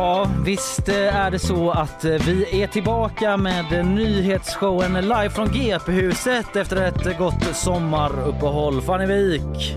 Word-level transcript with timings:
Ja, 0.00 0.26
visst 0.44 0.88
eh, 0.88 1.16
är 1.16 1.30
det 1.30 1.38
så 1.38 1.70
att 1.70 2.04
eh, 2.04 2.10
vi 2.10 2.62
är 2.62 2.66
tillbaka 2.66 3.36
med 3.36 3.86
nyhetsshowen 3.86 4.92
live 4.92 5.30
från 5.30 5.48
GP-huset 5.48 6.56
efter 6.56 6.76
ett 6.76 7.18
gott 7.18 7.56
sommaruppehåll. 7.56 8.82
Fanny 8.82 9.06
Wik. 9.06 9.76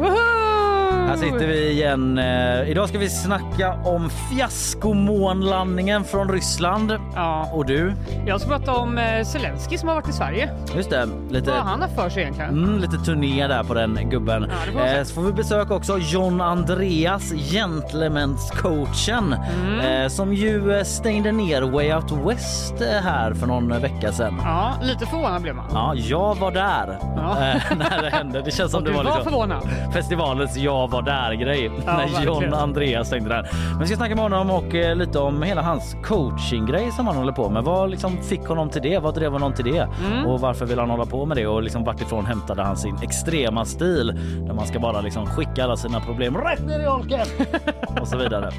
Här 1.14 1.20
sitter 1.20 1.48
vi 1.48 1.72
igen. 1.72 2.18
Eh, 2.18 2.70
idag 2.70 2.90
ska 2.90 2.98
vi 2.98 3.10
snacka 3.10 3.74
om 3.84 4.10
fiaskomånlandningen 4.10 6.04
från 6.04 6.30
Ryssland. 6.32 6.94
Ja. 7.16 7.50
Och 7.54 7.66
du? 7.66 7.94
Jag 8.26 8.42
ska 8.42 8.50
prata 8.50 8.74
om 8.74 8.98
eh, 8.98 9.24
Zelensky 9.26 9.78
som 9.78 9.90
har 9.90 9.96
varit 9.96 10.10
i 10.10 10.14
Sverige. 10.14 10.50
Just 10.76 10.90
det. 10.90 11.08
Lite, 11.30 11.52
Vad 11.52 11.60
han 11.60 11.82
har 11.82 11.88
för 11.88 12.10
sig 12.10 12.22
egentligen. 12.22 12.50
mm, 12.64 12.80
lite 12.80 12.98
turné 12.98 13.48
där 13.48 13.64
på 13.64 13.74
den 13.74 14.10
gubben. 14.10 14.50
Ja, 14.50 14.56
får 14.82 14.88
eh, 14.98 15.04
så 15.04 15.14
får 15.14 15.22
vi 15.22 15.32
besöka 15.34 15.74
också 15.74 15.98
John 15.98 16.42
Andreas, 16.42 17.32
gentlemenscoachen, 17.32 19.36
Mm. 19.64 19.80
eh, 20.04 20.08
som 20.10 20.34
ju 20.34 20.74
eh, 20.78 20.84
stängde 20.84 21.32
ner 21.32 21.62
Way 21.62 21.94
Out 21.94 22.12
West 22.12 22.74
här 23.04 23.34
för 23.34 23.48
någon 23.48 23.82
vecka 23.82 24.12
sedan. 24.12 24.40
Ja, 24.44 24.74
lite 24.82 25.06
förvånad 25.06 25.42
blev 25.42 25.56
man. 25.56 25.66
Ja, 25.74 25.94
jag 25.96 26.36
var 26.40 26.52
där 26.52 26.98
Ja. 27.16 27.32
eh, 27.32 27.62
när 27.78 28.02
det 28.02 28.10
hände. 28.10 28.42
Det 28.42 28.52
känns 28.52 28.72
som 28.72 28.78
Och 28.80 28.86
det 28.86 28.92
var 28.92 29.04
var 29.04 29.16
liksom 29.16 29.32
förvånad. 29.32 29.70
festivalens 29.94 30.58
jag 30.58 30.92
var 30.92 31.02
där-grej 31.06 31.72
Ja, 31.86 31.98
när 32.14 32.26
John. 32.26 32.54
Andreas 32.54 33.08
stängde 33.08 33.30
den. 33.30 33.46
Men 33.70 33.80
vi 33.80 33.86
ska 33.88 33.96
snacka 33.96 34.16
med 34.16 34.24
honom 34.24 34.52
och 34.52 34.76
eh, 34.76 34.96
lite 34.96 35.20
om 35.20 35.42
hela 35.42 35.62
hans 35.62 35.96
coaching-grej 36.04 36.92
som 36.92 37.08
han 37.08 37.16
håller 37.16 37.32
på 37.32 37.50
med. 37.50 37.64
Vad 37.64 37.90
liksom 37.90 38.18
fick 38.18 38.42
honom 38.48 38.70
till 38.70 38.82
det? 38.82 39.00
Vad 39.00 39.16
drev 39.16 39.32
honom 39.32 39.54
till 39.54 39.66
det? 39.66 39.88
Mm. 40.08 40.26
Och 40.26 40.40
varför 40.40 40.66
vill 40.66 40.80
han 40.80 40.90
hålla 40.90 41.06
på 41.06 41.26
med 41.26 41.38
det? 41.38 41.48
Och 41.48 41.64
liksom 41.64 41.84
vart 41.84 42.02
ifrån 42.02 42.26
hämtade 42.26 42.64
han 42.64 42.78
sin 42.78 42.98
extrema 43.02 43.66
stil 43.66 44.08
där 44.48 44.54
man 44.54 44.68
ska 44.68 44.80
bara 44.80 45.02
liksom 45.02 45.26
skicka 45.26 45.64
alla 45.64 45.78
sina 45.78 46.00
problem 46.02 46.38
rätt 46.38 46.66
ner 46.68 46.80
i 46.80 46.86
holken 46.86 47.28
och 48.02 48.08
så 48.08 48.18
vidare. 48.18 48.52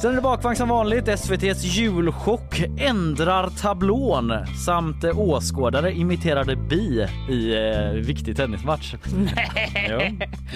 Sen 0.00 0.10
är 0.10 0.14
det 0.14 0.22
bakvagn 0.22 0.56
som 0.56 0.68
vanligt. 0.68 1.08
SVTs 1.08 1.64
julchock 1.64 2.62
ändrar 2.78 3.50
tablån 3.50 4.32
samt 4.64 5.04
eh, 5.04 5.18
åskådare 5.18 5.92
imiterade 5.92 6.56
bi 6.56 7.06
i 7.30 7.54
eh, 7.54 7.90
viktig 7.90 8.36
tennismatch. 8.36 8.94
jo, 9.90 9.98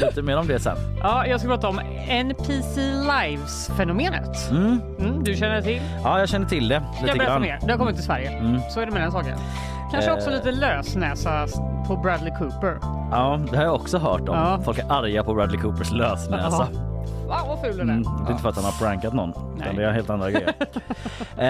lite 0.06 0.22
mer 0.22 0.36
om 0.36 0.46
det 0.46 0.60
sen. 0.60 0.76
Ja, 1.02 1.26
jag 1.26 1.40
ska 1.40 1.48
prata 1.48 1.68
om 1.68 1.80
NPC 2.08 2.80
Lives-fenomenet. 2.80 4.50
Mm. 4.50 4.80
Mm, 4.98 5.24
du 5.24 5.34
känner 5.36 5.62
till? 5.62 5.82
Ja, 6.04 6.18
jag 6.18 6.28
känner 6.28 6.46
till 6.46 6.68
det 6.68 6.82
lite 7.00 7.06
Jag 7.08 7.18
berättar 7.18 7.38
mer. 7.40 7.58
Det 7.66 7.70
har 7.72 7.78
kommit 7.78 7.94
till 7.94 8.04
Sverige. 8.04 8.30
Mm. 8.30 8.60
Så 8.70 8.80
är 8.80 8.86
det 8.86 8.92
med 8.92 9.02
den 9.02 9.12
saken. 9.12 9.38
Kanske 9.92 10.10
Eh. 10.10 10.16
också 10.16 10.30
lite 10.30 10.52
lösnäsa 10.52 11.46
på 11.86 11.96
Bradley 11.96 12.32
Cooper. 12.38 12.78
Ja, 13.10 13.40
det 13.50 13.56
har 13.56 13.64
jag 13.64 13.74
också 13.74 13.98
hört 13.98 14.20
om. 14.28 14.34
Ja. 14.36 14.60
Folk 14.64 14.78
är 14.78 14.92
arga 14.92 15.24
på 15.24 15.34
Bradley 15.34 15.60
Coopers 15.60 15.90
lösnäsa. 15.92 16.68
Wow, 17.30 17.48
vad 17.48 17.60
ful 17.60 17.76
den 17.76 17.88
är. 17.90 17.94
Mm, 17.94 18.02
det 18.02 18.26
är 18.28 18.30
inte 18.30 18.42
för 18.42 18.48
att 18.48 18.56
han 18.56 18.64
har 18.64 18.78
prankat 18.78 19.14
någon, 19.14 19.32
Nej. 19.58 19.76
det 19.76 19.84
är 19.84 19.92
helt 19.92 20.10
andra 20.10 20.30
grejer. 20.30 20.54
eh, 21.38 21.46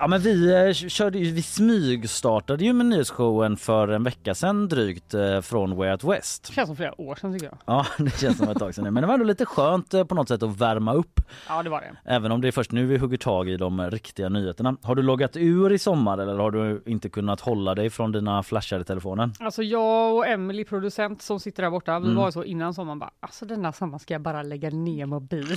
ja, 0.00 0.06
men 0.06 0.20
vi, 0.20 0.66
eh, 0.68 0.72
körde, 0.72 1.18
vi 1.18 1.42
smygstartade 1.42 2.64
ju 2.64 2.72
med 2.72 2.86
nyhetsshowen 2.86 3.56
för 3.56 3.88
en 3.88 4.02
vecka 4.02 4.34
sedan 4.34 4.68
drygt 4.68 5.14
eh, 5.14 5.40
från 5.40 5.76
Way 5.76 5.90
Out 5.90 6.04
West. 6.04 6.52
Känns 6.52 6.66
som 6.66 6.76
flera 6.76 7.00
år 7.00 7.14
sedan 7.14 7.32
tycker 7.32 7.46
jag. 7.46 7.58
Ja, 7.66 7.86
det 7.98 8.18
känns 8.20 8.38
som 8.38 8.48
ett 8.48 8.58
tag 8.58 8.74
sedan 8.74 8.84
nu. 8.84 8.90
Men 8.90 9.00
det 9.00 9.06
var 9.06 9.14
ändå 9.14 9.26
lite 9.26 9.46
skönt 9.46 9.94
eh, 9.94 10.04
på 10.04 10.14
något 10.14 10.28
sätt 10.28 10.42
att 10.42 10.56
värma 10.60 10.92
upp. 10.94 11.20
Ja, 11.48 11.62
det 11.62 11.70
var 11.70 11.80
det. 11.80 12.10
Även 12.12 12.32
om 12.32 12.40
det 12.40 12.48
är 12.48 12.52
först 12.52 12.72
nu 12.72 12.86
vi 12.86 12.98
hugger 12.98 13.16
tag 13.18 13.48
i 13.48 13.56
de 13.56 13.90
riktiga 13.90 14.28
nyheterna. 14.28 14.76
Har 14.82 14.94
du 14.94 15.02
loggat 15.02 15.36
ur 15.36 15.72
i 15.72 15.78
sommar 15.78 16.18
eller 16.18 16.34
har 16.38 16.50
du 16.50 16.82
inte 16.86 17.08
kunnat 17.08 17.40
hålla 17.40 17.74
dig 17.74 17.90
från 17.90 18.12
dina 18.12 18.42
flashar 18.42 18.80
i 18.80 18.84
telefonen? 18.84 19.32
Alltså 19.40 19.62
jag 19.62 20.14
och 20.16 20.26
Emily 20.26 20.64
producent 20.64 21.22
som 21.22 21.40
sitter 21.40 21.62
där 21.62 21.70
borta, 21.70 21.98
vi 21.98 22.04
Mm. 22.04 22.16
var 22.16 22.30
så 22.30 22.44
innan 22.44 22.74
sommaren 22.74 22.98
bara, 22.98 23.10
alltså 23.20 23.44
denna 23.46 23.72
sommar 23.72 23.98
ska 23.98 24.14
jag 24.14 24.20
bara 24.20 24.42
lägga 24.42 24.70
ner 24.70 25.06
mobilen. 25.24 25.56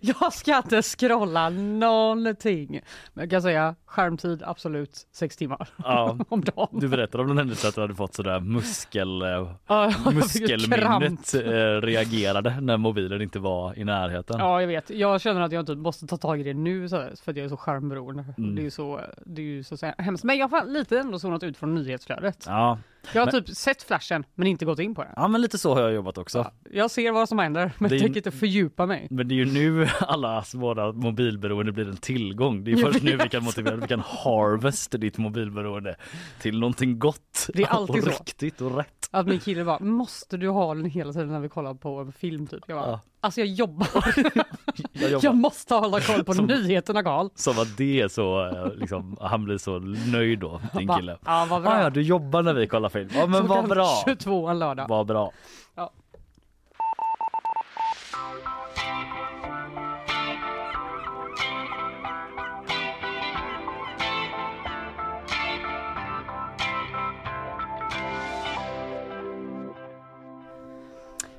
jag 0.00 0.32
ska 0.32 0.56
inte 0.56 0.82
scrolla 0.82 1.48
någonting. 1.50 2.80
Men 3.14 3.22
jag 3.22 3.30
kan 3.30 3.42
säga 3.42 3.74
skärmtid 3.86 4.42
absolut 4.46 5.06
sex 5.12 5.36
timmar 5.36 5.68
Ja. 5.76 6.18
om 6.28 6.40
dagen. 6.40 6.68
Du 6.80 6.88
berättade 6.88 7.22
om 7.22 7.28
den 7.28 7.38
händelse 7.38 7.68
att 7.68 7.74
du 7.74 7.80
hade 7.80 7.94
fått 7.94 8.14
sådär 8.14 8.40
muskel, 8.40 9.22
eh, 9.22 9.28
Ja, 9.66 9.92
muskelminnet 10.12 11.34
eh, 11.34 11.40
reagerade 11.86 12.60
när 12.60 12.76
mobilen 12.76 13.22
inte 13.22 13.38
var 13.38 13.78
i 13.78 13.84
närheten. 13.84 14.36
Ja, 14.38 14.60
jag 14.60 14.68
vet. 14.68 14.90
Jag 14.90 15.20
känner 15.20 15.40
att 15.40 15.52
jag 15.52 15.66
typ 15.66 15.78
måste 15.78 16.06
ta 16.06 16.16
tag 16.16 16.40
i 16.40 16.42
det 16.42 16.54
nu 16.54 16.88
för 16.88 17.30
att 17.30 17.36
jag 17.36 17.38
är 17.44 17.48
så 17.48 17.56
skärmberoende. 17.56 18.24
Mm. 18.38 18.54
Det 18.54 18.62
är 18.62 18.64
ju 18.64 18.70
så, 18.70 19.00
det 19.26 19.42
är 19.42 19.46
ju 19.46 19.64
så 19.64 19.76
hemskt. 19.98 20.24
Men 20.24 20.36
jag 20.36 20.48
har 20.48 20.64
lite 20.64 20.98
ändå 20.98 21.18
zonat 21.18 21.42
ut 21.42 21.56
från 21.56 21.74
nyhetsflödet. 21.74 22.44
Ja. 22.46 22.78
Jag 23.12 23.20
har 23.26 23.32
Men- 23.32 23.44
typ 23.44 23.56
sett 23.56 23.82
flashen 23.82 24.24
men 24.34 24.46
inte 24.46 24.64
gått 24.64 24.78
in 24.78 24.94
på 24.94 25.02
den. 25.02 25.12
ja, 25.16 25.28
men 25.28 25.40
lite 25.40 25.58
så 25.58 25.74
har 25.74 25.80
jag 25.82 25.92
jobbat 25.92 26.18
också. 26.18 26.38
Ja, 26.38 26.52
Jag 26.70 26.90
ser 26.90 27.12
vad 27.12 27.28
som 27.28 27.38
händer 27.38 27.72
men 27.78 27.90
Det 27.90 27.96
är- 27.96 28.00
tänker 28.00 28.16
inte 28.16 28.30
fördjupa 28.30 28.86
mig. 28.86 29.06
Men 29.10 29.28
det 29.28 29.34
är 29.34 29.36
ju 29.36 29.44
nu 29.52 29.88
allas 30.00 30.54
våra 30.54 30.92
mobilberoende 30.92 31.72
blir 31.72 31.88
en 31.88 31.96
tillgång. 31.96 32.64
Det 32.64 32.72
är 32.72 32.76
först 32.76 33.02
nu 33.02 33.16
vi 33.16 33.28
kan 33.28 33.44
motivera, 33.44 33.76
vi 33.76 33.86
kan 33.88 34.00
harvest 34.00 34.94
ditt 35.00 35.18
mobilberoende 35.18 35.96
till 36.40 36.60
någonting 36.60 36.98
gott. 36.98 37.46
Det 37.54 37.62
är 37.62 37.66
alltid 37.68 37.96
och 37.96 38.02
så. 38.02 38.10
riktigt 38.10 38.60
och 38.60 38.76
rätt. 38.76 39.08
Att 39.10 39.26
min 39.26 39.40
kille 39.40 39.64
bara, 39.64 39.78
måste 39.78 40.36
du 40.36 40.48
ha 40.48 40.74
den 40.74 40.84
hela 40.84 41.12
tiden 41.12 41.28
när 41.28 41.40
vi 41.40 41.48
kollar 41.48 41.74
på 41.74 41.98
en 42.00 42.12
film 42.12 42.46
typ? 42.46 42.60
Jag 42.66 42.78
bara, 42.78 42.90
Ja. 42.90 43.00
alltså 43.20 43.40
jag 43.40 43.48
jobbar. 43.48 43.88
Jag 44.92 45.10
jobbar. 45.10 45.24
jag 45.24 45.34
måste 45.34 45.74
hålla 45.74 46.00
koll 46.00 46.24
på 46.24 46.34
Som- 46.34 46.46
nyheterna 46.46 47.02
Karl. 47.02 47.28
Som 47.34 47.58
att 47.58 47.76
det 47.76 48.00
är 48.00 48.08
så, 48.08 48.46
eh, 48.46 48.74
liksom, 48.74 49.16
han 49.20 49.44
blir 49.44 49.58
så 49.58 49.78
nöjd 50.12 50.38
då, 50.38 50.60
din 50.78 50.88
kille. 50.88 51.18
Ja, 51.24 51.46
vad 51.50 51.62
bra. 51.62 51.70
Ah, 51.72 51.82
ja, 51.82 51.90
du 51.90 52.02
jobbar 52.02 52.42
när 52.42 52.54
vi 52.54 52.66
kollar 52.66 52.88
film. 52.88 53.08
Ja, 53.14 53.26
men 53.26 53.46
vad 53.46 53.68
bra. 53.68 54.02
22 54.06 54.46
en 54.48 54.58
lördag. 54.58 54.86
Vad 54.88 55.06
bra. 55.06 55.32
Ja. 55.74 55.90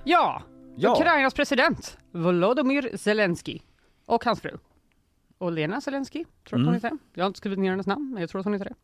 Ja, 0.04 0.42
Ja. 0.78 0.96
Ukrainas 1.00 1.34
president 1.34 1.98
Volodymyr 2.12 2.98
Zelensky 2.98 3.60
och 4.06 4.26
hans 4.26 4.42
fru. 4.42 4.58
Och 5.38 5.52
Lena 5.52 5.82
Zelensky, 5.82 6.24
tror 6.24 6.30
jag 6.50 6.54
Mm. 6.60 6.66
hon 6.66 6.74
heter. 6.74 6.92
Jag 7.14 7.24
har 7.24 7.28
inte 7.28 7.38
skrivit 7.38 7.60
ner 7.60 7.70
hennes 7.70 7.88
namn, 7.88 8.12
men 8.14 8.22
jag 8.22 8.30
tror 8.30 8.40
att 8.40 8.46
hon 8.46 8.54
heter 8.54 8.66
det. 8.66 8.76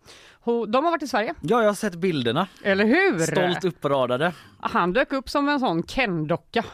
De 0.71 0.83
har 0.85 0.91
varit 0.91 1.03
i 1.03 1.07
Sverige, 1.07 1.33
Ja, 1.41 1.61
jag 1.61 1.69
har 1.69 1.73
sett 1.73 1.95
bilderna. 1.95 2.47
eller 2.63 2.85
hur? 2.85 3.19
Stolt 3.19 3.63
uppradade. 3.65 4.33
Han 4.59 4.93
dök 4.93 5.13
upp 5.13 5.29
som 5.29 5.49
en 5.49 5.59
sån 5.59 5.83
Ken-docka 5.83 6.65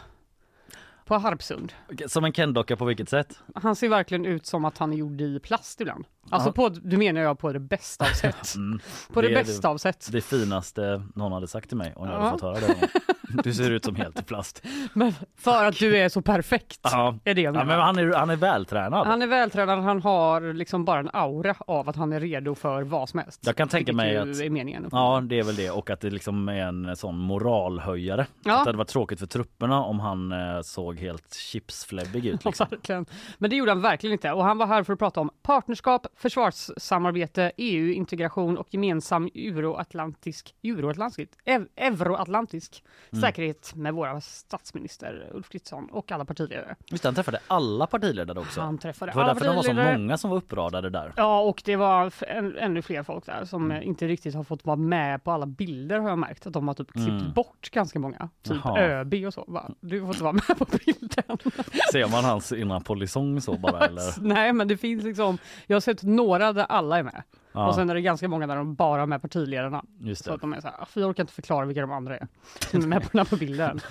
på 1.06 1.18
Harpsund. 1.18 1.74
Som 2.08 2.26
en 2.26 2.32
Ken-docka 2.34 2.76
på 2.76 2.86
vilket 2.86 3.10
sätt? 3.10 3.40
Han 3.56 3.76
ser 3.76 3.90
verkligen 3.90 4.26
ut 4.26 4.46
som 4.46 4.66
att 4.66 4.78
han 4.78 4.94
är 4.94 4.98
gjord 4.98 5.22
i 5.22 5.40
plast 5.40 5.82
ibland. 5.82 6.06
Alltså 6.30 6.52
på, 6.52 6.70
du 6.70 6.98
menar 6.98 7.22
jag 7.22 7.40
på 7.40 7.54
det 7.54 7.60
bästa 7.60 8.06
av 8.06 8.10
sätt. 8.14 8.54
Mm. 8.56 8.80
På 9.14 9.22
det, 9.22 9.28
Det 9.28 9.34
bästa 9.34 9.70
av 9.70 9.78
sätt. 9.78 10.08
Det 10.12 10.22
finaste 10.22 11.04
någon 11.16 11.32
hade 11.32 11.48
sagt 11.48 11.68
till 11.70 11.78
mig 11.78 11.94
om 11.96 12.08
jag 12.08 12.16
Ja. 12.16 12.20
hade 12.20 12.32
fått 12.32 12.42
höra 12.42 12.60
det. 12.60 12.88
Du 13.44 13.54
ser 13.54 13.72
ut 13.72 13.86
som 13.86 13.96
helt 13.96 14.20
i 14.20 14.24
plast. 14.24 14.64
Men 14.94 15.14
för 15.38 15.66
att 15.66 15.80
du 15.80 15.98
är 15.98 16.10
så 16.10 16.22
perfekt. 16.22 16.80
Ja. 16.84 17.16
Är 17.24 17.34
det 17.36 17.42
jag 17.42 17.56
Ja, 17.56 17.64
men 17.64 17.80
han 17.80 17.98
är, 17.98 18.14
han 18.14 18.30
är 18.30 18.36
vältränad. 18.36 19.08
Han 19.08 19.22
är 19.22 19.28
vältränad, 19.28 19.80
han 19.80 20.02
har 20.02 20.54
liksom 20.54 20.86
bara 20.86 21.00
en 21.00 21.10
aura 21.14 21.56
av 21.60 21.90
att 21.90 21.96
han 21.96 22.14
är 22.14 22.20
redo 22.20 22.56
för 22.56 22.82
vad 22.84 23.10
som 23.10 23.20
helst. 23.20 23.42
Jag 23.46 23.56
kan 23.56 23.68
tänka 23.68 23.94
mig 23.94 24.18
att- 24.18 24.28
är 24.42 24.50
meningen. 24.50 24.90
Ja, 24.92 25.22
det 25.30 25.40
är 25.40 25.44
väl 25.44 25.56
det 25.56 25.70
och 25.70 25.90
att 25.90 26.00
det 26.02 26.10
liksom 26.10 26.50
är 26.50 26.54
en 26.56 26.96
sån 26.96 27.18
moralhöjare. 27.18 28.28
Ja. 28.44 28.54
Att 28.54 28.64
det 28.66 28.70
hade 28.70 28.78
varit 28.78 28.88
tråkigt 28.88 29.20
för 29.20 29.28
trupperna 29.28 29.84
om 29.84 30.00
han 30.00 30.32
eh, 30.32 30.62
såg 30.62 31.00
helt 31.00 31.34
chipsfläbbig 31.34 32.26
ut. 32.26 32.40
Ja, 32.44 32.50
Liksom. 32.50 32.68
verkligen. 32.72 33.06
Men 33.38 33.50
det 33.50 33.56
gjorde 33.56 33.72
han 33.72 33.82
verkligen 33.82 34.12
inte. 34.14 34.32
Och 34.32 34.44
han 34.44 34.58
var 34.58 34.68
här 34.68 34.84
för 34.84 34.94
att 34.94 35.00
prata 35.00 35.20
om 35.22 35.30
partnerskap, 35.44 36.08
försvarssamarbete, 36.16 37.52
EU-integration 37.58 38.58
och 38.58 38.68
gemensam 38.74 39.26
euroatlantisk, 39.36 40.54
euroatlantisk, 40.64 41.30
ev, 41.46 41.66
euroatlantisk 41.76 42.84
säkerhet 43.22 43.76
med 43.76 43.94
våra 43.94 44.22
statsminister 44.22 45.30
Ulf 45.34 45.50
Kristersson 45.50 45.90
och 45.92 46.12
alla 46.12 46.26
partiledare. 46.26 46.76
Det, 46.92 47.04
han 47.04 47.16
träffade 47.16 47.40
alla 47.48 47.88
partiledare 47.88 48.40
också. 48.40 48.62
Han 48.62 48.78
träffade 48.78 49.12
det 49.12 49.16
var 49.16 49.24
alla 49.24 49.34
därför 49.34 49.46
det 49.50 49.56
var 49.56 49.64
så 49.64 49.70
partiledare. 49.70 49.98
många 49.98 50.18
som 50.18 50.30
var 50.30 50.38
uppradade 50.38 50.90
där. 50.90 51.14
Ja, 51.18 51.40
och 51.42 51.62
det 51.66 51.76
var 51.76 52.14
än, 52.28 52.58
ännu 52.58 52.82
fler 52.82 53.04
folk 53.04 53.26
där 53.26 53.46
som 53.46 53.72
Mm. 53.72 53.84
inte 53.84 54.08
riktigt 54.08 54.36
har 54.36 54.44
fått 54.44 54.66
vara 54.66 54.76
med 54.78 55.24
på 55.24 55.32
alla 55.32 55.46
bilder 55.46 56.00
har 56.00 56.10
jag 56.10 56.20
märkt 56.20 56.48
att 56.48 56.54
de 56.54 56.68
har 56.68 56.76
typ 56.76 56.92
klippt 56.92 57.08
Mm. 57.10 57.34
bort 57.34 57.70
ganska 57.72 58.00
många. 58.00 58.30
Typ 58.44 58.58
Jaha. 58.64 58.80
ÖB 58.80 59.14
och 59.28 59.34
så. 59.34 59.44
Va? 59.48 59.70
Du 59.80 60.00
får 60.00 60.08
inte 60.10 60.24
vara 60.24 60.34
med 60.34 60.58
på 60.58 60.66
bilden. 60.86 61.38
Ser 61.92 62.08
man 62.12 62.24
hans 62.24 62.52
innan 62.52 62.84
polisong 62.84 63.42
så 63.42 63.58
bara 63.58 63.80
eller? 63.86 64.22
Nej, 64.22 64.54
men 64.54 64.68
det 64.68 64.78
finns 64.78 65.04
liksom. 65.04 65.38
Jag 65.68 65.76
har 65.76 65.82
sett 65.82 66.04
några 66.04 66.54
där 66.54 66.64
alla 66.70 66.98
är 67.00 67.04
med 67.04 67.24
Ja, 67.58 67.68
och 67.68 67.76
sen 67.76 67.90
är 67.90 67.96
det 67.96 68.02
ganska 68.02 68.28
många 68.28 68.48
där 68.48 68.56
de 68.56 68.76
bara 68.76 69.02
är 69.02 69.06
med 69.06 69.22
partiledarna. 69.22 69.84
just 70.00 70.24
Så 70.24 70.30
det. 70.30 70.36
att 70.36 70.42
de 70.42 70.54
är 70.54 70.62
så 70.62 70.68
här, 70.68 70.76
"Ah, 70.82 70.86
för 70.86 71.02
jag 71.02 71.10
orkar 71.10 71.24
inte 71.24 71.34
förklara 71.34 71.66
vilka 71.66 71.82
de 71.82 71.92
andra 71.92 72.18
är 72.18 72.28
som 72.72 72.82
är 72.84 72.88
med 72.88 73.02
på 73.04 73.10
den 73.18 73.26
här 73.32 73.38
bilden. 73.38 73.80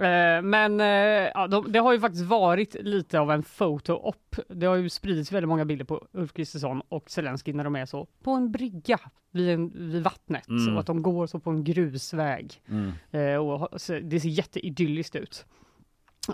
Eh, 0.00 0.42
men 0.42 0.80
eh, 0.80 0.86
ja, 1.34 1.46
de, 1.46 1.72
det 1.72 1.78
har 1.78 1.92
ju 1.92 2.00
faktiskt 2.00 2.24
varit 2.24 2.76
lite 2.80 3.20
av 3.20 3.30
en 3.30 3.42
photo-op. 3.42 4.36
Det 4.48 4.66
har 4.66 4.76
ju 4.76 4.88
spridits 4.88 5.32
väldigt 5.32 5.48
många 5.48 5.64
bilder 5.64 5.84
på 5.84 6.06
Ulf 6.12 6.32
Kristersson 6.32 6.82
och 6.88 7.10
Zelensky 7.10 7.52
när 7.52 7.64
de 7.64 7.76
är 7.76 7.86
så 7.86 8.06
på 8.22 8.30
en 8.30 8.52
brygga 8.52 8.98
vid, 9.30 9.50
en, 9.50 9.90
vid 9.92 10.02
vattnet 10.02 10.48
Mm. 10.48 10.74
och 10.74 10.80
att 10.80 10.86
de 10.86 11.02
går 11.02 11.26
så 11.26 11.40
på 11.40 11.50
en 11.50 11.64
grusväg. 11.64 12.62
Mm. 12.68 12.92
Eh, 13.10 13.36
och 13.36 13.80
så 13.80 13.98
det 14.02 14.20
ser 14.20 14.28
jätteidylliskt 14.28 15.16
ut. 15.16 15.46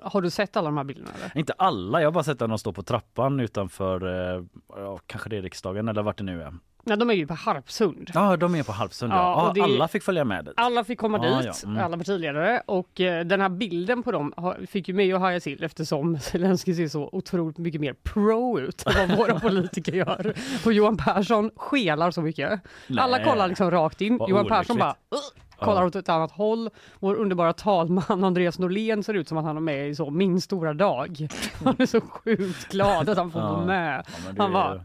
Har 0.02 0.22
du 0.22 0.31
sett 0.31 0.56
alla 0.56 0.69
de 0.69 0.76
här 0.76 0.84
bilderna 0.84 1.10
eller? 1.19 1.38
Inte 1.38 1.52
alla, 1.52 2.00
jag 2.00 2.06
har 2.06 2.12
bara 2.12 2.25
sett 2.25 2.43
att 2.43 2.48
de 2.48 2.58
står 2.58 2.72
på 2.72 2.82
trappan 2.82 3.40
utanför, 3.40 4.06
eh, 4.37 4.43
ja, 4.69 4.98
kanske 5.06 5.31
det 5.31 5.37
är 5.37 5.43
riksdagen 5.43 5.88
eller 5.88 6.02
vart 6.02 6.19
det 6.19 6.25
nu 6.25 6.43
är. 6.43 6.54
Nej, 6.88 6.96
de 6.98 7.10
är 7.10 7.14
ju 7.14 7.26
på 7.26 7.34
Harpsund. 7.34 8.10
Ja, 8.14 8.37
de 8.37 8.54
är 8.54 8.62
på 8.62 8.72
Harpsund 8.72 9.12
Ja, 9.12 9.16
ja. 9.16 9.52
ja 9.56 9.64
Alla 9.64 9.88
fick 9.88 10.02
följa 10.02 10.25
med 10.25 10.44
dit. 10.44 10.54
Alla 10.56 10.84
fick 10.84 10.98
komma 10.98 11.19
Ah, 11.19 11.38
dit, 11.40 11.60
ja. 11.62 11.69
Mm. 11.69 11.84
alla 11.84 11.96
partiledare 11.96 12.62
och 12.66 13.00
eh, 13.00 13.25
den 13.25 13.40
här 13.40 13.48
bilden 13.48 14.02
på 14.02 14.12
dem 14.12 14.32
har, 14.37 14.66
fick 14.66 14.88
ju 14.88 14.94
mig 14.94 15.12
att 15.12 15.20
haja 15.20 15.40
till 15.40 15.64
eftersom 15.64 16.19
Zelenskyj 16.20 16.75
ser 16.75 16.88
så 16.88 17.08
otroligt 17.12 17.58
mycket 17.58 17.81
mer 17.81 17.93
pro 18.02 18.60
ut 18.60 18.87
än 18.87 19.08
vad 19.08 19.19
våra 19.19 19.40
politiker 19.40 19.93
gör. 19.93 20.34
Och 20.64 20.72
Johan 20.72 20.96
Persson 20.96 21.50
skelar 21.56 22.10
så 22.10 22.22
mycket. 22.22 22.60
Alla 22.98 23.16
Nej. 23.16 23.26
kollar 23.26 23.48
liksom 23.48 23.70
rakt 23.70 24.00
in. 24.00 24.19
Vad 24.19 24.31
Johan 24.31 24.46
Persson 24.46 24.78
bara 24.78 24.96
olyckligt. 25.10 25.45
Kollar 25.58 25.81
Ja. 25.81 25.87
åt 25.87 25.97
ett 25.97 26.08
annat 26.08 26.31
håll. 26.31 26.70
Vår 27.00 27.14
underbara 27.14 27.53
talman 27.53 28.25
Andreas 28.25 28.58
Norlén 28.58 29.03
ser 29.03 29.14
ut 29.14 29.29
som 29.29 29.38
att 29.38 29.44
han 29.44 29.56
är 29.56 29.61
med 29.61 29.88
i 29.88 29.94
så 29.94 30.11
Min 30.11 30.41
stora 30.41 30.75
dag. 30.75 31.29
Han 31.64 31.75
är 31.79 31.87
så 31.87 32.00
sjukt 32.00 32.69
glad 32.69 33.08
att 33.08 33.19
han 33.19 33.31
får 33.31 33.41
Ja. 33.43 33.53
vara 33.53 33.67
med. 33.67 34.05
Ja, 34.06 34.12
Han 34.43 34.53
ju 34.75 34.81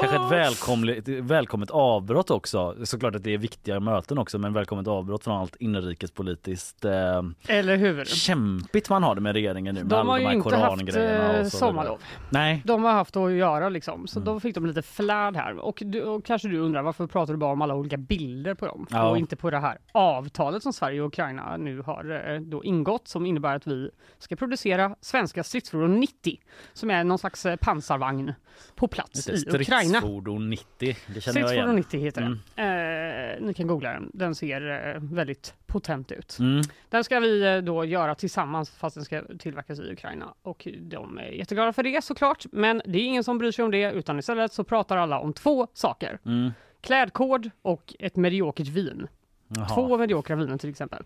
Kanske 0.00 0.16
ett 0.16 0.30
välkommet, 0.32 1.08
välkommet 1.08 1.70
avbrott 1.70 2.30
också. 2.30 2.76
Såklart 2.84 3.14
att 3.14 3.22
det 3.24 3.34
är 3.34 3.38
viktiga 3.38 3.80
möten 3.80 4.18
också 4.18 4.38
men 4.38 4.52
välkommet 4.52 4.86
avbrott 4.88 5.24
från 5.24 5.36
allt 5.40 5.56
inrikespolitiskt 5.56 6.84
eh, 6.84 7.22
Eller 7.48 7.76
hur? 7.76 8.04
kämpigt 8.04 8.88
man 8.90 9.02
har 9.02 9.14
det 9.14 9.20
med 9.20 9.32
regeringen 9.32 9.74
nu 9.74 9.82
De 9.84 10.08
har 10.08 10.18
ju 10.18 10.32
inte 10.32 10.56
haft 10.56 10.96
eh, 10.96 11.44
sommarlov. 11.44 12.00
Nej, 12.30 12.62
De 12.64 12.84
har 12.84 12.92
haft 12.92 13.16
att 13.16 13.32
göra 13.32 13.68
liksom, 13.68 14.06
så 14.06 14.18
Mm. 14.18 14.24
då 14.34 14.40
fick 14.40 14.54
de 14.54 14.66
lite 14.66 14.82
flärd 14.82 15.36
här. 15.36 15.58
Och, 15.58 15.82
du, 15.86 16.02
och 16.02 16.24
kanske 16.24 16.48
du 16.48 16.58
undrar 16.58 16.82
varför 16.82 17.06
pratar 17.06 17.32
du 17.32 17.38
bara 17.38 17.52
om 17.52 17.62
alla 17.62 17.74
olika 17.74 17.96
bilder 17.96 18.54
på 18.54 18.66
dem 18.66 18.86
Ja. 18.90 19.08
och 19.10 19.18
inte 19.18 19.36
på 19.36 19.50
det 19.50 19.58
här 19.58 19.78
avtalet 19.92 20.62
som 20.62 20.72
Sverige 20.72 21.00
och 21.00 21.06
Ukraina 21.06 21.56
nu 21.56 21.80
har 21.80 22.32
eh, 22.34 22.40
då 22.40 22.64
ingått 22.64 23.08
som 23.08 23.26
innebär 23.26 23.56
att 23.56 23.66
vi 23.66 23.90
ska 24.18 24.36
producera 24.36 24.96
svenska 25.00 25.44
stridsfordon 25.44 26.00
90 26.00 26.38
som 26.72 26.90
är 26.90 27.04
någon 27.04 27.18
slags 27.18 27.46
eh, 27.46 27.56
pansarvagn 27.56 28.32
på 28.74 28.88
plats 28.88 29.28
i 29.28 29.38
Ukraina. 29.60 29.82
stridsfordon 29.84 30.50
90. 30.50 30.66
Det 30.78 30.94
känner 30.94 31.14
jag 31.16 31.22
Stridsfordon 31.22 31.64
igen. 31.64 31.76
90 31.76 32.00
heter 32.00 32.22
Mm. 32.22 32.38
det. 32.54 33.36
Eh, 33.40 33.46
ni 33.46 33.54
kan 33.54 33.66
googla 33.66 33.92
den. 33.92 34.10
Den 34.14 34.34
ser 34.34 34.90
eh, 34.94 35.02
väldigt 35.02 35.54
potent 35.66 36.12
ut. 36.12 36.38
Mm. 36.38 36.62
Den 36.88 37.04
ska 37.04 37.20
vi 37.20 37.42
eh, 37.42 37.56
då 37.58 37.84
göra 37.84 38.14
tillsammans 38.14 38.70
fast 38.70 38.94
den 38.94 39.04
ska 39.04 39.22
tillverkas 39.38 39.80
i 39.80 39.92
Ukraina. 39.92 40.34
Och 40.42 40.68
de 40.80 41.18
är 41.18 41.26
jätteglada 41.30 41.72
för 41.72 41.82
det 41.82 42.04
såklart. 42.04 42.44
Men 42.52 42.82
det 42.84 42.98
är 42.98 43.02
ingen 43.02 43.24
som 43.24 43.38
bryr 43.38 43.50
sig 43.52 43.64
om 43.64 43.70
det 43.70 43.92
utan 43.92 44.18
istället 44.18 44.52
så 44.52 44.64
pratar 44.64 44.96
alla 44.96 45.18
om 45.18 45.32
två 45.32 45.66
saker. 45.72 46.18
Mm. 46.26 46.50
Klädkod 46.80 47.50
och 47.62 47.94
ett 47.98 48.16
mediokert 48.16 48.68
vin. 48.68 49.08
Jaha. 49.48 49.68
Två 49.68 49.98
mediokra 49.98 50.36
viner 50.36 50.58
till 50.58 50.70
exempel. 50.70 51.04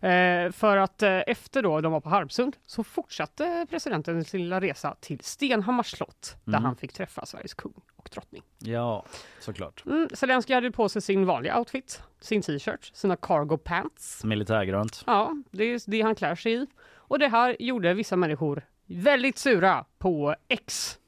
Eh, 0.00 0.52
för 0.52 0.76
att 0.76 1.02
eh, 1.02 1.20
efter 1.26 1.62
då 1.62 1.80
de 1.80 1.92
var 1.92 2.00
på 2.00 2.08
Harpsund 2.08 2.56
så 2.66 2.84
fortsatte 2.84 3.66
presidenten 3.70 4.24
sin 4.24 4.42
lilla 4.42 4.60
resa 4.60 4.96
till 5.00 5.20
Stenhammars 5.22 5.90
slott 5.90 6.36
där 6.44 6.52
Mm. 6.52 6.64
han 6.64 6.76
fick 6.76 6.92
träffa 6.92 7.26
Sveriges 7.26 7.54
kung 7.54 7.72
och 7.96 8.08
drottning. 8.12 8.42
Ja, 8.58 9.04
såklart. 9.40 9.82
Mm, 9.86 10.08
Zelenskyj 10.14 10.54
hade 10.54 10.70
på 10.70 10.88
sig 10.88 11.02
sin 11.02 11.26
vanliga 11.26 11.58
outfit, 11.58 12.02
sin 12.20 12.42
t-shirt, 12.42 12.90
sina 12.94 13.16
cargo 13.16 13.56
pants. 13.56 14.24
Militärgrönt. 14.24 15.02
Ja, 15.06 15.32
det 15.50 15.64
är 15.64 15.90
det 15.90 16.02
han 16.02 16.14
klär 16.14 16.34
sig 16.34 16.52
i. 16.52 16.66
Och 16.94 17.18
det 17.18 17.28
här 17.28 17.56
gjorde 17.58 17.94
vissa 17.94 18.16
människor 18.16 18.62
väldigt 18.86 19.38
sura 19.38 19.84
på 19.98 20.34
X. 20.48 20.98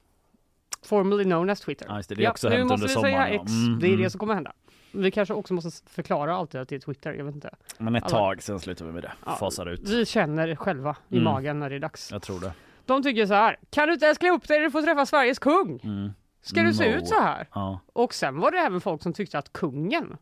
Formerly 0.83 1.25
known 1.25 1.51
as 1.51 1.61
Twitter. 1.61 1.87
Ja, 1.89 2.25
är 2.25 2.31
också 2.31 2.49
nu 2.49 2.65
måste 2.65 2.87
vi 2.87 2.93
säga 2.93 3.01
sommaren, 3.01 3.35
ja. 3.35 3.43
X. 3.43 3.53
Mm, 3.53 3.79
det 3.79 3.87
är 3.87 3.89
mm. 3.89 4.03
det 4.03 4.11
som 4.11 4.19
kommer 4.19 4.35
hända. 4.35 4.53
Vi 4.93 5.11
kanske 5.11 5.35
också 5.35 5.55
måste 5.55 5.91
förklara 5.91 6.37
att 6.39 6.51
det 6.51 6.73
är 6.73 6.79
Twitter, 6.79 7.13
jag 7.13 7.25
vet 7.25 7.35
inte. 7.35 7.51
Men 7.79 7.95
ett 7.97 8.03
Alla- 8.05 8.11
tag 8.11 8.43
sen 8.43 8.61
slutar 8.61 8.85
vi 8.87 8.93
med 8.93 9.03
det. 9.03 9.13
Ja, 9.27 9.33
Fasar 9.37 9.67
ut. 9.67 9.89
Vi 9.89 10.07
känner 10.07 10.55
själva 10.57 10.97
i 11.09 11.15
Mm. 11.19 11.25
magen 11.25 11.59
när 11.59 11.71
det 11.71 11.77
är 11.77 11.81
dags. 11.81 12.11
Jag 12.13 12.23
tror 12.23 12.41
det. 12.41 12.53
De 12.87 13.03
tycker 13.03 13.27
så 13.27 13.35
här, 13.35 13.57
kan 13.71 13.89
du 13.89 13.95
inte 13.95 14.07
ens 14.07 14.19
klä 14.19 14.31
upp 14.31 14.49
dig 14.49 14.59
när 14.59 14.65
du 14.65 14.71
får 14.71 14.83
träffa 14.83 15.07
Sveriges 15.07 15.39
kung? 15.39 15.81
Mm. 15.85 16.11
Ska 16.43 16.63
du 16.63 16.75
se 16.75 16.91
No. 16.91 16.97
ut 16.97 17.09
så 17.09 17.21
här? 17.21 17.47
Ja. 17.55 17.81
Och 17.93 18.15
sen 18.15 18.41
var 18.41 18.51
det 18.51 18.59
även 18.59 18.81
folk 18.81 19.03
som 19.03 19.13
tyckte 19.13 19.39
att 19.39 19.53
kungen 19.53 20.17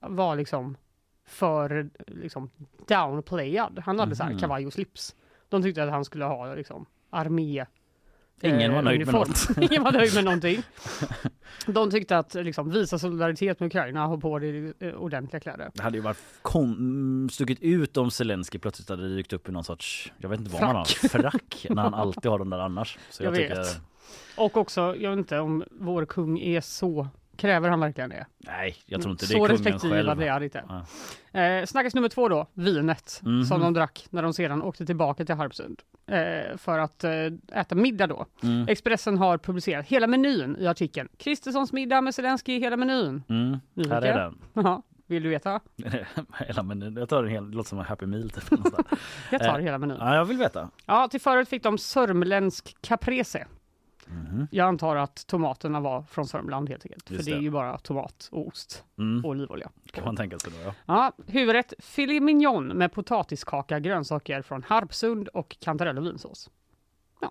var 0.00 0.36
liksom 0.36 0.76
för 1.26 1.90
liksom 2.06 2.50
downplayad. 2.88 3.82
Han 3.84 3.98
hade 3.98 4.16
så 4.16 4.22
här 4.22 4.30
Mhm. 4.30 4.38
kavaj 4.40 4.66
och 4.66 4.72
slips. 4.72 5.14
De 5.48 5.62
tyckte 5.62 5.82
att 5.84 5.90
han 5.90 6.04
skulle 6.04 6.24
ha 6.24 6.54
liksom 6.54 6.86
armé 7.10 7.64
Ingen 8.40 8.60
eh, 8.60 8.74
var 8.74 8.82
nöjd 8.82 9.06
med 9.06 9.14
uniform. 9.14 9.62
Ingen 9.70 9.82
var 9.84 9.92
nöjd 9.92 10.14
med 10.14 10.24
någonting. 10.24 10.62
De 11.66 11.90
tyckte 11.90 12.18
att 12.18 12.34
liksom, 12.34 12.70
visa 12.70 12.98
solidaritet 12.98 13.60
med 13.60 13.66
Ukraina, 13.66 14.06
ha 14.06 14.16
på 14.16 14.38
dig 14.38 14.72
eh, 14.80 14.94
ordentliga 14.94 15.40
kläder. 15.40 15.70
Det 15.74 15.82
hade 15.82 15.96
ju 15.96 16.02
varit 16.02 16.18
kom, 16.42 16.72
mm, 16.72 17.28
stuckit 17.30 17.60
ut 17.60 17.96
om 17.96 18.10
Zelensky 18.10 18.58
plötsligt 18.58 18.88
hade 18.88 19.08
dykt 19.16 19.32
upp 19.32 19.48
i 19.48 19.52
någon 19.52 19.64
sorts, 19.64 20.12
jag 20.18 20.28
vet 20.28 20.40
inte 20.40 20.52
vad 20.52 20.62
man 20.62 20.76
har, 20.76 21.08
frack 21.08 21.66
när 21.70 21.82
han 21.82 21.94
alltid 22.04 22.30
har 22.30 22.38
den 22.38 22.50
där 22.50 22.58
annars. 22.58 22.98
Så 23.10 23.24
Jag 23.24 23.34
tycker, 23.34 23.56
vet. 23.56 23.80
Och 24.36 24.56
också, 24.56 24.96
jag 24.96 25.10
vet 25.10 25.18
inte 25.18 25.38
om 25.38 25.64
vår 25.70 26.04
kung 26.06 26.38
är 26.40 26.60
så, 26.60 27.08
kräver 27.36 27.68
han 27.68 27.80
verkligen 27.80 28.10
det? 28.10 28.26
Nej, 28.38 28.76
jag 28.86 29.02
tror 29.02 29.12
inte 29.12 29.24
det 29.24 29.28
så 29.28 29.88
själv. 29.88 30.16
blir 30.16 30.30
han 30.30 30.42
inte. 30.42 30.64
Ja. 31.32 31.40
Eh, 31.40 31.64
snackis 31.66 31.94
nummer 31.94 32.08
två 32.08 32.28
då, 32.28 32.46
vinet 32.54 33.20
Mhm. 33.22 33.44
som 33.44 33.60
de 33.60 33.74
drack 33.74 34.06
när 34.10 34.22
de 34.22 34.32
sedan 34.32 34.62
åkte 34.62 34.86
tillbaka 34.86 35.24
till 35.24 35.34
Harpsund 35.34 35.80
eh, 36.06 36.56
för 36.56 36.78
att 36.78 37.04
eh, 37.04 37.12
äta 37.52 37.74
middag 37.74 38.06
då. 38.06 38.26
Mm. 38.42 38.68
Expressen 38.68 39.18
har 39.18 39.38
publicerat 39.38 39.86
hela 39.86 40.06
menyn 40.06 40.56
i 40.58 40.66
artikeln. 40.66 41.08
Kristerssons 41.18 41.72
middag 41.72 42.00
med 42.00 42.14
Zelenskyj, 42.14 42.58
hela 42.60 42.76
menyn. 42.76 43.22
Mm. 43.28 43.58
Här 43.90 44.02
är 44.02 44.18
den. 44.18 44.38
Jaha, 44.64 44.82
vill 45.06 45.22
du 45.22 45.28
veta? 45.28 45.60
Hela 46.46 46.62
menyn. 46.62 46.96
Jag 46.96 47.08
tar 47.08 47.24
en 47.24 47.30
hel, 47.30 47.50
det 47.50 47.56
låter 47.56 47.68
som 47.68 47.78
en 47.78 47.84
happy 47.84 48.06
meal 48.06 48.30
typ. 48.30 48.44
Jag 49.30 49.40
tar 49.42 49.58
Eh, 49.58 49.64
hela 49.64 49.78
menyn. 49.78 49.96
ja, 50.00 50.14
jag 50.14 50.24
vill 50.24 50.36
veta. 50.38 50.70
Ja, 50.86 51.08
till 51.08 51.20
förrätt 51.20 51.48
fick 51.48 51.62
de 51.62 51.78
sörmländsk 51.78 52.76
caprese. 52.80 53.46
Mhm. 54.14 54.46
Jag 54.50 54.68
antar 54.68 54.96
att 54.96 55.26
tomaterna 55.26 55.80
var 55.80 56.02
från 56.02 56.26
Sörmland 56.26 56.68
helt 56.68 56.84
enkelt. 56.86 57.10
Just 57.10 57.24
för 57.24 57.30
det 57.30 57.36
är 57.36 57.38
det. 57.38 57.44
ju 57.44 57.50
bara 57.50 57.78
tomat 57.78 58.28
och 58.32 58.46
ost 58.48 58.84
Mm. 58.98 59.24
och 59.24 59.30
olivolja. 59.30 59.70
Kan 59.92 60.04
man 60.04 60.16
tänka 60.16 60.38
sig 60.38 60.52
då 60.52 60.58
ja. 60.64 60.74
Ja, 60.86 61.12
huvudrätt 61.26 61.72
filet 61.78 62.22
mignon 62.22 62.66
med 62.66 62.92
potatiskaka, 62.92 63.80
grönsaker 63.80 64.42
från 64.42 64.62
Harpsund 64.62 65.28
och 65.28 65.56
kantarell 65.60 65.98
och 65.98 66.06
vinsås. 66.06 66.50
ja 67.20 67.30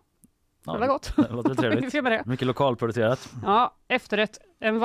Det 0.74 0.80
var 0.80 0.88
gott. 0.88 1.14
Det 1.16 1.30
låter 1.30 1.56
trevligt. 1.56 1.94
med 2.04 2.12
det. 2.12 2.24
Mycket 2.26 2.48
lokalproducerat. 2.48 3.34
Ja, 3.44 3.76
efterrätt. 3.88 4.40
En 4.60 4.80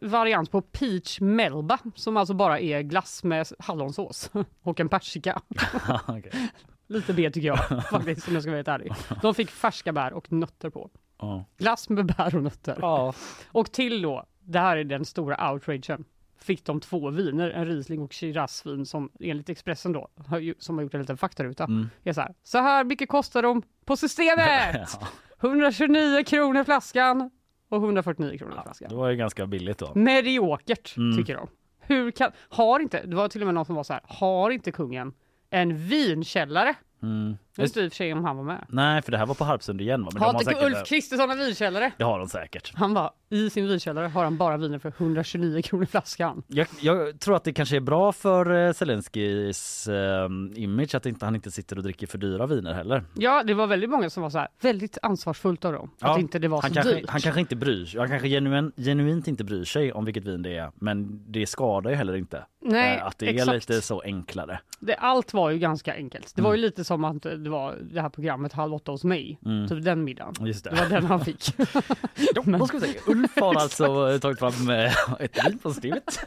variant 0.00 0.50
på 0.50 0.60
peach 0.62 1.20
melba 1.20 1.78
som 1.94 2.16
alltså 2.16 2.34
bara 2.34 2.60
är 2.60 2.82
glass 2.82 3.24
med 3.24 3.46
hallonsås 3.58 4.30
och 4.62 4.80
en 4.80 4.88
persika. 4.88 5.42
Okej. 6.08 6.50
Lite 6.86 7.12
B 7.12 7.30
tycker 7.30 7.48
jag 7.48 7.84
faktiskt 7.90 8.28
om 8.28 8.34
jag 8.34 8.42
ska 8.42 8.50
vara 8.50 8.58
helt 8.58 8.68
ärlig. 8.68 8.92
De 9.22 9.34
fick 9.34 9.50
färska 9.50 9.92
bär 9.92 10.12
och 10.12 10.32
nötter 10.32 10.70
på. 10.70 10.90
Ja. 11.18 11.44
Glass 11.58 11.88
med 11.88 12.06
bär 12.06 12.36
och 12.36 12.42
nötter. 12.42 12.78
Ja. 12.80 13.14
Och 13.52 13.72
till 13.72 14.02
då, 14.02 14.24
det 14.40 14.58
här 14.58 14.76
är 14.76 14.84
den 14.84 15.04
stora 15.04 15.52
outragen, 15.52 16.04
fick 16.38 16.64
de 16.64 16.80
två 16.80 17.10
viner, 17.10 17.50
en 17.50 17.66
Riesling 17.66 18.02
och 18.02 18.12
Shirazvin 18.14 18.86
som 18.86 19.10
enligt 19.20 19.48
Expressen 19.48 19.92
då, 19.92 20.08
har 20.26 20.38
ju, 20.38 20.54
som 20.58 20.74
har 20.76 20.82
gjort 20.82 20.94
en 20.94 21.00
liten 21.00 21.16
faktaruta, 21.16 21.64
Mm. 21.64 21.88
är 22.04 22.12
så 22.12 22.20
här. 22.20 22.34
Så 22.42 22.58
här 22.58 22.84
mycket 22.84 23.08
kostar 23.08 23.42
de 23.42 23.62
på 23.84 23.96
systemet! 23.96 24.88
Ja. 25.00 25.08
129 25.48 26.24
kronor 26.26 26.64
flaskan 26.64 27.30
och 27.68 27.76
149 27.76 28.38
kronor 28.38 28.60
flaskan. 28.62 28.88
Det 28.88 28.94
var 28.96 29.08
ju 29.10 29.16
ganska 29.16 29.46
billigt 29.46 29.78
då. 29.78 29.92
Mediokert 29.94 30.96
Mm. 30.96 31.16
tycker 31.16 31.36
de. 31.36 31.48
Hur 31.80 32.10
kan, 32.10 32.30
har 32.48 32.80
inte, 32.80 33.06
det 33.06 33.16
var 33.16 33.28
till 33.28 33.42
och 33.42 33.46
med 33.46 33.54
någon 33.54 33.64
som 33.64 33.74
var 33.74 33.82
så 33.84 33.92
här, 33.92 34.02
har 34.08 34.50
inte 34.50 34.72
kungen 34.72 35.12
en 35.50 35.76
vinkällare? 35.76 36.74
Mm. 37.02 37.36
Jag 37.56 37.64
vet 37.64 37.76
i 37.76 37.88
och 37.88 37.92
för 37.92 37.96
sig 37.96 38.12
om 38.12 38.24
han 38.24 38.36
var 38.36 38.44
med. 38.44 38.64
Nej, 38.68 39.02
för 39.02 39.12
det 39.12 39.18
här 39.18 39.26
var 39.26 39.34
på 39.34 39.44
Harpsund 39.44 39.80
igen 39.80 40.04
va? 40.04 40.10
Men 40.12 40.22
Har 40.22 40.30
inte 40.30 40.44
säkert, 40.44 40.62
Ulf 40.62 40.86
Kristersson 40.86 41.30
en 41.30 41.38
vinkällare? 41.38 41.92
Det 41.98 42.04
har 42.04 42.18
de 42.18 42.28
säkert. 42.28 42.72
Han 42.74 42.94
bara, 42.94 43.10
i 43.30 43.50
sin 43.50 43.68
vinkällare 43.68 44.06
har 44.08 44.24
han 44.24 44.36
bara 44.36 44.56
viner 44.56 44.78
för 44.78 44.92
129 44.98 45.62
kronor 45.62 45.86
flaskan. 45.86 46.42
Jag, 46.46 46.66
jag 46.80 47.20
tror 47.20 47.36
att 47.36 47.44
det 47.44 47.52
kanske 47.52 47.76
är 47.76 47.80
bra 47.80 48.12
för 48.12 48.66
eh, 48.66 48.72
Zelenskis 48.72 49.88
eh, 49.88 50.28
image 50.54 50.94
att 50.94 51.06
inte, 51.06 51.24
han 51.24 51.34
inte 51.34 51.50
sitter 51.50 51.76
och 51.76 51.82
dricker 51.82 52.06
för 52.06 52.18
dyra 52.18 52.46
viner 52.46 52.74
heller. 52.74 53.04
Ja, 53.14 53.42
det 53.42 53.54
var 53.54 53.66
väldigt 53.66 53.90
många 53.90 54.10
som 54.10 54.22
var 54.22 54.30
så 54.30 54.38
här, 54.38 54.48
väldigt 54.60 54.98
ansvarsfullt 55.02 55.64
av 55.64 55.72
dem. 55.72 55.90
Ja, 56.00 56.12
att 56.14 56.20
inte 56.20 56.38
det 56.38 56.48
var 56.48 56.62
Han 56.62 56.70
så 56.70 56.74
kanske, 56.74 56.94
dyrt. 56.94 57.08
han 57.10 57.20
kanske 57.20 57.40
inte 57.40 57.56
bryr 57.56 57.84
sig, 57.86 58.00
han 58.00 58.08
kanske 58.08 58.28
genuin, 58.28 58.72
genuint 58.76 59.28
inte 59.28 59.44
bryr 59.44 59.64
sig 59.64 59.92
om 59.92 60.04
vilket 60.04 60.24
vin 60.24 60.42
det 60.42 60.56
är 60.56 60.70
men 60.74 61.24
det 61.32 61.46
skadar 61.46 61.90
ju 61.90 61.96
heller 61.96 62.16
inte. 62.16 62.44
Nej, 62.66 62.96
Eh, 62.96 63.06
att 63.06 63.18
det 63.18 63.26
exakt. 63.26 63.48
är 63.48 63.54
lite 63.54 63.80
så 63.80 64.00
enklare. 64.00 64.60
Det, 64.80 64.94
allt 64.94 65.34
var 65.34 65.50
ju 65.50 65.58
ganska 65.58 65.94
enkelt. 65.94 66.32
Det 66.36 66.42
var 66.42 66.50
Mm. 66.50 66.60
ju 66.60 66.66
lite 66.66 66.84
som 66.84 67.04
att 67.04 67.26
det 67.44 67.50
var 67.50 67.76
det 67.80 68.00
här 68.00 68.08
programmet 68.08 68.52
Halv 68.52 68.74
åtta 68.74 68.92
hos 68.92 69.04
mig. 69.04 69.38
Mm. 69.44 69.68
Typ 69.68 69.84
den 69.84 70.04
middagen. 70.04 70.34
Just 70.46 70.64
det. 70.64 70.70
Det 70.70 70.76
var 70.76 70.88
den 70.88 71.04
han 71.04 71.24
fick. 71.24 71.54
Ja, 72.34 72.42
då 72.58 72.66
ska 72.66 72.78
vi 72.78 72.86
se. 72.92 72.98
Ulf 73.06 73.36
har 73.40 73.54
alltså 73.54 74.18
tagit 74.18 74.38
fram 74.38 74.70
eh, 74.70 74.92
ett 75.20 75.46
vin 75.46 75.58
på 75.58 75.72
skrivet. 75.72 76.24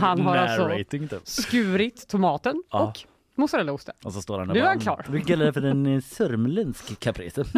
Han 0.00 0.20
har 0.20 0.36
alltså- 0.36 0.68
narrating 0.68 1.08
typ. 1.08 1.20
Skurit 1.28 2.08
tomaten 2.08 2.62
Ja. 2.70 2.82
och 2.88 2.98
mozzarellaosten. 3.34 3.94
Och 4.04 4.12
så 4.12 4.22
står 4.22 4.38
han 4.38 4.48
där 4.48 4.54
Nu 4.54 4.60
är 4.60 4.80
klar. 4.80 5.04
Vi 5.08 5.20
kallar 5.24 5.46
det 5.46 5.52
för 5.52 5.62
en 5.62 5.86
eh, 5.86 6.00
sörmländsk 6.00 7.00
caprese. 7.00 7.44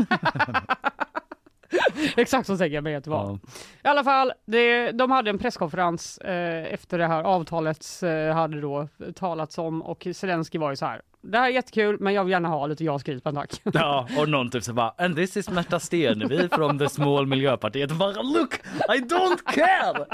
Exakt 2.17 2.47
så 2.47 2.57
tänker 2.57 2.75
jag 2.75 2.85
mig 2.85 2.95
att 2.95 3.05
det 3.05 3.11
var. 3.11 3.25
Ja. 3.25 3.39
I 3.85 3.89
alla 3.89 4.05
fall, 4.05 4.33
det, 4.47 4.93
de 4.93 5.11
hade 5.11 5.31
en 5.31 5.39
presskonferens 5.39 6.19
eh, 6.19 6.73
efter 6.75 6.99
det 6.99 7.07
här 7.07 7.23
avtalet 7.25 7.87
eh, 8.03 8.35
hade 8.35 8.61
då 8.61 8.89
talats 9.15 9.59
om 9.59 9.83
och 9.83 10.07
Zelensky 10.15 10.59
var 10.59 10.71
ju 10.71 10.77
så 10.77 10.87
här. 10.87 11.03
Det 11.23 11.39
här 11.39 11.45
är 11.45 11.51
jättekul 11.51 11.97
men 12.01 12.15
jag 12.15 12.25
vill 12.25 12.31
gärna 12.33 12.49
ha 12.49 12.67
lite 12.67 12.85
ja-skriven 12.85 13.35
tack. 13.35 13.61
Ja, 13.65 14.09
och 14.19 14.29
någon 14.29 14.51
typ 14.51 14.65
så 14.65 14.73
bara 14.73 14.95
and 14.99 15.17
this 15.17 15.37
is 15.37 15.49
Märta 15.49 15.81
Stenevi 15.81 16.49
from 16.49 16.79
the 16.79 16.89
small 16.89 17.27
Miljöpartiet. 17.27 17.93
Bara 17.93 18.23
look, 18.23 18.55
I 18.89 18.99
don't 19.01 19.45
care! 19.47 20.07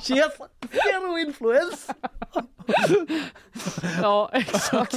She 0.00 0.20
has 0.22 0.32
zero 0.70 1.18
influence! 1.18 1.94
ja 4.02 4.30
exakt. 4.32 4.94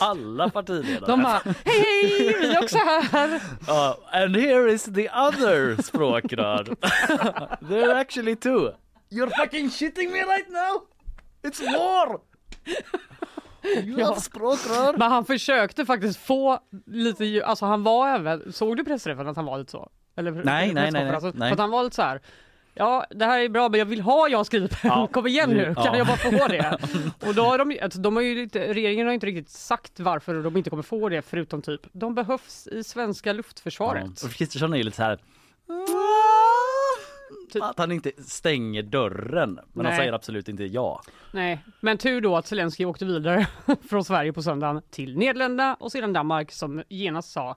Alla 0.00 0.48
partiledare. 0.50 1.06
De 1.06 1.22
bara 1.22 1.42
hej 1.64 1.82
hej 2.18 2.36
vi 2.40 2.54
är 2.54 2.62
också 2.62 2.78
här. 2.78 3.40
Ja, 3.66 3.98
and 4.12 4.36
here 4.36 4.72
is 4.72 4.84
the 4.84 5.08
other 5.10 5.82
språkrör. 5.82 6.64
There 7.68 7.92
are 7.92 8.00
actually 8.00 8.36
two. 8.36 8.72
You're 9.10 9.30
fucking 9.36 9.70
shitting 9.70 10.12
me 10.12 10.18
right 10.18 10.48
now! 10.48 10.82
It's 11.42 11.60
war! 11.78 12.20
Ja. 13.98 14.14
språkrör. 14.14 14.98
Men 14.98 15.10
han 15.12 15.24
försökte 15.24 15.86
faktiskt 15.86 16.18
få 16.20 16.58
lite, 16.86 17.24
ju- 17.24 17.42
alltså 17.42 17.66
han 17.66 17.82
var 17.82 18.08
även, 18.08 18.52
såg 18.52 18.76
du 18.76 18.84
pressreferensen 18.84 19.28
att 19.28 19.36
han 19.36 19.44
var 19.44 19.58
lite 19.58 19.70
så? 19.70 19.88
Eller 20.16 20.30
Nej, 20.30 20.42
nej, 20.44 20.54
nej, 20.74 20.74
nej, 20.74 20.92
presskonferensen? 20.92 21.32
nej. 21.38 21.48
För 21.48 21.52
Att 21.54 21.58
han 21.60 21.70
var 21.70 21.84
lite 21.84 21.96
så 21.96 22.02
här. 22.02 22.20
Ja, 22.78 23.06
det 23.10 23.24
här 23.24 23.40
är 23.40 23.48
bra, 23.48 23.68
men 23.68 23.78
jag 23.78 23.86
vill 23.86 24.00
ha 24.00 24.28
jag 24.28 24.46
skriver. 24.46 24.70
Ja. 24.82 25.06
Kom 25.12 25.26
igen 25.26 25.50
nu, 25.50 25.72
Ja. 25.76 25.82
kan 25.84 25.98
jag 25.98 26.06
bara 26.06 26.16
få 26.16 26.30
det? 26.48 26.78
Och 27.26 27.34
då 27.34 27.42
har 27.42 27.58
de, 27.58 27.78
alltså, 27.82 27.98
de 28.00 28.16
har 28.16 28.22
ju 28.22 28.42
inte, 28.42 28.74
regeringen 28.74 29.06
har 29.06 29.14
inte 29.14 29.26
riktigt 29.26 29.48
sagt 29.50 30.00
varför 30.00 30.34
de 30.42 30.56
inte 30.56 30.70
kommer 30.70 30.82
få 30.82 31.08
det, 31.08 31.22
förutom 31.22 31.62
typ, 31.62 31.80
de 31.92 32.14
behövs 32.14 32.66
i 32.66 32.84
svenska 32.84 33.32
luftförsvaret. 33.32 34.24
Ulf 34.24 34.36
Kristersson 34.36 34.72
är 34.72 34.76
ju 34.76 34.82
lite 34.82 34.96
så 34.96 35.02
här. 35.02 35.18
Typ. 37.52 37.62
Att 37.62 37.78
han 37.78 37.92
inte 37.92 38.12
stänger 38.18 38.82
dörren. 38.82 39.54
Men 39.72 39.86
han 39.86 39.92
Nej. 39.92 39.96
säger 39.96 40.12
absolut 40.12 40.48
inte 40.48 40.64
ja. 40.64 41.02
Nej, 41.32 41.64
men 41.80 41.98
tur 41.98 42.20
då 42.20 42.36
att 42.36 42.46
Zelensky 42.46 42.84
åkte 42.84 43.04
vidare 43.04 43.46
från 43.88 44.04
Sverige 44.04 44.32
på 44.32 44.42
söndagen 44.42 44.82
till 44.90 45.18
Nederländerna 45.18 45.74
och 45.74 45.92
sedan 45.92 46.12
Danmark 46.12 46.52
som 46.52 46.82
genast 46.88 47.32
sa 47.32 47.56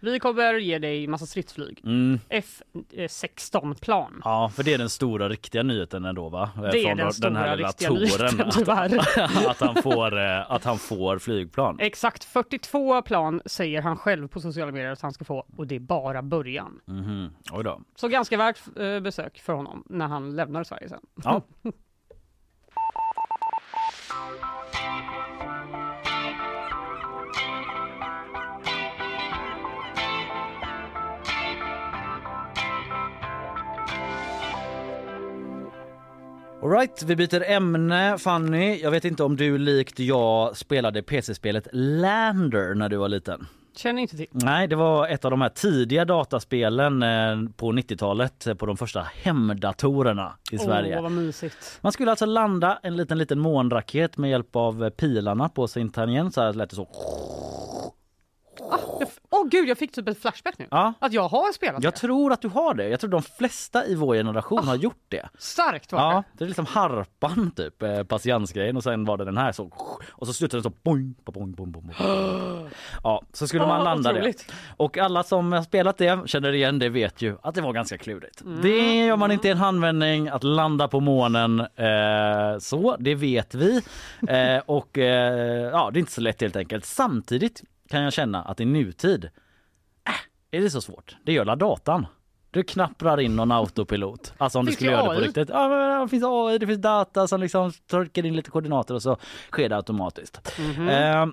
vi 0.00 0.18
kommer 0.20 0.54
ge 0.54 0.78
dig 0.78 1.06
massa 1.06 1.26
stridsflyg. 1.26 1.80
Mm. 1.84 2.18
F16-plan. 2.28 4.20
Ja, 4.24 4.52
för 4.54 4.62
det 4.62 4.74
är 4.74 4.78
den 4.78 4.88
stora 4.90 5.28
riktiga 5.28 5.62
nyheten 5.62 6.04
ändå 6.04 6.28
va? 6.28 6.50
Det 6.56 6.60
är 6.78 6.84
Från 6.84 6.96
den 6.96 7.06
då- 7.06 7.12
stora 7.12 7.56
riktiga 7.56 7.90
nyheten 7.90 8.50
tyvärr. 8.52 8.98
att, 9.50 9.60
han 9.60 9.82
får, 9.82 10.18
eh, 10.18 10.50
att 10.50 10.64
han 10.64 10.78
får 10.78 11.18
flygplan. 11.18 11.76
Exakt 11.80 12.24
42 12.24 13.02
plan 13.02 13.40
säger 13.46 13.82
han 13.82 13.96
själv 13.96 14.28
på 14.28 14.40
sociala 14.40 14.72
medier 14.72 14.90
att 14.90 15.00
han 15.00 15.12
ska 15.12 15.24
få 15.24 15.46
och 15.56 15.66
det 15.66 15.74
är 15.74 15.80
bara 15.80 16.22
början. 16.22 16.80
Oj 17.52 17.64
då. 17.64 17.80
Så 17.96 18.08
ganska 18.08 18.36
värt 18.36 18.60
eh, 18.78 19.00
besök 19.00 19.38
för 19.40 19.52
honom 19.52 19.84
när 19.86 20.06
han 20.06 20.36
lämnar 20.36 20.64
Sverige 20.64 20.88
sen. 20.88 21.00
Ja. 21.24 21.42
Alright, 36.62 37.02
vi 37.02 37.16
byter 37.16 37.50
ämne 37.50 38.18
Fanny. 38.18 38.80
Jag 38.82 38.90
vet 38.90 39.04
inte 39.04 39.22
om 39.24 39.36
du 39.36 39.58
likt 39.58 39.98
jag 39.98 40.56
spelade 40.56 41.02
PC-spelet 41.02 41.68
Lander 41.72 42.74
när 42.74 42.88
du 42.88 42.96
var 42.96 43.08
liten. 43.08 43.46
Känner 43.76 44.02
inte 44.02 44.16
till. 44.16 44.26
Nej, 44.30 44.68
det 44.68 44.76
var 44.76 45.08
ett 45.08 45.24
av 45.24 45.30
de 45.30 45.40
här 45.40 45.48
tidiga 45.48 46.04
dataspelen 46.04 47.02
eh, 47.02 47.52
på 47.56 47.72
90-talet 47.72 48.46
eh, 48.46 48.54
på 48.54 48.66
de 48.66 48.76
första 48.76 49.06
hemdatorerna 49.22 50.32
i 50.52 50.58
Sverige. 50.58 50.96
Åh 50.96 51.02
vad 51.02 51.12
mysigt. 51.12 51.78
Man 51.80 51.92
skulle 51.92 52.10
alltså 52.10 52.26
landa 52.26 52.78
en 52.82 52.96
liten 52.96 53.18
liten 53.18 53.38
månraket 53.38 54.16
med 54.16 54.30
hjälp 54.30 54.56
av 54.56 54.84
eh, 54.84 54.90
pilarna 54.90 55.48
på 55.48 55.68
sin 55.68 55.90
tangent 55.90 56.34
så 56.34 56.40
här 56.40 56.52
lät 56.52 56.70
det 56.70 56.76
så. 56.76 56.88
Jag 58.70 59.02
f- 59.02 59.18
Åh 59.30 59.46
gud 59.48 59.68
jag 59.68 59.78
fick 59.78 59.92
typ 59.92 60.08
ett 60.08 60.18
flashback 60.22 60.54
nu. 60.58 60.66
Ja, 60.70 60.92
Att 60.98 61.12
jag 61.12 61.28
har 61.28 61.52
spelat 61.52 61.82
jag 61.84 61.92
det. 61.92 61.96
tror 61.96 62.32
att 62.32 62.40
du 62.42 62.48
har 62.48 62.74
det. 62.74 62.88
Jag 62.88 63.00
tror 63.00 63.10
de 63.10 63.22
flesta 63.22 63.86
i 63.86 63.94
vår 63.94 64.14
generation 64.14 64.68
har 64.68 64.76
gjort 64.76 65.04
det. 65.08 65.28
Starkt 65.38 65.92
var 65.92 66.00
Ja, 66.00 66.12
det. 66.16 66.38
det 66.38 66.44
är 66.44 66.46
liksom 66.46 66.66
harpan 66.66 67.50
typ, 67.56 67.82
eh, 67.82 68.02
patiensgrejen 68.02 68.76
och 68.76 68.82
sen 68.82 69.04
var 69.04 69.16
det 69.16 69.24
den 69.24 69.36
här 69.38 69.52
så 69.52 69.70
och 70.10 70.26
så 70.26 70.32
slutade 70.32 70.62
den 70.62 70.72
så 70.72 70.78
boing, 70.82 71.14
boing, 71.24 71.52
boing, 71.52 71.72
boing. 71.72 71.90
Ja, 73.04 73.22
så 73.32 73.46
skulle 73.48 73.66
man 73.66 73.78
Åh, 73.78 73.84
landa 73.84 74.10
otroligt. 74.12 74.44
det. 74.48 74.54
Och 74.76 74.98
alla 74.98 75.22
som 75.22 75.52
har 75.52 75.62
spelat 75.62 75.98
det 75.98 76.28
känner 76.28 76.52
igen 76.52 76.78
det 76.78 76.88
vet 76.88 77.22
ju 77.22 77.36
att 77.42 77.54
det 77.54 77.60
var 77.60 77.72
ganska 77.72 77.98
klurigt. 77.98 78.42
Det 78.62 79.04
gör 79.06 79.16
man 79.16 79.30
inte 79.30 79.48
i 79.48 79.50
en 79.50 79.56
handvändning 79.58 80.28
att 80.28 80.44
landa 80.44 80.88
på 80.88 81.00
månen. 81.00 81.60
Eh, 81.60 82.58
så, 82.58 82.96
det 82.98 83.14
vet 83.14 83.54
vi. 83.54 83.82
Eh, 84.28 84.62
och 84.66 84.98
eh, 84.98 85.70
ja, 85.72 85.90
det 85.92 85.98
är 85.98 86.00
inte 86.00 86.12
så 86.12 86.20
lätt 86.20 86.40
helt 86.40 86.56
enkelt. 86.56 86.84
Samtidigt 86.84 87.62
kan 87.90 88.02
jag 88.02 88.12
känna 88.12 88.42
att 88.42 88.60
i 88.60 88.64
nutid 88.64 89.24
äh, 90.08 90.58
är 90.58 90.60
det 90.60 90.70
så 90.70 90.80
svårt. 90.80 91.16
Det 91.24 91.32
gör 91.32 91.44
la 91.44 91.56
datan. 91.56 92.06
Du 92.50 92.62
knapprar 92.62 93.20
in 93.20 93.36
någon 93.36 93.52
autopilot. 93.52 94.32
Alltså 94.38 94.58
om 94.58 94.66
du 94.66 94.72
skulle 94.72 94.90
göra 94.90 95.08
det 95.08 95.14
på 95.14 95.20
riktigt. 95.20 95.48
Ja, 95.48 95.68
men 95.68 96.00
det 96.00 96.08
finns 96.08 96.24
AI, 96.26 96.58
det 96.58 96.66
finns 96.66 96.80
data 96.82 97.28
som 97.28 97.40
liksom 97.40 97.72
trycker 97.90 98.26
in 98.26 98.36
lite 98.36 98.50
koordinater 98.50 98.94
och 98.94 99.02
så 99.02 99.16
sker 99.50 99.68
det 99.68 99.76
automatiskt. 99.76 100.52
Mhm. 100.58 100.88
Eh, 100.88 101.26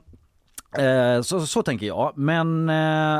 Eh, 0.77 1.21
så, 1.21 1.45
så 1.45 1.63
tänker 1.63 1.85
jag. 1.85 2.13
Men 2.17 2.69
eh, 2.69 2.75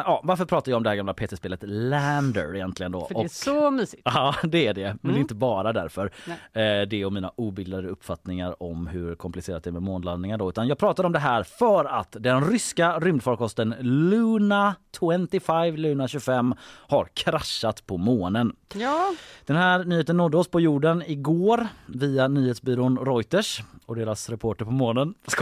ja, 0.05 0.21
varför 0.23 0.45
pratar 0.45 0.71
jag 0.71 0.77
om 0.77 0.83
det 0.83 0.89
här 0.89 0.95
gamla 0.95 1.13
PT-spelet 1.13 1.59
Lander 1.63 2.55
egentligen 2.55 2.91
då? 2.91 3.05
För 3.05 3.13
det 3.13 3.21
är 3.21 3.27
så 3.27 3.71
mysigt. 3.71 4.01
Ja, 4.05 4.35
det 4.43 4.67
är 4.67 4.73
det. 4.73 4.87
Men 4.87 4.97
det 5.01 5.07
är 5.07 5.09
Mm. 5.09 5.21
inte 5.21 5.35
bara 5.35 5.73
därför. 5.73 6.11
Eh, 6.53 6.81
det 6.89 7.05
och 7.05 7.13
mina 7.13 7.31
obildade 7.35 7.87
uppfattningar 7.87 8.63
om 8.63 8.87
hur 8.87 9.15
komplicerat 9.15 9.63
det 9.63 9.69
är 9.69 9.71
med 9.71 9.81
månlandningar 9.81 10.37
då. 10.37 10.49
Utan 10.49 10.67
jag 10.67 10.77
pratar 10.77 11.03
om 11.03 11.11
det 11.11 11.19
här 11.19 11.43
för 11.43 11.85
att 11.85 12.15
den 12.19 12.45
ryska 12.51 12.99
rymdfarkosten 12.99 13.75
Luna 13.79 14.75
25, 14.99 15.75
Luna 15.75 16.07
25 16.07 16.55
har 16.87 17.07
kraschat 17.13 17.85
på 17.87 17.97
månen. 17.97 18.55
Ja, 18.73 19.13
Den 19.45 19.55
här 19.57 19.83
nyheten 19.83 20.17
nådde 20.17 20.37
oss 20.37 20.47
på 20.51 20.59
jorden 20.59 21.03
igår 21.07 21.67
via 21.85 22.27
nyhetsbyrån 22.27 22.97
Reuters 22.97 23.61
och 23.85 23.95
deras 23.95 24.29
reporter 24.29 24.65
på 24.65 24.71
månen. 24.71 25.13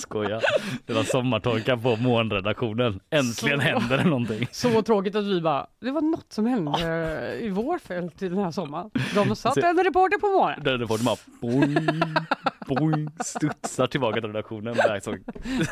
Skoja. 0.00 0.40
Skoja. 0.40 0.40
Deras 0.86 1.10
sommartorka 1.10 1.76
på 1.76 1.96
månredaktionen. 1.96 3.00
Äntligen 3.10 3.60
Så- 3.60 3.64
händer 3.66 3.98
det 3.98 4.04
någonting. 4.04 4.48
så 4.52 4.82
tråkigt 4.82 5.16
att 5.16 5.24
vi 5.24 5.40
bara, 5.40 5.66
det 5.80 5.90
var 5.90 6.00
något 6.00 6.32
som 6.32 6.46
hände 6.46 7.38
i 7.42 7.50
vår 7.50 7.78
fält 7.78 8.22
i 8.22 8.28
den 8.28 8.38
här 8.38 8.50
sommaren. 8.50 8.90
De 9.14 9.36
satt 9.36 9.54
Så- 9.54 9.66
en 9.66 9.84
reporter 9.84 10.18
på 10.18 10.26
morgonen. 10.26 10.64
Den 10.64 10.78
reportern 10.80 11.04
bara 11.04 11.16
boing, 11.40 11.88
boing, 12.66 13.08
studsar 13.24 13.86
tillbaka 13.86 14.20
till 14.20 14.26
redaktionen. 14.30 14.74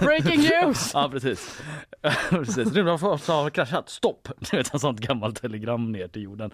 Breaking 0.01 0.41
news! 0.41 0.91
Ja 0.95 1.09
precis. 1.13 1.63
precis. 2.31 2.73
Nu 2.75 2.83
har 2.83 3.51
kraschat. 3.51 3.89
Stopp! 3.89 4.29
Du 4.51 4.57
vet 4.57 4.75
en 4.75 4.81
sånt 4.81 5.01
gammalt 5.01 5.43
telegram 5.43 5.93
ner 5.93 6.09
till 6.09 6.23
jorden. 6.23 6.51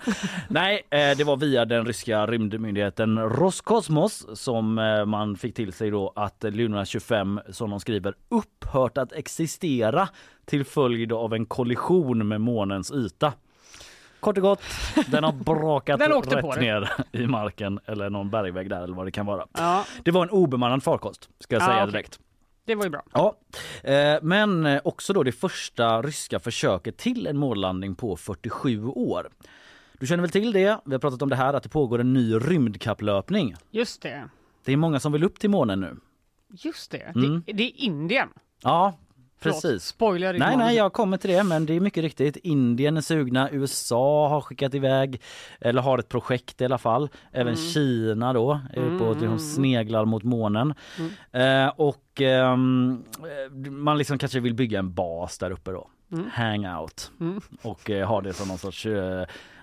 Nej, 0.49 0.83
eh, 0.91 1.17
det 1.17 1.25
var 1.25 1.37
via 1.37 1.65
den 1.65 1.87
ryska 1.87 2.27
rymdmyndigheten 2.27 3.19
Roskosmos 3.19 4.27
som 4.35 4.79
eh, 4.79 5.05
man 5.07 5.37
fick 5.37 5.55
till 5.55 5.73
sig 5.73 5.91
då 5.91 6.13
att 6.17 6.43
Luna 6.49 6.85
25 6.85 7.41
som 7.51 7.64
de 7.71 7.81
skriver 7.81 8.15
upphört 8.29 8.99
att 8.99 9.13
existera 9.13 10.09
till 10.45 10.65
följd 10.65 11.13
av 11.13 11.35
en 11.35 11.47
kollision 11.47 12.29
med 12.29 12.41
månens 12.41 12.93
yta. 12.93 13.33
Kort 14.21 14.37
och 14.37 14.43
gott, 14.43 14.61
den 15.07 15.25
har 15.25 15.33
brakat 15.33 15.99
Den 16.01 16.11
rätt 16.13 16.61
ner 16.61 16.91
i 17.13 17.27
marken 17.27 17.81
eller 17.87 18.11
någon 18.11 18.31
bergvägg 18.31 18.71
där 18.71 18.83
eller 18.85 18.95
vad 18.95 19.07
det 19.07 19.11
kan 19.11 19.27
vara. 19.27 19.47
Ja, 19.53 19.85
Det 20.05 20.11
var 20.11 20.23
en 20.23 20.31
obemannad 20.31 20.83
farkost 20.83 21.29
ska 21.41 21.55
jag 21.55 21.63
Ja, 21.63 21.67
säga 21.67 21.83
okej. 21.83 21.93
direkt. 21.93 22.21
Det 22.67 22.75
var 22.75 22.85
ju 22.85 22.91
bra. 22.91 23.03
Ja, 23.13 23.37
eh, 23.91 24.19
men 24.23 24.81
också 24.85 25.13
då 25.13 25.23
det 25.23 25.33
första 25.33 26.03
ryska 26.03 26.39
försöket 26.41 26.97
till 26.97 27.27
en 27.27 27.37
månlandning 27.37 27.95
på 27.95 28.17
47 28.17 28.85
år. 28.87 29.29
Du 29.99 30.07
känner 30.07 30.21
väl 30.21 30.31
till 30.31 30.53
det? 30.53 30.81
Vi 30.85 30.93
har 30.93 30.99
pratat 30.99 31.23
om 31.23 31.29
det 31.29 31.37
här 31.37 31.55
att 31.55 31.63
det 31.63 31.69
pågår 31.69 31.99
en 31.99 32.13
ny 32.13 32.35
rymdkapplöpning. 32.35 33.55
Just 33.71 34.03
det. 34.03 34.29
Det 34.65 34.73
är 34.73 34.77
många 34.77 35.01
som 35.01 35.13
vill 35.13 35.25
upp 35.25 35.39
till 35.39 35.51
månen 35.51 35.81
nu. 35.81 35.97
Just 36.51 36.91
det. 36.91 36.99
Mm. 37.15 37.43
Det, 37.47 37.53
det 37.53 37.63
är 37.63 37.73
Indien. 37.85 38.29
Ja, 38.63 38.95
Förlåt, 39.39 39.63
precis. 39.63 39.85
Spoiler. 39.85 40.33
Nej, 40.33 40.37
imorgon. 40.37 40.59
nej, 40.59 40.77
jag 40.77 40.93
kommer 40.93 41.17
till 41.17 41.31
det, 41.31 41.43
men 41.43 41.67
det 41.67 41.75
är 41.75 41.81
mycket 41.81 42.03
riktigt. 42.03 42.37
Indien 42.37 42.97
är 42.97 43.01
sugna, 43.01 43.51
USA 43.51 44.29
har 44.29 44.41
skickat 44.41 44.75
iväg, 44.75 45.21
eller 45.61 45.83
har 45.83 45.99
ett 45.99 46.09
projekt 46.09 46.61
i 46.61 46.65
alla 46.65 46.79
fall. 46.79 47.09
Även 47.33 47.55
Mm. 47.55 47.67
Kina 47.71 48.33
då, 48.33 48.61
är 48.73 48.99
på 48.99 49.13
liksom 49.13 49.39
sneglar 49.39 50.05
mot 50.05 50.23
månen. 50.23 50.75
Mm. 50.99 51.67
Eh, 51.67 51.73
och 51.77 52.21
eh, 52.21 52.57
man 53.71 53.99
liksom 53.99 54.19
kanske 54.19 54.41
vill 54.41 54.55
bygga 54.55 54.79
en 54.79 54.95
bas 54.95 55.39
där 55.39 55.51
uppe 55.51 55.71
då. 55.71 55.91
Mm. 56.13 56.31
Hangout. 56.33 57.11
Mm. 57.21 57.41
Och 57.63 57.91
eh, 57.91 58.09
ha 58.09 58.21
det 58.21 58.33
som 58.33 58.49
någon 58.49 58.59
sorts... 58.59 58.87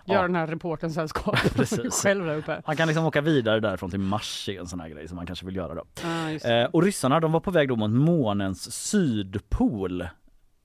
Eh, 0.05 0.13
Gör 0.13 0.21
ja. 0.21 0.27
den 0.27 0.35
här 0.35 0.47
reporten 0.47 0.91
sällskap. 0.91 1.35
Själv 2.03 2.25
där 2.25 2.37
uppe. 2.37 2.61
Man 2.67 2.77
kan 2.77 2.87
liksom 2.87 3.05
åka 3.05 3.21
vidare 3.21 3.59
därifrån 3.59 3.89
till 3.89 3.99
Mars 3.99 4.49
är 4.49 4.59
en 4.59 4.67
sån 4.67 4.79
här 4.79 4.89
grej 4.89 5.07
som 5.07 5.15
man 5.15 5.25
kanske 5.25 5.45
vill 5.45 5.55
göra 5.55 5.75
då. 5.75 5.83
Ah. 6.03 6.49
Eh, 6.49 6.65
och 6.65 6.83
ryssarna 6.83 7.19
de 7.19 7.31
var 7.31 7.39
på 7.39 7.51
väg 7.51 7.67
då 7.67 7.75
mot 7.75 7.91
månens 7.91 8.71
sydpol 8.71 10.07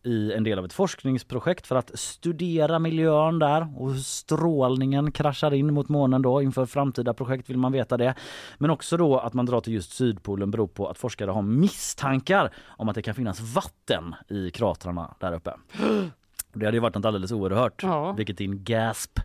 i 0.07 0.33
en 0.33 0.45
del 0.45 0.59
av 0.59 0.65
ett 0.65 0.73
forskningsprojekt 0.73 1.67
för 1.67 1.77
att 1.77 1.91
studera 1.99 2.79
miljön 2.79 3.39
där 3.39 3.69
och 3.77 3.93
hur 3.93 3.99
strålningen 3.99 5.13
kraschar 5.13 5.55
in 5.55 5.75
mot 5.75 5.89
månen 5.89 6.23
då 6.23 6.43
inför 6.43 6.67
framtida 6.67 7.15
projekt 7.15 7.51
vill 7.51 7.59
man 7.59 7.73
veta 7.73 7.97
det. 7.97 8.15
Men 8.59 8.71
också 8.71 8.97
då 8.97 9.19
att 9.19 9.35
man 9.35 9.47
drar 9.47 9.61
till 9.61 9.73
just 9.73 9.93
Sydpolen 9.93 10.51
beror 10.51 10.67
på 10.67 10.89
att 10.89 10.99
forskare 10.99 11.31
har 11.31 11.43
misstankar 11.43 12.51
om 12.67 12.89
att 12.89 12.95
det 12.95 13.03
kan 13.03 13.15
finnas 13.15 13.41
vatten 13.41 14.15
i 14.29 14.51
kratrarna 14.51 15.15
där 15.21 15.33
uppe. 15.33 15.55
Det 16.57 16.65
hade 16.67 16.77
ju 16.77 16.81
varit 16.81 16.95
något 16.95 17.05
alldeles 17.05 17.33
oerhört, 17.33 17.83
Ja. 17.83 18.13
vilket 18.13 18.39
din 18.39 18.65
gasp 18.65 19.21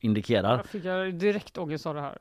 indikerar. 0.00 0.56
Jag 0.56 0.66
fick 0.66 0.84
jag 0.84 1.14
direkt 1.14 1.58
ångest 1.58 1.86
av 1.86 1.94
det 1.94 2.00
här. 2.00 2.18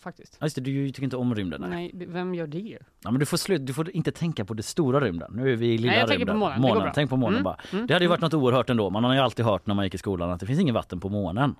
Faktiskt. 0.00 0.36
Ja, 0.40 0.46
just 0.46 0.56
det, 0.56 0.60
du 0.62 0.88
tycker 0.88 1.02
inte 1.02 1.16
om 1.16 1.34
rymden. 1.34 1.64
Nej. 1.70 1.90
Vem 1.94 2.34
gör 2.34 2.46
det? 2.46 2.78
Ja, 3.04 3.10
men 3.10 3.20
du 3.20 3.26
får, 3.26 3.36
slut, 3.36 3.66
du 3.66 3.72
får 3.74 3.90
inte 3.90 4.12
tänka 4.12 4.44
på 4.44 4.54
det 4.54 4.62
stora 4.62 5.00
rymden. 5.00 5.32
Nu 5.34 5.52
är 5.52 5.56
vi 5.56 5.66
i 5.74 5.78
lilla 5.78 5.90
Nej, 5.92 5.98
jag 6.00 6.08
tänker 6.08 6.18
rymden. 6.26 6.34
på 6.40 6.60
månen. 6.60 6.82
Bra. 6.82 6.92
Tänk 6.94 7.10
på 7.10 7.16
månen 7.16 7.34
Mm, 7.34 7.44
bara. 7.44 7.56
mm, 7.72 7.86
Det 7.86 7.92
hade 7.94 8.04
ju 8.04 8.08
varit 8.08 8.20
något 8.20 8.34
oerhört 8.34 8.70
ändå. 8.70 8.90
Man 8.90 9.04
har 9.04 9.14
ju 9.14 9.20
alltid 9.20 9.44
hört 9.44 9.66
när 9.66 9.74
man 9.74 9.84
gick 9.84 9.94
i 9.94 9.98
skolan 9.98 10.30
att 10.30 10.40
det 10.40 10.46
finns 10.46 10.60
ingen 10.60 10.74
vatten 10.74 11.00
på 11.00 11.08
månen. 11.08 11.54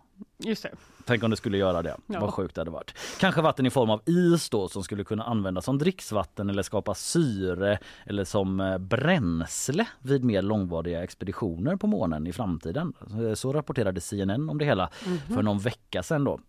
Just 0.45 0.63
det. 0.63 0.71
Tänk 1.07 1.23
om 1.23 1.31
det 1.31 1.37
skulle 1.37 1.59
göra 1.59 1.83
det. 1.83 1.97
Ja. 2.07 2.21
Vad 2.21 2.35
sjukt 2.35 2.55
det 2.55 2.61
hade 2.61 2.71
varit. 2.71 2.95
Kanske 3.21 3.43
vatten 3.43 3.67
i 3.67 3.71
form 3.71 3.91
av 3.91 4.01
is 4.07 4.51
då 4.51 4.69
som 4.69 4.83
skulle 4.83 5.05
kunna 5.05 5.25
användas 5.25 5.65
som 5.65 5.79
dricksvatten 5.79 6.51
eller 6.51 6.63
skapa 6.63 6.95
syre 6.95 7.79
eller 8.07 8.25
som 8.25 8.61
eh, 8.61 8.79
bränsle 8.79 9.87
vid 9.99 10.25
mer 10.25 10.43
långvariga 10.43 11.03
expeditioner 11.05 11.77
på 11.77 11.87
månen 11.87 12.27
i 12.27 12.33
framtiden. 12.33 12.93
Eh, 13.29 13.35
Så 13.35 13.53
rapporterade 13.53 14.01
CNN 14.01 14.51
om 14.51 14.59
det 14.59 14.65
hela 14.65 14.91
Mhm. 15.07 15.19
för 15.35 15.43
någon 15.43 15.59
vecka 15.59 16.03
sedan 16.03 16.25
då. 16.25 16.41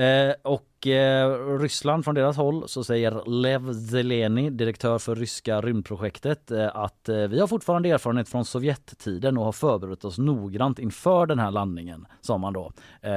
Eh, 0.00 0.34
och 0.42 0.86
eh, 0.86 1.58
Ryssland 1.58 2.04
från 2.04 2.14
deras 2.14 2.36
håll 2.36 2.68
så 2.68 2.84
säger 2.84 3.22
Lev 3.30 3.72
Zeleny, 3.90 4.50
direktör 4.50 4.98
för 4.98 5.14
ryska 5.16 5.60
rymdprojektet, 5.60 6.50
eh, 6.50 6.76
att 6.76 7.08
vi 7.08 7.40
har 7.40 7.46
fortfarande 7.46 7.88
erfarenhet 7.88 8.28
från 8.28 8.44
Sovjettiden 8.44 9.38
och 9.38 9.44
har 9.44 9.52
förberett 9.52 10.04
oss 10.04 10.18
noggrant 10.18 10.78
inför 10.78 11.26
den 11.26 11.38
här 11.38 11.50
landningen, 11.50 12.06
sa 12.20 12.38
man 12.38 12.52
då. 12.52 12.72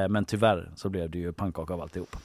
Men 0.09 0.25
tyvärr 0.25 0.71
så 0.75 0.89
blev 0.89 1.09
det 1.09 1.17
ju 1.17 1.33
pannkaka 1.33 1.73
av 1.73 1.81
alltihop. 1.81 2.15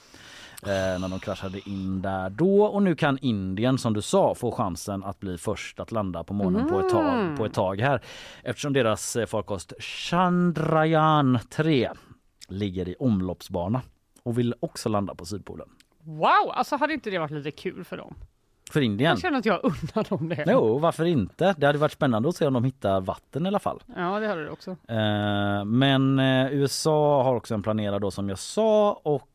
Eh, 0.63 1.01
när 1.01 1.09
de 1.09 1.21
kraschade 1.21 1.69
in 1.69 2.03
där 2.03 2.31
då 2.31 2.65
och 2.65 2.83
nu 2.83 2.95
kan 2.95 3.19
Indien 3.19 3.79
som 3.79 3.95
du 3.95 4.03
sa 4.03 4.35
få 4.35 4.53
chansen 4.53 5.05
att 5.05 5.21
bli 5.21 5.39
först 5.39 5.81
att 5.81 5.93
landa 5.93 6.25
på 6.25 6.35
månen 6.35 6.69
på, 6.69 6.81
ett 6.81 6.91
tag, 6.91 7.37
på 7.37 7.47
ett 7.47 7.55
tag 7.55 7.81
här 7.81 8.03
eftersom 8.43 8.73
deras 8.73 9.17
eh, 9.17 9.27
farkost 9.27 9.73
Chandrayaan 9.79 11.39
3 11.51 11.91
ligger 12.49 12.89
i 12.89 12.97
omloppsbana 12.99 13.83
och 14.23 14.39
vill 14.39 14.55
också 14.61 14.89
landa 14.89 15.15
på 15.15 15.25
Sydpolen. 15.25 15.69
Wow, 16.03 16.51
alltså 16.53 16.77
hade 16.77 16.95
inte 16.95 17.11
det 17.11 17.19
varit 17.19 17.31
lite 17.31 17.51
kul 17.51 17.85
för 17.85 17.97
dem? 17.97 18.15
För 18.73 18.81
Indien? 18.81 19.11
Jag 19.11 19.21
känner 19.21 19.39
att 19.39 19.47
jag 19.47 19.61
unnar 19.63 20.09
dem 20.09 20.29
det. 20.29 20.45
Jo, 20.47 20.79
varför 20.79 21.05
inte? 21.05 21.55
Det 21.59 21.67
hade 21.67 21.79
varit 21.79 21.93
spännande 21.93 22.29
att 22.29 22.37
se 22.37 22.47
om 22.47 22.53
de 22.53 22.65
hittar 22.65 23.01
vatten 23.01 23.47
i 23.47 23.49
alla 23.49 23.59
fall. 23.59 23.83
Ja, 23.97 24.21
det 24.21 24.29
hade 24.29 24.45
det 24.45 24.51
också. 24.51 24.71
Eh, 24.71 25.65
men 25.65 26.19
eh, 26.19 26.53
USA 26.53 27.23
har 27.23 27.35
också 27.35 27.55
en 27.55 27.63
planerad 27.63 28.01
då 28.03 28.11
som 28.11 28.29
jag 28.29 28.39
sa 28.39 29.01
och 29.03 29.29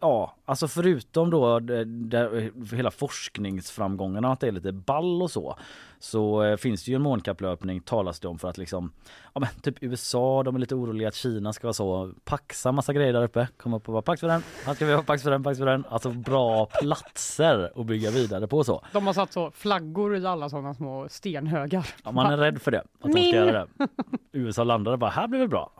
ja, 0.00 0.34
alltså 0.44 0.68
förutom 0.68 1.30
då 1.30 1.58
det, 1.60 2.50
hela 2.72 2.90
forskningsframgångarna 2.90 4.32
att 4.32 4.40
det 4.40 4.48
är 4.48 4.52
lite 4.52 4.72
ball 4.72 5.22
och 5.22 5.30
så 5.30 5.56
så 5.98 6.42
eh, 6.42 6.56
finns 6.56 6.84
det 6.84 6.90
ju 6.90 6.94
en 6.94 7.02
månkapplöpning 7.02 7.80
talas 7.80 8.20
det 8.20 8.28
om 8.28 8.38
för 8.38 8.48
att 8.48 8.58
liksom 8.58 8.92
ja 9.34 9.40
men 9.40 9.48
typ 9.62 9.82
USA 9.82 10.42
de 10.42 10.54
är 10.56 10.58
lite 10.58 10.74
oroliga 10.74 11.08
att 11.08 11.14
Kina 11.14 11.52
ska 11.52 11.66
vara 11.66 11.72
så 11.72 12.12
paxa 12.24 12.72
massa 12.72 12.92
grejer 12.92 13.12
där 13.12 13.22
uppe 13.22 13.48
komma 13.56 13.76
upp 13.76 13.88
och 13.88 13.92
vara 13.92 14.02
pax 14.02 14.20
för 14.20 14.28
den, 14.28 14.42
här 14.64 14.74
ska 14.74 14.86
vi 14.86 14.92
ha 14.92 15.02
pax 15.02 15.22
för 15.22 15.30
den, 15.30 15.42
pax 15.42 15.58
för 15.58 15.66
den 15.66 15.84
alltså 15.88 16.10
bra 16.10 16.66
platser 16.66 17.72
att 17.80 17.86
bygga 17.86 18.10
vidare 18.10 18.46
på 18.46 18.64
så. 18.64 18.84
De 18.92 19.06
har 19.06 19.12
satt 19.12 19.32
så 19.32 19.50
flaggor 19.50 20.16
i 20.16 20.26
alla 20.26 20.48
sådana 20.48 20.74
små 20.74 21.08
stenhögar. 21.08 21.86
Ja, 22.04 22.12
man 22.12 22.32
är 22.32 22.36
rädd 22.36 22.62
för 22.62 22.70
det. 22.70 22.80
Att 22.80 22.86
de 23.00 23.12
ska 23.12 23.20
göra 23.20 23.66
det. 23.66 23.88
USA 24.32 24.64
landade 24.64 24.96
bara, 24.96 25.10
här 25.10 25.28
blir 25.28 25.40
det 25.40 25.48
bra. 25.48 25.72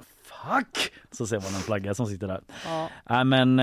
Fuck! 0.48 0.92
Så 1.12 1.26
ser 1.26 1.36
man 1.36 1.46
en 1.46 1.60
flagga 1.60 1.94
som 1.94 2.06
sitter 2.06 2.26
där. 2.28 2.40
Ja. 2.66 2.88
Nej 3.10 3.24
men 3.24 3.58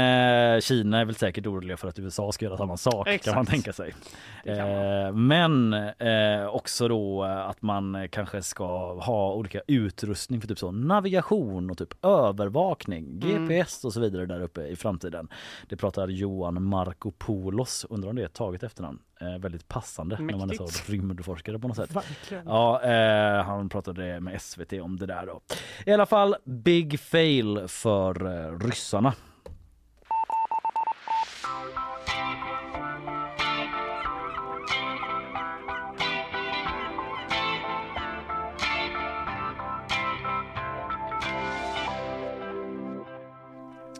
eh, 0.55 0.59
Kina 0.61 0.99
är 0.99 1.05
väl 1.05 1.15
säkert 1.15 1.45
oroliga 1.47 1.77
för 1.77 1.87
att 1.87 1.99
USA 1.99 2.31
ska 2.31 2.45
göra 2.45 2.57
samma 2.57 2.77
sak 2.77 3.05
kan 3.05 3.13
Exakt. 3.15 3.35
man 3.35 3.45
tänka 3.45 3.73
sig. 3.73 3.91
Kan 3.91 4.57
Eh, 4.57 5.11
men 5.13 5.73
eh, 5.73 6.45
också 6.47 6.87
då 6.87 7.23
att 7.23 7.61
man 7.61 8.07
kanske 8.11 8.41
ska 8.41 8.93
ha 8.93 9.33
olika 9.33 9.61
utrustning 9.67 10.41
för 10.41 10.47
typ 10.47 10.59
så 10.59 10.71
navigation 10.71 11.69
och 11.69 11.77
typ 11.77 12.05
övervakning, 12.05 13.21
Mm. 13.23 13.47
GPS 13.47 13.85
och 13.85 13.93
så 13.93 13.99
vidare 13.99 14.25
där 14.25 14.41
uppe 14.41 14.61
i 14.67 14.75
framtiden. 14.75 15.27
Det 15.69 15.75
pratar 15.77 16.07
Johan 16.07 16.63
Markopoulos, 16.63 17.85
undrar 17.89 18.09
om 18.09 18.15
det 18.15 18.23
är 18.23 18.27
taget 18.27 18.63
efternamn. 18.63 18.99
Eh, 19.21 19.37
väldigt 19.39 19.67
passande 19.67 20.17
när 20.19 20.37
man 20.37 20.49
är 20.49 20.53
så 20.55 20.63
Mäktigt. 20.63 20.89
rymdforskare 20.89 21.59
på 21.59 21.67
något 21.67 21.77
sätt. 21.77 21.95
Verkligen. 21.95 22.43
Ja, 22.47 22.81
eh, 22.83 23.43
han 23.43 23.69
pratade 23.69 24.19
med 24.19 24.41
SVT 24.41 24.73
om 24.81 24.97
det 24.97 25.05
där 25.05 25.25
då. 25.25 25.41
I 25.85 25.91
alla 25.93 26.05
fall 26.05 26.35
big 26.67 26.99
fail 26.99 27.67
för 27.67 28.25
eh, 28.25 28.59
ryssarna. 28.59 29.13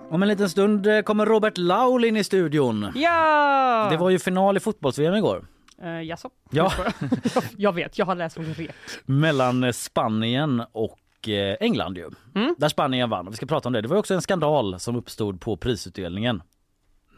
Om 0.09 0.21
en 0.21 0.27
liten 0.27 0.49
stund 0.49 0.87
eh, 0.87 1.01
kommer 1.01 1.25
Robert 1.25 1.57
Laul 1.57 2.05
in 2.05 2.17
i 2.17 2.23
studion. 2.23 2.91
Ja! 2.95 3.87
Det 3.91 3.97
var 3.97 4.09
ju 4.09 4.19
final 4.19 4.57
i 4.57 4.59
fotbolls-VM 4.59 5.15
igår. 5.15 5.47
Uh, 5.83 6.03
jaså? 6.03 6.29
Ja. 6.51 6.71
Jag, 7.57 7.73
vet, 7.73 7.97
jag 7.97 8.05
har 8.05 8.15
läst 8.15 8.37
om 8.37 8.53
det. 8.57 8.71
mellan 9.05 9.73
Spanien 9.73 10.63
och 10.71 10.99
eh, 11.29 11.55
England 11.59 11.97
ju. 11.97 12.09
Mm. 12.35 12.55
Där 12.57 12.69
Spanien 12.69 13.09
vann. 13.09 13.27
Vi 13.29 13.35
ska 13.35 13.45
prata 13.45 13.69
om 13.69 13.73
det. 13.73 13.81
Det 13.81 13.87
var 13.87 13.97
också 13.97 14.13
en 14.13 14.21
skandal 14.21 14.79
som 14.79 14.95
uppstod 14.95 15.41
på 15.41 15.57
prisutdelningen. 15.57 16.41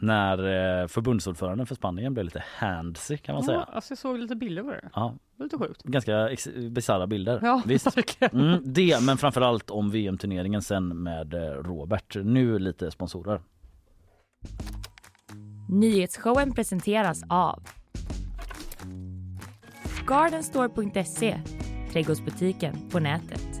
När 0.02 0.38
eh, 0.82 0.86
förbundsordföranden 0.86 1.66
för 1.66 1.74
Spanien 1.74 2.14
blev 2.14 2.24
lite 2.24 2.44
handsy 2.58 3.16
kan 3.16 3.34
man 3.34 3.42
Ja, 3.42 3.46
säga. 3.46 3.62
alltså 3.62 3.90
jag 3.92 3.98
såg 3.98 4.18
lite 4.18 4.36
bilder 4.36 4.62
på 4.62 4.70
det. 4.70 4.90
Ja, 4.94 5.14
Det 5.36 5.42
lite 5.44 5.58
sjukt. 5.58 5.82
ganska 5.82 6.28
ex- 6.30 6.48
bisarra 6.70 7.06
bilder. 7.06 7.38
Ja, 7.42 7.62
Visst. 7.66 7.96
verkligen. 7.96 8.40
Mm, 8.40 8.62
det, 8.64 9.02
men 9.02 9.16
framförallt 9.18 9.70
om 9.70 9.90
VM-turneringen 9.90 10.62
sen 10.62 11.02
med 11.02 11.34
eh, 11.34 11.40
Robert. 11.40 12.16
Nu 12.24 12.58
lite 12.58 12.90
sponsorer. 12.90 13.40
Nyhetsshowen 15.68 16.52
presenteras 16.54 17.22
av 17.28 17.62
Gardenstore.se, 20.06 21.40
trädgårdsbutiken 21.92 22.76
på 22.90 22.98
nätet. 23.00 23.60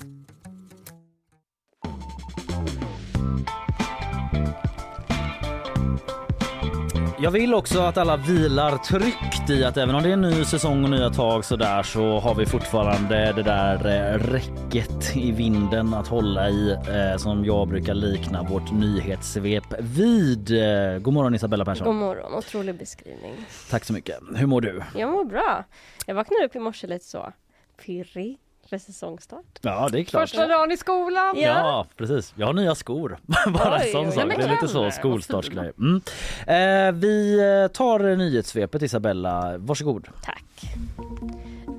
Jag 7.23 7.31
vill 7.31 7.53
också 7.53 7.79
att 7.79 7.97
alla 7.97 8.17
vilar 8.17 8.77
tryggt 8.77 9.49
i 9.49 9.63
att 9.63 9.77
även 9.77 9.95
om 9.95 10.03
det 10.03 10.09
är 10.09 10.13
en 10.13 10.21
ny 10.21 10.45
säsong 10.45 10.83
och 10.83 10.89
nya 10.89 11.09
tag 11.09 11.45
så 11.45 11.55
där 11.55 11.83
så 11.83 12.19
har 12.19 12.35
vi 12.35 12.45
fortfarande 12.45 13.33
det 13.35 13.43
där 13.43 13.75
eh, 13.75 14.17
räcket 14.17 15.15
i 15.15 15.31
vinden 15.31 15.93
att 15.93 16.07
hålla 16.07 16.49
i 16.49 16.71
eh, 16.71 17.17
som 17.17 17.45
jag 17.45 17.67
brukar 17.67 17.93
likna 17.93 18.43
vårt 18.43 18.71
nyhetssvep 18.71 19.63
vid. 19.79 20.51
Eh, 20.51 20.99
god 20.99 21.13
morgon 21.13 21.35
Isabella 21.35 21.65
Persson. 21.65 21.87
God 21.87 21.95
morgon, 21.95 22.33
otrolig 22.33 22.77
beskrivning. 22.77 23.45
Tack 23.69 23.85
så 23.85 23.93
mycket. 23.93 24.19
Hur 24.35 24.47
mår 24.47 24.61
du? 24.61 24.81
Jag 24.95 25.11
mår 25.11 25.25
bra. 25.25 25.63
Jag 26.05 26.15
vaknade 26.15 26.45
upp 26.45 26.55
i 26.55 26.59
morse 26.59 26.87
lite 26.87 27.05
så 27.05 27.33
pirrig 27.85 28.37
för 28.71 28.77
säsongstart. 28.77 29.59
Ja, 29.61 29.89
det 29.91 29.99
är 29.99 30.03
klart. 30.03 30.29
Första 30.29 30.47
dagen 30.47 30.71
i 30.71 30.77
skolan! 30.77 31.35
Ja. 31.35 31.41
Ja, 31.41 31.85
precis. 31.97 32.33
Jag 32.35 32.47
har 32.47 32.53
nya 32.53 32.75
skor. 32.75 33.17
Bara 33.47 33.79
en 33.79 33.91
sån 33.91 34.07
oj, 34.07 34.11
sak. 34.11 34.33
Det 34.37 34.43
är 34.43 34.49
lite 34.49 34.67
så 34.67 34.91
skolstartsgrej. 34.91 35.71
Mm. 35.77 36.01
Eh, 36.47 36.99
vi 36.99 37.39
eh, 37.39 37.67
tar 37.67 38.15
nyhetssvepet 38.15 38.81
Isabella. 38.81 39.57
Varsågod. 39.57 40.07
Tack. 40.23 40.43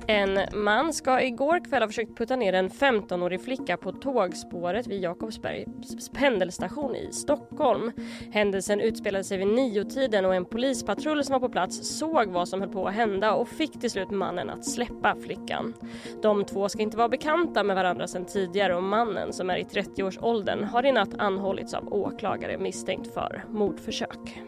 En 0.07 0.39
man 0.53 0.93
ska 0.93 1.21
igår 1.21 1.65
kväll 1.65 1.81
ha 1.81 1.87
försökt 1.87 2.17
putta 2.17 2.35
ner 2.35 2.53
en 2.53 2.69
15-årig 2.69 3.41
flicka 3.41 3.77
på 3.77 3.91
tågspåret 3.91 4.87
vid 4.87 5.01
Jakobsbergs 5.01 6.09
pendelstation 6.09 6.95
i 6.95 7.09
Stockholm. 7.11 7.91
Händelsen 8.31 8.81
utspelade 8.81 9.23
sig 9.23 9.37
vid 9.37 9.47
niotiden 9.47 10.25
och 10.25 10.35
en 10.35 10.45
polispatrull 10.45 11.23
som 11.23 11.33
var 11.33 11.39
på 11.39 11.49
plats 11.49 11.97
såg 11.99 12.27
vad 12.27 12.47
som 12.47 12.61
höll 12.61 12.69
på 12.69 12.87
att 12.87 12.93
hända 12.93 13.33
och 13.33 13.47
fick 13.47 13.79
till 13.79 13.91
slut 13.91 14.11
mannen 14.11 14.49
att 14.49 14.65
släppa 14.65 15.15
flickan. 15.15 15.73
De 16.21 16.45
två 16.45 16.69
ska 16.69 16.81
inte 16.81 16.97
vara 16.97 17.09
bekanta 17.09 17.63
med 17.63 17.75
varandra 17.75 18.07
sedan 18.07 18.25
tidigare 18.25 18.75
och 18.75 18.83
mannen 18.83 19.33
som 19.33 19.49
är 19.49 19.57
i 19.57 19.63
30-årsåldern 19.63 20.63
har 20.63 20.85
i 20.85 20.91
natt 20.91 21.13
anhållits 21.17 21.73
av 21.73 21.93
åklagare 21.93 22.57
misstänkt 22.57 23.13
för 23.13 23.43
mordförsök. 23.49 24.41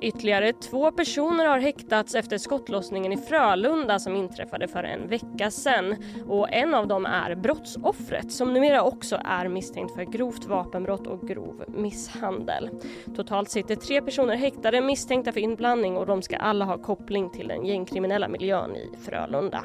Ytterligare 0.00 0.52
två 0.52 0.90
personer 0.90 1.46
har 1.46 1.58
häktats 1.58 2.14
efter 2.14 2.38
skottlossningen 2.38 3.12
i 3.12 3.16
Frölunda 3.16 3.98
som 3.98 4.16
inträffade 4.16 4.68
för 4.68 4.84
en 4.84 5.08
vecka 5.08 5.50
sedan. 5.50 5.96
Och 6.28 6.52
en 6.52 6.74
av 6.74 6.88
dem 6.88 7.06
är 7.06 7.34
brottsoffret 7.34 8.32
som 8.32 8.54
numera 8.54 8.82
också 8.82 9.20
är 9.24 9.48
misstänkt 9.48 9.94
för 9.94 10.02
grovt 10.02 10.44
vapenbrott 10.44 11.06
och 11.06 11.28
grov 11.28 11.64
misshandel. 11.68 12.70
Totalt 13.16 13.50
sitter 13.50 13.76
tre 13.76 14.02
personer 14.02 14.36
häktade 14.36 14.80
misstänkta 14.80 15.32
för 15.32 15.40
inblandning 15.40 15.96
och 15.96 16.06
de 16.06 16.22
ska 16.22 16.36
alla 16.36 16.64
ha 16.64 16.78
koppling 16.78 17.30
till 17.30 17.48
den 17.48 17.64
gängkriminella 17.66 18.28
miljön 18.28 18.76
i 18.76 18.96
Frölunda. 19.04 19.64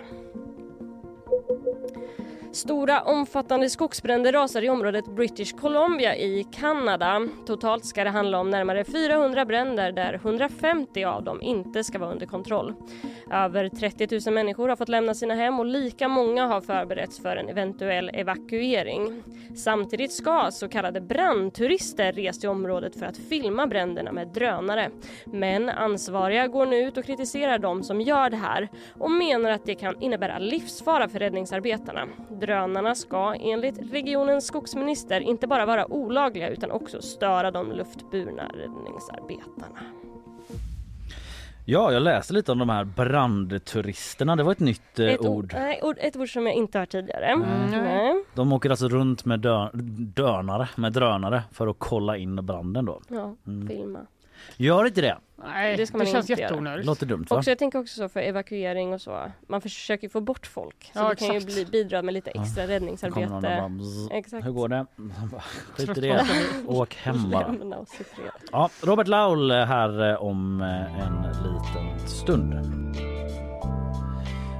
Stora 2.51 3.01
omfattande 3.01 3.69
skogsbränder 3.69 4.33
rasar 4.33 4.61
i 4.61 4.69
området 4.69 5.05
British 5.05 5.55
Columbia 5.55 6.15
i 6.15 6.45
Kanada. 6.51 7.27
Totalt 7.47 7.85
ska 7.85 8.03
det 8.03 8.09
handla 8.09 8.39
om 8.39 8.49
närmare 8.49 8.83
400 8.83 9.45
bränder 9.45 9.91
där 9.91 10.13
150 10.13 11.03
av 11.03 11.23
dem 11.23 11.41
inte 11.41 11.83
ska 11.83 11.99
vara 11.99 12.11
under 12.11 12.25
kontroll. 12.25 12.73
Över 13.31 13.69
30 13.69 14.19
000 14.25 14.33
människor 14.33 14.69
har 14.69 14.75
fått 14.75 14.89
lämna 14.89 15.13
sina 15.13 15.35
hem 15.35 15.59
och 15.59 15.65
lika 15.65 16.07
många 16.07 16.47
har 16.47 16.61
förberetts 16.61 17.21
för 17.21 17.37
en 17.37 17.49
eventuell 17.49 18.11
evakuering. 18.13 19.23
Samtidigt 19.55 20.11
ska 20.11 20.49
så 20.51 20.69
kallade 20.69 21.01
brandturister 21.01 22.11
resa 22.11 22.39
till 22.39 22.49
området 22.49 22.99
för 22.99 23.05
att 23.05 23.17
filma 23.17 23.67
bränderna 23.67 24.11
med 24.11 24.27
drönare. 24.27 24.89
Men 25.25 25.69
ansvariga 25.69 26.47
går 26.47 26.65
nu 26.65 26.77
ut 26.77 26.97
och 26.97 27.05
kritiserar 27.05 27.59
de 27.59 27.83
som 27.83 28.01
gör 28.01 28.29
det 28.29 28.37
här 28.37 28.69
och 28.99 29.11
menar 29.11 29.51
att 29.51 29.65
det 29.65 29.75
kan 29.75 30.01
innebära 30.01 30.39
livsfara 30.39 31.09
för 31.09 31.19
räddningsarbetarna. 31.19 32.07
Drönarna 32.39 32.95
ska 32.95 33.35
enligt 33.39 33.91
regionens 33.93 34.47
skogsminister 34.47 35.21
inte 35.21 35.47
bara 35.47 35.65
vara 35.65 35.91
olagliga 35.93 36.49
utan 36.49 36.71
också 36.71 37.01
störa 37.01 37.51
de 37.51 37.71
luftburna 37.71 38.43
räddningsarbetarna. 38.53 39.79
Ja, 41.65 41.91
jag 41.91 42.01
läste 42.03 42.33
lite 42.33 42.51
om 42.51 42.57
de 42.59 42.69
här 42.69 42.83
brandturisterna. 42.83 44.35
Det 44.35 44.43
var 44.43 44.51
ett 44.51 44.59
nytt 44.59 44.99
eh, 44.99 45.05
Ett 45.07 45.25
ord. 45.25 45.51
Nej, 45.53 45.79
ord, 45.83 45.95
ett 45.99 46.15
ord 46.17 46.33
som 46.33 46.45
jag 46.45 46.55
inte 46.55 46.79
hört 46.79 46.89
tidigare. 46.89 47.25
Mm. 47.25 47.47
Nej. 47.71 48.23
De 48.35 48.53
åker 48.53 48.69
alltså 48.69 48.87
runt 48.87 49.25
med 49.25 49.39
dö 49.39 49.69
dönare, 50.15 50.69
med 50.75 50.93
drönare 50.93 51.43
för 51.51 51.67
att 51.67 51.75
kolla 51.79 52.17
in 52.17 52.35
branden 52.45 52.85
då. 52.85 53.01
Ja, 53.07 53.35
Mm. 53.47 53.67
filma. 53.67 53.99
Gör 54.57 54.85
inte 54.85 55.01
det. 55.01 55.17
Nej, 55.43 55.71
Det 55.71 55.77
det, 55.77 55.87
ska 55.87 55.97
man 55.97 56.07
känns 56.07 56.29
inte 56.29 56.41
göra. 56.41 56.51
jätteonödigt. 56.51 56.85
Låter 56.85 57.05
dumt 57.05 57.25
va? 57.29 57.37
Också, 57.37 57.51
jag 57.51 57.57
tänker 57.59 57.79
också 57.79 57.95
så 57.95 58.09
för 58.09 58.19
evakuering 58.19 58.93
och 58.93 59.01
så. 59.01 59.31
Man 59.47 59.61
försöker 59.61 60.09
få 60.09 60.21
bort 60.21 60.47
folk. 60.47 60.91
Så 60.93 60.99
Ja, 60.99 61.09
det 61.09 61.15
kan 61.15 61.27
ju 61.27 61.37
exakt. 61.37 61.53
bli, 61.55 61.65
bidra 61.65 62.01
med 62.01 62.13
lite 62.13 62.29
extra 62.31 62.63
Kommer 62.63 62.79
någon 63.27 63.35
och 63.37 63.43
räddningsarbete. 63.43 64.17
Exakt. 64.17 64.45
Hur 64.45 64.51
går 64.51 64.67
det? 64.67 64.85
Skit 65.77 65.97
i 65.97 66.01
det. 66.01 66.25
Åk 66.67 66.95
hem 66.95 67.31
bara. 67.31 67.55
Ja, 68.51 68.69
Robert 68.81 69.07
Laul 69.07 69.51
här 69.51 70.09
eh, 70.11 70.15
om 70.23 70.61
eh, 70.61 71.01
en 71.07 71.21
liten 71.23 72.07
stund. 72.07 72.53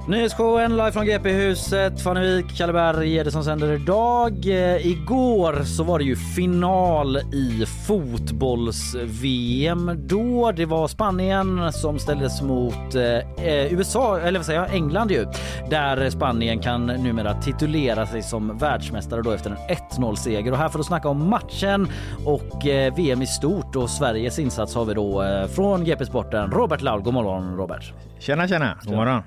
Nyhetsshowen 0.08 0.76
live 0.76 0.92
från 0.92 1.06
GP-huset. 1.06 2.00
Fanny 2.00 2.20
Wijk, 2.20 2.56
Kalle 2.56 2.72
Berg 2.72 3.18
är 3.18 3.24
det 3.24 3.30
som 3.30 3.44
sänder 3.44 3.72
idag. 3.72 4.46
Eh, 4.46 4.86
igår 4.86 5.62
så 5.64 5.84
var 5.84 5.98
det 5.98 6.04
ju 6.04 6.16
final 6.16 7.16
i 7.16 7.66
fotbolls-VM 7.86 9.90
då. 9.96 10.52
Det 10.52 10.66
var 10.66 10.88
Spanien 10.88 11.72
som 11.72 11.98
ställdes 11.98 12.42
mot 12.42 12.94
eh, 12.94 13.46
eh, 13.46 13.72
USA, 13.72 14.20
eller 14.20 14.38
vad 14.38 14.46
säger 14.46 14.60
jag, 14.60 14.74
England 14.74 15.10
ju. 15.10 15.26
Där 15.70 16.10
Spanien 16.10 16.58
kan 16.58 16.86
numera 16.86 17.42
titulera 17.42 18.06
sig 18.06 18.22
som 18.22 18.58
världsmästare 18.58 19.22
då 19.22 19.30
efter 19.30 19.50
en 19.50 19.56
1-0 20.00 20.14
seger. 20.14 20.52
Och 20.52 20.58
här 20.58 20.68
för 20.68 20.78
att 20.78 20.86
snacka 20.86 21.08
om 21.08 21.30
matchen 21.30 21.88
och 22.24 22.66
eh, 22.66 22.94
VM 22.94 23.22
i 23.22 23.26
stort 23.26 23.76
och 23.76 23.90
Sveriges 23.90 24.38
insats 24.38 24.74
har 24.74 24.84
vi 24.84 24.94
då 24.94 25.22
eh, 25.22 25.46
från 25.46 25.84
GP-sporten 25.84 26.50
Robert 26.50 26.80
Laul. 26.80 27.02
God 27.02 27.14
morgon 27.14 27.56
Robert. 27.56 27.92
Tjena 28.20 28.48
tjena, 28.48 28.78
god 28.84 28.94
morgon. 28.94 29.22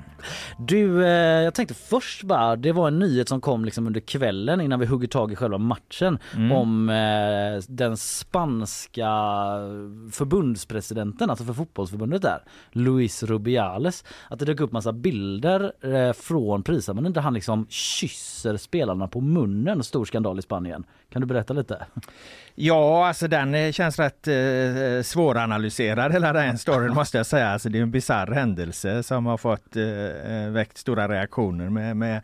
Du, 0.57 1.05
eh, 1.05 1.43
jag 1.43 1.53
tänkte 1.53 1.73
först 1.73 2.23
bara, 2.23 2.55
det 2.55 2.71
var 2.71 2.87
en 2.87 2.99
nyhet 2.99 3.29
som 3.29 3.41
kom 3.41 3.65
liksom 3.65 3.87
under 3.87 3.99
kvällen 3.99 4.61
innan 4.61 4.79
vi 4.79 4.85
hugger 4.85 5.07
tag 5.07 5.31
i 5.31 5.35
själva 5.35 5.57
matchen 5.57 6.19
om 6.51 6.89
eh, 6.89 7.63
den 7.67 7.97
spanska 7.97 9.09
förbundspresidenten, 10.11 11.29
alltså 11.29 11.45
för 11.45 11.53
fotbollsförbundet 11.53 12.21
där, 12.21 12.43
Luis 12.71 13.23
Rubiales. 13.23 14.03
Att 14.29 14.39
det 14.39 14.45
dök 14.45 14.59
upp 14.59 14.71
massa 14.71 14.93
bilder 14.93 15.73
eh, 15.81 16.13
från 16.13 16.63
prisceremonin 16.63 17.13
där 17.13 17.21
han 17.21 17.33
liksom 17.33 17.65
kysser 17.69 18.57
spelarna 18.57 19.07
på 19.07 19.21
munnen. 19.21 19.83
Stor 19.83 20.05
skandal 20.05 20.39
i 20.39 20.41
Spanien. 20.41 20.83
Kan 21.09 21.21
du 21.21 21.25
berätta 21.25 21.53
lite? 21.53 21.85
Ja, 22.55 23.07
alltså 23.07 23.27
den 23.27 23.55
eh, 23.55 23.71
känns 23.71 23.99
rätt 23.99 24.27
eh, 24.27 24.35
eh, 24.35 25.01
svåranalyserad 25.01 26.11
hela 26.11 26.33
den 26.33 26.57
storyn 26.57 26.93
måste 26.93 27.17
jag 27.17 27.25
säga. 27.25 27.49
Alltså, 27.49 27.69
det 27.69 27.77
är 27.77 27.83
en 27.83 27.91
bizarr 27.91 28.27
händelse 28.27 29.03
som 29.03 29.25
har 29.25 29.37
fått 29.37 29.75
eh, 29.75 29.83
eh, 29.83 30.49
väckt 30.49 30.77
stora 30.77 31.07
reaktioner 31.07 31.69
med, 31.69 31.97
med 31.97 32.21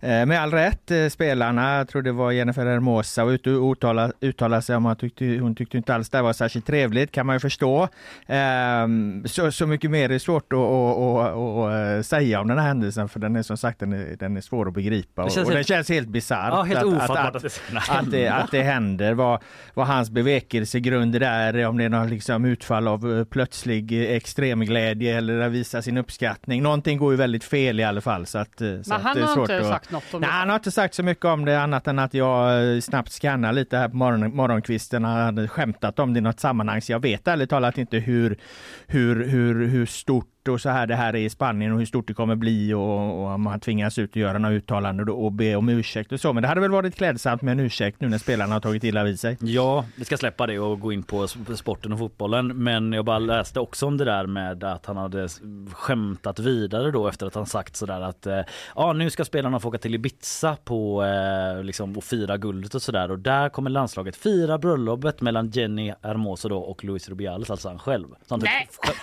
med 0.00 0.40
all 0.40 0.50
rätt, 0.52 0.90
eh, 0.90 1.08
spelarna, 1.08 1.76
jag 1.76 1.88
tror 1.88 2.02
det 2.02 2.12
var 2.12 2.30
Jennifer 2.32 2.66
Hermosa, 2.66 3.24
var 3.24 3.32
ute 3.32 3.50
och 3.50 3.72
uttalade, 3.72 4.12
uttalade 4.20 4.62
sig 4.62 4.76
om 4.76 4.86
att 4.86 4.98
tyckte, 4.98 5.24
hon 5.24 5.54
tyckte 5.54 5.76
inte 5.76 5.94
alls 5.94 6.08
det 6.10 6.22
var 6.22 6.32
särskilt 6.32 6.66
trevligt, 6.66 7.12
kan 7.12 7.26
man 7.26 7.36
ju 7.36 7.40
förstå. 7.40 7.88
Ehm, 8.26 9.22
så, 9.26 9.52
så 9.52 9.66
mycket 9.66 9.90
mer 9.90 10.10
är 10.10 10.18
svårt 10.18 10.52
att, 10.52 10.58
att, 10.58 10.98
att, 10.98 11.98
att, 12.00 12.06
säga 12.06 12.40
om 12.40 12.48
den 12.48 12.58
här 12.58 12.66
händelsen, 12.66 13.08
för 13.08 13.20
den 13.20 13.36
är 13.36 13.42
som 13.42 13.56
sagt 13.56 13.80
den 13.80 13.92
är, 13.92 14.16
den 14.18 14.36
är 14.36 14.40
svår 14.40 14.68
att 14.68 14.74
begripa. 14.74 15.22
Det 15.22 15.26
Och, 15.26 15.32
känns 15.32 15.44
och 15.46 15.50
den 15.50 15.56
helt- 15.56 15.68
känns 15.68 15.88
helt 15.88 16.08
bisarrt. 16.08 16.48
Ja, 16.52 16.62
helt 16.62 16.78
att- 16.80 16.86
att- 16.86 16.94
ofattbart 17.10 17.36
att- 17.36 17.44
att 17.44 17.52
det 17.80 17.98
att 17.98 18.10
det, 18.10 18.28
att 18.28 18.50
det 18.50 18.62
händer, 18.62 19.14
vad, 19.14 19.42
vad 19.74 19.86
hans 19.86 20.10
bevekelsegrunder 20.10 21.20
är, 21.20 21.66
om 21.66 21.76
det 21.78 21.84
är 21.84 21.88
något 21.88 22.10
liksom 22.10 22.44
utfall 22.44 22.88
av 22.88 23.18
eh, 23.18 23.24
plötslig 23.24 23.92
eh, 23.92 24.16
extremglädje 24.16 25.16
eller 25.18 25.40
att 25.40 25.52
visa 25.52 25.82
sin 25.82 25.96
uppskattning. 25.98 26.62
Någonting 26.62 26.98
går 26.98 27.12
ju 27.12 27.16
väldigt 27.16 27.44
fel 27.44 27.80
i 27.80 27.84
alla 27.84 28.00
fall. 28.00 28.26
Så 28.26 28.38
att, 28.38 28.60
eh, 28.60 28.66
så 28.68 28.90
Men 28.90 28.92
att 28.96 29.02
han 29.02 29.16
det 29.16 29.22
är 29.22 29.26
har 29.26 29.34
svårt 29.34 29.50
inte 29.50 29.74
att... 29.74 29.87
sagt 29.88 29.92
något 29.92 30.14
om 30.14 30.20
Nej, 30.20 30.30
det. 30.30 30.34
han 30.34 30.48
har 30.48 30.56
inte 30.56 30.70
sagt 30.70 30.94
så 30.94 31.02
mycket 31.02 31.24
om 31.24 31.44
det 31.44 31.60
annat 31.60 31.86
än 31.86 31.98
att 31.98 32.14
jag 32.14 32.74
eh, 32.74 32.80
snabbt 32.80 33.12
skannar 33.12 33.52
lite 33.52 33.76
här 33.76 33.88
på 33.88 33.96
morgon, 33.96 34.36
morgonkvisten. 34.36 35.04
Han 35.04 35.20
hade 35.20 35.48
skämtat 35.48 35.98
om 35.98 36.14
det 36.14 36.18
i 36.18 36.20
något 36.20 36.40
sammanhang 36.40 36.82
så 36.82 36.92
jag 36.92 37.02
vet 37.02 37.28
ärligt 37.28 37.50
talat 37.50 37.78
inte 37.78 37.98
hur, 37.98 38.38
hur, 38.86 39.24
hur, 39.24 39.66
hur 39.66 39.86
stort 39.86 40.26
och 40.50 40.60
så 40.60 40.68
här 40.68 40.86
det 40.86 40.94
här 40.94 41.16
är 41.16 41.18
i 41.18 41.30
Spanien 41.30 41.72
och 41.72 41.78
hur 41.78 41.86
stort 41.86 42.08
det 42.08 42.14
kommer 42.14 42.36
bli 42.36 42.74
och, 42.74 43.20
och 43.20 43.26
om 43.26 43.46
han 43.46 43.60
tvingas 43.60 43.98
ut 43.98 44.10
och 44.10 44.16
göra 44.16 44.38
några 44.38 44.54
uttalanden 44.54 45.06
då 45.06 45.14
och 45.14 45.32
be 45.32 45.56
om 45.56 45.68
ursäkt 45.68 46.12
och 46.12 46.20
så. 46.20 46.32
Men 46.32 46.42
det 46.42 46.48
hade 46.48 46.60
väl 46.60 46.70
varit 46.70 46.94
klädsamt 46.96 47.42
med 47.42 47.52
en 47.52 47.60
ursäkt 47.60 48.00
nu 48.00 48.08
när 48.08 48.18
spelarna 48.18 48.54
har 48.54 48.60
tagit 48.60 48.84
illa 48.84 49.04
vid 49.04 49.20
sig. 49.20 49.36
Ja, 49.40 49.84
vi 49.96 50.04
ska 50.04 50.16
släppa 50.16 50.46
det 50.46 50.58
och 50.58 50.80
gå 50.80 50.92
in 50.92 51.02
på 51.02 51.26
sporten 51.56 51.92
och 51.92 51.98
fotbollen. 51.98 52.46
Men 52.46 52.92
jag 52.92 53.04
bara 53.04 53.18
läste 53.18 53.60
också 53.60 53.86
om 53.86 53.96
det 53.96 54.04
där 54.04 54.26
med 54.26 54.64
att 54.64 54.86
han 54.86 54.96
hade 54.96 55.28
skämtat 55.72 56.38
vidare 56.38 56.90
då 56.90 57.08
efter 57.08 57.26
att 57.26 57.34
han 57.34 57.46
sagt 57.46 57.76
sådär 57.76 58.00
att 58.00 58.26
eh, 58.26 58.40
ja, 58.76 58.92
nu 58.92 59.10
ska 59.10 59.24
spelarna 59.24 59.60
få 59.60 59.68
åka 59.68 59.78
till 59.78 59.94
Ibiza 59.94 60.56
på 60.64 61.04
eh, 61.04 61.64
liksom 61.64 61.96
och 61.96 62.04
fira 62.04 62.36
guldet 62.36 62.74
och 62.74 62.82
sådär 62.82 63.10
och 63.10 63.18
där 63.18 63.48
kommer 63.48 63.70
landslaget 63.70 64.16
fira 64.16 64.58
bröllopet 64.58 65.20
mellan 65.20 65.50
Jenny 65.50 65.92
Hermoso 66.02 66.48
då 66.48 66.58
och 66.58 66.84
Luis 66.84 67.08
Rubiales, 67.08 67.50
alltså 67.50 67.68
han 67.68 67.78
själv. 67.78 68.06
Så 68.08 68.34
han 68.34 68.40
typ 68.40 68.48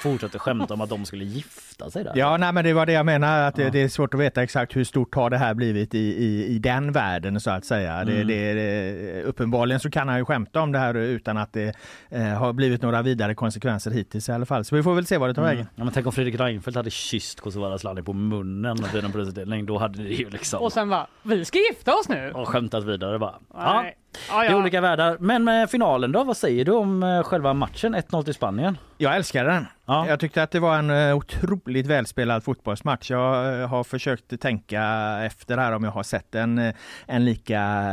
fortsätter 0.01 0.39
skämta 0.39 0.73
om 0.73 0.81
att 0.81 0.89
de 0.89 1.05
skulle 1.05 1.25
gifta 1.35 1.91
sig 1.91 2.03
där? 2.03 2.11
Ja, 2.15 2.37
nej, 2.37 2.53
men 2.53 2.63
det 2.63 2.73
var 2.73 2.85
det 2.85 2.91
jag 2.91 3.05
menar, 3.05 3.47
att 3.47 3.55
det, 3.55 3.69
det, 3.69 3.81
är 3.81 3.87
svårt 3.87 4.13
att 4.13 4.19
veta 4.19 4.43
exakt 4.43 4.75
hur 4.75 4.83
stort 4.83 5.15
har 5.15 5.29
det 5.29 5.37
här 5.37 5.53
blivit 5.53 5.95
i, 5.95 5.99
i, 5.99 6.45
i 6.45 6.59
den 6.59 6.91
världen 6.91 7.39
så 7.39 7.51
att 7.51 7.65
säga. 7.65 7.93
Mm. 7.93 8.27
Det, 8.27 8.53
det, 8.53 9.23
uppenbarligen 9.23 9.79
så 9.79 9.89
kan 9.89 10.07
han 10.07 10.17
ju 10.17 10.25
skämta 10.25 10.61
om 10.61 10.71
det 10.71 10.79
här 10.79 10.93
utan 10.97 11.37
att 11.37 11.53
det 11.53 11.75
eh, 12.09 12.23
har 12.23 12.53
blivit 12.53 12.81
några 12.81 13.01
vidare 13.01 13.35
konsekvenser 13.35 13.91
hittills 13.91 14.29
i 14.29 14.31
alla 14.31 14.45
fall. 14.45 14.65
Så 14.65 14.75
vi 14.75 14.83
får 14.83 14.95
väl 14.95 15.05
se 15.05 15.17
vad 15.17 15.29
det 15.29 15.33
tar 15.33 15.41
mm. 15.41 15.55
vägen. 15.55 15.67
Ja, 15.75 15.83
men 15.83 15.93
tänk 15.93 16.05
om 16.05 16.11
Fredrik 16.11 16.39
Reinfeldt 16.39 16.77
hade 16.77 16.89
kysst 16.89 17.41
Kosovare 17.41 17.75
Asllani 17.75 18.03
på 18.03 18.13
munnen 18.13 18.77
vid 18.93 19.05
en 19.05 19.11
prisutdelning. 19.11 19.65
Då 19.65 19.77
hade 19.77 20.03
det 20.03 20.09
ju 20.09 20.29
liksom... 20.29 20.61
Och 20.61 20.73
sen 20.73 20.89
bara, 20.89 21.07
vi 21.23 21.45
ska 21.45 21.59
gifta 21.59 21.95
oss 21.95 22.09
nu! 22.09 22.31
Och 22.31 22.47
skämtat 22.47 22.83
vidare 22.83 23.19
bara. 23.19 23.35
Ja. 23.53 23.85
Ja, 24.29 24.43
ja. 24.43 24.49
Det 24.49 24.55
är 24.55 24.59
olika 24.59 24.81
världar. 24.81 25.17
Men 25.19 25.43
med 25.43 25.69
finalen 25.69 26.11
då, 26.11 26.23
vad 26.23 26.37
säger 26.37 26.65
du 26.65 26.71
om 26.71 27.03
eh, 27.03 27.23
själva 27.23 27.53
matchen 27.53 27.95
1-0 27.95 28.23
till 28.23 28.33
Spanien? 28.33 28.77
Jag 28.97 29.15
älskar 29.15 29.45
den. 29.45 29.65
Ja. 29.87 30.07
Jag 30.07 30.19
tyckte 30.19 30.43
att 30.43 30.51
det 30.51 30.59
var 30.59 30.77
en 30.77 30.89
eh, 30.89 31.15
otroligt 31.15 31.87
välspelad 31.87 32.43
fotbollsmatch. 32.43 33.11
Jag 33.11 33.61
eh, 33.61 33.67
har 33.67 33.83
försökt 33.83 34.41
tänka 34.41 34.83
efter 35.25 35.57
här 35.57 35.71
om 35.71 35.83
jag 35.83 35.91
har 35.91 36.03
sett 36.03 36.35
en, 36.35 36.57
eh, 36.57 36.73
en 37.05 37.25
lika 37.25 37.85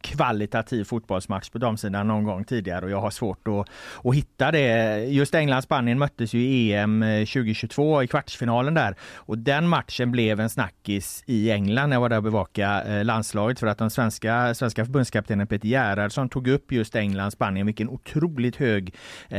kvalitativ 0.00 0.84
fotbollsmatch 0.84 1.50
på 1.50 1.58
damsidan 1.58 2.08
någon 2.08 2.24
gång 2.24 2.44
tidigare 2.44 2.84
och 2.84 2.90
jag 2.90 3.00
har 3.00 3.10
svårt 3.10 3.48
att, 3.48 3.68
att 4.04 4.14
hitta 4.14 4.50
det. 4.50 4.96
Just 5.04 5.34
England-Spanien 5.34 5.98
möttes 5.98 6.34
ju 6.34 6.40
i 6.40 6.74
EM 6.74 7.04
2022 7.26 8.02
i 8.02 8.06
kvartsfinalen 8.06 8.74
där 8.74 8.94
och 9.14 9.38
den 9.38 9.68
matchen 9.68 10.12
blev 10.12 10.40
en 10.40 10.50
snackis 10.50 11.24
i 11.26 11.50
England 11.50 11.88
när 11.88 11.96
jag 11.96 12.00
var 12.00 12.08
där 12.08 12.16
och 12.16 12.22
bevakade 12.22 13.04
landslaget 13.04 13.60
för 13.60 13.66
att 13.66 13.78
den 13.78 13.90
svenska, 13.90 14.54
svenska 14.54 14.84
förbundskaptenen 14.84 15.46
Peter 15.46 15.68
Gerhardsson 15.68 16.28
tog 16.28 16.48
upp 16.48 16.72
just 16.72 16.96
England-Spanien, 16.96 17.66
vilken 17.66 17.88
otroligt 17.88 18.56
hög 18.56 18.94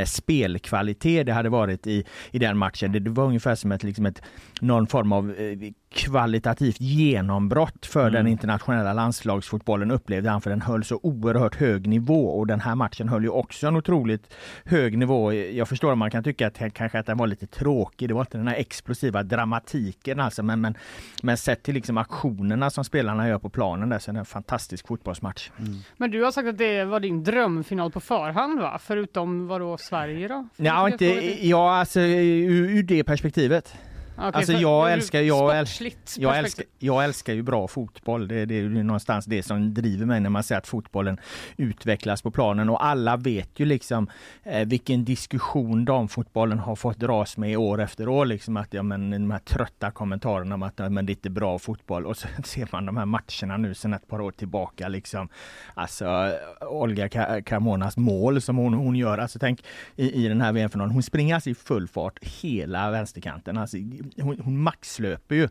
spelkvalitet 0.06 1.25
det 1.25 1.34
hade 1.34 1.49
varit 1.49 1.81
i, 1.88 2.06
i 2.32 2.39
den 2.39 2.58
matchen. 2.58 2.91
Det, 2.91 3.00
det 3.00 3.10
var 3.10 3.26
ungefär 3.26 3.56
som 3.56 3.72
ett, 3.72 3.84
liksom 3.84 4.06
ett, 4.06 4.22
någon 4.62 4.88
form 4.88 5.12
av 5.12 5.32
eh, 5.32 5.72
kvalitativt 5.91 6.82
genombrott 6.82 7.86
för 7.86 8.01
mm. 8.01 8.13
den 8.13 8.27
internationella 8.27 8.93
landslagsfotbollen 8.93 9.91
upplevde 9.91 10.30
han 10.30 10.41
för 10.41 10.49
den 10.49 10.62
höll 10.62 10.84
så 10.84 10.99
oerhört 11.04 11.56
hög 11.56 11.88
nivå 11.88 12.27
och 12.39 12.47
den 12.47 12.60
här 12.60 12.75
matchen 12.75 13.10
höll 13.10 13.23
ju 13.23 13.30
också 13.30 13.67
en 13.67 13.75
otroligt 13.75 14.34
hög 14.65 14.97
nivå. 14.97 15.34
Jag 15.34 15.67
förstår 15.67 15.91
att 15.91 15.97
man 15.97 16.12
kan 16.12 16.23
tycka 16.23 16.47
att 16.47 16.73
kanske 16.73 16.99
att 16.99 17.06
den 17.06 17.17
var 17.17 17.27
lite 17.27 17.47
tråkig. 17.47 18.08
Det 18.08 18.13
var 18.13 18.21
inte 18.21 18.38
den 18.38 18.47
här 18.47 18.56
explosiva 18.56 19.23
dramatiken 19.23 20.19
alltså 20.19 20.43
men, 20.43 20.62
men, 20.62 20.77
men 21.23 21.38
sett 21.38 21.63
till 21.63 21.73
liksom 21.73 21.97
aktionerna 21.97 22.69
som 22.69 22.84
spelarna 22.84 23.27
gör 23.27 23.39
på 23.39 23.49
planen 23.49 23.89
där 23.89 23.99
så 23.99 24.12
är 24.12 24.13
det 24.13 24.19
en 24.19 24.25
fantastisk 24.25 24.88
fotbollsmatch. 24.88 25.49
Mm. 25.60 25.80
Men 25.97 26.12
du 26.12 26.23
har 26.23 26.32
sagt 26.32 26.47
att 26.47 26.58
det 26.58 26.86
var 26.86 26.99
din 26.99 27.23
drömfinal 27.23 27.91
på 27.91 27.99
förhand 27.99 28.60
va? 28.60 28.80
Förutom 28.84 29.47
vadå 29.47 29.77
Sverige 29.77 30.27
då? 30.27 30.47
Ja, 30.56 30.89
inte, 30.89 31.06
ja 31.47 31.75
alltså 31.75 31.99
ur, 31.99 32.69
ur 32.69 32.84
det 32.84 33.04
perspektivet. 33.04 33.75
Okay, 34.17 34.32
alltså 34.34 34.54
jag 34.54 34.93
älskar, 34.93 35.21
jag, 35.21 35.58
älskar, 35.58 35.91
jag, 36.17 36.38
älskar, 36.38 36.65
jag 36.80 37.04
älskar 37.04 37.34
ju 37.34 37.41
bra 37.41 37.67
fotboll. 37.67 38.28
Det, 38.28 38.45
det 38.45 38.56
är 38.56 38.62
ju 38.62 38.84
någonstans 38.84 39.26
det 39.26 39.43
som 39.43 39.74
driver 39.74 40.06
mig 40.06 40.19
när 40.19 40.30
man 40.30 40.43
ser 40.43 40.58
att 40.58 40.67
fotbollen 40.67 41.17
utvecklas 41.58 42.21
på 42.21 42.32
planen 42.32 42.69
och 42.69 42.86
alla 42.86 43.17
vet 43.17 43.60
ju 43.60 43.65
liksom 43.65 44.08
eh, 44.43 44.67
vilken 44.67 45.06
diskussion 45.06 45.86
damfotbollen 45.86 46.60
har 46.60 46.76
fått 46.76 46.97
dras 46.97 47.38
med 47.38 47.58
år 47.58 47.82
efter 47.82 48.08
år. 48.08 48.26
Liksom 48.26 48.58
att 48.58 48.74
ja, 48.74 48.84
men 48.84 49.12
de 49.12 49.32
här 49.32 49.39
trötta 49.39 49.91
kommentarerna 49.91 50.56
om 50.56 50.63
att 50.63 50.74
ja, 50.76 50.89
men 50.89 51.06
det 51.06 51.12
är 51.12 51.15
inte 51.15 51.30
bra 51.30 51.60
fotboll 51.60 52.06
och 52.06 52.17
så 52.17 52.28
ser 52.43 52.67
man 52.71 52.86
de 52.86 52.97
här 52.97 53.06
matcherna 53.06 53.58
nu 53.58 53.74
sedan 53.74 53.93
ett 53.93 54.08
par 54.08 54.21
år 54.21 54.32
tillbaka. 54.32 54.88
Liksom. 54.88 55.30
Alltså 55.74 56.32
Olga 56.62 57.10
Carmonas 57.41 57.97
mål 57.97 58.41
som 58.41 58.58
hon, 58.58 58.74
hon 58.74 58.95
gör. 58.95 59.17
Alltså 59.17 59.39
tänk 59.39 59.63
i, 59.95 60.26
i 60.26 60.28
den 60.28 60.41
här 60.41 60.52
VM-finalen. 60.52 60.93
Hon 60.93 61.04
springer 61.04 61.36
alltså 61.36 61.50
i 61.50 61.56
full 61.56 61.88
fart 61.88 62.19
hela 62.21 62.91
vänsterkanten. 62.91 63.58
Alltså, 63.58 63.78
hon, 64.22 64.40
hon 64.40 64.58
maxlöper 64.58 65.36
ju. 65.36 65.48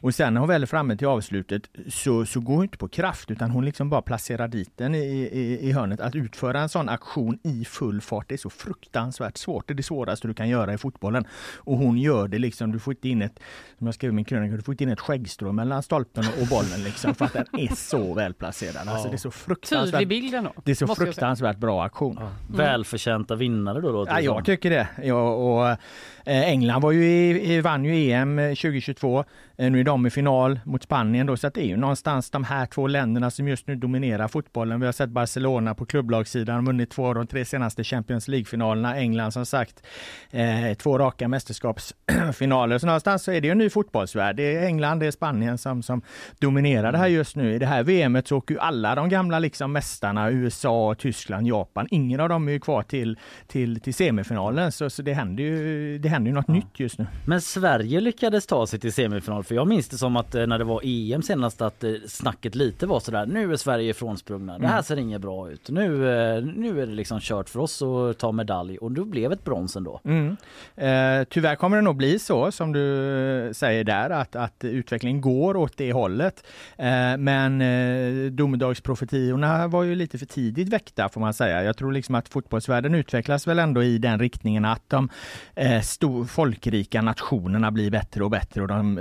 Och 0.00 0.14
sen 0.14 0.34
när 0.34 0.40
hon 0.40 0.48
väl 0.48 0.62
är 0.62 0.66
framme 0.66 0.96
till 0.96 1.06
avslutet 1.06 1.62
så, 1.88 2.26
så 2.26 2.40
går 2.40 2.54
hon 2.54 2.62
inte 2.62 2.78
på 2.78 2.88
kraft 2.88 3.30
utan 3.30 3.50
hon 3.50 3.64
liksom 3.64 3.90
bara 3.90 4.02
placerar 4.02 4.48
dit 4.48 4.70
den 4.76 4.94
i, 4.94 4.98
i, 5.32 5.68
i 5.68 5.72
hörnet. 5.72 6.00
Att 6.00 6.14
utföra 6.14 6.60
en 6.60 6.68
sån 6.68 6.88
aktion 6.88 7.38
i 7.42 7.64
full 7.64 8.00
fart 8.00 8.28
det 8.28 8.34
är 8.34 8.38
så 8.38 8.50
fruktansvärt 8.50 9.36
svårt. 9.36 9.68
Det 9.68 9.72
är 9.72 9.76
det 9.76 9.82
svåraste 9.82 10.28
du 10.28 10.34
kan 10.34 10.48
göra 10.48 10.74
i 10.74 10.78
fotbollen. 10.78 11.24
Och 11.56 11.76
hon 11.76 11.98
gör 11.98 12.28
det 12.28 12.38
liksom, 12.38 12.72
du 12.72 12.78
får 12.78 12.92
inte 12.92 13.08
in 13.08 13.22
ett, 13.22 13.40
som 13.78 13.86
jag 13.86 13.94
skrev 13.94 14.10
i 14.10 14.14
min 14.14 14.24
krönika, 14.24 14.56
du 14.56 14.62
får 14.62 14.72
inte 14.72 14.84
in 14.84 14.90
ett 14.90 15.00
skäggstrå 15.00 15.52
mellan 15.52 15.82
stolpen 15.82 16.24
och 16.40 16.46
bollen 16.46 16.84
liksom 16.84 17.14
för 17.14 17.24
att 17.24 17.32
den 17.32 17.46
är 17.52 17.74
så 17.74 18.14
välplacerad. 18.14 18.88
Alltså 18.88 19.08
det 19.08 19.14
är 19.14 19.18
så 19.18 19.30
fruktansvärt, 19.30 20.00
Tydlig 20.00 20.08
bilden 20.08 20.44
då. 20.44 20.52
Det 20.64 20.70
är 20.70 20.74
så 20.74 20.94
fruktansvärt 20.94 21.56
bra 21.56 21.84
aktion. 21.84 22.16
Ja. 22.20 22.26
Mm. 22.26 22.36
Välförtjänta 22.46 23.34
vinnare 23.34 23.80
då? 23.80 23.92
då 23.92 24.06
ja, 24.08 24.20
jag 24.20 24.44
tycker 24.44 24.70
det. 24.70 24.88
Ja, 25.02 25.30
och, 25.30 25.68
eh, 25.68 25.78
England 26.24 26.82
var 26.82 26.92
ju 26.92 27.04
i, 27.04 27.60
vann 27.60 27.84
ju 27.84 27.91
EM 27.92 28.38
eh, 28.38 28.54
2022. 28.54 29.24
Eh, 29.56 29.70
nu 29.70 29.80
är 29.80 29.84
de 29.84 30.06
i 30.06 30.10
final 30.10 30.60
mot 30.64 30.82
Spanien 30.82 31.26
då, 31.26 31.36
så 31.36 31.46
att 31.46 31.54
det 31.54 31.64
är 31.64 31.68
ju 31.68 31.76
någonstans 31.76 32.30
de 32.30 32.44
här 32.44 32.66
två 32.66 32.86
länderna 32.86 33.30
som 33.30 33.48
just 33.48 33.66
nu 33.66 33.76
dominerar 33.76 34.28
fotbollen. 34.28 34.80
Vi 34.80 34.86
har 34.86 34.92
sett 34.92 35.10
Barcelona 35.10 35.74
på 35.74 35.86
klubblagssidan, 35.86 36.64
vunnit 36.64 36.90
två 36.90 37.06
av 37.06 37.14
de 37.14 37.26
tre 37.26 37.44
senaste 37.44 37.84
Champions 37.84 38.28
League-finalerna. 38.28 38.96
England 38.96 39.32
som 39.32 39.46
sagt, 39.46 39.86
eh, 40.30 40.74
två 40.78 40.98
raka 40.98 41.28
mästerskapsfinaler. 41.28 42.78
Så 42.82 42.86
någonstans 42.86 43.22
så 43.22 43.32
är 43.32 43.40
det 43.40 43.46
ju 43.46 43.52
en 43.52 43.58
ny 43.58 43.70
fotbollsvärld. 43.70 44.36
Det 44.36 44.56
är 44.56 44.66
England, 44.66 44.98
det 44.98 45.06
är 45.06 45.10
Spanien 45.10 45.58
som, 45.58 45.82
som 45.82 46.02
dominerar 46.38 46.92
det 46.92 46.98
här 46.98 47.06
just 47.06 47.36
nu. 47.36 47.54
I 47.54 47.58
det 47.58 47.66
här 47.66 47.82
VMet 47.82 48.28
så 48.28 48.36
åker 48.36 48.54
ju 48.54 48.60
alla 48.60 48.94
de 48.94 49.08
gamla 49.08 49.38
liksom 49.38 49.72
mästarna, 49.72 50.30
USA, 50.30 50.94
Tyskland, 50.98 51.46
Japan. 51.46 51.86
Ingen 51.90 52.20
av 52.20 52.28
dem 52.28 52.48
är 52.48 52.52
ju 52.52 52.60
kvar 52.60 52.82
till, 52.82 53.18
till, 53.46 53.80
till 53.80 53.94
semifinalen, 53.94 54.72
så, 54.72 54.90
så 54.90 55.02
det 55.02 55.12
händer 55.12 55.44
ju, 55.44 55.98
det 55.98 56.08
händer 56.08 56.30
ju 56.30 56.34
något 56.34 56.44
ja. 56.48 56.54
nytt 56.54 56.80
just 56.80 56.98
nu. 56.98 57.06
Men 57.26 57.40
Sverige 57.40 58.00
lyckades 58.00 58.46
ta 58.46 58.66
sig 58.66 58.80
till 58.80 58.92
semifinal, 58.92 59.44
för 59.52 59.56
jag 59.56 59.68
minns 59.68 59.88
det 59.88 59.98
som 59.98 60.16
att 60.16 60.34
eh, 60.34 60.46
när 60.46 60.58
det 60.58 60.64
var 60.64 60.80
EM 60.84 61.22
senast 61.22 61.62
att 61.62 61.84
eh, 61.84 61.92
snacket 62.06 62.54
lite 62.54 62.86
var 62.86 63.00
sådär, 63.00 63.26
nu 63.26 63.52
är 63.52 63.56
Sverige 63.56 63.90
ifrånsprungna, 63.90 64.58
det 64.58 64.66
här 64.66 64.72
mm. 64.72 64.82
ser 64.82 64.96
inget 64.96 65.20
bra 65.20 65.50
ut. 65.50 65.70
Nu, 65.70 65.84
eh, 65.84 66.44
nu 66.44 66.82
är 66.82 66.86
det 66.86 66.92
liksom 66.92 67.20
kört 67.20 67.48
för 67.48 67.60
oss 67.60 67.82
att 67.82 68.18
ta 68.18 68.32
medalj 68.32 68.78
och 68.78 68.92
då 68.92 69.04
blev 69.04 69.32
ett 69.32 69.44
brons 69.44 69.76
ändå. 69.76 70.00
Mm. 70.04 70.36
Eh, 70.76 71.24
tyvärr 71.28 71.56
kommer 71.56 71.76
det 71.76 71.82
nog 71.82 71.96
bli 71.96 72.18
så 72.18 72.52
som 72.52 72.72
du 72.72 73.50
säger 73.54 73.84
där 73.84 74.10
att, 74.10 74.36
att 74.36 74.64
utvecklingen 74.64 75.20
går 75.20 75.56
åt 75.56 75.76
det 75.76 75.92
hållet. 75.92 76.44
Eh, 76.78 77.16
men 77.18 77.60
eh, 77.60 78.32
domedagsprofetiorna 78.32 79.68
var 79.68 79.82
ju 79.82 79.94
lite 79.94 80.18
för 80.18 80.26
tidigt 80.26 80.68
väckta 80.68 81.08
får 81.08 81.20
man 81.20 81.34
säga. 81.34 81.64
Jag 81.64 81.76
tror 81.76 81.92
liksom 81.92 82.14
att 82.14 82.28
fotbollsvärlden 82.28 82.94
utvecklas 82.94 83.46
väl 83.46 83.58
ändå 83.58 83.82
i 83.82 83.98
den 83.98 84.18
riktningen 84.18 84.64
att 84.64 84.88
de 84.88 85.08
eh, 85.54 85.80
stor, 85.80 86.24
folkrika 86.24 87.02
nationerna 87.02 87.70
blir 87.70 87.90
bättre 87.90 88.24
och 88.24 88.30
bättre 88.30 88.62
och 88.62 88.68
de, 88.68 88.98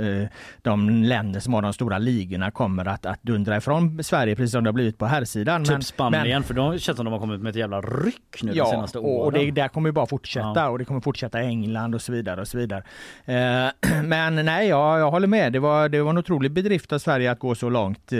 de 0.62 0.89
länder 0.89 1.39
som 1.39 1.54
har 1.54 1.62
de 1.62 1.74
stora 1.74 1.98
ligorna 1.98 2.52
kommer 2.52 2.86
att, 2.86 3.06
att 3.06 3.24
dundra 3.24 3.58
ifrån 3.58 4.04
Sverige 4.04 4.36
precis 4.36 4.52
som 4.52 4.63
det 4.63 4.67
har 4.67 4.74
blivit 4.74 4.98
på 4.98 5.06
herrsidan. 5.06 5.63
Typ 5.63 5.84
Spanien, 5.84 6.28
men, 6.28 6.44
för 6.44 6.54
de 6.54 6.80
känns 6.80 6.98
som 6.98 7.06
de 7.06 7.12
har 7.12 7.20
kommit 7.20 7.41
med 7.41 7.50
ett 7.50 7.56
jävla 7.56 7.82
ryck 7.82 8.44
nu 8.44 8.52
ja, 8.56 8.63
de 8.63 8.70
senaste 8.72 9.00
åren. 9.00 9.26
och 9.26 9.32
det 9.32 9.52
där 9.52 9.67
kommer 9.67 9.89
ju 9.89 9.94
bara 9.94 10.06
fortsätta 10.06 10.54
ja. 10.56 10.70
och 10.70 10.80
det 10.80 10.86
kommer 10.86 11.02
fortsätta 11.02 11.44
i 11.44 11.46
England 11.46 11.96
och 11.96 12.02
så 12.02 12.12
vidare 12.12 12.41
och 12.41 12.48
så 12.48 12.58
vidare. 12.58 12.84
Eh, 13.26 13.70
men 14.04 14.36
nej, 14.36 14.67
jag, 14.67 15.00
jag 15.00 15.12
håller 15.12 15.28
med. 15.28 15.54
Det 15.54 15.60
var, 15.60 15.89
det 15.89 16.02
var 16.02 16.10
en 16.10 16.17
otrolig 16.17 16.52
bedrift 16.52 16.94
av 16.94 17.00
Sverige 17.00 17.32
att 17.32 17.39
gå 17.39 17.56
så 17.56 17.70
långt 17.70 18.13
eh, 18.13 18.20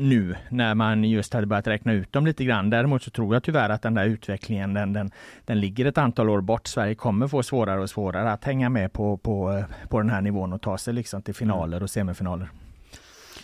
nu 0.00 0.36
när 0.50 0.74
man 0.74 1.04
just 1.04 1.34
hade 1.34 1.46
börjat 1.46 1.66
räkna 1.66 1.92
ut 1.92 2.12
dem 2.12 2.26
lite 2.26 2.44
grann. 2.44 2.70
Däremot 2.70 3.02
så 3.02 3.10
tror 3.10 3.34
jag 3.34 3.42
tyvärr 3.42 3.70
att 3.70 3.82
den 3.82 3.94
där 3.94 4.04
utvecklingen 4.04 4.74
den, 4.74 4.92
den, 4.92 5.10
den 5.44 5.60
ligger 5.60 5.86
ett 5.86 5.98
antal 5.98 6.30
år 6.30 6.40
bort. 6.40 6.66
Sverige 6.66 6.94
kommer 6.94 7.28
få 7.28 7.42
svårare 7.42 7.80
och 7.80 7.90
svårare 7.90 8.32
att 8.32 8.44
hänga 8.44 8.68
med 8.68 8.92
på, 8.92 9.16
på, 9.16 9.64
på 9.88 10.00
den 10.00 10.10
här 10.10 10.20
nivån 10.20 10.52
och 10.52 10.62
ta 10.62 10.78
sig 10.78 10.94
liksom 10.94 11.07
Liksom, 11.08 11.22
till 11.22 11.34
finaler 11.34 11.82
och 11.82 11.90
semifinaler. 11.90 12.50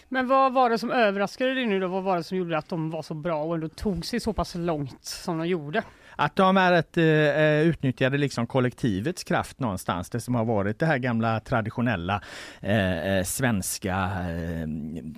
Men 0.08 0.28
vad 0.28 0.52
var 0.52 0.70
det 0.70 0.78
som 0.78 0.90
överraskade 0.90 1.54
dig 1.54 1.66
nu 1.66 1.80
då? 1.80 1.88
Vad 1.88 2.02
var 2.02 2.16
det 2.16 2.22
som 2.22 2.38
gjorde 2.38 2.58
att 2.58 2.68
de 2.68 2.90
var 2.90 3.02
så 3.02 3.14
bra 3.14 3.44
och 3.44 3.54
ändå 3.54 3.68
tog 3.68 4.06
sig 4.06 4.20
så 4.20 4.32
pass 4.32 4.54
långt 4.54 5.04
som 5.04 5.38
de 5.38 5.48
gjorde? 5.48 5.82
Att 6.16 6.36
de 6.36 6.56
är 6.56 6.72
ett, 6.72 6.96
eh, 6.96 7.04
eh, 7.04 7.60
utnyttjade 7.60 8.18
liksom 8.18 8.46
kollektivets 8.46 9.24
kraft 9.24 9.60
någonstans, 9.60 10.10
det 10.10 10.20
som 10.20 10.34
har 10.34 10.44
varit 10.44 10.78
det 10.78 10.86
här 10.86 10.98
gamla 10.98 11.40
traditionella 11.40 12.22
eh, 12.60 13.16
eh, 13.16 13.24
svenska 13.24 13.92
eh, 13.94 14.68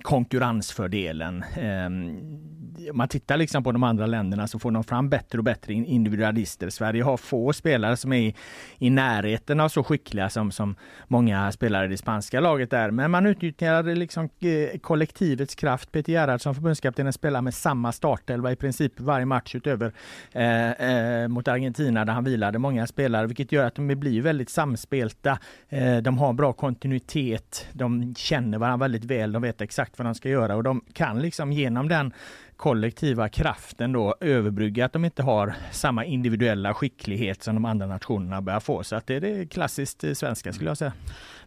konkurrensfördelen. 0.01 1.43
Eh, 1.43 1.85
om 2.91 2.97
man 2.97 3.07
tittar 3.07 3.37
liksom 3.37 3.63
på 3.63 3.71
de 3.71 3.83
andra 3.83 4.05
länderna 4.05 4.47
så 4.47 4.59
får 4.59 4.71
de 4.71 4.83
fram 4.83 5.09
bättre 5.09 5.37
och 5.37 5.43
bättre 5.43 5.73
individualister. 5.73 6.69
Sverige 6.69 7.03
har 7.03 7.17
få 7.17 7.53
spelare 7.53 7.97
som 7.97 8.13
är 8.13 8.19
i, 8.19 8.35
i 8.77 8.89
närheten 8.89 9.59
av 9.59 9.69
så 9.69 9.83
skickliga 9.83 10.29
som, 10.29 10.51
som 10.51 10.75
många 11.07 11.51
spelare 11.51 11.85
i 11.85 11.89
det 11.89 11.97
spanska 11.97 12.39
laget 12.39 12.73
är. 12.73 12.91
Men 12.91 13.11
man 13.11 13.25
utnyttjade 13.25 13.95
liksom 13.95 14.29
eh, 14.39 14.79
kollektivets 14.79 15.55
kraft. 15.55 15.91
Peter 15.91 16.11
Gerhardsson, 16.11 16.55
förbundskaptenen, 16.55 17.13
spelar 17.13 17.41
med 17.41 17.53
samma 17.53 17.91
startelva 17.91 18.51
i 18.51 18.55
princip 18.55 18.99
varje 18.99 19.25
match 19.25 19.55
utöver 19.55 19.93
eh, 20.31 20.86
eh, 20.87 21.27
mot 21.27 21.47
Argentina 21.47 22.05
där 22.05 22.13
han 22.13 22.23
vilade 22.23 22.59
många 22.59 22.87
spelare, 22.87 23.27
vilket 23.27 23.51
gör 23.51 23.65
att 23.65 23.75
de 23.75 23.87
blir 23.87 24.21
väldigt 24.21 24.49
samspelta. 24.49 25.39
Eh, 25.69 25.97
de 25.97 26.17
har 26.17 26.33
bra 26.33 26.53
kontinuitet. 26.53 27.67
De 27.73 28.15
känner 28.15 28.57
varandra 28.57 28.85
väldigt 28.85 29.05
väl. 29.05 29.31
De 29.31 29.41
vet 29.41 29.61
exakt 29.61 29.97
vad 29.97 30.05
de 30.05 30.15
ska 30.15 30.29
göra 30.29 30.55
och 30.55 30.63
de 30.63 30.81
kan 30.93 31.19
liksom 31.21 31.51
genom 31.51 31.87
den 31.87 32.13
kollektiva 32.57 33.29
kraften 33.29 33.91
då 33.91 34.15
överbrygga 34.21 34.85
att 34.85 34.93
de 34.93 35.05
inte 35.05 35.23
har 35.23 35.53
samma 35.71 36.05
individuella 36.05 36.73
skicklighet 36.73 37.43
som 37.43 37.55
de 37.55 37.65
andra 37.65 37.87
nationerna 37.87 38.41
börjar 38.41 38.59
få. 38.59 38.83
Så 38.83 38.95
att 38.95 39.07
det 39.07 39.15
är 39.15 39.21
det 39.21 39.45
klassiskt 39.45 40.03
eh, 40.03 40.13
svenska 40.13 40.53
skulle 40.53 40.69
jag 40.69 40.77
säga. 40.77 40.93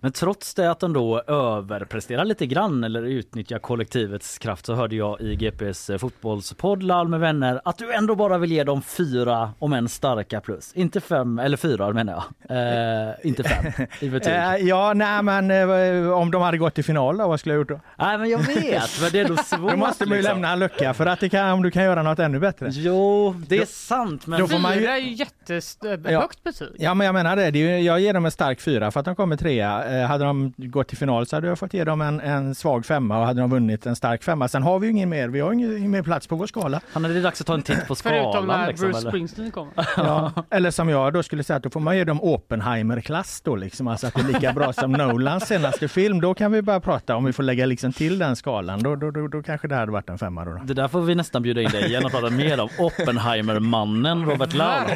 Men 0.02 0.12
trots 0.12 0.54
det 0.54 0.70
att 0.70 0.80
de 0.80 0.92
då 0.92 1.20
överpresterar 1.26 2.24
lite 2.24 2.46
grann 2.46 2.84
eller 2.84 3.02
utnyttjar 3.02 3.58
kollektivets 3.58 4.38
kraft 4.38 4.66
så 4.66 4.74
hörde 4.74 4.96
jag 4.96 5.20
i 5.20 5.36
GPs 5.36 5.90
fotbollspodd 5.98 6.82
Lall 6.82 7.08
med 7.08 7.20
vänner 7.20 7.60
att 7.64 7.78
du 7.78 7.92
ändå 7.92 8.14
bara 8.14 8.38
vill 8.38 8.52
ge 8.52 8.64
dem 8.64 8.82
fyra 8.82 9.50
om 9.58 9.72
en 9.72 9.88
starka 9.88 10.40
plus. 10.40 10.72
Inte 10.74 11.00
fem 11.00 11.38
eller 11.38 11.56
fyra 11.56 11.92
menar 11.92 12.12
jag. 12.48 13.08
Eh, 13.08 13.14
inte 13.22 13.42
fem 13.44 13.86
i 14.00 14.08
betyg. 14.08 14.32
Eh, 14.40 14.56
ja, 14.56 14.92
nej 14.94 15.22
men 15.22 15.50
eh, 15.50 16.10
om 16.12 16.30
de 16.30 16.42
hade 16.42 16.58
gått 16.58 16.74
till 16.74 16.84
final 16.84 17.16
då, 17.18 17.28
vad 17.28 17.40
skulle 17.40 17.54
jag 17.54 17.58
gjort 17.60 17.68
då? 17.68 17.80
Nej 17.98 18.18
men 18.18 18.30
jag 18.30 18.38
vet, 18.38 19.00
men 19.02 19.10
det 19.12 19.20
är 19.20 19.28
nog 19.28 19.38
svårt. 19.44 19.70
Då 19.70 19.76
måste 19.76 20.06
man 20.06 20.16
ju 20.16 20.22
liksom. 20.22 20.34
lämna 20.40 20.52
en 20.52 20.58
lucka 20.58 20.94
för 20.94 21.06
att 21.06 21.20
det 21.20 21.28
kan, 21.28 21.50
om 21.52 21.62
du 21.62 21.70
kan 21.70 21.84
göra 21.84 22.02
något 22.02 22.18
ännu 22.18 22.38
bättre. 22.38 22.68
Jo, 22.70 23.34
det 23.48 23.58
är 23.58 23.66
sant 23.66 24.26
men 24.26 24.40
då 24.40 24.48
får 24.48 24.58
man 24.58 24.74
ju- 24.74 24.80
Fyra 24.80 24.92
är 24.96 25.00
ju 25.00 25.14
jättehögt 25.54 26.06
Ja. 26.10 26.28
betyg. 26.44 26.68
Ja 26.78 26.94
men 26.94 27.04
jag 27.04 27.14
menar 27.14 27.36
det, 27.36 27.50
det 27.50 27.58
är 27.58 27.78
ju, 27.78 27.84
jag 27.84 28.00
ger 28.00 28.14
dem 28.14 28.24
en 28.24 28.30
stark 28.30 28.60
fyra 28.60 28.90
för 28.90 29.00
att 29.00 29.06
de 29.06 29.14
kommer 29.16 29.36
trea. 29.36 30.00
Eh, 30.00 30.06
hade 30.06 30.24
de 30.24 30.52
gått 30.56 30.88
till 30.88 30.98
final 30.98 31.26
så 31.26 31.36
hade 31.36 31.46
jag 31.48 31.58
fått 31.58 31.74
ge 31.74 31.84
dem 31.84 32.00
en, 32.00 32.20
en 32.20 32.54
svag 32.54 32.86
femma 32.86 33.18
och 33.20 33.26
hade 33.26 33.40
de 33.40 33.50
vunnit 33.50 33.86
en 33.86 33.96
stark 33.96 34.22
femma. 34.22 34.48
Sen 34.48 34.62
har 34.62 34.78
vi 34.78 34.86
ju 34.86 34.90
ingen 34.92 35.08
mer, 35.08 35.28
vi 35.28 35.40
har 35.40 35.52
ingen, 35.52 35.76
ingen 35.76 35.90
mer 35.90 36.02
plats 36.02 36.26
på 36.26 36.36
vår 36.36 36.46
skala. 36.46 36.80
han 36.92 37.04
är 37.04 37.08
det 37.08 37.20
dags 37.20 37.40
att 37.40 37.46
ta 37.46 37.54
en 37.54 37.62
titt 37.62 37.86
på 37.88 37.94
Förutom 38.02 38.32
skalan 38.32 38.46
när 38.46 38.68
liksom, 38.68 38.86
Bruce 38.86 38.98
eller? 38.98 39.10
Springsteen 39.10 39.50
kommer. 39.50 39.72
Ja. 39.96 40.32
Eller 40.50 40.70
som 40.70 40.88
jag 40.88 41.12
då 41.12 41.22
skulle 41.22 41.42
säga 41.44 41.56
att 41.56 41.62
då 41.62 41.70
får 41.70 41.80
man 41.80 41.96
ge 41.96 42.04
dem 42.04 42.20
Oppenheimer-klass 42.22 43.40
då 43.40 43.56
liksom, 43.56 43.88
alltså 43.88 44.06
att 44.06 44.14
det 44.14 44.20
är 44.20 44.26
lika 44.26 44.52
bra 44.52 44.72
som 44.72 44.92
Nolans 44.92 45.46
senaste 45.46 45.88
film. 45.88 46.20
Då 46.20 46.34
kan 46.34 46.52
vi 46.52 46.62
börja 46.62 46.80
prata 46.80 47.16
om 47.16 47.24
vi 47.24 47.32
får 47.32 47.42
lägga 47.42 47.66
liksom 47.66 47.92
till 47.92 48.18
den 48.18 48.36
skalan. 48.36 48.82
Då, 48.82 48.96
då, 48.96 49.10
då, 49.10 49.28
då 49.28 49.42
kanske 49.42 49.68
det 49.68 49.74
hade 49.74 49.92
varit 49.92 50.08
en 50.10 50.18
femma 50.18 50.44
då. 50.44 50.60
Det 50.64 50.74
där 50.74 50.88
får 50.88 51.00
vi 51.00 51.14
nästan 51.14 51.42
bjuda 51.42 51.62
in 51.62 51.70
dig 51.70 51.84
igen 51.86 52.04
och 52.04 52.10
prata 52.10 52.30
mer 52.30 52.60
om 52.60 52.68
Oppenheimer-mannen 52.78 54.26
Robert 54.26 54.54
Laul. 54.54 54.90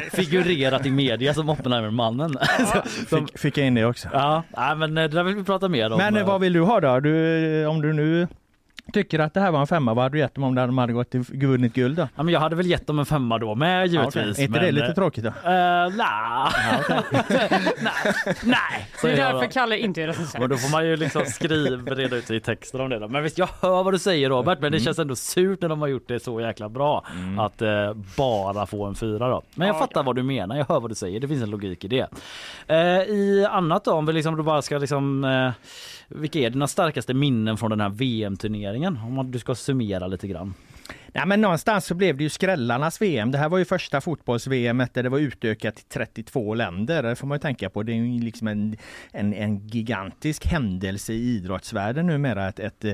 Figurerat 0.49 0.85
i 0.85 0.91
media 0.91 1.33
som 1.33 1.49
Oppenheimer-mannen. 1.49 2.37
Som- 3.09 3.27
Fick, 3.27 3.39
fick 3.39 3.57
jag 3.57 3.67
in 3.67 3.73
det 3.75 3.85
också. 3.85 4.07
Ja, 4.13 4.43
nej, 4.57 4.75
men 4.75 4.97
eh, 4.97 5.01
det 5.01 5.07
där 5.07 5.23
vill 5.23 5.35
vi 5.35 5.43
prata 5.43 5.67
mer 5.67 5.91
om. 5.91 5.97
Men 5.97 6.15
eh, 6.17 6.25
vad 6.25 6.41
vill 6.41 6.53
du 6.53 6.61
ha 6.61 6.79
då? 6.79 6.99
Du, 6.99 7.65
om 7.65 7.81
du 7.81 7.93
nu 7.93 8.27
tycker 8.95 9.19
att 9.19 9.33
det 9.33 9.39
här 9.39 9.51
var 9.51 9.59
en 9.61 9.67
femma, 9.67 9.93
vad 9.93 10.03
hade 10.03 10.15
du 10.15 10.19
gett 10.19 10.35
dem 10.35 10.43
om 10.43 10.55
de 10.55 10.77
hade 10.77 10.93
gått 10.93 11.09
till 11.09 11.21
vunnit 11.21 11.73
guld 11.73 11.97
då? 11.97 12.07
Ja, 12.15 12.23
men 12.23 12.33
jag 12.33 12.39
hade 12.39 12.55
väl 12.55 12.65
gett 12.65 12.87
dem 12.87 12.99
en 12.99 13.05
femma 13.05 13.37
då 13.37 13.55
med 13.55 13.81
Ja, 13.81 13.85
givetvis. 13.85 14.15
okej. 14.15 14.43
Är 14.43 14.47
inte 14.47 14.59
det 14.59 14.65
men, 14.65 14.75
lite 14.75 14.87
eh, 14.87 14.93
tråkigt 14.93 15.23
då? 15.23 15.29
eh, 15.29 15.33
nej. 15.43 15.91
nej, 17.81 17.93
nej, 18.43 18.87
Det 19.01 19.11
är 19.11 19.15
därför. 19.33 19.45
Kalle 19.51 19.77
inte 19.77 20.01
är 20.01 20.05
Men 20.07 20.15
recensent. 20.15 20.49
då 20.49 20.57
får 20.57 20.71
man 20.71 20.85
ju 20.85 20.95
liksom 20.97 21.25
skriva, 21.25 21.95
reda 21.95 22.15
ut 22.15 22.27
sig 22.27 22.37
i 22.37 22.39
texten 22.39 22.81
om 22.81 22.89
det 22.89 22.99
då. 22.99 23.07
Men 23.07 23.23
visst, 23.23 23.37
jag 23.37 23.49
hör 23.61 23.83
vad 23.83 23.93
du 23.93 23.99
säger 23.99 24.29
Robert, 24.29 24.59
men 24.61 24.71
det 24.71 24.79
känns 24.79 24.99
ändå 24.99 25.15
surt 25.15 25.61
när 25.61 25.69
de 25.69 25.81
har 25.81 25.87
gjort 25.87 26.07
det 26.07 26.19
så 26.19 26.41
jäkla 26.41 26.69
bra. 26.69 27.05
Att 27.39 27.61
eh, 27.61 27.93
bara 28.17 28.65
få 28.65 28.85
en 28.85 28.95
fyra 28.95 29.29
då. 29.29 29.41
Men 29.55 29.67
jag 29.67 29.75
Ja, 29.75 29.79
fattar 29.79 30.03
vad 30.03 30.15
du 30.15 30.23
menar, 30.23 30.55
jag 30.57 30.65
hör 30.65 30.79
vad 30.79 30.91
du 30.91 30.95
säger. 30.95 31.19
Det 31.19 31.27
finns 31.27 31.43
en 31.43 31.49
logik 31.49 31.83
i 31.83 31.87
det. 31.87 32.07
Eh, 32.67 32.77
I 33.15 33.47
annat 33.51 33.85
då, 33.85 33.91
om 33.91 34.05
vi 34.05 34.13
liksom 34.13 34.37
då 34.37 34.43
bara 34.43 34.61
ska 34.61 34.77
liksom 34.77 35.23
eh, 35.23 35.51
vilka 36.07 36.39
är 36.39 36.49
dina 36.49 36.67
starkaste 36.67 37.13
minnen 37.13 37.57
från 37.57 37.69
den 37.69 37.81
här 37.81 37.89
VM-turneringen? 37.89 38.97
Om 38.97 39.31
du 39.31 39.39
ska 39.39 39.55
summera 39.55 40.07
lite 40.07 40.27
grann. 40.27 40.53
Nej, 41.15 41.25
men 41.25 41.41
någonstans 41.41 41.85
så 41.85 41.95
blev 41.95 42.17
det 42.17 42.23
ju 42.23 42.29
skrällarnas 42.29 43.01
VM. 43.01 43.31
Det 43.31 43.37
här 43.37 43.49
var 43.49 43.57
ju 43.57 43.65
första 43.65 44.01
fotbolls-VM 44.01 44.83
där 44.93 45.03
det 45.03 45.09
var 45.09 45.19
utökat 45.19 45.75
till 45.75 45.85
32 45.85 46.53
länder. 46.53 47.03
Det 47.03 47.15
får 47.15 47.27
man 47.27 47.35
ju 47.35 47.39
tänka 47.39 47.69
på. 47.69 47.83
Det 47.83 47.91
är 47.91 47.95
ju 47.95 48.19
liksom 48.19 48.47
en, 48.47 48.77
en, 49.11 49.33
en 49.33 49.67
gigantisk 49.67 50.45
händelse 50.45 51.13
i 51.13 51.35
idrottsvärlden 51.35 52.07
numera. 52.07 52.47
Ett, 52.47 52.59
ett 52.59 52.85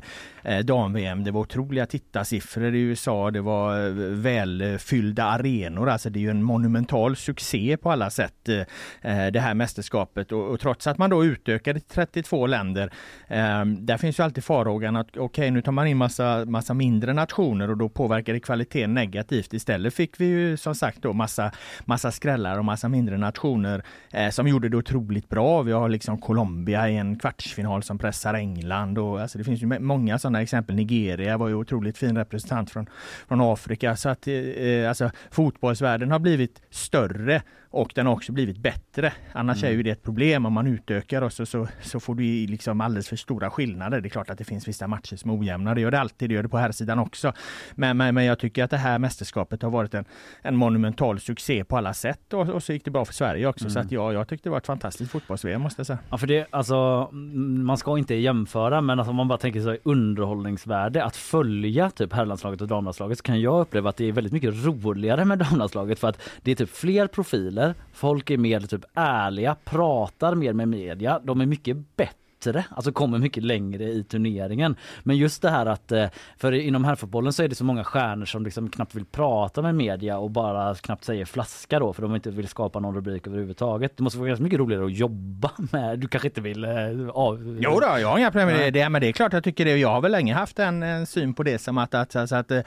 eh, 0.44 0.60
dam-VM. 0.60 1.24
Det 1.24 1.32
var 1.32 1.42
otroliga 1.42 1.86
tittarsiffror 1.86 2.76
i 2.76 2.80
USA. 2.80 3.32
Det 3.32 3.42
var 3.42 3.88
eh, 3.88 3.94
välfyllda 3.94 5.24
arenor. 5.24 5.90
Alltså 5.90 6.10
det 6.10 6.20
är 6.20 6.22
ju 6.22 6.30
en 6.30 6.44
monumental 6.44 7.16
succé 7.16 7.78
på 7.78 7.92
alla 7.92 8.10
sätt 8.10 8.50
eh, 8.50 8.60
eh 9.02 9.32
det 9.32 9.40
här 9.40 9.54
mästerskapet. 9.54 10.32
Och, 10.32 10.50
och 10.50 10.60
trots 10.60 10.88
att 10.88 10.98
man 10.98 11.10
då 11.10 11.26
utökade 11.26 11.80
till 11.80 11.90
32 11.90 12.48
länder. 12.48 12.94
Eh, 13.28 13.66
där 13.66 13.98
finns 13.98 14.20
ju 14.20 14.24
alltid 14.24 14.44
farhågan 14.44 14.96
att 14.96 15.18
okej 15.18 15.52
nu 15.52 15.62
tar 15.62 15.72
man 15.72 15.88
in 15.88 15.98
massa, 15.98 16.46
massa 16.46 16.74
mindre 16.74 17.14
nationer 17.14 17.70
och 17.70 17.78
då 17.78 17.90
påverkar 17.90 18.11
påverkade 18.12 18.40
kvaliteten 18.40 18.94
negativt. 18.94 19.54
Istället 19.54 19.94
fick 19.94 20.20
vi 20.20 20.26
ju 20.26 20.58
som 20.58 20.76
sagt 20.76 21.02
då 21.02 21.14
massa, 21.14 21.52
massa 21.86 22.12
skrällar 22.12 22.58
och 22.58 22.66
massa 22.66 22.90
mindre 22.90 23.18
nationer 23.18 23.84
eh, 24.14 24.30
som 24.30 24.48
gjorde 24.48 24.70
det 24.70 24.78
otroligt 24.78 25.30
bra. 25.30 25.62
Vi 25.62 25.72
har 25.72 25.90
liksom 25.90 26.18
Colombia 26.18 26.90
i 26.90 26.98
en 26.98 27.20
kvartsfinal 27.20 27.84
som 27.84 27.98
pressar 27.98 28.34
England 28.34 28.98
och 28.98 29.22
alltså 29.22 29.38
det 29.38 29.44
finns 29.44 29.62
ju 29.62 29.80
många 29.80 30.20
sådana 30.20 30.42
exempel. 30.42 30.76
Nigeria 30.76 31.38
var 31.38 31.48
ju 31.48 31.56
otroligt 31.56 31.98
fin 31.98 32.18
representant 32.18 32.72
från, 32.72 32.90
från 33.28 33.42
Afrika 33.42 33.96
så 33.96 34.10
att 34.10 34.28
eh, 34.28 34.34
eh 34.34 34.90
alltså 34.90 35.12
fotbollsvärlden 35.32 36.12
har 36.12 36.20
blivit 36.20 36.62
större 36.70 37.42
och 37.72 37.92
den 37.96 38.06
har 38.06 38.14
också 38.14 38.32
blivit 38.32 38.58
bättre. 38.58 39.14
Annars 39.34 39.64
är 39.64 39.72
ju 39.72 39.84
det 39.84 39.90
ett 39.90 40.04
problem 40.04 40.46
om 40.46 40.54
man 40.54 40.68
utökar 40.68 41.22
och 41.22 41.34
så, 41.34 41.46
så, 41.46 41.68
så 41.82 42.00
får 42.00 42.16
du 42.16 42.24
liksom 42.24 42.82
alldeles 42.82 43.10
för 43.10 43.16
stora 43.16 43.50
skillnader. 43.50 44.02
Det 44.02 44.08
är 44.08 44.10
klart 44.10 44.30
att 44.30 44.38
det 44.38 44.44
finns 44.44 44.68
vissa 44.68 44.88
matcher 44.88 45.16
som 45.16 45.32
är 45.32 45.40
ojämna. 45.40 45.76
Det 45.76 45.82
gör 45.82 45.92
det 45.92 46.00
alltid, 46.00 46.30
det 46.30 46.34
gör 46.34 46.44
det 46.44 46.50
på 46.50 46.58
här 46.58 46.72
sidan 46.72 47.00
också. 47.00 47.34
Men, 47.76 47.98
men, 47.98 48.16
men 48.16 48.26
jag 48.26 48.40
tycker 48.40 48.64
att 48.64 48.70
det 48.70 48.78
här 48.78 49.00
mästerskapet 49.00 49.62
har 49.62 49.70
varit 49.70 49.94
en, 49.94 50.06
en 50.42 50.56
monumental 50.56 51.20
succé 51.20 51.64
på 51.64 51.78
alla 51.78 51.94
sätt 51.94 52.34
och, 52.34 52.50
och 52.50 52.64
så 52.64 52.74
gick 52.74 52.86
det 52.86 52.92
bra 52.92 53.06
för 53.06 53.14
Sverige 53.14 53.48
också. 53.48 53.70
Så 53.70 53.80
att 53.80 53.92
ja, 53.92 54.14
jag 54.14 54.28
tyckte 54.28 54.50
det 54.50 54.52
var 54.52 54.58
ett 54.58 54.66
fantastiskt 54.66 55.12
fotbolls-VM 55.12 55.62
måste 55.62 55.80
jag 55.80 55.88
säga. 55.88 56.00
Ja 56.10 56.18
för 56.18 56.28
det, 56.28 56.48
alltså 56.50 57.10
mm, 57.12 57.66
man 57.66 57.78
ska 57.78 57.98
inte 57.98 58.16
jämföra 58.16 58.82
men 58.82 59.00
alltså, 59.00 59.10
om 59.10 59.16
man 59.16 59.28
bara 59.28 59.38
tänker 59.38 59.62
så 59.62 59.78
underhållningsvärde 59.84 61.04
att 61.04 61.16
följa 61.16 61.90
typ 61.90 62.14
herrlandslaget 62.14 62.62
och 62.62 62.68
damlandslaget 62.68 63.18
så 63.18 63.24
kan 63.24 63.42
jag 63.42 63.62
uppleva 63.62 63.90
att 63.90 63.98
det 63.98 64.06
är 64.06 64.12
väldigt 64.12 64.34
mycket 64.34 64.66
roligare 64.66 65.26
med 65.26 65.40
damlandslaget 65.40 66.00
för 66.00 66.08
att 66.08 66.22
det 66.42 66.52
är 66.52 66.56
typ 66.56 66.70
fler 66.70 67.08
profiler, 67.08 67.61
folk 67.94 68.30
är 68.30 68.38
mer 68.38 68.60
typ 68.60 68.86
ärliga, 68.94 69.56
pratar 69.64 70.36
mer 70.36 70.54
med 70.54 70.68
media, 70.68 71.20
de 71.24 71.42
är 71.42 71.46
mycket 71.46 71.78
bättre 71.96 72.21
Alltså 72.70 72.92
kommer 72.92 73.18
mycket 73.20 73.44
längre 73.44 73.84
i 73.84 74.04
turneringen. 74.04 74.76
Men 75.04 75.18
just 75.18 75.42
det 75.42 75.50
här 75.50 75.66
att, 75.66 75.92
eh, 75.92 76.06
för 76.38 76.52
inom 76.52 76.84
herrfotbollen 76.84 77.34
så 77.34 77.44
är 77.44 77.48
det 77.48 77.56
så 77.56 77.64
många 77.64 77.84
stjärnor 77.84 78.26
som 78.26 78.44
liksom 78.44 78.70
knappt 78.70 78.96
vill 78.96 79.06
prata 79.06 79.62
med 79.62 79.76
media 79.76 80.18
och 80.18 80.32
bara 80.32 80.76
knappt 80.76 81.04
säger 81.04 81.26
flaska 81.26 81.80
då 81.80 81.94
för 81.94 82.02
de 82.02 82.16
inte 82.16 82.30
vill 82.32 82.48
skapa 82.48 82.80
någon 82.80 82.96
rubrik 82.96 83.28
överhuvudtaget. 83.28 83.98
Det 83.98 84.04
måste 84.04 84.20
vara 84.20 84.28
ganska 84.28 84.44
mycket 84.44 84.60
roligare 84.60 84.86
att 84.86 84.94
jobba 84.98 85.52
med. 85.72 86.00
Du 86.00 86.08
kanske 86.08 86.28
inte 86.28 86.42
vill... 86.42 86.64
eh, 86.64 86.72
Av... 87.14 87.58
Jo 87.62 87.80
då, 87.80 88.00
jag 88.00 88.08
har 88.08 88.18
inga 88.18 88.32
problem 88.32 88.48
med 88.58 88.74
det. 88.74 88.90
Men 88.90 89.02
det 89.02 89.08
är 89.08 89.12
klart 89.12 89.34
jag 89.34 89.44
tycker 89.44 89.66
det. 89.66 89.78
Jag 89.78 89.90
har 89.90 90.02
väl 90.02 90.12
länge 90.12 90.34
haft 90.34 90.60
en, 90.60 90.84
en 90.84 91.06
syn 91.06 91.34
på 91.34 91.44
det 91.44 91.58
som 91.60 91.78
att, 91.78 91.94
att, 91.94 92.16
alltså 92.16 92.36
att 92.36 92.52
eh, 92.52 92.64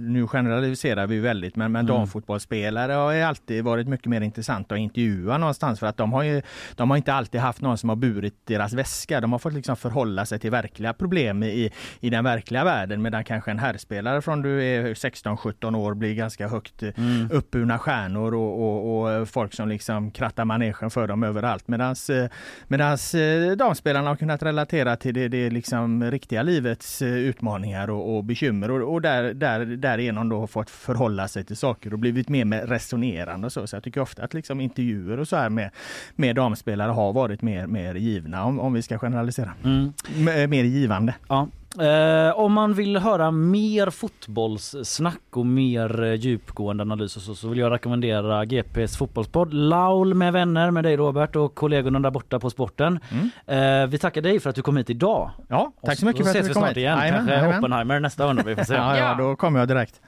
nu 0.00 0.26
generaliserar 0.26 1.06
vi 1.06 1.18
väldigt, 1.20 1.56
men, 1.56 1.72
men 1.72 1.84
Mm. 1.84 1.96
damfotbollsspelare 1.96 2.92
har 2.92 3.14
alltid 3.14 3.64
varit 3.64 3.88
mycket 3.88 4.06
mer 4.06 4.20
intressanta 4.20 4.74
att 4.74 4.80
intervjua 4.80 5.38
någonstans 5.38 5.80
för 5.80 5.86
att 5.86 5.96
de 5.96 6.12
har 6.12 6.22
ju, 6.22 6.42
de 6.76 6.90
har 6.90 6.96
inte 6.96 7.12
alltid 7.14 7.40
haft 7.40 7.60
någon 7.60 7.78
som 7.78 7.88
har 7.88 7.96
burit 7.96 8.23
deras 8.44 8.72
väska. 8.72 9.20
De 9.20 9.32
har 9.32 9.38
fått 9.38 9.52
liksom 9.52 9.76
förhålla 9.76 10.26
sig 10.26 10.38
till 10.38 10.50
verkliga 10.50 10.92
problem 10.92 11.42
i, 11.42 11.72
i 12.00 12.10
den 12.10 12.24
verkliga 12.24 12.64
världen 12.64 13.02
medan 13.02 13.24
kanske 13.24 13.50
en 13.50 13.58
herrspelare 13.58 14.22
från 14.22 14.42
du 14.42 14.64
är 14.64 14.94
16-17 14.94 15.76
år 15.76 15.94
blir 15.94 16.14
ganska 16.14 16.48
högt 16.48 16.82
eh, 16.82 16.90
Mm. 16.96 17.28
uppburna 17.32 17.78
stjärnor 17.78 18.34
och, 18.34 18.60
och, 18.62 19.20
och 19.20 19.28
folk 19.28 19.54
som 19.54 19.68
liksom 19.68 20.10
krattar 20.10 20.44
manegen 20.44 20.90
för 20.90 21.08
dem 21.08 21.22
överallt. 21.22 21.68
Medans, 21.68 22.10
eh, 22.10 22.28
medans 22.68 23.14
eh, 23.14 23.52
damspelarna 23.56 24.08
har 24.08 24.16
kunnat 24.16 24.42
relatera 24.42 24.96
till 24.96 25.14
det, 25.14 25.28
det 25.28 25.50
liksom 25.50 26.10
riktiga 26.10 26.42
livets 26.42 27.02
utmaningar 27.02 27.90
och, 27.90 28.16
och 28.16 28.24
bekymmer 28.24 28.70
och, 28.70 28.92
och 28.92 29.02
där, 29.02 29.34
där, 29.34 29.64
därigenom 29.64 30.28
då 30.28 30.40
har 30.40 30.46
fått 30.46 30.70
förhålla 30.70 31.28
sig 31.28 31.44
till 31.44 31.56
saker 31.56 31.92
och 31.92 31.98
blivit 31.98 32.28
mer 32.28 32.44
med 32.44 32.68
resonerande 32.68 33.46
och 33.46 33.52
så. 33.52 33.66
Så 33.66 33.76
jag 33.76 33.82
tycker 33.82 34.00
ofta 34.00 34.24
att 34.24 34.34
liksom 34.34 34.60
intervjuer 34.60 35.20
och 35.20 35.28
så 35.28 35.36
här 35.36 35.50
med, 35.50 35.70
med 36.16 36.36
damspelare 36.36 36.92
har 36.92 37.12
varit 37.12 37.42
mer, 37.42 37.66
mer 37.66 37.94
givna 37.94 38.13
om, 38.22 38.60
om 38.60 38.72
vi 38.72 38.82
ska 38.82 38.98
generalisera. 38.98 39.50
Mm. 39.64 39.92
M- 40.16 40.50
mer 40.50 40.64
givande. 40.64 41.14
Ja. 41.28 41.48
Eh, 41.80 42.38
om 42.38 42.52
man 42.52 42.74
vill 42.74 42.96
höra 42.96 43.30
mer 43.30 43.90
fotbollssnack 43.90 45.20
och 45.32 45.46
mer 45.46 46.02
eh, 46.04 46.12
djupgående 46.14 46.82
analys 46.82 47.16
och 47.16 47.22
så, 47.22 47.34
så 47.34 47.48
vill 47.48 47.58
jag 47.58 47.72
rekommendera 47.72 48.44
GPs 48.44 48.96
fotbollspodd 48.96 49.54
Laul 49.54 50.14
med 50.14 50.32
vänner 50.32 50.70
med 50.70 50.84
dig 50.84 50.96
Robert 50.96 51.36
och 51.36 51.54
kollegorna 51.54 52.00
där 52.00 52.10
borta 52.10 52.38
på 52.40 52.50
sporten. 52.50 52.98
Eh, 53.46 53.86
vi 53.88 53.98
tackar 53.98 54.22
dig 54.22 54.40
för 54.40 54.50
att 54.50 54.56
du 54.56 54.62
kom 54.62 54.76
hit 54.76 54.90
idag. 54.90 55.30
Ja, 55.48 55.72
tack 55.86 55.98
så 55.98 56.06
mycket 56.06 56.20
Och 56.20 56.26
för 56.26 56.30
att 56.30 56.36
ses 56.36 56.44
du 56.46 56.48
vi 56.48 56.54
kom 56.54 56.60
snart 56.60 56.70
hit. 56.70 56.76
igen. 56.76 56.98
Jajamän, 56.98 57.18
Kanske 57.18 57.34
jajamän. 57.34 57.58
Oppenheimer 57.58 58.00
nästa 58.00 58.26
runda. 58.26 58.42
Vi 58.42 58.56
får 58.56 58.64
se. 58.64 58.74
Ja, 58.74 58.96
ja, 58.98 59.04
Ja. 59.04 59.14
då 59.24 59.36
kommer 59.36 59.58
jag 59.58 59.68
direkt. 59.68 60.00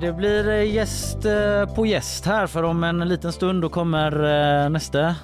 Det 0.00 0.16
blir 0.16 0.48
eh, 0.48 0.74
gäst 0.74 1.24
eh, 1.24 1.74
på 1.74 1.86
gäst 1.86 2.26
här 2.26 2.46
för 2.46 2.62
om 2.62 2.84
en 2.84 2.98
liten 3.08 3.32
stund 3.32 3.62
då 3.62 3.68
kommer 3.68 4.12
eh, 4.64 4.70
nästa 4.70 5.14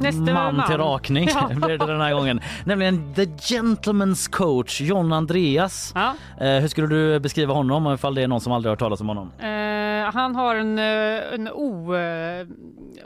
Nästa 0.00 0.20
man 0.20 0.56
man. 0.56 0.66
till 0.66 0.76
rakning 0.76 1.28
Ja. 1.34 1.50
blir 1.66 1.78
det 1.78 1.86
den 1.86 2.00
här 2.00 2.14
gången. 2.14 2.40
Nämligen 2.64 3.14
the 3.14 3.24
gentleman's 3.24 4.30
coach 4.30 4.80
John 4.80 5.12
Andreas. 5.12 5.92
Ja. 5.94 6.14
Eh, 6.40 6.60
hur 6.60 6.68
skulle 6.68 6.86
du 6.86 7.20
beskriva 7.20 7.54
honom 7.54 7.94
ifall 7.94 8.14
det 8.14 8.22
är 8.22 8.28
någon 8.28 8.40
som 8.40 8.52
aldrig 8.52 8.70
hört 8.70 8.78
talas 8.78 9.00
om 9.00 9.08
honom? 9.08 9.32
Eh, 9.38 10.12
han 10.14 10.34
har 10.36 10.54
en, 10.54 10.78
eh, 10.78 11.34
en 11.34 11.48
o, 11.48 11.94
eh, 11.94 12.46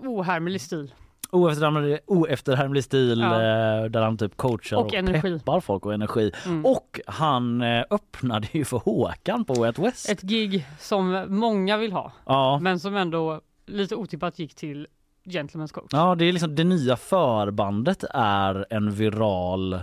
ohärmlig 0.01 0.61
stil. 0.61 0.93
Oefterhärmlig, 1.33 1.99
oefterhärmlig 2.07 2.85
stil 2.85 3.21
Ja. 3.21 3.35
eh, 3.35 3.85
där 3.85 4.03
han 4.03 4.19
typ 4.19 4.37
coachar 4.37 4.77
Och 4.77 4.87
och, 4.87 4.95
energi. 4.95 5.39
peppar 5.39 5.61
folk 5.61 5.87
och 5.87 5.95
energi. 5.95 6.33
Mm. 6.47 6.67
Och 6.67 7.01
han 7.07 7.63
eh, 7.63 7.85
öppnade 7.91 8.49
ju 8.53 8.65
för 8.65 8.79
Håkan 8.79 9.45
på 9.45 9.53
Out 9.55 9.79
West. 9.79 10.09
Ett 10.11 10.23
gig 10.23 10.67
som 10.79 11.25
många 11.29 11.77
vill 11.77 11.93
ha, 11.93 12.13
Ja. 12.27 12.59
men 12.63 12.81
som 12.81 12.97
ändå 12.97 13.41
lite 13.67 13.95
otippat 13.97 14.39
gick 14.39 14.55
till 14.55 14.87
Gentlemen's 15.25 15.73
coach. 15.73 15.89
ja, 15.93 16.15
det 16.15 16.25
är 16.25 16.33
liksom 16.33 16.55
det 16.55 16.65
nya 16.65 16.97
förbandet 16.97 18.05
är 18.15 18.67
en 18.71 18.91
viral 18.91 19.81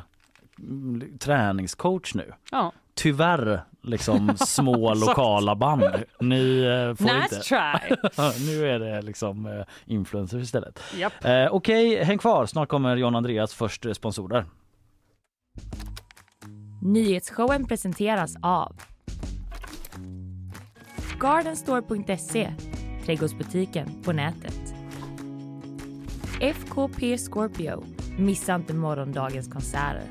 mm, 0.60 1.18
träningscoach 1.20 2.16
nu. 2.16 2.34
Ja. 2.52 2.72
Tyvärr 2.98 3.62
liksom 3.84 4.38
små 4.48 4.93
lokala 4.93 5.56
band. 5.56 5.84
Ni 6.20 6.60
eh, 6.60 6.95
får 6.95 7.04
Nice 7.06 7.36
inte. 7.36 7.39
try! 7.39 7.95
nu 8.48 8.68
är 8.70 8.80
det 8.80 9.02
liksom 9.02 9.45
eh, 9.45 9.66
influencers 9.86 10.43
istället. 10.43 10.80
Japp. 10.98 11.26
Eh, 11.26 11.48
Okej, 11.52 12.04
häng 12.04 12.18
kvar. 12.18 12.45
Snart 12.45 12.70
kommer 12.70 12.95
John 12.98 13.16
Andreas 13.16 13.54
först 13.54 13.86
eh, 13.86 13.93
sponsorer. 13.93 14.45
Nyhetsshowen 16.82 17.68
presenteras 17.68 18.36
av 18.41 18.76
Gardenstore.se, 21.20 22.54
trädgårdsbutiken 23.06 24.04
på 24.04 24.12
nätet. 24.12 24.74
FKP 26.41 27.18
Scorpio, 27.18 27.84
missa 28.18 28.56
inte 28.56 28.74
morgondagens 28.74 29.48
konserter. 29.48 30.04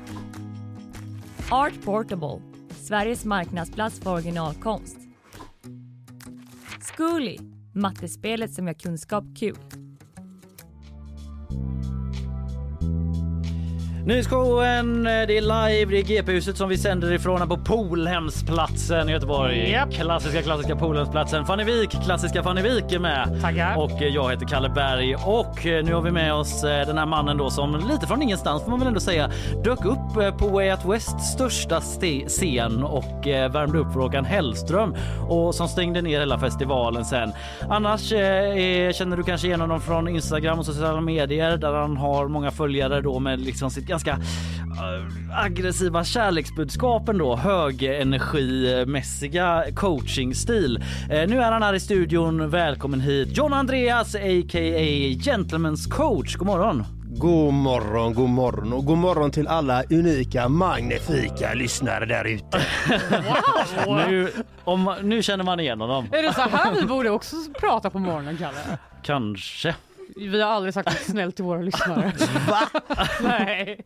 Art 1.51 1.73
Portable, 1.85 2.41
Sveriges 2.87 3.25
marknadsplats 3.25 3.99
för 3.99 4.13
originalkonst. 4.13 4.97
Zcooly, 6.81 7.37
mattespelet 7.73 8.53
som 8.53 8.67
gör 8.67 8.73
kunskap 8.73 9.23
kul. 9.39 9.57
Nyhetsshowen, 14.05 15.07
eh, 15.07 15.11
det 15.11 15.37
är 15.37 15.41
live, 15.41 15.91
det 15.91 15.99
är 15.99 16.03
GP-huset 16.03 16.57
som 16.57 16.69
vi 16.69 16.77
sänder 16.77 17.13
ifrån 17.13 17.39
här 17.39 17.47
på 17.47 17.57
Polhemsplatsen 17.57 19.09
i 19.09 19.11
Göteborg. 19.11 19.71
Japp. 19.71 19.91
Klassiska, 19.91 20.41
klassiska 20.41 20.75
Polhemsplatsen. 20.75 21.45
Fanny 21.45 21.63
Wik, 21.63 21.89
klassiska 21.89 22.43
Fanny 22.43 22.61
Wik 22.61 22.91
är 22.91 22.99
med. 22.99 23.39
Tackar. 23.41 23.77
Och 23.77 24.01
eh, 24.01 24.07
jag 24.07 24.31
heter 24.31 24.45
Kalle 24.45 24.69
Berg 24.69 25.15
och 25.15 25.65
eh, 25.65 25.83
nu 25.83 25.93
har 25.93 26.01
vi 26.01 26.11
med 26.11 26.33
oss 26.33 26.61
den 26.61 26.97
här 26.97 27.05
mannen 27.05 27.37
då 27.37 27.49
som 27.49 27.87
lite 27.89 28.07
från 28.07 28.21
ingenstans 28.21 28.63
får 28.63 28.69
man 28.69 28.79
väl 28.79 28.87
ändå 28.87 28.99
säga 28.99 29.31
dök 29.63 29.85
upp 29.85 30.06
Eh, 30.21 30.37
på 30.37 30.47
Way 30.47 30.71
Out 30.71 30.85
Wests 30.85 31.33
största 31.33 31.81
scen 32.27 32.83
och 32.83 33.27
eh, 33.27 33.51
värmde 33.51 33.79
upp 33.79 33.93
för 33.93 33.99
Håkan 33.99 34.25
Hellström 34.25 34.95
och 35.27 35.55
som 35.55 35.67
stängde 35.67 36.01
ner 36.01 36.19
hela 36.19 36.39
festivalen 36.39 37.05
sen. 37.05 37.31
Annars 37.69 38.11
eh, 38.11 38.91
känner 38.91 39.17
du 39.17 39.23
kanske 39.23 39.47
igen 39.47 39.61
honom 39.61 39.81
från 39.81 40.07
Instagram 40.07 40.59
och 40.59 40.65
sociala 40.65 41.01
medier 41.01 41.57
där 41.57 41.73
han 41.73 41.97
har 41.97 42.27
många 42.27 42.51
följare 42.51 43.01
då 43.01 43.19
med 43.19 43.41
liksom 43.41 43.71
sitt 43.71 43.87
ganska 43.87 44.11
eh, 44.11 44.19
aggressiva 45.45 46.03
kärleksbudskapen 46.03 47.17
då, 47.17 47.35
högenergimässiga 47.35 49.63
coachingstil. 49.75 50.83
Eh, 51.09 51.27
nu 51.27 51.39
är 51.39 51.51
han 51.51 51.63
här 51.63 51.73
i 51.73 51.79
studion. 51.79 52.49
Välkommen 52.49 53.01
hit 53.01 53.37
John 53.37 53.53
Andreas 53.53 54.15
a.k.a. 54.15 55.15
Gentlemen's 55.19 55.89
coach. 55.89 56.35
God 56.35 56.47
morgon! 56.47 56.96
God 57.19 57.53
morgon, 57.53 58.13
god 58.13 58.29
morgon 58.29 58.73
och 58.73 58.85
god 58.85 58.97
morgon 58.97 59.31
till 59.31 59.47
alla 59.47 59.83
unika, 59.83 60.49
magnifika 60.49 61.53
lyssnare 61.53 62.05
där 62.05 62.25
ute. 62.25 62.61
Nu, 63.87 64.31
om, 64.63 64.95
nu 65.03 65.23
känner 65.23 65.43
man 65.43 65.59
igen 65.59 65.81
honom. 65.81 66.07
Är 66.11 66.23
det 66.23 66.33
så 66.33 66.41
här 66.41 66.71
vi 66.75 66.85
borde 66.85 67.09
också 67.09 67.35
prata 67.59 67.89
på 67.89 67.99
morgonen, 67.99 68.37
Kalle? 68.37 68.77
Kanske. 69.03 69.75
Vi 70.15 70.41
har 70.41 70.49
aldrig 70.49 70.73
sagt 70.73 70.89
något 70.89 70.97
snällt 70.99 71.35
till 71.35 71.45
våra 71.45 71.61
lyssnare. 71.61 72.11
Va? 72.49 72.81
Nej. 73.23 73.85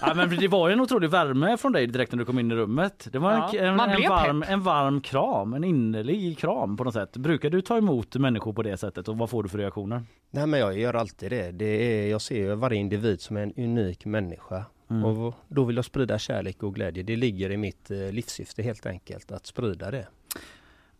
Ja, 0.00 0.14
men 0.14 0.36
det 0.36 0.48
var 0.48 0.68
ju 0.68 0.72
en 0.72 0.80
otrolig 0.80 1.10
värme 1.10 1.56
från 1.56 1.72
dig 1.72 1.86
direkt 1.86 2.12
när 2.12 2.18
du 2.18 2.24
kom 2.24 2.38
in 2.38 2.52
i 2.52 2.54
rummet. 2.54 3.08
Det 3.12 3.18
var 3.18 3.32
Ja, 3.32 3.50
en, 3.54 3.64
en, 3.64 3.80
en, 3.80 4.08
varm, 4.08 4.40
pepp. 4.40 4.50
en 4.50 4.62
varm 4.62 5.00
kram, 5.00 5.54
en 5.54 5.64
innerlig 5.64 6.38
kram 6.38 6.76
på 6.76 6.84
något 6.84 6.94
sätt. 6.94 7.16
Brukar 7.16 7.50
du 7.50 7.60
ta 7.60 7.76
emot 7.76 8.16
människor 8.16 8.52
på 8.52 8.62
det 8.62 8.76
sättet 8.76 9.08
och 9.08 9.18
vad 9.18 9.30
får 9.30 9.42
du 9.42 9.48
för 9.48 9.58
reaktioner? 9.58 10.02
Nej 10.30 10.46
men 10.46 10.60
jag 10.60 10.78
gör 10.78 10.94
alltid 10.94 11.30
det. 11.30 11.50
det 11.50 11.64
är, 11.66 12.10
jag 12.10 12.20
ser 12.22 12.36
ju 12.36 12.54
varje 12.54 12.78
individ 12.78 13.20
som 13.20 13.36
en 13.36 13.52
unik 13.56 14.04
människa. 14.04 14.64
Mm. 14.90 15.04
Och 15.04 15.34
då 15.48 15.64
vill 15.64 15.76
jag 15.76 15.84
sprida 15.84 16.18
kärlek 16.18 16.62
och 16.62 16.74
glädje. 16.74 17.02
Det 17.02 17.16
ligger 17.16 17.50
i 17.50 17.56
mitt 17.56 17.90
eh, 17.90 17.98
livssyfte 18.12 18.62
helt 18.62 18.86
enkelt, 18.86 19.32
att 19.32 19.46
sprida 19.46 19.90
det. 19.90 20.06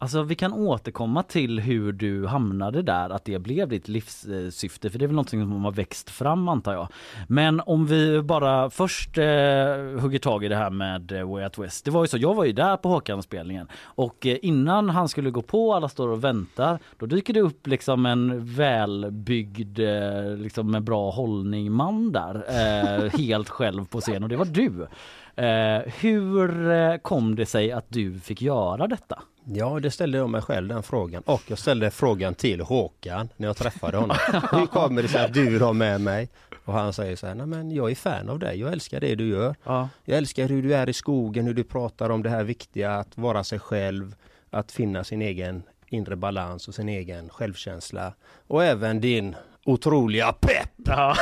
Alltså 0.04 0.22
vi 0.22 0.34
kan 0.34 0.52
återkomma 0.52 1.22
till 1.22 1.60
hur 1.60 1.92
du 1.92 2.26
hamnade 2.26 2.82
där, 2.82 3.10
att 3.10 3.24
det 3.24 3.38
blev 3.38 3.68
ditt 3.68 3.88
livssyfte, 3.88 4.90
för 4.90 4.98
det 4.98 5.04
är 5.04 5.06
väl 5.06 5.14
någonting 5.14 5.40
som 5.40 5.64
har 5.64 5.72
växt 5.72 6.10
fram 6.10 6.48
antar 6.48 6.72
jag. 6.72 6.88
Men 7.28 7.60
om 7.60 7.86
vi 7.86 8.22
bara 8.22 8.70
först 8.70 9.18
eh, 9.18 9.24
hugger 10.00 10.18
tag 10.18 10.44
i 10.44 10.48
det 10.48 10.56
här 10.56 10.70
med 10.70 11.12
eh, 11.12 11.30
Way 11.30 11.44
Out 11.44 11.58
West. 11.58 11.84
Det 11.84 11.90
var 11.90 12.04
ju 12.04 12.08
så, 12.08 12.18
jag 12.18 12.34
var 12.34 12.44
ju 12.44 12.52
där 12.52 12.76
på 12.76 12.88
Håkan-spelningen 12.88 13.68
och 13.84 14.26
eh, 14.26 14.36
innan 14.42 14.90
han 14.90 15.08
skulle 15.08 15.30
gå 15.30 15.42
på, 15.42 15.74
alla 15.74 15.88
står 15.88 16.08
och 16.08 16.24
väntar, 16.24 16.78
då 16.98 17.06
dyker 17.06 17.34
det 17.34 17.40
upp 17.40 17.66
liksom 17.66 18.06
en 18.06 18.44
välbyggd, 18.54 19.78
eh, 19.78 20.36
liksom 20.36 20.70
med 20.70 20.82
bra 20.82 21.10
hållning 21.10 21.72
man 21.72 22.12
där, 22.12 22.34
eh, 22.34 23.10
helt 23.18 23.48
själv 23.48 23.84
på 23.84 24.00
scen 24.00 24.22
och 24.22 24.28
det 24.28 24.36
var 24.36 24.44
du. 24.44 24.86
Eh, 25.36 25.92
hur 26.00 26.70
eh, 26.70 26.96
kom 26.96 27.34
det 27.34 27.46
sig 27.46 27.72
att 27.72 27.86
du 27.88 28.20
fick 28.20 28.42
göra 28.42 28.86
detta? 28.86 29.22
Ja, 29.44 29.80
det 29.80 29.90
ställde 29.90 30.18
jag 30.18 30.30
mig 30.30 30.42
själv 30.42 30.68
den 30.68 30.82
frågan. 30.82 31.22
Och 31.26 31.42
jag 31.46 31.58
ställde 31.58 31.90
frågan 31.90 32.34
till 32.34 32.60
Håkan 32.60 33.28
när 33.36 33.46
jag 33.46 33.56
träffade 33.56 33.96
honom. 33.96 34.16
Hur 34.52 34.66
kommer 34.66 35.02
det 35.02 35.08
sig 35.08 35.24
att 35.24 35.34
du 35.34 35.60
ha 35.60 35.72
med 35.72 36.00
mig? 36.00 36.28
Och 36.64 36.72
han 36.72 36.92
säger 36.92 37.16
så 37.16 37.26
här, 37.26 37.34
nej 37.34 37.46
men 37.46 37.70
jag 37.70 37.90
är 37.90 37.94
fan 37.94 38.28
av 38.28 38.38
dig, 38.38 38.60
jag 38.60 38.72
älskar 38.72 39.00
det 39.00 39.14
du 39.14 39.28
gör. 39.28 39.54
Ja. 39.64 39.88
Jag 40.04 40.18
älskar 40.18 40.48
hur 40.48 40.62
du 40.62 40.74
är 40.74 40.88
i 40.88 40.92
skogen, 40.92 41.46
hur 41.46 41.54
du 41.54 41.64
pratar 41.64 42.10
om 42.10 42.22
det 42.22 42.30
här 42.30 42.44
viktiga 42.44 42.94
att 42.94 43.18
vara 43.18 43.44
sig 43.44 43.58
själv, 43.58 44.14
att 44.50 44.72
finna 44.72 45.04
sin 45.04 45.22
egen 45.22 45.62
inre 45.88 46.16
balans 46.16 46.68
och 46.68 46.74
sin 46.74 46.88
egen 46.88 47.28
självkänsla. 47.28 48.14
Och 48.46 48.64
även 48.64 49.00
din 49.00 49.36
otroliga 49.64 50.32
pepp! 50.32 50.70
Ja. 50.84 51.16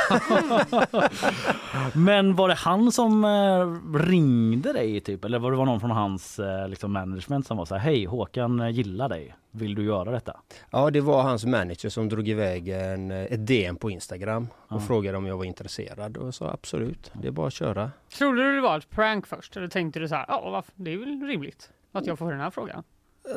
Men 1.93 2.35
var 2.35 2.47
det 2.47 2.53
han 2.53 2.91
som 2.91 3.25
eh, 3.25 3.97
ringde 3.97 4.73
dig 4.73 4.99
typ 4.99 5.25
eller 5.25 5.39
var 5.39 5.51
det 5.51 5.57
var 5.57 5.65
någon 5.65 5.79
från 5.79 5.91
hans 5.91 6.39
eh, 6.39 6.67
liksom 6.69 6.93
management 6.93 7.47
som 7.47 7.57
var 7.57 7.65
så 7.65 7.75
här 7.75 7.81
hej 7.81 8.05
Håkan 8.05 8.59
eh, 8.59 8.69
gillar 8.69 9.09
dig, 9.09 9.35
vill 9.51 9.75
du 9.75 9.83
göra 9.83 10.11
detta? 10.11 10.39
Ja, 10.71 10.89
det 10.89 11.01
var 11.01 11.23
hans 11.23 11.45
manager 11.45 11.89
som 11.89 12.09
drog 12.09 12.27
iväg 12.27 12.69
en, 12.69 13.11
ett 13.11 13.47
DM 13.47 13.75
på 13.75 13.91
Instagram 13.91 14.47
och 14.67 14.75
Ja. 14.75 14.79
frågade 14.79 15.17
om 15.17 15.25
jag 15.25 15.37
var 15.37 15.45
intresserad 15.45 16.17
och 16.17 16.35
sa 16.35 16.49
absolut, 16.51 17.11
det 17.21 17.27
är 17.27 17.31
bara 17.31 17.47
att 17.47 17.53
köra. 17.53 17.91
Trodde 18.17 18.43
du 18.43 18.55
det 18.55 18.61
var 18.61 18.77
ett 18.77 18.89
prank 18.89 19.27
först? 19.27 19.57
Eller 19.57 19.67
tänkte 19.67 19.99
du 19.99 20.07
så 20.07 20.15
här, 20.15 20.25
ja 20.27 20.63
det 20.75 20.93
är 20.93 20.97
väl 20.97 21.21
rimligt 21.27 21.69
att 21.91 22.05
jag 22.05 22.19
får 22.19 22.31
den 22.31 22.39
här 22.39 22.49
frågan? 22.49 22.83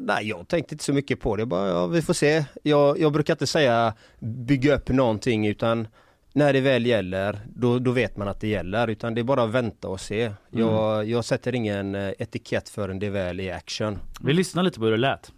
Nej, 0.01 0.28
jag 0.28 0.49
tänkte 0.49 0.74
inte 0.74 0.84
så 0.84 0.93
mycket 0.93 1.20
på 1.20 1.37
det. 1.37 1.47
Bara, 1.47 1.68
ja, 1.68 1.87
vi 1.87 2.03
får 2.03 2.14
se. 2.14 2.45
Jag, 2.62 3.01
jag 3.01 3.12
brukar 3.12 3.34
inte 3.34 3.47
säga 3.47 3.95
bygga 4.18 4.74
upp 4.74 4.89
någonting 4.89 5.47
utan 5.47 5.89
när 6.32 6.53
det 6.53 6.61
väl 6.61 6.87
gäller, 6.87 7.41
då, 7.55 7.78
då 7.78 7.91
vet 7.91 8.16
man 8.16 8.28
att 8.28 8.41
det 8.41 8.49
gäller. 8.49 8.89
Utan 8.89 9.14
det 9.14 9.20
är 9.20 9.22
bara 9.22 9.43
att 9.43 9.51
vänta 9.51 9.89
och 9.89 10.01
se. 10.01 10.32
Jag, 10.51 11.09
jag 11.09 11.24
sätter 11.24 11.55
ingen 11.55 11.95
eh, 11.95 12.12
etikett 12.18 12.68
förrän 12.68 12.99
det 12.99 13.11
väl 13.11 13.41
är 13.41 13.55
action. 13.55 13.99
Vi 14.20 14.32
lyssnar 14.32 14.62
lite 14.62 14.78
på 14.78 14.84
hur 14.84 14.93
det 14.93 14.99
lät. 14.99 15.32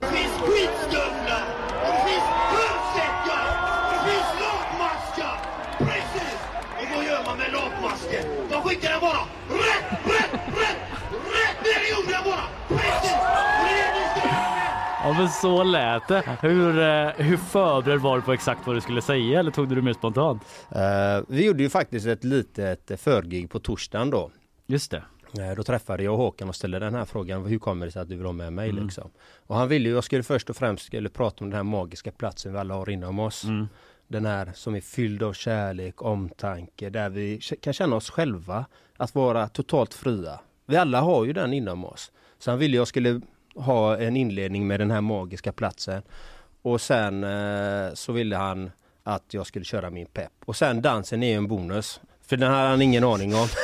Men 15.18 15.28
så 15.28 15.62
lät 15.64 16.08
det. 16.08 16.22
Hur, 16.42 16.78
eh, 16.78 17.08
hur 17.16 17.36
förberedd 17.36 18.00
var 18.00 18.16
du 18.16 18.22
på 18.22 18.32
exakt 18.32 18.66
vad 18.66 18.76
du 18.76 18.80
skulle 18.80 19.02
säga 19.02 19.40
eller 19.40 19.50
tog 19.50 19.68
du 19.68 19.74
det 19.74 19.82
mer 19.82 19.92
spontant? 19.92 20.42
Eh, 20.70 21.24
vi 21.28 21.46
gjorde 21.46 21.62
ju 21.62 21.70
faktiskt 21.70 22.06
ett 22.06 22.24
litet 22.24 23.00
förgig 23.00 23.50
på 23.50 23.58
torsdagen 23.60 24.10
då. 24.10 24.30
Just 24.66 24.90
det. 24.90 25.02
Eh, 25.38 25.56
Då 25.56 25.62
träffade 25.62 26.02
jag 26.02 26.16
Håkan 26.16 26.48
och 26.48 26.54
ställde 26.56 26.78
den 26.78 26.94
här 26.94 27.04
frågan, 27.04 27.44
hur 27.46 27.58
kommer 27.58 27.86
det 27.86 27.92
sig 27.92 28.02
att 28.02 28.08
du 28.08 28.16
vill 28.16 28.26
ha 28.26 28.32
med 28.32 28.52
mig 28.52 28.70
Mm. 28.70 28.84
liksom? 28.84 29.10
Och 29.46 29.56
han 29.56 29.68
ville 29.68 29.88
ju, 29.88 29.94
jag 29.94 30.04
skulle 30.04 30.22
först 30.22 30.50
och 30.50 30.56
främst 30.56 30.86
skulle 30.86 31.08
prata 31.08 31.44
om 31.44 31.50
den 31.50 31.56
här 31.56 31.62
magiska 31.64 32.10
platsen 32.12 32.52
vi 32.52 32.58
alla 32.58 32.74
har 32.74 32.90
inom 32.90 33.18
oss. 33.18 33.44
Mm. 33.44 33.68
Den 34.08 34.26
här 34.26 34.50
som 34.54 34.74
är 34.74 34.80
fylld 34.80 35.22
av 35.22 35.32
kärlek, 35.32 36.02
omtanke, 36.02 36.90
där 36.90 37.08
vi 37.08 37.40
kan 37.60 37.72
känna 37.72 37.96
oss 37.96 38.10
själva, 38.10 38.64
att 38.96 39.14
vara 39.14 39.48
totalt 39.48 39.94
fria. 39.94 40.40
Vi 40.66 40.76
alla 40.76 41.00
har 41.00 41.24
ju 41.24 41.32
den 41.32 41.52
inom 41.52 41.84
oss. 41.84 42.12
Så 42.38 42.50
han 42.50 42.58
ville 42.58 42.76
jag 42.76 42.88
skulle 42.88 43.20
ha 43.58 43.96
en 43.96 44.16
inledning 44.16 44.66
med 44.66 44.80
den 44.80 44.90
här 44.90 45.00
magiska 45.00 45.52
platsen. 45.52 46.02
Och 46.62 46.80
sen 46.80 47.24
eh, 47.24 47.94
så 47.94 48.12
ville 48.12 48.36
han 48.36 48.70
att 49.02 49.34
jag 49.34 49.46
skulle 49.46 49.64
köra 49.64 49.90
min 49.90 50.06
pepp. 50.06 50.32
Och 50.44 50.56
sen 50.56 50.82
dansen 50.82 51.22
är 51.22 51.28
ju 51.28 51.34
en 51.34 51.48
bonus. 51.48 52.00
För 52.28 52.36
den 52.36 52.50
hade 52.52 52.68
han 52.68 52.82
ingen 52.82 53.04
aning 53.04 53.34
om. 53.34 53.46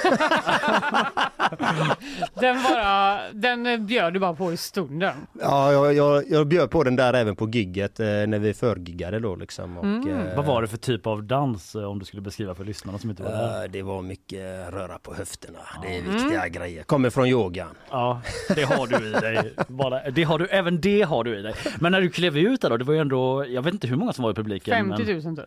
Den, 2.34 2.62
bara, 2.62 3.20
den 3.32 3.86
bjöd 3.86 4.12
du 4.12 4.18
bara 4.20 4.34
på 4.34 4.52
i 4.52 4.56
stunden. 4.56 5.14
Ja, 5.40 5.72
jag, 5.72 5.94
jag, 5.94 6.24
jag 6.30 6.46
bjöd 6.46 6.70
på 6.70 6.84
den 6.84 6.96
där 6.96 7.14
även 7.14 7.36
på 7.36 7.48
gigget 7.48 8.00
eh, 8.00 8.06
när 8.06 8.38
vi 8.38 8.54
förgiggade 8.54 9.18
då 9.20 9.36
liksom. 9.36 9.78
Och, 9.78 9.84
Mm. 9.84 10.08
eh, 10.26 10.36
Vad 10.36 10.44
var 10.44 10.62
det 10.62 10.68
för 10.68 10.76
typ 10.76 11.06
av 11.06 11.22
dans 11.24 11.74
eh, 11.74 11.84
om 11.84 11.98
du 11.98 12.04
skulle 12.04 12.22
beskriva 12.22 12.54
för 12.54 12.64
lyssnarna 12.64 12.98
som 12.98 13.10
inte 13.10 13.22
var 13.22 13.30
där? 13.30 13.64
eh, 13.64 13.70
det 13.70 13.82
var 13.82 14.02
mycket 14.02 14.72
röra 14.74 14.98
på 14.98 15.14
höfterna. 15.14 15.58
Det 15.82 15.96
är 15.96 16.00
Mm. 16.00 16.12
viktiga 16.14 16.48
grejer. 16.48 16.82
Kommer 16.82 17.10
från 17.10 17.26
yogan. 17.26 17.68
Ja, 17.90 18.20
det 18.54 18.62
har 18.64 18.86
du 18.86 19.06
i 19.06 19.10
dig. 19.12 19.54
Bara, 19.68 20.10
det 20.10 20.22
har 20.24 20.38
du, 20.38 20.46
även 20.46 20.80
det 20.80 21.02
har 21.02 21.24
du 21.24 21.38
i 21.38 21.42
dig. 21.42 21.54
Men 21.80 21.92
när 21.92 22.00
du 22.00 22.10
klev 22.10 22.38
ut 22.38 22.60
där 22.60 22.70
då, 22.70 22.76
det 22.76 22.84
var 22.84 22.94
ju 22.94 23.00
ändå, 23.00 23.46
jag 23.46 23.62
vet 23.62 23.74
inte 23.74 23.86
hur 23.86 23.96
många 23.96 24.12
som 24.12 24.22
var 24.22 24.30
i 24.30 24.34
publiken. 24.34 24.74
50 24.74 25.04
men 25.04 25.22
000 25.24 25.36
typ. 25.36 25.44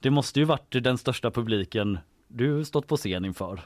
det 0.00 0.10
måste 0.10 0.38
ju 0.38 0.44
varit 0.44 0.82
den 0.84 0.98
största 0.98 1.30
publiken 1.30 1.98
du 2.30 2.64
stått 2.64 2.86
på 2.86 2.96
scen 2.96 3.24
inför. 3.24 3.60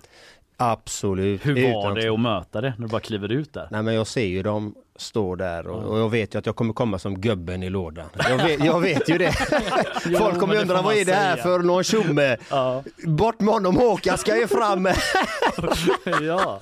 Absolut. 0.57 1.47
Hur 1.47 1.73
var 1.73 1.81
Utan- 1.81 1.95
det 1.95 2.09
att 2.09 2.21
möta 2.21 2.61
det 2.61 2.75
när 2.79 2.87
du 2.87 2.91
bara 2.93 3.01
kliver 3.01 3.33
ut 3.33 3.53
där? 3.53 3.69
Nej 3.71 3.83
men 3.83 3.95
jag 3.95 4.07
ser 4.07 4.25
ju 4.27 4.43
dem 4.43 4.75
stå 4.97 5.35
där 5.35 5.67
och, 5.67 5.83
och 5.85 5.99
jag 5.99 6.09
vet 6.09 6.35
ju 6.35 6.39
att 6.39 6.47
jag 6.47 6.57
kommer 6.57 6.73
komma 6.73 6.99
som 6.99 7.21
gubben 7.21 7.63
i 7.63 7.71
lådan. 7.71 8.07
Jag 8.29 8.37
vet, 8.45 8.65
jag 8.65 8.81
vet 8.81 9.09
ju 9.09 9.19
det. 9.19 9.35
Jo, 10.07 10.19
Folk 10.19 10.39
kommer 10.41 10.55
det 10.55 10.61
undra 10.61 10.83
vad 10.83 10.95
är 10.95 11.05
det 11.05 11.13
här 11.13 11.33
säga. 11.33 11.43
för 11.43 11.59
någon 11.59 11.85
tjomme? 11.85 12.37
Ja. 12.51 12.83
Bort 13.07 13.41
med 13.41 13.55
honom 13.55 13.77
Håkan 13.77 14.19
ska 14.19 14.37
ju 14.37 14.47
fram! 14.47 14.89
ja. 16.23 16.61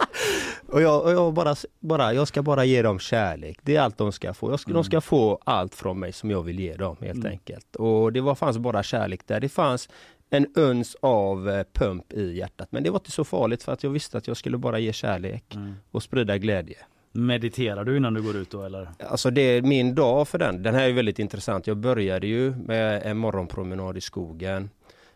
Och 0.69 0.83
jag, 0.83 1.03
och 1.03 1.13
jag, 1.13 1.33
bara, 1.35 1.57
bara, 1.81 2.15
jag 2.15 2.29
ska 2.29 2.43
bara 2.43 2.65
ge 2.65 2.83
dem 2.83 2.99
kärlek. 2.99 3.59
Det 3.63 3.77
är 3.77 3.81
allt 3.81 3.99
de 3.99 4.13
ska 4.13 4.35
få. 4.35 4.59
Ska, 4.59 4.73
De 4.73 4.85
ska 4.85 5.01
få 5.01 5.39
allt 5.45 5.75
från 5.75 5.99
mig 5.99 6.13
som 6.13 6.31
jag 6.31 6.43
vill 6.43 6.61
ge 6.61 6.77
dem 6.77 6.97
helt 7.01 7.15
Mm. 7.15 7.33
enkelt. 7.33 7.77
Och 7.77 8.13
det 8.13 8.21
var, 8.21 8.35
fanns 8.35 8.59
bara 8.59 8.83
kärlek 8.83 9.21
där. 9.27 9.41
Det 9.41 9.49
fanns 9.49 9.89
en 10.35 10.47
uns 10.55 10.97
av 11.01 11.49
eh, 11.51 11.65
pump 11.73 12.13
i 12.13 12.37
hjärtat. 12.39 12.69
Men 12.73 12.83
det 12.83 12.91
var 12.91 12.99
inte 12.99 13.11
så 13.11 13.25
farligt 13.25 13.63
för 13.63 13.73
att 13.73 13.83
jag 13.83 13.91
visste 13.91 14.19
att 14.19 14.27
jag 14.27 14.37
skulle 14.37 14.59
bara 14.59 14.79
ge 14.79 14.93
kärlek 14.93 15.55
Mm. 15.55 15.75
och 15.91 16.03
sprida 16.03 16.39
glädje. 16.39 16.77
Mediterar 17.13 17.85
du 17.85 17.97
innan 17.97 18.15
du 18.15 18.23
går 18.23 18.37
ut 18.37 18.51
då 18.51 18.63
eller? 18.65 18.89
Alltså 19.09 19.31
det 19.31 19.41
är 19.43 19.63
min 19.63 19.95
dag 19.95 20.29
för 20.29 20.39
den. 20.39 20.63
Den 20.63 20.75
här 20.75 20.89
är 20.89 20.93
väldigt 20.93 21.19
intressant. 21.19 21.67
Jag 21.67 21.77
började 21.77 22.27
ju 22.27 22.51
med 22.57 23.03
en 23.07 23.17
morgonpromenad 23.17 23.97
i 23.97 24.01
skogen 24.01 24.71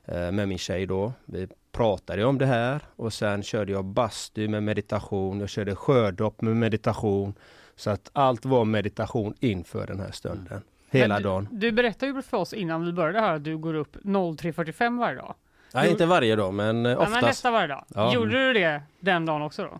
eh, 0.05 0.33
med 0.33 0.49
min 0.49 0.59
tjej 0.59 0.87
då. 0.87 1.13
Vi 1.25 1.49
pratade 1.73 2.25
om 2.25 2.39
det 2.39 2.47
här 2.47 2.81
och 2.97 3.13
sen 3.13 3.43
körde 3.43 3.73
jag 3.73 3.85
bastu 3.85 4.49
med 4.49 4.63
meditation. 4.63 5.41
Jag 5.41 5.49
körde 5.49 5.75
sjödopp 5.77 6.41
med 6.41 6.57
meditation. 6.57 7.35
Så 7.77 7.91
att 7.91 8.11
allt 8.13 8.45
var 8.45 8.65
meditation 8.65 9.35
inför 9.41 9.87
den 9.87 10.01
här 10.01 10.11
stunden. 10.11 10.63
Hela 10.91 11.15
Men 11.15 11.23
dagen. 11.23 11.49
Du 11.51 11.73
berättade 11.73 12.13
ju 12.13 12.23
för 12.23 12.37
oss 12.37 12.53
innan 12.53 12.85
vi 12.85 12.93
började 12.93 13.21
här 13.21 13.35
att 13.35 13.45
du 13.45 13.57
går 13.59 13.75
upp 13.75 13.97
03.45 13.97 14.99
varje 14.99 15.17
dag. 15.17 15.35
Nej, 15.75 15.91
inte 15.91 16.07
varje 16.07 16.37
dag 16.37 16.55
men 16.55 16.87
eh, 16.87 16.93
Ja, 16.93 16.99
men 16.99 17.07
oftast. 17.09 17.27
nästa 17.27 17.51
varje 17.51 17.67
dag. 17.67 17.85
Ja. 17.95 18.15
Gjorde 18.15 18.47
du 18.47 18.53
det 18.53 18.83
den 19.01 19.27
dagen 19.27 19.43
också 19.43 19.63
då? 19.63 19.79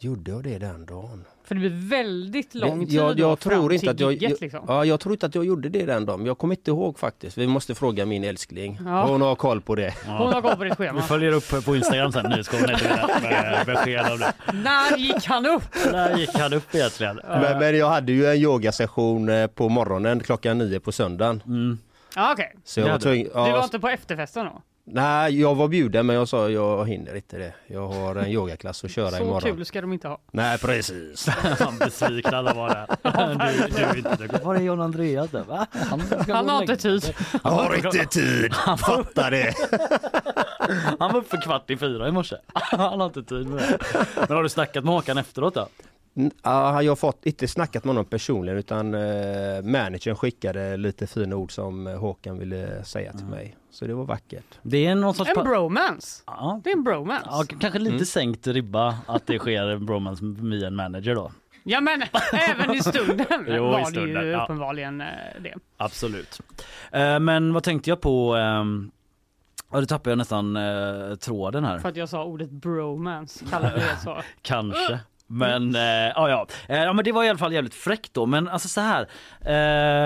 Gjorde 0.00 0.30
jag 0.30 0.42
det 0.44 0.58
den 0.58 0.86
dagen? 0.86 1.24
För 1.44 1.54
det 1.54 1.58
blir 1.60 1.88
väldigt 1.90 2.54
lång 2.54 2.86
tid 2.86 2.94
jag, 2.94 3.16
då 3.16 3.22
jag 3.22 3.38
fram 3.38 3.52
tror 3.52 3.72
inte 3.72 3.80
till 3.80 3.88
att 3.90 4.00
jag, 4.00 4.12
jag, 4.22 4.40
liksom. 4.40 4.64
ja, 4.68 4.84
jag 4.84 5.00
tror 5.00 5.12
inte 5.14 5.26
att 5.26 5.34
jag 5.34 5.44
gjorde 5.44 5.68
det 5.68 5.84
den 5.86 6.06
dagen. 6.06 6.26
Jag 6.26 6.38
kommer 6.38 6.54
inte 6.54 6.70
ihåg 6.70 6.98
faktiskt. 6.98 7.38
Vi 7.38 7.46
måste 7.46 7.74
fråga 7.74 8.06
min 8.06 8.24
älskling. 8.24 8.78
Ja. 8.84 9.06
Hon 9.06 9.20
har 9.22 9.34
koll 9.34 9.60
på 9.60 9.74
det. 9.74 9.94
Hon 10.06 10.32
har 10.32 10.42
koll 10.42 10.56
på 10.56 10.64
ditt 10.64 10.72
Vi 10.72 10.76
schema. 10.76 11.02
följer 11.02 11.32
upp 11.32 11.64
på 11.64 11.76
Instagram 11.76 12.12
sen, 12.12 12.26
Nyhetsgården 12.30 12.76
med 13.22 13.62
besked 13.66 14.06
om 14.12 14.18
det. 14.18 14.32
När 14.52 14.96
gick 14.96 15.24
han 15.26 15.46
upp? 15.46 15.62
Där 15.92 16.16
gick 16.16 16.34
han 16.34 16.52
upp 16.52 16.74
egentligen. 16.74 17.20
Men, 17.28 17.58
men 17.58 17.78
jag 17.78 17.88
hade 17.88 18.12
ju 18.12 18.26
en 18.26 18.36
yogasession 18.36 19.28
eh, 19.28 19.46
på 19.46 19.68
morgonen 19.68 20.20
klockan 20.20 20.58
nio 20.58 20.80
på 20.80 20.92
söndagen. 20.92 21.42
Mm. 21.46 21.78
Ja. 22.16 22.36
Så 22.64 22.80
jag 22.80 22.84
var 22.84 22.90
hade- 22.92 23.02
tvungen, 23.02 23.24
Du 23.26 23.32
var 23.34 23.48
ja, 23.48 23.64
inte 23.64 23.78
på 23.78 23.88
efterfesten 23.88 24.44
då? 24.44 24.62
Nej, 24.92 25.40
jag 25.40 25.54
var 25.54 25.68
bjuden 25.68 26.06
men 26.06 26.16
jag 26.16 26.28
sa 26.28 26.50
jag 26.50 26.88
hinner 26.88 27.14
inte 27.16 27.38
det. 27.38 27.52
Jag 27.66 27.88
har 27.88 28.16
en 28.16 28.26
yogaklass 28.30 28.84
att 28.84 28.90
köra 28.90 29.10
Så 29.16 29.22
imorgon. 29.22 29.40
kul 29.40 29.64
ska 29.64 29.80
de 29.80 29.92
inte 29.92 30.08
ha. 30.08 30.18
Nej, 30.32 30.58
precis. 30.58 31.26
Han 31.60 31.78
besvikna 31.78 32.38
alla 32.38 32.54
var 32.54 32.68
där. 32.68 32.86
Du, 33.68 33.74
du, 33.76 33.82
är 33.82 33.96
inte, 33.96 34.16
du, 34.16 34.44
var 34.44 34.54
är 34.54 34.60
John 34.60 34.80
Andreas 34.80 35.30
där? 35.30 35.44
Va? 35.44 35.66
Han, 35.90 36.00
ska 36.22 36.34
Han 36.34 36.48
har 36.48 36.60
inte 36.60 36.76
tid. 36.76 37.14
Jag 37.44 37.50
har 37.50 37.74
inte 37.74 38.06
tid. 38.06 38.54
Fattar 38.54 39.30
det. 39.30 39.54
Han 40.98 41.12
var 41.12 41.20
uppe 41.20 41.36
kvart 41.36 41.70
i 41.70 41.76
fyra 41.76 42.08
i 42.08 42.12
morse. 42.12 42.36
Han 42.54 43.00
har 43.00 43.06
inte 43.06 43.22
tid 43.22 43.46
med 43.46 43.58
det. 43.58 43.78
Men 44.28 44.36
har 44.36 44.42
du 44.42 44.48
snackat 44.48 44.84
med 44.84 44.94
Håkan 44.94 45.18
efteråt 45.18 45.54
då? 45.54 45.68
Ja, 46.42 46.82
jag 46.82 46.90
har 46.90 46.96
fått, 46.96 47.26
inte 47.26 47.48
snackat 47.48 47.84
med 47.84 47.90
honom 47.94 48.04
personligen 48.04 48.58
utan 48.58 48.94
eh, 48.94 49.62
managern 49.62 50.16
skickade 50.16 50.76
lite 50.76 51.06
fina 51.06 51.36
ord 51.36 51.52
som 51.52 51.86
eh, 51.86 51.96
Håkan 51.98 52.38
ville 52.38 52.84
säga 52.84 53.12
till 53.12 53.26
mig. 53.26 53.56
Så 53.70 53.86
det 53.86 53.94
var 53.94 54.04
vackert. 54.04 54.44
Det 54.62 54.86
är 54.86 54.94
någon 54.94 55.14
sorts... 55.14 55.30
En 55.36 55.44
bromance. 55.44 56.22
ja. 56.26 56.60
Det 56.64 56.70
är 56.70 56.76
en 56.76 56.84
bromance. 56.84 57.24
ja, 57.30 57.44
k- 57.50 57.56
kanske 57.60 57.78
lite 57.78 57.94
Mm. 57.94 58.04
sänkt 58.06 58.46
ribba 58.46 58.98
att 59.06 59.26
det 59.26 59.38
sker 59.38 59.62
en 59.68 59.86
bromance 59.86 60.24
med 60.24 60.62
en 60.62 60.76
manager 60.76 61.14
då. 61.14 61.32
Ja 61.64 61.80
men 61.80 62.02
även 62.50 62.74
i 62.74 62.80
stunden 62.82 63.26
Jo, 63.46 63.54
i 63.54 63.58
var 63.58 63.78
det 63.80 63.86
stunden, 63.86 64.24
ju 64.24 64.30
ja. 64.30 64.44
uppenbarligen 64.44 65.00
eh, 65.00 65.06
det. 65.42 65.54
Absolut. 65.76 66.40
Eh, 66.92 67.18
men 67.20 67.52
vad 67.54 67.62
tänkte 67.62 67.90
jag 67.90 68.00
på? 68.00 68.34
ehm, 68.34 68.90
Ja, 69.72 69.80
då 69.80 69.86
tappade 69.86 70.10
jag 70.10 70.18
nästan 70.18 70.56
eh, 70.56 71.14
tråden 71.14 71.64
här. 71.64 71.78
För 71.78 71.88
att 71.88 71.96
jag 71.96 72.08
sa 72.08 72.24
ordet 72.24 72.50
bromance. 72.50 73.44
Kallade 73.50 73.74
det 73.76 73.96
så. 74.04 74.16
Kanske. 74.42 75.00
Men 75.30 75.74
eh, 75.74 75.80
ja, 75.80 76.28
ja. 76.28 76.46
Eh, 76.68 76.82
ja, 76.82 76.92
men 76.92 77.04
det 77.04 77.12
var 77.12 77.24
i 77.24 77.28
alla 77.28 77.38
fall 77.38 77.52
jävligt 77.52 77.74
fräckt 77.74 78.14
då. 78.14 78.26
Men 78.26 78.48
alltså 78.48 78.68
så 78.68 78.80
här. 78.80 79.08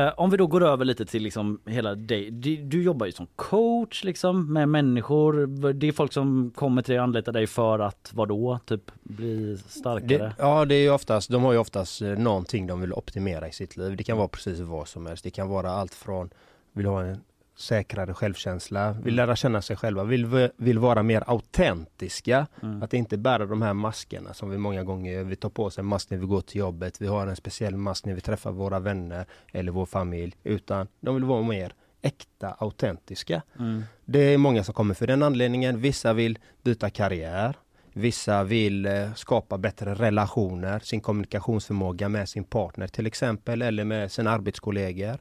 Eh, 0.06 0.12
om 0.16 0.30
vi 0.30 0.36
då 0.36 0.46
går 0.46 0.64
över 0.64 0.84
lite 0.84 1.06
till 1.06 1.22
liksom 1.22 1.60
hela 1.66 1.94
dig. 1.94 2.30
Du, 2.30 2.56
du 2.56 2.82
jobbar 2.82 3.06
ju 3.06 3.12
som 3.12 3.26
coach 3.36 4.04
liksom 4.04 4.52
med 4.52 4.68
människor. 4.68 5.46
Det 5.72 5.88
är 5.88 5.92
folk 5.92 6.12
som 6.12 6.52
kommer 6.54 6.82
till 6.82 6.92
dig 6.92 6.98
och 6.98 7.04
anlitar 7.04 7.32
dig 7.32 7.46
för 7.46 7.78
att 7.78 8.10
vadå? 8.14 8.58
Typ 8.66 8.90
bli 9.02 9.58
starkare? 9.68 10.18
Det, 10.18 10.34
ja, 10.38 10.64
det 10.64 10.74
är 10.74 10.82
ju 10.82 10.90
oftast, 10.90 11.30
de 11.30 11.42
har 11.42 11.52
ju 11.52 11.58
oftast 11.58 12.02
eh, 12.02 12.08
någonting 12.08 12.66
de 12.66 12.80
vill 12.80 12.92
optimera 12.92 13.48
i 13.48 13.52
sitt 13.52 13.76
liv. 13.76 13.96
Det 13.96 14.04
kan 14.04 14.16
vara 14.16 14.28
precis 14.28 14.60
vad 14.60 14.88
som 14.88 15.06
helst. 15.06 15.24
Det 15.24 15.30
kan 15.30 15.48
vara 15.48 15.70
allt 15.70 15.94
från 15.94 16.30
vill 16.72 16.86
ha 16.86 17.02
en 17.02 17.20
säkrare 17.56 18.14
självkänsla, 18.14 18.92
vill 18.92 19.14
lära 19.14 19.36
känna 19.36 19.62
sig 19.62 19.76
själva, 19.76 20.04
vill, 20.04 20.48
vill 20.56 20.78
vara 20.78 21.02
mer 21.02 21.24
autentiska. 21.26 22.46
Mm. 22.62 22.82
Att 22.82 22.94
inte 22.94 23.16
bära 23.16 23.46
de 23.46 23.62
här 23.62 23.74
maskerna 23.74 24.34
som 24.34 24.50
vi 24.50 24.58
många 24.58 24.84
gånger, 24.84 25.24
vi 25.24 25.36
tar 25.36 25.50
på 25.50 25.64
oss 25.64 25.78
en 25.78 25.86
mask 25.86 26.10
när 26.10 26.18
vi 26.18 26.26
går 26.26 26.40
till 26.40 26.58
jobbet, 26.58 27.00
vi 27.00 27.06
har 27.06 27.26
en 27.26 27.36
speciell 27.36 27.76
mask 27.76 28.04
när 28.04 28.14
vi 28.14 28.20
träffar 28.20 28.52
våra 28.52 28.78
vänner 28.78 29.26
eller 29.52 29.72
vår 29.72 29.86
familj. 29.86 30.36
Utan 30.44 30.88
de 31.00 31.14
vill 31.14 31.24
vara 31.24 31.42
mer 31.42 31.72
äkta, 32.02 32.56
autentiska. 32.58 33.42
Mm. 33.58 33.82
Det 34.04 34.18
är 34.18 34.38
många 34.38 34.64
som 34.64 34.74
kommer 34.74 34.94
för 34.94 35.06
den 35.06 35.22
anledningen. 35.22 35.80
Vissa 35.80 36.12
vill 36.12 36.38
byta 36.62 36.90
karriär. 36.90 37.56
Vissa 37.92 38.44
vill 38.44 38.86
eh, 38.86 39.14
skapa 39.14 39.58
bättre 39.58 39.94
relationer, 39.94 40.78
sin 40.78 41.00
kommunikationsförmåga 41.00 42.08
med 42.08 42.28
sin 42.28 42.44
partner 42.44 42.88
till 42.88 43.06
exempel 43.06 43.62
eller 43.62 43.84
med 43.84 44.12
sina 44.12 44.30
arbetskollegor. 44.30 45.18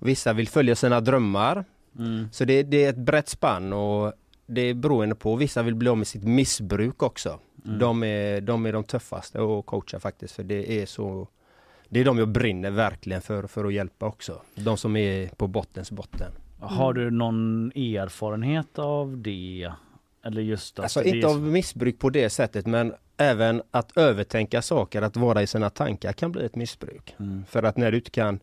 Vissa 0.00 0.32
vill 0.32 0.48
följa 0.48 0.76
sina 0.76 1.00
drömmar. 1.00 1.64
Mm. 1.98 2.28
Så 2.32 2.44
det, 2.44 2.62
det 2.62 2.84
är 2.84 2.90
ett 2.90 2.96
brett 2.96 3.28
spann 3.28 3.72
och 3.72 4.12
det 4.46 4.60
är 4.60 4.74
beroende 4.74 5.14
på. 5.14 5.36
Vissa 5.36 5.62
vill 5.62 5.74
bli 5.74 5.88
av 5.88 5.98
med 5.98 6.06
sitt 6.06 6.24
missbruk 6.24 7.02
också. 7.02 7.38
Mm. 7.64 7.78
De, 7.78 8.02
är, 8.02 8.40
de 8.40 8.66
är 8.66 8.72
de 8.72 8.84
tuffaste 8.84 9.42
att 9.42 9.66
coacha 9.66 10.00
faktiskt 10.00 10.34
för 10.34 10.42
det 10.42 10.82
är 10.82 10.86
så 10.86 11.28
det 11.88 12.00
är 12.00 12.04
de 12.04 12.18
jag 12.18 12.28
brinner 12.28 12.70
verkligen 12.70 13.22
för, 13.22 13.46
för 13.46 13.64
att 13.64 13.72
hjälpa 13.72 14.06
också. 14.06 14.40
De 14.54 14.76
som 14.76 14.96
är 14.96 15.28
på 15.28 15.46
bottens 15.46 15.90
botten. 15.90 16.32
Har 16.60 16.92
du 16.92 17.10
någon 17.10 17.72
erfarenhet 17.72 18.78
av 18.78 19.18
det? 19.18 19.72
Eller 20.24 20.42
just 20.42 20.78
att 20.78 20.82
Alltså 20.82 21.02
inte 21.02 21.26
är 21.26 21.30
av 21.30 21.42
missbruk 21.42 21.98
på 21.98 22.10
det 22.10 22.30
sättet 22.30 22.66
men 22.66 22.94
även 23.16 23.62
att 23.70 23.96
övertänka 23.96 24.62
saker, 24.62 25.02
att 25.02 25.16
vara 25.16 25.42
i 25.42 25.46
sina 25.46 25.70
tankar 25.70 26.12
kan 26.12 26.32
bli 26.32 26.44
ett 26.44 26.56
missbruk. 26.56 27.14
Mm. 27.18 27.44
För 27.48 27.62
att 27.62 27.76
när 27.76 27.90
du 27.90 27.98
inte 27.98 28.10
kan 28.10 28.40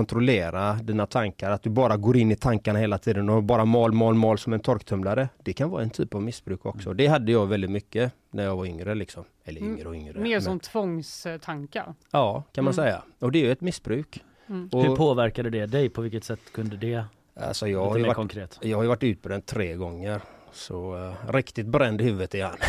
kontrollera 0.00 0.72
dina 0.74 1.06
tankar, 1.06 1.50
att 1.50 1.62
du 1.62 1.70
bara 1.70 1.96
går 1.96 2.16
in 2.16 2.32
i 2.32 2.36
tankarna 2.36 2.78
hela 2.78 2.98
tiden 2.98 3.30
och 3.30 3.42
bara 3.42 3.64
mal, 3.64 3.92
mal, 3.92 4.14
mal 4.14 4.38
som 4.38 4.52
en 4.52 4.60
torktumlare. 4.60 5.28
Det 5.42 5.52
kan 5.52 5.70
vara 5.70 5.82
en 5.82 5.90
typ 5.90 6.14
av 6.14 6.22
missbruk 6.22 6.66
också. 6.66 6.92
Det 6.92 7.06
hade 7.06 7.32
jag 7.32 7.46
väldigt 7.46 7.70
mycket 7.70 8.12
när 8.30 8.44
jag 8.44 8.56
var 8.56 8.66
yngre 8.66 8.94
liksom. 8.94 9.24
Eller 9.44 9.60
Mm, 9.60 9.72
yngre 9.72 9.88
och 9.88 9.94
yngre. 9.94 10.20
Mer 10.20 10.30
men- 10.36 10.42
som 10.42 10.60
tvångstankar. 10.60 11.94
Ja, 12.10 12.42
kan 12.52 12.64
man 12.64 12.74
Mm. 12.74 12.84
säga. 12.84 13.02
Och 13.18 13.32
det 13.32 13.38
är 13.38 13.44
ju 13.44 13.52
ett 13.52 13.60
missbruk. 13.60 14.22
Mm. 14.48 14.68
Och, 14.72 14.82
Hur 14.84 14.96
påverkade 14.96 15.50
det 15.50 15.66
dig? 15.66 15.88
På 15.88 16.00
vilket 16.02 16.24
sätt 16.24 16.40
kunde 16.52 16.76
det? 16.76 17.04
alltså 17.40 17.68
jag, 17.68 17.78
har 17.80 17.86
Lite 17.86 17.98
ju 17.98 18.02
mer 18.02 18.08
varit, 18.08 18.16
konkret. 18.16 18.58
jag 18.62 18.76
har 18.78 18.82
ju 18.82 18.88
varit 18.88 19.02
utbränd 19.02 19.46
tre 19.46 19.74
gånger. 19.74 20.20
Så 20.56 20.96
uh, 20.96 21.12
riktigt 21.32 21.66
bränd 21.66 22.00
i 22.00 22.04
huvudet 22.04 22.34
är 22.34 22.44
han. 22.44 22.56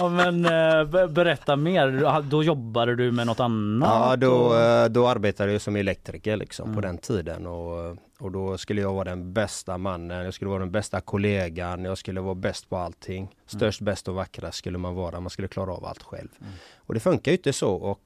Ja, 0.00 0.08
men 0.08 0.44
eh, 0.44 0.84
be- 0.84 1.08
berätta 1.08 1.56
mer. 1.56 2.22
Då 2.22 2.42
jobbade 2.42 2.96
du 2.96 3.12
med 3.12 3.26
något 3.26 3.40
annat? 3.40 3.88
Ja, 3.90 4.16
då, 4.16 4.54
eh, 4.58 4.84
då 4.88 5.08
arbetade 5.08 5.52
jag 5.52 5.60
som 5.60 5.76
elektriker 5.76 6.36
liksom 6.36 6.64
på 6.66 6.70
Mm. 6.78 6.82
den 6.82 6.98
tiden 6.98 7.46
och, 7.46 7.96
och 8.20 8.32
då 8.32 8.58
skulle 8.58 8.80
jag 8.80 8.92
vara 8.92 9.04
den 9.04 9.32
bästa 9.32 9.78
mannen, 9.78 10.24
jag 10.24 10.34
skulle 10.34 10.48
vara 10.48 10.58
den 10.60 10.70
bästa 10.70 11.00
kollegan, 11.00 11.84
jag 11.84 11.98
skulle 11.98 12.20
vara 12.20 12.34
bäst 12.34 12.68
på 12.70 12.76
allting. 12.76 13.28
Störst, 13.46 13.80
bäst 13.80 14.08
och 14.08 14.14
vackrast 14.14 14.58
skulle 14.58 14.78
man 14.78 14.94
vara, 14.94 15.20
man 15.20 15.30
skulle 15.30 15.48
klara 15.48 15.72
av 15.72 15.84
allt 15.84 16.02
själv. 16.02 16.28
Mm. 16.40 16.52
Och 16.76 16.94
det 16.94 17.00
funkar 17.00 17.32
ju 17.32 17.36
inte 17.36 17.52
så 17.52 17.74
och 17.74 18.02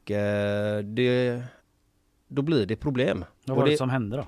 det, 0.85 1.43
då 2.29 2.43
blir 2.43 2.67
det 2.67 2.77
problem. 2.77 3.25
Vad 3.45 3.57
var 3.57 3.65
det 3.65 3.71
det- 3.71 3.77
som 3.77 3.91
hände 3.91 4.17
då? 4.17 4.25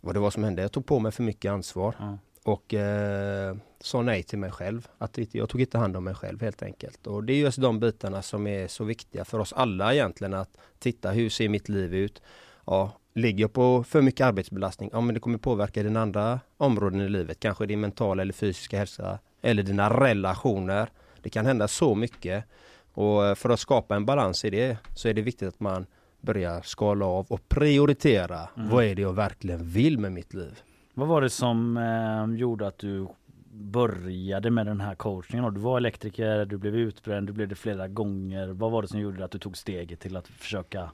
Vad 0.00 0.14
det 0.14 0.20
var 0.20 0.30
som 0.30 0.44
hände. 0.44 0.62
Jag 0.62 0.72
tog 0.72 0.86
på 0.86 0.98
mig 0.98 1.12
för 1.12 1.22
mycket 1.22 1.50
ansvar 1.52 1.94
Ja. 1.98 2.18
och 2.44 2.74
eh, 2.74 3.56
sa 3.80 4.02
nej 4.02 4.22
till 4.22 4.38
mig 4.38 4.50
själv. 4.50 4.88
Att 4.98 5.18
jag 5.34 5.48
tog 5.48 5.60
inte 5.60 5.78
hand 5.78 5.96
om 5.96 6.04
mig 6.04 6.14
själv 6.14 6.40
helt 6.42 6.62
enkelt. 6.62 7.06
Och 7.06 7.24
det 7.24 7.32
är 7.32 7.36
just 7.38 7.60
de 7.60 7.80
bitarna 7.80 8.22
som 8.22 8.46
är 8.46 8.68
så 8.68 8.84
viktiga 8.84 9.24
för 9.24 9.38
oss 9.38 9.52
alla 9.52 9.94
egentligen 9.94 10.34
att 10.34 10.56
titta 10.78 11.10
hur 11.10 11.30
ser 11.30 11.48
mitt 11.48 11.68
liv 11.68 11.94
ut? 11.94 12.22
Ja, 12.66 12.92
ligger 13.14 13.40
jag 13.40 13.52
på 13.52 13.84
för 13.84 14.02
mycket 14.02 14.26
arbetsbelastning? 14.26 14.90
Ja, 14.92 15.00
men 15.00 15.14
det 15.14 15.20
kommer 15.20 15.38
påverka 15.38 15.82
dina 15.82 16.00
andra 16.02 16.40
områden 16.56 17.00
i 17.00 17.08
livet. 17.08 17.40
Kanske 17.40 17.66
din 17.66 17.80
mentala 17.80 18.22
eller 18.22 18.32
fysiska 18.32 18.78
hälsa 18.78 19.18
eller 19.42 19.62
dina 19.62 20.00
relationer. 20.00 20.90
Det 21.22 21.30
kan 21.30 21.46
hända 21.46 21.68
så 21.68 21.94
mycket. 21.94 22.44
Och 22.92 23.26
eh, 23.26 23.34
för 23.34 23.50
att 23.50 23.60
skapa 23.60 23.96
en 23.96 24.06
balans 24.06 24.44
i 24.44 24.50
det 24.50 24.76
så 24.94 25.08
är 25.08 25.14
det 25.14 25.22
viktigt 25.22 25.48
att 25.48 25.60
man 25.60 25.86
börjar 26.20 26.60
skala 26.62 27.06
av 27.06 27.26
och 27.28 27.48
prioritera. 27.48 28.48
Vad 28.54 28.84
är 28.84 28.94
det 28.94 29.02
jag 29.02 29.12
verkligen 29.12 29.64
vill 29.64 29.98
med 29.98 30.12
mitt 30.12 30.34
liv? 30.34 30.60
Vad 30.94 31.08
var 31.08 31.20
det 31.20 31.30
som 31.30 31.76
eh, 31.76 32.38
gjorde 32.38 32.66
att 32.66 32.78
du 32.78 33.06
började 33.52 34.50
med 34.50 34.66
den 34.66 34.80
här 34.80 34.94
coachningen? 34.94 35.54
Du 35.54 35.60
var 35.60 35.76
elektriker, 35.76 36.44
du 36.44 36.56
blev 36.58 36.76
utbränd, 36.76 37.26
du 37.26 37.32
blev 37.32 37.48
det 37.48 37.54
flera 37.54 37.88
gånger. 37.88 38.48
Vad 38.48 38.70
var 38.70 38.82
det 38.82 38.88
som 38.88 39.00
gjorde 39.00 39.24
att 39.24 39.30
du 39.30 39.38
tog 39.38 39.56
steget 39.56 40.00
till 40.00 40.16
att 40.16 40.28
försöka 40.28 40.90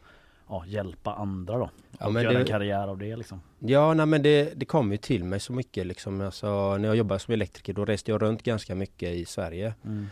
ja, 0.48 0.64
hjälpa 0.66 1.14
andra 1.14 1.58
då? 1.58 1.70
Ja, 1.98 2.06
och 2.06 2.12
göra 2.12 2.32
det- 2.32 2.38
en 2.38 2.44
karriär 2.46 2.88
av 2.88 2.98
det 2.98 3.16
liksom? 3.16 3.40
Ja, 3.58 3.94
nej, 3.94 4.06
men 4.06 4.22
det, 4.22 4.52
det 4.56 4.64
kom 4.66 4.92
ju 4.92 4.98
till 4.98 5.24
mig 5.24 5.40
så 5.40 5.52
mycket 5.52 5.86
liksom. 5.86 6.20
Alltså, 6.20 6.76
när 6.76 6.88
jag 6.88 6.96
jobbade 6.96 7.18
som 7.18 7.34
elektriker 7.34 7.72
då 7.72 7.84
reste 7.84 8.10
jag 8.10 8.22
runt 8.22 8.42
ganska 8.42 8.74
mycket 8.74 9.08
i 9.14 9.24
Sverige. 9.24 9.74
Mm. 9.84 10.06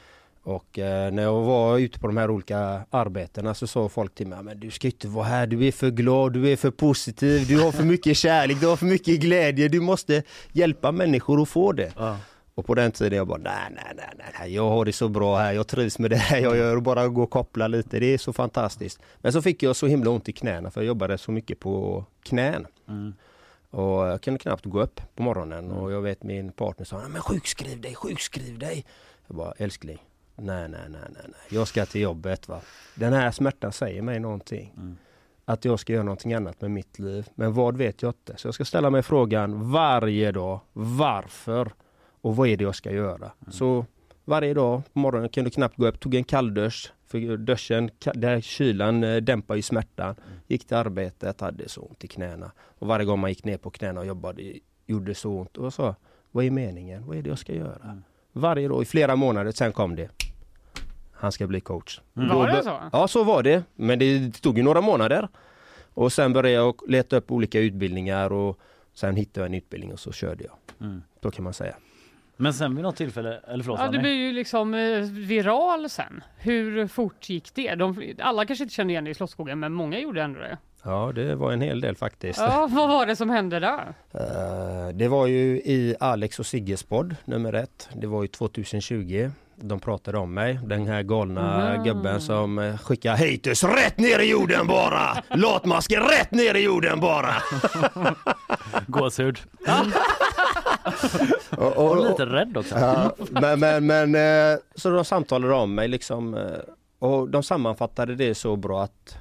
Och 0.45 0.78
eh, 0.78 1.12
när 1.12 1.22
jag 1.22 1.40
var 1.40 1.78
ute 1.78 1.99
på 1.99 2.07
de 2.07 2.16
här 2.16 2.30
olika 2.30 2.86
arbetena 2.90 3.55
så 3.55 3.66
sa 3.66 3.88
folk 3.88 4.14
till 4.14 4.26
mig, 4.26 4.42
men 4.42 4.61
du 4.61 4.70
ska 4.70 4.86
inte 4.86 5.09
vara 5.09 5.24
här, 5.24 5.47
du 5.47 5.66
är 5.66 5.72
för 5.72 5.90
glad, 5.90 6.32
du 6.32 6.53
är 6.53 6.57
för 6.57 6.70
positiv, 6.70 7.47
du 7.49 7.61
har 7.61 7.72
för 7.72 7.84
mycket 7.84 8.16
kärlek, 8.16 8.61
du 8.61 8.66
har 8.66 8.76
för 8.76 8.86
mycket 8.86 9.20
glädje, 9.20 9.68
du 9.68 9.80
måste 9.80 10.22
hjälpa 10.53 10.92
människor 10.92 11.42
att 11.42 11.49
få 11.49 11.72
det. 11.72 11.92
Ja. 11.97 12.16
Och 12.55 12.66
på 12.66 12.74
den 12.74 12.92
tiden 12.92 13.18
jag 13.18 13.26
bara, 13.26 13.38
nej, 13.38 13.70
nej, 13.70 13.95
nej, 13.97 14.32
nej, 14.38 14.55
jag 14.55 14.68
har 14.68 14.84
det 14.84 14.92
så 14.92 15.09
bra 15.09 15.36
här, 15.38 15.53
jag 15.53 15.66
trivs 15.66 15.99
med 15.99 16.11
det 16.11 16.16
här 16.16 16.38
jag 16.38 16.57
gör, 16.57 16.80
bara 16.80 17.09
gå 17.09 17.22
och 17.22 17.30
koppla 17.30 17.68
lite, 17.68 18.01
det 18.01 18.14
är 18.14 18.18
så 18.18 18.32
fantastiskt. 18.32 19.01
Men 19.16 19.32
så 19.32 19.42
fick 19.42 19.62
jag 19.62 19.76
så 19.76 19.86
himla 19.86 20.11
ont 20.11 20.28
i 20.28 20.32
knäna 20.32 20.70
för 20.70 20.80
jag 20.80 20.86
jobbade 20.86 21.18
så 21.18 21.32
mycket 21.32 21.61
på 21.61 22.05
knän. 22.22 22.66
Mm. 22.88 23.14
Och 23.70 24.07
jag 24.07 24.22
kunde 24.22 24.38
knappt 24.38 24.64
gå 24.64 24.82
upp 24.82 25.01
på 25.14 25.22
morgonen 25.22 25.70
och 25.70 25.92
jag 25.92 26.03
vet 26.03 26.22
min 26.22 26.53
partner 26.53 26.86
sa, 26.86 27.01
men 27.09 27.22
sjukskriv 27.22 27.80
dig, 27.80 27.95
sjukskriv 27.95 28.59
dig. 28.59 28.84
Jag 29.26 29.36
bara, 29.36 29.53
älskling, 29.53 29.99
nej, 30.37 30.68
nej, 30.68 30.80
nej, 30.89 31.01
nej, 31.11 31.22
nej. 31.24 31.41
jag 31.49 31.68
ska 31.68 31.87
till 31.87 32.01
jobbet 32.01 32.49
va. 32.49 32.61
Den 32.95 33.12
här 33.12 33.30
smärtan 33.30 33.72
säger 33.72 34.03
mig 34.03 34.20
någonting. 34.20 34.72
Mm. 34.76 34.97
Att 35.45 35.64
jag 35.64 35.80
ska 35.80 35.93
göra 35.93 36.03
någonting 36.03 36.35
annat 36.35 36.61
med 36.61 36.70
mitt 36.70 36.99
liv. 36.99 37.28
Men 37.35 37.53
vad 37.53 37.76
vet 37.76 38.03
jag 38.03 38.09
inte. 38.09 38.37
Så 38.37 38.49
jag 38.49 38.55
ska 38.55 38.64
ställa 38.64 38.91
mig 38.91 39.03
frågan 39.03 39.72
varje 39.72 40.32
dag, 40.32 40.61
varför? 40.72 41.72
Och 42.20 42.37
vad 42.37 42.49
är 42.49 42.57
det 42.57 42.64
jag 42.64 42.74
ska 42.74 42.91
göra? 42.91 43.32
Så 43.51 43.87
varje 44.24 44.55
dag 44.55 44.82
på 44.93 44.99
morgonen 44.99 45.28
kunde 45.28 45.49
jag 45.49 45.55
knappt 45.55 45.76
gå 45.76 45.87
upp, 45.87 46.01
tog 46.01 46.14
en 46.14 46.24
kalldusch. 46.24 46.93
För 47.07 47.37
duschen, 47.37 47.91
där 48.14 48.41
kylan 48.41 49.05
eh, 49.05 49.16
dämpar 49.16 49.55
ju 49.55 49.62
smärtan. 49.62 50.14
Gick 50.47 50.66
till 50.66 50.76
arbetet, 50.76 51.41
hade 51.41 51.68
så 51.68 51.80
ont 51.80 52.05
i 52.05 52.09
knäna. 52.09 52.53
Och 52.59 52.87
varje 52.87 53.07
gång 53.07 53.20
man 53.20 53.30
gick 53.30 53.45
ner 53.45 53.59
på 53.59 53.70
knäna 53.70 54.01
och 54.01 54.07
jobbade 54.07 54.43
gjorde 54.87 55.14
så 55.14 55.30
ont. 55.30 55.57
Och 55.57 55.64
jag 55.64 55.72
sa, 55.72 55.95
vad 56.30 56.45
är 56.45 56.51
meningen? 56.51 57.07
Vad 57.07 57.16
är 57.16 57.22
det 57.22 57.28
jag 57.28 57.39
ska 57.39 57.55
göra? 57.55 58.03
Varje 58.32 58.68
dag 58.68 58.82
i 58.82 58.85
flera 58.85 59.16
månader, 59.16 59.53
sen 59.53 59.72
kom 59.72 59.97
det. 59.97 60.09
Han 61.24 61.32
ska 61.32 61.46
bli 61.46 61.60
coach. 61.60 62.00
Mm. 62.16 62.28
Var 62.28 62.48
det 62.48 62.62
så? 62.62 62.80
Ja, 62.92 63.08
så 63.08 63.24
var 63.24 63.42
det. 63.42 63.62
Men 63.74 63.98
det 63.98 64.30
tog 64.42 64.58
ju 64.58 64.64
några 64.64 64.80
månader. 64.80 65.28
Och 65.94 66.12
sen 66.12 66.32
började 66.32 66.50
jag 66.64 66.74
leta 66.88 67.16
upp 67.16 67.30
olika 67.30 67.60
utbildningar 67.60 68.32
och 68.32 68.58
sen 68.94 69.16
hittade 69.16 69.40
jag 69.40 69.46
en 69.46 69.54
utbildning 69.54 69.92
och 69.92 70.00
så 70.00 70.12
körde 70.12 70.44
jag. 70.44 70.86
Mm. 70.86 71.02
Då 71.20 71.30
kan 71.30 71.44
man 71.44 71.54
säga. 71.54 71.74
Men 72.36 72.54
sen 72.54 72.74
vid 72.74 72.82
något 72.82 72.96
tillfälle, 72.96 73.40
eller 73.48 73.64
förlåt 73.64 73.80
Ja, 73.80 73.88
du 73.88 73.98
blir 73.98 74.14
ju 74.14 74.32
liksom 74.32 74.74
eh, 74.74 75.00
viral 75.00 75.90
sen. 75.90 76.24
Hur 76.36 76.86
fort 76.86 77.28
gick 77.28 77.54
det? 77.54 77.74
De, 77.74 78.14
alla 78.18 78.46
kanske 78.46 78.64
inte 78.64 78.74
kände 78.74 78.92
igen 78.92 79.04
dig 79.04 79.10
i 79.10 79.14
Slottsskogen, 79.14 79.58
men 79.60 79.72
många 79.72 79.98
gjorde 79.98 80.22
ändå 80.22 80.40
det. 80.40 80.58
Ja, 80.82 81.12
det 81.14 81.34
var 81.34 81.52
en 81.52 81.60
hel 81.60 81.80
del 81.80 81.96
faktiskt. 81.96 82.38
Ja, 82.38 82.68
vad 82.70 82.88
var 82.88 83.06
det 83.06 83.16
som 83.16 83.30
hände 83.30 83.60
där? 83.60 83.94
Eh, 84.12 84.94
det 84.94 85.08
var 85.08 85.26
ju 85.26 85.56
i 85.56 85.96
Alex 86.00 86.38
och 86.38 86.46
Sigges 86.46 86.82
podd 86.82 87.16
nummer 87.24 87.52
ett. 87.52 87.88
Det 87.94 88.06
var 88.06 88.22
ju 88.22 88.28
2020. 88.28 89.30
De 89.68 89.80
pratade 89.80 90.18
om 90.18 90.34
mig, 90.34 90.58
den 90.64 90.86
här 90.86 91.02
galna 91.02 91.72
Mhm. 91.74 91.84
gubben 91.84 92.20
som 92.20 92.58
uh, 92.58 92.78
skickar 92.78 93.16
haters 93.16 93.64
rätt 93.64 93.98
ner 93.98 94.18
i 94.18 94.30
jorden 94.30 94.66
bara! 94.66 95.22
Latmasker 95.30 96.00
rätt 96.00 96.30
ner 96.30 96.54
i 96.54 96.64
jorden 96.64 97.00
bara! 97.00 97.34
Gåshud. 98.86 99.38
och, 101.50 101.76
Och 101.76 102.10
lite 102.10 102.26
rädd 102.26 102.56
också. 102.56 102.74
Ja, 102.78 103.14
men, 103.30 103.60
men, 103.60 103.86
men 103.86 104.14
eh, 104.14 104.58
så 104.74 104.90
de 104.90 105.04
samtalade 105.04 105.54
om 105.54 105.74
mig 105.74 105.88
liksom 105.88 106.34
eh, 106.34 106.42
och 106.98 107.28
de 107.28 107.42
sammanfattade 107.42 108.14
det 108.14 108.34
så 108.34 108.56
bra 108.56 108.82
att, 108.82 109.16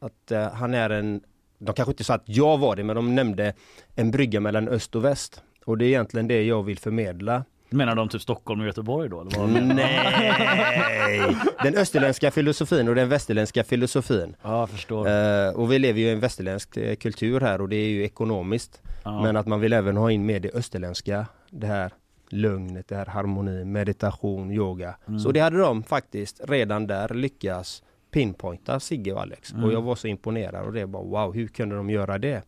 att 0.00 0.30
eh, 0.30 0.48
han 0.52 0.74
är 0.74 0.90
en, 0.90 1.20
de 1.58 1.74
kanske 1.74 1.92
inte 1.92 2.04
sa 2.04 2.14
att 2.14 2.22
jag 2.28 2.58
var 2.58 2.76
det, 2.76 2.84
men 2.84 2.96
de 2.96 3.14
nämnde 3.14 3.52
en 3.94 4.10
brygga 4.10 4.40
mellan 4.40 4.68
öst 4.68 4.94
och 4.96 5.04
väst. 5.04 5.42
Och 5.64 5.78
det 5.78 5.84
är 5.84 5.88
egentligen 5.88 6.28
det 6.28 6.42
jag 6.44 6.62
vill 6.62 6.78
förmedla. 6.78 7.44
Menar 7.70 7.94
de 7.94 8.08
typ 8.08 8.22
Stockholm 8.22 8.60
och 8.60 8.66
Göteborg 8.66 9.08
då? 9.08 9.20
Eller 9.20 9.38
vad 9.38 9.48
de? 9.48 9.60
Nej! 9.60 11.36
Den 11.62 11.74
österländska 11.74 12.30
filosofin 12.30 12.88
och 12.88 12.94
den 12.94 13.08
västerländska 13.08 13.64
filosofin. 13.64 14.36
Ja, 14.42 14.60
jag 14.60 14.70
förstår. 14.70 15.08
Eh, 15.08 15.50
och 15.50 15.72
vi 15.72 15.78
lever 15.78 16.00
ju 16.00 16.06
i 16.06 16.10
en 16.10 16.20
västerländsk 16.20 16.76
eh, 16.76 16.96
kultur 16.96 17.40
här 17.40 17.60
och 17.60 17.68
det 17.68 17.76
är 17.76 17.88
ju 17.88 18.04
ekonomiskt. 18.04 18.82
Ja. 19.04 19.22
Men 19.22 19.36
att 19.36 19.46
man 19.46 19.60
vill 19.60 19.72
även 19.72 19.96
ha 19.96 20.10
in 20.10 20.26
med 20.26 20.42
det 20.42 20.54
österländska, 20.54 21.26
det 21.50 21.66
här 21.66 21.92
lugnet, 22.30 22.88
det 22.88 22.96
här 22.96 23.06
harmoni, 23.06 23.64
meditation, 23.64 24.52
yoga. 24.52 24.94
Mm. 25.08 25.20
Så 25.20 25.32
det 25.32 25.40
hade 25.40 25.58
de 25.58 25.82
faktiskt 25.82 26.40
redan 26.48 26.86
där 26.86 27.14
lyckats 27.14 27.82
pinpointa 28.10 28.80
Sigge 28.80 29.12
och 29.12 29.20
Alex. 29.20 29.52
Mm. 29.52 29.64
Och 29.64 29.72
jag 29.72 29.82
var 29.82 29.96
så 29.96 30.06
imponerad 30.08 30.66
och 30.66 30.72
det 30.72 30.86
bara 30.86 31.02
wow, 31.02 31.34
hur 31.34 31.48
kunde 31.48 31.76
de 31.76 31.90
göra 31.90 32.18
det? 32.18 32.42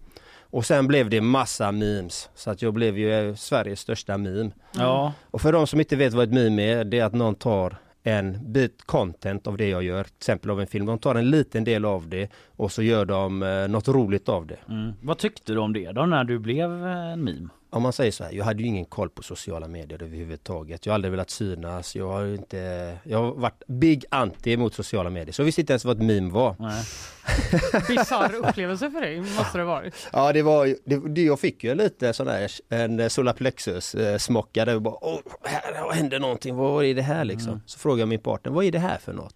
Och 0.51 0.64
sen 0.66 0.86
blev 0.86 1.11
det 1.11 1.20
massa 1.20 1.72
memes. 1.72 2.30
Så 2.34 2.51
att 2.51 2.62
jag 2.62 2.74
blev 2.74 2.98
ju 2.98 3.12
eh, 3.12 3.34
Sveriges 3.34 3.80
största 3.80 4.18
meme. 4.18 4.51
Ja, 4.72 5.12
Och 5.30 5.40
för 5.40 5.53
de 5.53 5.66
som 5.66 5.80
inte 5.80 5.96
vet 5.96 6.12
vad 6.12 6.24
ett 6.24 6.34
meme 6.34 6.62
är, 6.62 6.84
det 6.84 6.98
är 6.98 7.05
att 7.05 7.14
någon 7.14 7.34
tar 7.34 7.76
en 8.03 8.53
bit 8.53 8.82
content 8.86 9.46
av 9.46 9.57
det 9.57 9.68
jag 9.68 9.82
gör, 9.82 10.05
till 10.05 10.14
exempel 10.18 10.51
av 10.51 10.61
en 10.61 10.66
film. 10.66 10.86
De 10.86 10.98
tar 10.98 11.14
en 11.14 11.30
liten 11.30 11.64
del 11.64 11.84
av 11.84 12.09
det 12.09 12.28
och 12.57 12.72
så 12.72 12.82
gör 12.82 13.05
de 13.05 13.42
eh, 13.42 13.68
något 13.68 13.88
roligt 13.88 14.28
av 14.28 14.46
det. 14.46 14.59
mm. 14.68 14.92
Vad 15.03 15.18
tyckte 15.18 15.53
du 15.53 15.59
om 15.59 15.72
det 15.72 15.92
då 15.92 16.07
när 16.07 16.24
du 16.24 16.38
blev 16.38 16.86
eh, 16.86 17.12
en 17.12 17.24
meme? 17.24 17.48
Om 17.73 17.83
man 17.83 17.93
säger 17.93 18.12
så 18.12 18.25
här, 18.25 18.33
jag 18.33 18.45
hade 18.45 18.62
ju 18.62 18.68
ingen 18.68 18.85
koll 18.85 19.11
på 19.11 19.23
sociala 19.23 19.68
medier 19.68 20.03
överhuvudtaget. 20.03 20.87
Jag 20.87 20.93
har 20.93 20.95
aldrig 20.95 21.11
velat 21.11 21.31
synas. 21.31 21.97
Jag 21.97 22.09
har 22.09 22.27
inte, 22.27 22.97
jag 23.03 23.18
har 23.18 23.33
varit 23.33 23.62
big 23.66 24.05
anti 24.11 24.57
mot 24.57 24.75
sociala 24.75 25.11
medier. 25.11 25.33
Så 25.33 25.43
jag 25.43 25.45
visste 25.45 25.61
inte 25.61 25.73
ens 25.73 25.85
vad 25.85 25.97
ett 25.97 26.03
meme 26.03 26.33
var. 26.33 26.57
Bisarr 27.89 28.35
upplevelse 28.35 28.91
för 28.91 29.01
dig, 29.01 29.21
måste 29.21 29.59
det 29.59 29.64
varit. 29.64 29.95
Ja, 30.12 30.33
det 30.33 30.43
var 30.43 30.77
det, 31.09 31.23
jag 31.23 31.41
fick 31.41 31.64
ju 31.64 31.75
lite 31.75 32.12
sån 32.12 32.27
där, 32.27 32.51
en 32.68 33.11
solarplexus 33.11 33.95
eh, 33.95 34.18
smocka 34.18 34.64
där 34.64 34.79
bara, 34.79 35.05
åh, 35.05 35.21
här 35.43 35.93
händer 35.93 36.18
någonting, 36.18 36.57
vad 36.57 36.85
är 36.85 36.95
det 36.95 37.03
här 37.03 37.25
liksom? 37.25 37.61
Så 37.66 37.79
frågade 37.79 38.01
jag 38.01 38.09
min 38.09 38.21
partner, 38.21 38.53
vad 38.53 38.64
är 38.64 38.73
det 38.73 38.79
här 38.79 38.99
för 38.99 39.12
något? 39.12 39.35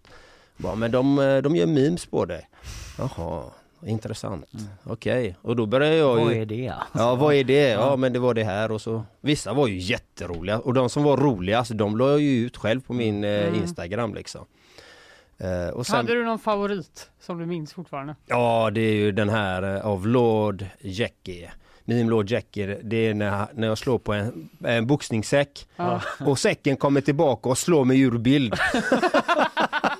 Bara, 0.57 0.75
men 0.75 0.91
de, 0.91 1.19
eh, 1.19 1.37
de 1.37 1.55
gör 1.55 1.65
memes 1.65 2.05
på 2.05 2.25
dig. 2.25 2.49
Jaha, 2.97 3.43
intressant. 3.85 4.45
Okej, 4.83 5.35
och 5.41 5.55
då 5.55 5.65
började 5.65 5.95
jag 5.95 6.15
Vad 6.15 6.33
ju... 6.33 6.41
är 6.41 6.45
det? 6.45 6.73
Ja 6.93 7.15
vad 7.15 7.33
är 7.35 7.43
det? 7.43 7.69
Ja 7.69 7.95
men 7.95 8.13
det 8.13 8.19
var 8.19 8.33
det 8.33 8.43
här 8.43 8.71
och 8.71 8.81
så 8.81 9.03
Vissa 9.21 9.53
var 9.53 9.67
ju 9.67 9.77
jätteroliga 9.77 10.59
och 10.59 10.73
de 10.73 10.89
som 10.89 11.03
var 11.03 11.17
roliga 11.17 11.57
alltså, 11.57 11.73
de 11.73 11.97
la 11.97 12.09
jag 12.09 12.19
ju 12.21 12.45
ut 12.45 12.57
själv 12.57 12.81
på 12.81 12.93
min 12.93 13.23
eh, 13.23 13.29
Mm. 13.47 13.55
Instagram 13.55 14.13
liksom 14.15 14.45
eh, 15.37 15.67
och 15.73 15.85
sen, 15.87 15.95
Hade 15.95 16.13
du 16.13 16.25
någon 16.25 16.39
favorit 16.39 17.09
som 17.19 17.37
du 17.39 17.45
minns 17.45 17.73
fortfarande? 17.73 18.15
Ja 18.25 18.69
det 18.73 18.81
är 18.81 18.93
ju 18.93 19.11
den 19.11 19.29
här 19.29 19.75
eh, 19.75 19.85
av 19.85 20.07
Lord 20.07 20.65
Jackie 20.81 21.51
Meme 21.87 22.09
Lord 22.09 22.29
Jackie 22.31 22.79
det 22.83 22.97
är 23.07 23.13
när, 23.13 23.45
när 23.53 23.67
jag 23.67 23.77
slår 23.77 23.97
på 23.97 24.13
en, 24.13 24.49
en 24.63 24.87
boxningssäck 24.87 25.67
Ja. 25.75 26.01
och 26.25 26.39
säcken 26.39 26.77
kommer 26.77 27.01
tillbaka 27.01 27.49
och 27.49 27.57
slår 27.57 27.85
mig 27.85 27.99
ur 28.01 28.17
bild 28.17 28.53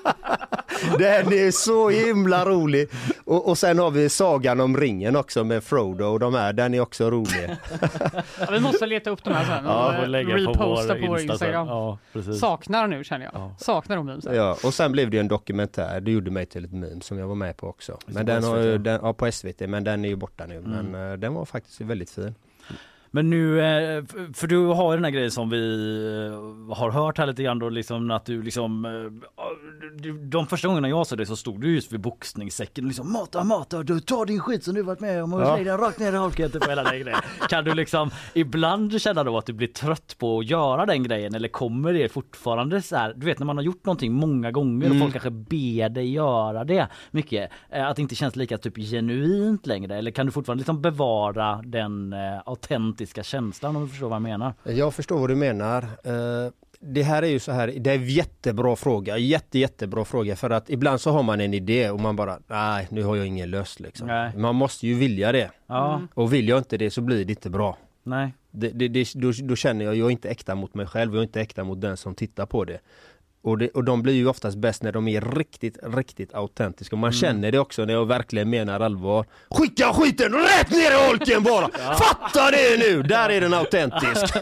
Den 0.98 1.32
är 1.32 1.50
så 1.50 1.88
himla 1.90 2.44
rolig! 2.44 2.88
Och, 3.24 3.48
och 3.48 3.58
sen 3.58 3.78
har 3.78 3.90
vi 3.90 4.08
Sagan 4.08 4.60
om 4.60 4.76
ringen 4.76 5.16
också 5.16 5.44
med 5.44 5.64
Frodo 5.64 6.04
och 6.04 6.20
de 6.20 6.34
här, 6.34 6.52
den 6.52 6.74
är 6.74 6.80
också 6.80 7.10
rolig. 7.10 7.56
Ja, 8.40 8.46
vi 8.50 8.60
måste 8.60 8.86
leta 8.86 9.10
upp 9.10 9.24
de 9.24 9.34
här 9.34 9.44
sen 9.44 9.66
och 9.66 9.72
Ja, 9.72 9.94
eh, 9.94 10.00
får 10.00 10.06
lägga 10.06 10.28
på 10.34 10.36
reposta 10.52 10.94
vår 10.94 11.00
på 11.00 11.06
vår. 11.06 11.20
Instagram. 11.20 11.68
Ja. 11.68 11.98
Saknar 12.40 12.86
nu 12.86 13.04
känner 13.04 13.24
jag. 13.24 13.34
Ja. 13.34 13.54
Saknar 13.58 13.96
de 13.96 14.06
memesen. 14.06 14.34
Ja, 14.36 14.56
och 14.64 14.74
sen 14.74 14.92
blev 14.92 15.10
det 15.10 15.18
en 15.18 15.28
dokumentär, 15.28 16.00
det 16.00 16.10
gjorde 16.10 16.30
mig 16.30 16.46
till 16.46 16.64
ett 16.64 16.72
meme 16.72 17.00
som 17.00 17.18
jag 17.18 17.26
var 17.28 17.34
med 17.34 17.56
på 17.56 17.66
också. 17.68 17.98
Men 18.06 18.26
på 18.26 18.32
den 18.32 18.44
har 18.44 18.58
den, 18.78 19.00
ja 19.02 19.12
på 19.12 19.32
SVT, 19.32 19.60
men 19.60 19.84
den 19.84 20.04
är 20.04 20.08
ju 20.08 20.16
borta 20.16 20.46
nu. 20.46 20.56
Mm. 20.56 20.70
Men 20.86 21.12
eh, 21.12 21.18
den 21.18 21.34
var 21.34 21.44
faktiskt 21.44 21.80
väldigt 21.80 22.10
fin. 22.10 22.34
Men 23.10 23.30
nu, 23.30 23.60
eh, 23.60 24.04
för 24.34 24.46
du 24.46 24.66
har 24.66 24.92
ju 24.92 24.96
den 24.96 25.04
här 25.04 25.10
grejen 25.10 25.30
som 25.30 25.50
vi 25.50 25.86
eh, 26.68 26.76
har 26.76 26.90
hört 26.90 27.18
här 27.18 27.26
lite 27.26 27.42
grann 27.42 27.58
då 27.58 27.68
liksom 27.68 28.10
att 28.10 28.24
du 28.26 28.42
liksom 28.42 28.84
eh, 28.84 28.90
du- 29.98 30.18
De 30.18 30.46
första 30.46 30.68
gångerna 30.68 30.88
jag 30.88 31.06
såg 31.06 31.18
dig 31.18 31.26
så 31.26 31.36
stod 31.36 31.60
du 31.60 31.74
just 31.74 31.92
vid 31.92 32.00
boxningssäcken 32.00 32.84
och 32.84 32.88
liksom 32.88 33.12
mata 33.12 33.44
mata 33.44 33.82
du 33.82 34.00
tar 34.00 34.26
din 34.26 34.40
skit 34.40 34.64
som 34.64 34.74
du 34.74 34.82
varit 34.82 35.00
med 35.00 35.22
om 35.24 35.32
och 35.32 35.40
Ja. 35.40 35.56
den 35.64 35.78
rakt 35.78 35.98
ner 35.98 36.12
i 36.12 36.16
holken 36.16 36.50
typ 36.50 36.68
hela 36.68 36.82
den 36.84 37.00
grejen. 37.00 37.18
Kan 37.48 37.64
du 37.64 37.74
liksom 37.74 38.10
ibland 38.34 39.00
känna 39.00 39.24
då 39.24 39.38
att 39.38 39.46
du 39.46 39.52
blir 39.52 39.68
trött 39.68 40.16
på 40.18 40.38
att 40.38 40.50
göra 40.50 40.86
den 40.86 41.02
grejen 41.02 41.34
eller 41.34 41.48
kommer 41.48 41.92
det 41.92 42.08
fortfarande 42.12 42.82
så 42.82 42.96
här 42.96 43.14
du 43.16 43.26
vet 43.26 43.38
när 43.38 43.46
man 43.46 43.56
har 43.56 43.64
gjort 43.64 43.84
någonting 43.84 44.12
många 44.12 44.50
gånger 44.50 44.90
och 44.90 44.98
folk 45.00 45.12
kanske 45.12 45.30
ber 45.30 45.88
dig 45.88 46.12
göra 46.12 46.64
det 46.64 46.88
mycket 47.10 47.50
att 47.70 47.96
det 47.96 48.02
inte 48.02 48.14
känns 48.14 48.36
lika 48.36 48.58
typ 48.58 48.76
genuint 48.78 49.66
längre 49.66 49.96
eller 49.98 50.10
kan 50.10 50.26
du 50.26 50.32
fortfarande 50.32 50.60
liksom 50.60 50.82
bevara 50.82 51.60
den 51.64 52.12
eh, 52.12 52.18
autentiska 52.96 53.22
känslan 53.22 53.76
om 53.76 53.82
du 53.82 53.88
förstår 53.88 54.08
vad 54.08 54.16
jag 54.16 54.22
menar? 54.22 54.54
Jag 54.64 54.94
förstår 54.94 55.18
vad 55.18 55.30
du 55.30 55.36
menar. 55.36 55.82
Eh, 56.04 56.52
Det 56.80 57.02
här 57.02 57.22
är 57.22 57.26
ju 57.28 57.38
så 57.38 57.52
här, 57.52 57.72
det 57.78 57.90
är 57.90 57.94
en 57.94 58.04
jättebra 58.08 58.76
fråga, 58.76 59.18
jätte 59.18 59.58
jättebra 59.58 60.04
fråga 60.04 60.36
för 60.36 60.50
att 60.50 60.70
ibland 60.70 61.00
så 61.00 61.10
har 61.10 61.22
man 61.22 61.40
en 61.40 61.54
idé 61.54 61.90
och 61.90 62.00
man 62.00 62.16
bara, 62.16 62.38
nej 62.46 62.86
nu 62.90 63.02
har 63.02 63.16
jag 63.16 63.26
ingen 63.26 63.50
lust 63.50 63.80
liksom. 63.80 64.06
Nej. 64.06 64.36
Man 64.36 64.54
måste 64.54 64.86
ju 64.86 64.94
vilja 64.94 65.32
det 65.32 65.50
Ja, 65.66 66.00
och 66.14 66.32
vill 66.32 66.48
jag 66.48 66.58
inte 66.58 66.76
det 66.76 66.90
så 66.90 67.00
blir 67.00 67.24
det 67.24 67.32
inte 67.32 67.50
bra. 67.50 67.76
nej. 68.04 68.34
Det, 68.50 68.68
det, 68.68 68.88
det, 68.88 69.14
då, 69.14 69.32
då 69.42 69.56
känner 69.56 69.84
jag, 69.84 69.96
jag 69.96 70.06
är 70.06 70.10
inte 70.10 70.28
äkta 70.28 70.54
mot 70.54 70.74
mig 70.74 70.86
själv, 70.86 71.12
jag 71.14 71.18
är 71.20 71.22
inte 71.26 71.40
äkta 71.40 71.64
mot 71.64 71.80
den 71.80 71.96
som 71.96 72.14
tittar 72.14 72.46
på 72.46 72.64
det. 72.64 72.78
Och, 73.46 73.58
det, 73.58 73.68
och 73.68 73.84
de 73.84 74.02
blir 74.02 74.14
ju 74.14 74.28
oftast 74.28 74.56
bäst 74.58 74.82
när 74.82 74.92
de 74.92 75.08
är 75.08 75.20
riktigt, 75.20 75.78
riktigt 75.82 76.34
autentiska. 76.34 76.96
Och 76.96 77.00
man 77.00 77.12
känner 77.12 77.52
det 77.52 77.58
också 77.58 77.84
när 77.84 77.94
jag 77.94 78.06
verkligen 78.06 78.50
menar 78.50 78.80
allvar. 78.80 79.24
Skicka 79.50 79.92
skiten 79.92 80.32
rätt 80.32 80.70
ner 80.70 80.90
i 80.90 81.08
holken 81.08 81.42
bara! 81.42 81.68
Fatta 81.78 82.50
det 82.50 82.78
nu! 82.78 83.02
Där 83.02 83.28
är 83.30 83.40
den 83.40 83.54
autentisk! 83.54 84.34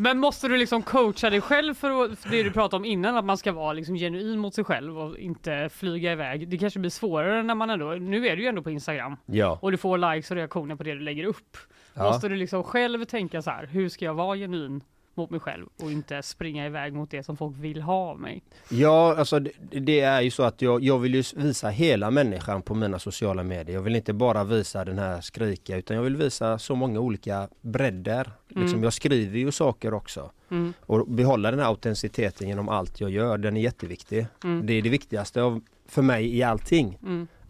Men 0.00 0.18
måste 0.18 0.48
du 0.48 0.56
liksom 0.56 0.82
coacha 0.82 1.30
dig 1.30 1.40
själv 1.40 1.74
för, 1.74 2.04
att, 2.04 2.18
för 2.18 2.28
det 2.30 2.42
du 2.42 2.50
pratade 2.50 2.76
om 2.76 2.84
innan, 2.84 3.16
att 3.16 3.24
man 3.24 3.36
ska 3.38 3.52
vara 3.52 3.72
liksom 3.72 3.94
genuin 3.94 4.38
mot 4.38 4.54
sig 4.54 4.64
själv 4.64 4.98
och 4.98 5.18
inte 5.18 5.68
flyga 5.72 6.12
iväg. 6.12 6.48
Det 6.48 6.58
kanske 6.58 6.78
blir 6.78 6.90
svårare 6.90 7.42
när 7.42 7.54
man 7.54 7.70
ändå, 7.70 7.90
nu 7.90 8.28
är 8.28 8.36
du 8.36 8.42
ju 8.42 8.48
ändå 8.48 8.62
på 8.62 8.70
Instagram 8.70 9.16
Ja. 9.26 9.58
och 9.62 9.70
du 9.70 9.76
får 9.76 9.98
likes 10.14 10.30
och 10.30 10.36
reaktioner 10.36 10.76
på 10.76 10.82
det 10.82 10.94
du 10.94 11.00
lägger 11.00 11.24
upp. 11.24 11.56
Ja. 11.94 12.02
Måste 12.02 12.28
du 12.28 12.36
liksom 12.36 12.64
själv 12.64 13.04
tänka 13.04 13.42
så 13.42 13.50
här, 13.50 13.66
hur 13.66 13.88
ska 13.88 14.04
jag 14.04 14.14
vara 14.14 14.36
genuin 14.36 14.82
mot 15.14 15.30
mig 15.30 15.40
själv 15.40 15.66
och 15.82 15.92
inte 15.92 16.22
springa 16.22 16.66
iväg 16.66 16.92
mot 16.92 17.10
det 17.10 17.22
som 17.22 17.36
folk 17.36 17.56
vill 17.56 17.82
ha 17.82 17.94
av 17.94 18.20
mig? 18.20 18.42
Ja, 18.70 19.16
alltså 19.18 19.38
det, 19.38 19.50
det 19.80 20.00
är 20.00 20.20
ju 20.20 20.30
så 20.30 20.42
att 20.42 20.62
jag, 20.62 20.82
jag 20.82 20.98
vill 20.98 21.14
ju 21.14 21.22
visa 21.36 21.68
hela 21.68 22.10
människan 22.10 22.62
på 22.62 22.74
mina 22.74 22.98
sociala 22.98 23.42
medier. 23.42 23.74
Jag 23.76 23.82
vill 23.82 23.96
inte 23.96 24.12
bara 24.12 24.44
visa 24.44 24.84
den 24.84 24.98
här 24.98 25.20
skrika 25.20 25.76
utan 25.76 25.96
jag 25.96 26.02
vill 26.02 26.16
visa 26.16 26.58
så 26.58 26.74
många 26.74 27.00
olika 27.00 27.48
bredder. 27.60 28.30
Liksom, 28.48 28.68
Mm. 28.68 28.82
jag 28.84 28.92
skriver 28.92 29.38
ju 29.38 29.52
saker 29.52 29.94
också. 29.94 30.30
Mm. 30.50 30.72
Och 30.80 31.06
behålla 31.06 31.50
den 31.50 31.60
här 31.60 31.66
autenticiteten 31.66 32.48
genom 32.48 32.68
allt 32.68 33.00
jag 33.00 33.10
gör, 33.10 33.38
den 33.38 33.56
är 33.56 33.60
jätteviktig. 33.60 34.26
Mm. 34.44 34.66
Det 34.66 34.72
är 34.72 34.82
det 34.82 34.88
viktigaste 34.88 35.42
av, 35.42 35.60
för 35.86 36.02
mig 36.02 36.36
i 36.36 36.42
allting. 36.42 36.98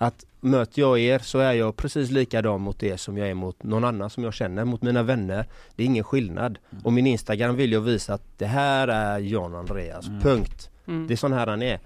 Mm. 0.01 0.09
Att 0.09 0.25
möter 0.41 0.81
jag 0.81 0.99
er 0.99 1.19
så 1.19 1.39
är 1.39 1.53
jag 1.53 1.77
precis 1.77 2.11
likadan 2.11 2.61
mot 2.61 2.83
er 2.83 2.97
som 2.97 3.19
jag 3.19 3.29
är 3.29 3.35
mot 3.35 3.63
någon 3.63 3.85
annan 3.85 4.11
som 4.11 4.25
jag 4.25 4.35
känner, 4.35 4.65
mot 4.65 4.83
mina 4.83 5.03
vänner. 5.03 5.47
Det 5.77 5.83
är 5.83 5.87
ingen 5.87 6.05
skillnad. 6.05 6.59
Och 6.85 6.93
min 6.93 7.07
Instagram 7.07 7.57
vill 7.57 7.73
jag 7.73 7.81
visa 7.81 8.15
att 8.15 8.39
det 8.39 8.47
här 8.47 8.89
är 8.89 9.19
John 9.19 9.55
Andreas, 9.55 10.07
punkt. 10.23 10.71
Mm. 10.87 11.07
Det 11.07 11.15
är 11.15 11.17
sån 11.17 11.33
här 11.33 11.47
han 11.47 11.63
är. 11.63 11.81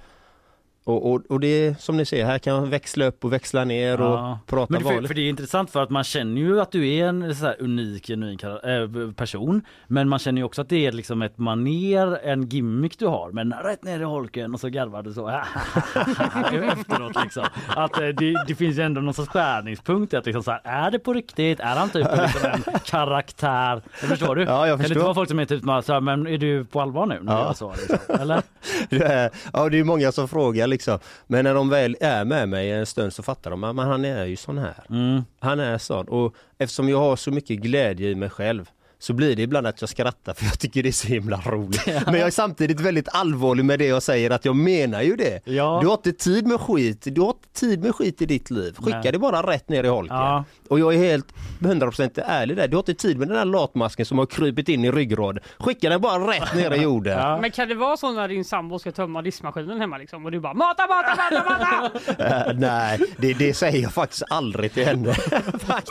Och, 0.86 1.12
och, 1.12 1.22
och 1.28 1.40
det 1.40 1.46
är 1.66 1.74
som 1.78 1.96
ni 1.96 2.04
ser, 2.04 2.24
här 2.24 2.38
kan 2.38 2.54
jag 2.54 2.66
växla 2.66 3.04
upp 3.06 3.24
och 3.24 3.32
växla 3.32 3.64
ner 3.64 4.00
och 4.00 4.18
Ja. 4.18 4.38
prata 4.46 4.72
Men 4.72 4.82
för, 4.82 5.02
för 5.06 5.14
det 5.14 5.20
är 5.20 5.28
intressant 5.28 5.70
för 5.70 5.82
att 5.82 5.90
man 5.90 6.04
känner 6.04 6.40
ju 6.40 6.60
att 6.60 6.72
du 6.72 6.88
är 6.94 7.06
en 7.08 7.34
så 7.36 7.52
unik, 7.58 8.06
genuin 8.06 8.38
äh, 8.44 9.12
person. 9.16 9.62
Men 9.86 10.08
man 10.08 10.18
känner 10.18 10.40
ju 10.40 10.44
också 10.44 10.62
att 10.62 10.68
det 10.68 10.86
är 10.86 10.92
liksom 10.92 11.22
ett 11.22 11.38
maner, 11.38 12.18
en 12.24 12.48
gimmick 12.48 12.98
du 12.98 13.06
har. 13.06 13.30
Men 13.32 13.52
rätt 13.64 13.84
ner 13.84 14.00
i 14.00 14.04
holken 14.04 14.54
och 14.54 14.60
så 14.60 14.68
garvar 14.68 15.02
du 15.02 15.12
så 15.12 15.28
efteråt 16.72 17.22
liksom. 17.24 17.44
Att 17.68 18.00
eh, 18.00 18.06
det, 18.08 18.44
det 18.46 18.54
finns 18.54 18.78
ju 18.78 18.82
ändå 18.82 19.00
någon 19.00 19.14
sorts 19.14 19.28
skärningspunkt 19.28 20.12
i 20.12 20.16
att 20.16 20.26
liksom 20.26 20.42
så 20.42 20.50
här, 20.50 20.60
är 20.64 20.90
det 20.90 20.98
på 20.98 21.12
riktigt? 21.12 21.60
Är 21.60 21.76
han 21.76 21.88
typ 21.90 22.06
liksom 22.22 22.50
en 22.52 22.78
karaktär? 22.84 23.82
Jag 24.00 24.08
förstår 24.10 24.36
du? 24.36 24.42
Ja, 24.42 24.66
jag 24.66 24.78
Kan 24.78 24.78
det 24.78 24.82
förstår. 24.82 24.96
inte 24.96 25.04
vara 25.04 25.14
folk 25.14 25.28
som 25.28 25.38
är 25.38 25.44
typ 25.44 25.62
så 25.62 25.92
här, 25.92 26.00
men 26.00 26.26
är 26.26 26.38
du 26.38 26.64
på 26.64 26.80
allvar 26.80 27.06
nu? 27.06 27.18
När 27.22 27.32
Ja. 27.32 27.54
så, 27.54 27.70
liksom? 27.88 27.98
Eller? 28.20 28.42
Det 28.90 28.96
är, 29.04 29.30
ja 29.52 29.68
det 29.68 29.78
är 29.78 29.84
många 29.84 30.12
som 30.12 30.28
frågar 30.28 30.66
liksom. 30.74 30.98
Men 31.26 31.44
när 31.44 31.54
de 31.54 31.68
väl 31.68 31.96
är 32.00 32.24
med 32.24 32.48
mig 32.48 32.70
en 32.70 32.86
stund 32.86 33.12
så 33.12 33.22
fattar 33.22 33.50
de 33.50 33.64
att 33.64 33.76
men 33.76 33.86
han 33.86 34.04
är 34.04 34.24
ju 34.24 34.36
sån 34.36 34.58
här. 34.58 34.84
Mm. 34.90 35.22
Han 35.40 35.60
är 35.60 35.78
sån. 35.78 36.08
Och 36.08 36.34
eftersom 36.58 36.88
jag 36.88 36.98
har 36.98 37.16
så 37.16 37.30
mycket 37.30 37.58
glädje 37.58 38.10
i 38.10 38.14
mig 38.14 38.30
själv 38.30 38.70
så 39.04 39.12
blir 39.12 39.36
det 39.36 39.42
ibland 39.42 39.66
att 39.66 39.80
jag 39.80 39.90
skrattar 39.90 40.34
för 40.34 40.44
jag 40.44 40.58
tycker 40.58 40.82
det 40.82 40.88
är 40.88 40.92
så 40.92 41.08
himla 41.08 41.36
roligt. 41.46 41.86
Men 42.06 42.14
jag 42.14 42.26
är 42.26 42.30
samtidigt 42.30 42.80
väldigt 42.80 43.08
allvarlig 43.12 43.64
med 43.64 43.78
det 43.78 43.86
jag 43.86 44.02
säger 44.02 44.30
att 44.30 44.44
jag 44.44 44.56
menar 44.56 45.02
ju 45.02 45.16
det. 45.16 45.40
Ja. 45.44 45.78
Du 45.82 45.86
har 45.86 45.94
inte 45.94 46.12
tid 46.12 46.46
med 46.46 46.60
skit, 46.60 47.02
du 47.04 47.20
har 47.20 47.28
inte 47.28 47.48
tid 47.60 47.82
med 47.84 47.94
skit 47.94 48.22
i 48.22 48.26
ditt 48.26 48.50
liv. 48.50 48.74
Skicka 48.78 49.00
Nej. 49.02 49.12
det 49.12 49.18
bara 49.18 49.42
rätt 49.52 49.68
ner 49.68 49.84
i 49.84 49.88
holken. 49.88 50.16
Ja. 50.16 50.44
Och 50.68 50.80
jag 50.80 50.94
är 50.94 50.98
helt 50.98 51.26
100% 51.58 52.22
ärlig 52.26 52.56
där. 52.56 52.68
Du 52.68 52.76
har 52.76 52.80
inte 52.80 52.94
tid 52.94 53.18
med 53.18 53.28
den 53.28 53.36
här 53.36 53.44
latmasken 53.44 54.06
som 54.06 54.18
har 54.18 54.26
krypit 54.26 54.68
in 54.68 54.84
i 54.84 54.90
ryggraden. 54.90 55.42
Skicka 55.58 55.88
den 55.88 56.00
bara 56.00 56.30
rätt 56.32 56.54
ner 56.54 56.70
i 56.70 56.82
jorden. 56.82 57.18
Ja. 57.24 57.38
Men 57.40 57.50
kan 57.50 57.68
det 57.68 57.74
vara 57.74 57.96
så 57.96 58.12
när 58.12 58.28
din 58.28 58.44
sambo 58.44 58.78
ska 58.78 58.92
tömma 58.92 59.22
diskmaskinen 59.22 59.80
hemma 59.80 59.98
liksom 59.98 60.24
och 60.24 60.32
du 60.32 60.40
bara 60.40 60.54
mata, 60.54 60.82
mata, 60.86 61.16
mata, 61.16 61.44
mata! 61.50 61.90
Eh, 62.48 62.54
nej, 62.58 63.00
det, 63.16 63.32
det 63.34 63.54
säger 63.54 63.82
jag 63.82 63.92
faktiskt 63.92 64.22
aldrig 64.30 64.72
till 64.72 64.84
henne. 64.84 65.14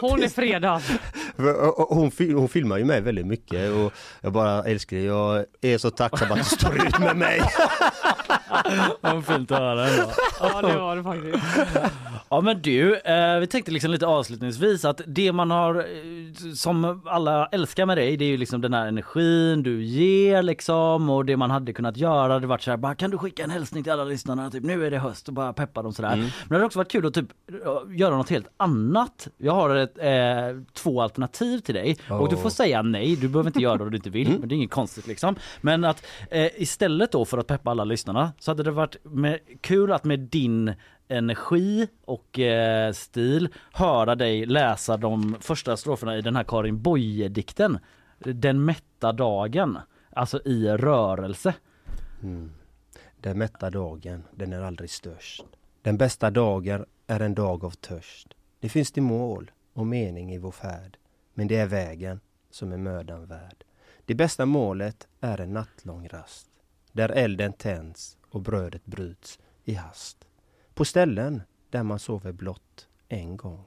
Hon 0.01 0.23
är 0.23 0.27
fredad. 0.29 0.81
Hon, 1.89 2.11
fil- 2.11 2.33
hon 2.35 2.49
filmar 2.49 2.77
ju 2.77 2.85
mig 2.85 3.01
väldigt 3.03 3.25
mycket 3.25 3.71
och 3.71 3.93
jag 4.21 4.33
bara 4.33 4.63
älskar 4.63 4.97
det. 4.97 5.03
Jag 5.03 5.45
är 5.61 5.77
så 5.77 5.89
tacksam 5.89 6.31
att 6.31 6.37
du 6.37 6.43
står 6.43 6.87
ut 6.87 6.99
med 6.99 7.17
mig. 7.17 7.41
Vad 9.01 9.25
fint 9.25 9.51
att 9.51 9.59
höra. 9.59 9.87
Ja 10.39 10.61
det 10.61 10.77
var 10.77 10.95
det 10.95 11.03
faktiskt. 11.03 11.43
Ja 12.29 12.41
men 12.41 12.61
du, 12.61 12.95
eh, 12.95 13.39
vi 13.39 13.47
tänkte 13.47 13.71
liksom 13.71 13.91
lite 13.91 14.07
avslutningsvis 14.07 14.85
att 14.85 15.01
det 15.07 15.31
man 15.31 15.51
har 15.51 15.75
eh, 15.75 16.53
som 16.55 17.01
alla 17.05 17.45
älskar 17.47 17.85
med 17.85 17.97
dig 17.97 18.17
det 18.17 18.25
är 18.25 18.29
ju 18.29 18.37
liksom 18.37 18.61
den 18.61 18.73
här 18.73 18.87
energin 18.87 19.63
du 19.63 19.83
ger 19.83 20.41
liksom 20.43 21.09
och 21.09 21.25
det 21.25 21.37
man 21.37 21.51
hade 21.51 21.73
kunnat 21.73 21.97
göra 21.97 22.39
det 22.39 22.47
varit 22.47 22.61
så 22.61 22.69
här 22.69 22.77
bara 22.77 22.95
kan 22.95 23.11
du 23.11 23.17
skicka 23.17 23.43
en 23.43 23.49
hälsning 23.49 23.83
till 23.83 23.91
alla 23.91 24.03
lyssnarna 24.03 24.49
typ 24.51 24.63
nu 24.63 24.85
är 24.87 24.91
det 24.91 24.97
höst 24.97 25.27
och 25.27 25.33
bara 25.33 25.53
peppa 25.53 25.81
dem 25.81 25.93
sådär. 25.93 26.15
Men 26.15 26.29
det 26.49 26.55
hade 26.55 26.65
också 26.65 26.79
varit 26.79 26.91
kul 26.91 27.05
att 27.05 27.13
typ 27.13 27.27
eh, 27.51 27.97
göra 27.97 28.17
något 28.17 28.29
helt 28.29 28.47
annat. 28.57 29.27
Jag 29.37 29.53
har 29.53 29.75
ett, 29.75 29.97
eh, 29.97 30.63
två 30.73 31.01
alternativ 31.01 31.59
till 31.59 31.75
dig 31.75 31.97
och 32.09 32.29
du 32.29 32.37
får 32.37 32.49
säga 32.49 32.81
nej, 32.81 33.15
du 33.15 33.27
behöver 33.27 33.49
inte 33.49 33.59
göra 33.59 33.77
det 33.77 33.83
om 33.83 33.91
du 33.91 33.97
inte 33.97 34.09
vill 34.09 34.39
men 34.39 34.49
det 34.49 34.55
är 34.55 34.57
inget 34.57 34.71
konstigt 34.71 35.07
liksom. 35.07 35.35
Men 35.61 35.83
att 35.83 36.05
eh, 36.31 36.47
istället 36.55 37.11
då 37.11 37.25
för 37.25 37.37
att 37.37 37.47
peppa 37.47 37.71
alla 37.71 37.83
lyssnarna 37.83 38.31
så 38.43 38.51
hade 38.51 38.63
det 38.63 38.71
varit 38.71 38.95
med, 39.03 39.39
kul 39.61 39.91
att 39.91 40.03
med 40.03 40.19
din 40.19 40.73
energi 41.07 41.87
och 42.05 42.39
eh, 42.39 42.93
stil 42.93 43.49
höra 43.73 44.15
dig 44.15 44.45
läsa 44.45 44.97
de 44.97 45.35
första 45.39 45.77
stroferna 45.77 46.17
i 46.17 46.21
den 46.21 46.35
här 46.35 46.43
Karin 46.43 46.81
Boye-dikten. 46.81 47.79
Den 48.19 48.65
mätta 48.65 49.11
dagen, 49.11 49.79
alltså 50.09 50.41
i 50.45 50.67
rörelse. 50.67 51.53
Mm. 52.23 52.51
Den 53.21 53.37
mätta 53.37 53.69
dagen, 53.69 54.23
den 54.31 54.53
är 54.53 54.61
aldrig 54.61 54.89
störst. 54.89 55.45
Den 55.81 55.97
bästa 55.97 56.29
dagen 56.29 56.85
är 57.07 57.19
en 57.19 57.35
dag 57.35 57.65
av 57.65 57.71
törst. 57.71 58.33
Det 58.59 58.69
finns 58.69 58.91
det 58.91 59.01
mål 59.01 59.51
och 59.73 59.87
mening 59.87 60.33
i 60.33 60.37
vår 60.37 60.51
färd. 60.51 60.97
Men 61.33 61.47
det 61.47 61.55
är 61.55 61.67
vägen 61.67 62.19
som 62.51 62.71
är 62.71 62.77
mödan 62.77 63.25
värd. 63.25 63.63
Det 64.05 64.15
bästa 64.15 64.45
målet 64.45 65.07
är 65.21 65.41
en 65.41 65.53
nattlång 65.53 66.07
rast. 66.07 66.47
Där 66.91 67.09
elden 67.09 67.53
tänds 67.53 68.17
och 68.33 68.41
brödet 68.41 68.85
bryts 68.85 69.39
i 69.63 69.73
hast. 69.73 70.25
På 70.73 70.85
ställen 70.85 71.41
där 71.69 71.83
man 71.83 71.99
sover 71.99 72.31
blott 72.31 72.87
en 73.07 73.37
gång. 73.37 73.63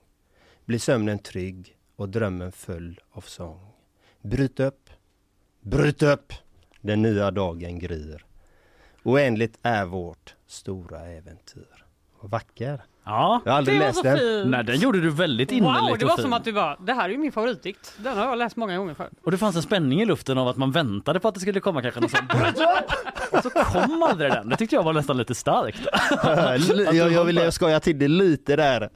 Blir 0.65 0.79
sömnen 0.79 1.19
trygg 1.19 1.79
och 1.97 2.09
drömmen 2.09 2.53
full 2.53 3.01
av 3.11 3.21
sång. 3.21 3.73
Bryt 4.21 4.61
upp, 4.61 4.91
bryt 5.61 6.03
upp, 6.03 6.33
den 6.81 7.03
nya 7.03 7.31
dagen 7.31 7.79
gryr. 7.79 8.27
Oändligt 9.03 9.59
är 9.63 9.85
vårt 9.85 10.35
stora 10.47 11.07
äventyr. 11.07 11.87
Vacker. 12.21 12.85
Ja, 13.09 13.41
Jag 13.45 13.53
har 13.53 13.59
aldrig 13.59 13.77
Det 13.77 13.81
var 13.81 13.87
läst 13.87 13.99
så 13.99 14.03
den. 14.05 14.19
fint. 14.19 14.47
nej 14.51 14.65
den 14.65 14.79
gjorde 14.79 15.01
du 15.01 15.11
väldigt 15.11 15.53
innerligt 15.53 15.81
Wow, 15.91 15.99
det 15.99 16.05
och 16.05 16.09
var 16.11 16.17
fin. 16.17 16.23
som 16.23 16.33
att 16.33 16.45
du 16.45 16.53
bara, 16.53 16.77
det 16.81 16.93
här 16.93 17.05
är 17.05 17.09
ju 17.09 17.19
min 17.19 17.33
favoritdikt. 17.33 17.93
Den 17.97 18.19
har 18.19 18.25
jag 18.27 18.39
läst 18.39 18.57
många 18.57 18.77
gånger 18.79 18.95
förr. 18.95 19.09
Och 19.25 19.31
det 19.31 19.39
fanns 19.39 19.57
en 19.57 19.63
spänning 19.63 20.03
i 20.03 20.05
luften 20.07 20.39
av 20.39 20.49
att 20.49 20.57
man 20.57 20.71
väntade 20.73 21.21
på 21.21 21.29
att 21.29 21.35
det 21.35 21.41
skulle 21.41 21.61
komma 21.61 21.83
kanske 21.83 22.01
någon 22.01 22.11
sån 22.11 22.27
Och 23.33 23.43
så 23.43 23.51
kom 23.51 24.03
aldrig 24.03 24.33
den. 24.33 24.49
Det 24.49 24.57
tyckte 24.57 24.77
jag 24.77 24.83
var 24.83 24.93
nästan 24.93 25.17
lite 25.17 25.35
starkt. 25.35 25.81
jag, 26.95 27.13
jag 27.13 27.25
ville 27.25 27.53
skoja 27.53 27.81
till 27.81 27.99
det 27.99 28.09
lite 28.09 28.57
där. 28.57 28.91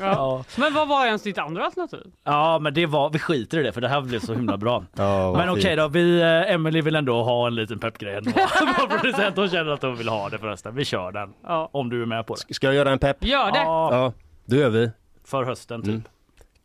Ja, 0.00 0.44
Men 0.56 0.74
vad 0.74 0.88
var 0.88 1.06
ens 1.06 1.22
ditt 1.22 1.38
andra 1.38 1.64
alternativ? 1.64 2.00
ja 2.24 2.58
men 2.58 2.74
det 2.74 2.86
var, 2.86 3.10
vi 3.10 3.18
skiter 3.18 3.58
i 3.58 3.62
det 3.62 3.72
för 3.72 3.80
det 3.80 3.88
här 3.88 4.00
blev 4.00 4.20
så 4.20 4.34
himla 4.34 4.56
bra. 4.56 4.84
Ja, 4.96 5.30
vad 5.30 5.38
Men 5.38 5.48
okej 5.50 5.62
fint. 5.62 5.76
då, 5.78 5.88
vi, 5.88 6.20
eh, 6.20 6.54
Emily 6.54 6.80
vill 6.80 6.94
ändå 6.96 7.22
ha 7.22 7.46
en 7.46 7.54
liten 7.54 7.78
peppgrej 7.78 8.14
ändå. 8.14 8.30
Vår 8.78 8.86
producent 8.98 9.36
hon 9.36 9.48
känner 9.48 9.70
att 9.72 9.82
hon 9.82 9.96
vill 9.96 10.08
ha 10.08 10.28
det 10.28 10.38
förresten. 10.38 10.74
Vi 10.74 10.84
kör 10.84 11.12
den. 11.12 11.28
Ja. 11.46 11.68
Om 11.72 11.90
du 11.90 12.02
är 12.02 12.06
med 12.06 12.26
på 12.26 12.34
det. 12.48 12.54
Ska 12.54 12.66
jag 12.66 12.74
göra 12.74 12.90
en 12.90 12.98
pepp? 12.98 13.16
Gör 13.54 13.60
det! 13.60 13.64
Ja, 13.64 13.88
Ja, 13.94 14.12
då 14.44 14.56
gör 14.56 14.70
vi. 14.70 14.90
för 15.24 15.44
hösten 15.44 15.80
typ. 15.82 15.88
Mm. 15.90 16.02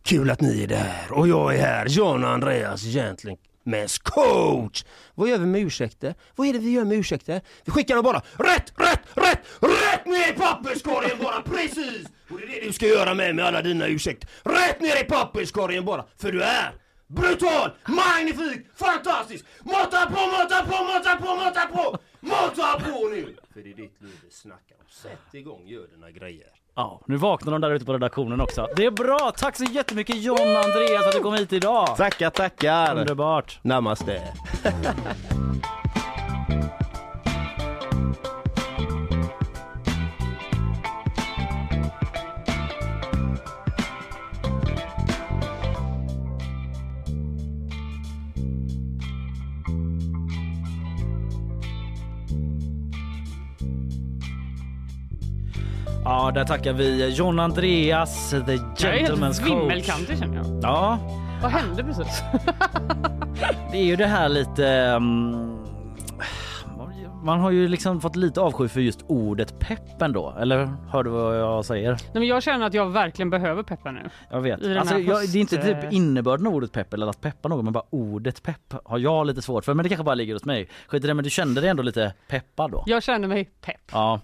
Kul 0.04 0.30
att 0.30 0.42
ni 0.42 0.64
är 0.64 0.68
där 0.68 1.08
och 1.12 1.28
jag 1.28 1.56
är 1.56 1.60
här, 1.62 1.86
John 1.88 2.24
och 2.24 2.30
Andreas 2.30 2.84
Gentlemen's 2.84 4.02
coach. 4.04 4.84
Vad 5.16 5.30
gör 5.30 5.38
vi 5.38 5.46
med 5.46 5.62
ursäkter? 5.62 6.16
Vad 6.36 6.48
är 6.48 6.54
det 6.54 6.60
vi 6.60 6.72
gör 6.72 6.86
med 6.86 6.98
ursäkter? 6.98 7.42
Vi 7.66 7.72
skickar 7.72 7.96
dem 7.96 8.04
bara 8.04 8.22
rätt, 8.38 8.74
rätt, 8.78 9.00
rätt, 9.14 9.40
rätt 9.60 10.06
ner 10.06 10.30
i 10.34 10.36
papperskorgen 10.38 11.18
bara, 11.24 11.42
precis! 11.42 12.08
Och 12.30 12.38
det 12.40 12.44
är 12.46 12.62
det 12.62 12.68
du 12.68 12.74
ska 12.74 12.86
göra 12.88 13.14
med 13.14 13.36
med 13.36 13.46
alla 13.46 13.62
dina 13.62 13.88
ursäkter. 13.88 14.30
Rätt 14.44 14.82
ner 14.82 15.02
i 15.02 15.04
papperskorgen 15.04 15.86
bara, 15.86 16.06
för 16.18 16.32
du 16.32 16.42
är 16.44 16.72
brutal, 17.08 17.72
magnifik, 17.88 18.68
fantastisk! 18.76 19.46
Mata 19.64 20.06
på, 20.06 20.28
mata 20.28 20.66
på, 20.66 20.84
mata 20.84 21.16
på, 21.18 21.36
mata 21.36 21.66
på! 21.68 21.98
Mata 22.20 22.80
på 22.80 23.08
nu! 23.08 23.36
För 23.54 23.62
det 23.62 23.70
är 23.70 23.74
ditt 23.76 24.02
liv 24.02 24.20
vi 24.26 24.32
snackar 24.32 24.76
om. 24.76 24.86
Sätt 24.90 25.34
igång, 25.34 25.68
gör 25.68 25.88
dina 25.88 26.12
grejer. 26.12 26.48
Ja, 26.78 27.02
nu 27.08 27.18
vaknar 27.18 27.52
de 27.52 27.62
där 27.62 27.72
ute 27.72 27.86
på 27.86 27.94
redaktionen 27.94 28.42
också. 28.42 28.68
Det 28.76 28.86
är 28.86 28.92
bra! 28.92 29.32
Tack 29.38 29.58
så 29.58 29.64
jättemycket 29.64 30.24
John 30.24 30.42
och 30.42 30.66
Andreas 30.66 31.02
för 31.02 31.10
att 31.10 31.16
du 31.16 31.22
kom 31.22 31.34
hit 31.34 31.54
idag. 31.54 31.98
Tackar, 31.98 32.30
tackar! 32.30 33.00
Underbart. 33.00 33.60
Namaste. 33.62 34.22
Ja, 56.06 56.32
där 56.32 56.46
tackar 56.46 56.74
vi 56.74 57.10
John 57.10 57.40
Andreas, 57.40 58.30
the 58.30 58.36
Jag 58.38 58.50
är 58.50 58.58
helt 59.00 59.12
gentleman's 59.12 59.40
coach. 59.40 59.50
vimmelkantig 59.62 60.18
känner 60.20 60.36
jag. 60.38 60.46
Ja, 60.62 61.00
Vad 61.42 61.52
hände 61.52 61.84
precis? 61.84 62.24
det 63.72 63.78
är 63.78 63.84
ju 63.84 63.96
det 63.96 64.06
här 64.08 64.30
lite... 64.30 64.68
mm, 64.68 65.58
man 67.24 67.40
har 67.40 67.52
ju 67.52 67.68
liksom 67.68 68.02
fått 68.02 68.16
lite 68.16 68.42
avsky 68.42 68.68
för 68.68 68.82
just 68.82 69.02
ordet 69.08 69.60
pepp 69.60 70.02
ändå, 70.02 70.36
eller 70.40 70.74
hör 70.90 71.04
du 71.04 71.10
vad 71.10 71.40
jag 71.40 71.66
säger? 71.66 71.92
Nej, 71.92 72.00
men 72.14 72.26
jag 72.28 72.44
känner 72.44 72.66
att 72.66 72.74
jag 72.74 72.90
verkligen 72.90 73.30
behöver 73.30 73.64
peppa 73.64 73.92
nu. 73.92 74.10
Jag 74.30 74.42
vet. 74.42 74.78
Alltså, 74.78 74.98
jag, 75.00 75.30
det 75.30 75.38
är 75.38 75.42
inte 75.42 75.58
typ 75.58 75.94
innebörden 75.94 76.48
av 76.48 76.54
ordet 76.56 76.72
pepp 76.72 76.94
eller 76.94 77.08
att 77.08 77.22
peppa 77.22 77.50
någon 77.50 77.64
men 77.66 77.74
bara 77.74 77.84
ordet 77.90 78.44
pepp 78.44 78.74
har 78.86 78.98
jag 78.98 79.28
lite 79.28 79.42
svårt 79.42 79.66
för 79.66 79.74
men 79.74 79.84
det 79.84 79.90
kanske 79.90 80.04
bara 80.04 80.16
ligger 80.16 80.34
hos 80.34 80.46
mig. 80.46 80.70
Skit 80.88 81.04
i 81.04 81.08
det 81.08 81.14
men 81.14 81.24
du 81.24 81.30
kände 81.30 81.62
dig 81.62 81.70
ändå 81.70 81.84
lite 81.84 82.14
peppad 82.28 82.72
då? 82.72 82.84
Jag 82.86 83.04
känner 83.04 83.28
mig 83.28 83.46
pepp. 83.62 83.82
Ja, 83.92 84.20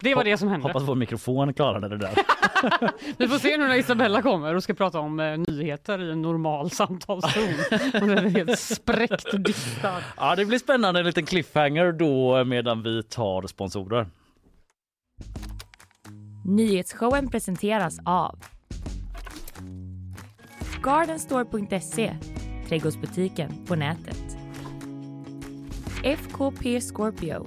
Det 0.00 0.14
var 0.14 0.24
det 0.24 0.38
som 0.38 0.48
hände. 0.48 0.66
hoppas 0.68 0.82
vår 0.82 0.94
mikrofon 0.94 1.54
klarade 1.54 1.88
det 1.88 1.96
där. 1.96 2.10
Vi 3.18 3.28
får 3.28 3.38
se 3.38 3.56
nu 3.56 3.68
när 3.68 3.74
Isabella 3.74 4.22
kommer 4.22 4.54
och 4.54 4.62
ska 4.62 4.74
prata 4.74 5.00
om 5.00 5.20
eh, 5.20 5.38
nyheter 5.38 6.02
i 6.02 6.10
en 6.10 6.22
normal 6.22 6.70
samtalston. 6.70 7.48
Hon 7.92 8.10
är 8.10 8.28
helt 8.28 8.58
spräckt 8.58 9.44
distad. 9.44 10.02
Ja 10.16 10.36
det 10.36 10.44
blir 10.44 10.58
spännande 10.58 11.00
en 11.00 11.06
liten 11.06 11.26
cliffhanger 11.26 11.92
då 11.92 12.44
medan 12.44 12.82
vi 12.82 13.02
tar 13.02 13.46
sponsorer. 13.46 14.06
Nyhetsshowen 16.44 17.30
presenteras 17.30 17.98
av 18.04 18.38
Gardenstore.se, 20.82 22.16
trädgårdsbutiken 22.68 23.66
på 23.66 23.74
nätet. 23.74 24.36
FKP 26.04 26.80
Scorpio, 26.80 27.46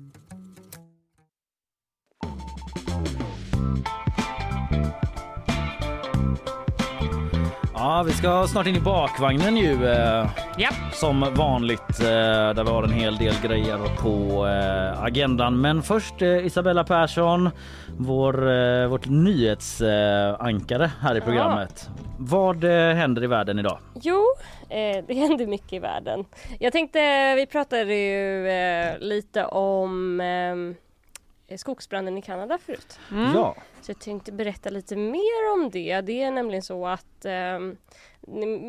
Ja 7.83 8.03
vi 8.07 8.11
ska 8.11 8.47
snart 8.47 8.67
in 8.67 8.75
i 8.75 8.79
bakvagnen 8.79 9.57
ju. 9.57 9.87
Eh, 9.87 10.29
Japp. 10.57 10.93
som 10.93 11.33
vanligt 11.35 11.99
eh, 11.99 12.05
där 12.53 12.63
vi 12.63 12.69
har 12.69 12.83
en 12.83 12.91
hel 12.93 13.17
del 13.17 13.33
grejer 13.43 13.77
på 14.01 14.47
eh, 14.47 15.03
agendan. 15.03 15.61
Men 15.61 15.83
först 15.83 16.21
eh, 16.21 16.45
Isabella 16.45 16.83
Persson, 16.83 17.49
vår, 17.97 18.51
eh, 18.51 18.87
vårt 18.87 19.09
nyhetsankare 19.09 20.91
här 21.01 21.15
i 21.15 21.21
programmet. 21.21 21.89
Vad 22.19 22.63
eh, 22.63 22.95
händer 22.95 23.23
i 23.23 23.27
världen 23.27 23.59
idag? 23.59 23.77
Jo, 24.01 24.25
det 25.07 25.13
händer 25.13 25.47
mycket 25.47 25.73
i 25.73 25.79
världen. 25.79 26.25
Jag 26.59 26.73
tänkte, 26.73 26.99
vi 27.35 27.45
pratade 27.45 27.95
ju 27.95 28.47
lite 28.99 29.45
om 29.45 30.21
eh, 30.21 30.55
skogsbranden 31.57 32.17
i 32.17 32.21
Kanada 32.21 32.57
förut. 32.57 32.99
Mm. 33.11 33.31
Ja, 33.35 33.55
Så 33.81 33.91
jag 33.91 33.99
tänkte 33.99 34.31
berätta 34.31 34.69
lite 34.69 34.95
mer 34.95 35.53
om 35.53 35.69
det. 35.71 36.01
Det 36.01 36.21
är 36.23 36.31
nämligen 36.31 36.61
så 36.63 36.87
att 36.87 37.25
eh, 37.25 37.59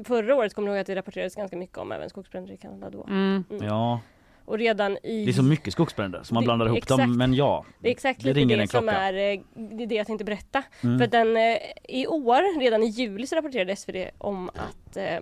förra 0.05 0.35
året 0.35 0.55
kommer 0.55 0.69
ni 0.69 0.75
ihåg 0.75 0.81
att 0.81 0.87
det 0.87 0.95
rapporterades 0.97 1.35
ganska 1.35 1.57
mycket 1.57 1.79
om 1.79 1.93
även 1.93 2.11
skogsbränder 2.11 2.53
i 2.55 2.57
Kanada 2.57 2.91
då. 2.91 3.05
Mm. 3.05 3.45
ja, 3.61 4.01
Och 4.45 4.59
redan 4.59 4.97
i... 5.03 5.25
det 5.25 5.31
är 5.31 5.33
så 5.33 5.43
mycket 5.43 5.73
skogsbränder 5.73 6.23
så 6.23 6.35
man 6.35 6.43
Det- 6.43 6.47
blandar 6.47 6.67
ihop 6.67 6.79
exakt. 6.79 6.99
dem. 6.99 7.17
Men 7.17 7.35
ja, 7.35 7.65
Det 7.81 7.89
är 7.89 7.93
exakt 7.93 8.23
Det 8.25 8.33
ringer 8.33 8.57
det 8.57 8.63
en 8.63 8.69
som 8.69 8.83
klocka. 8.83 8.99
är 8.99 9.13
eh, 9.13 9.41
det, 9.55 9.83
är 9.85 9.87
det 9.87 9.95
jag 9.95 10.07
tänkte 10.07 10.25
berätta. 10.25 10.63
Mm. 10.83 10.99
För 10.99 11.07
den, 11.07 11.37
eh, 11.37 11.59
i 11.89 12.07
år, 12.07 12.61
redan 12.61 12.83
i 12.83 12.87
juli 12.87 13.27
så 13.27 13.37
rapporterade 13.37 13.77
SvD 13.77 14.11
om 14.19 14.49
att 14.49 14.97
eh, 14.97 15.21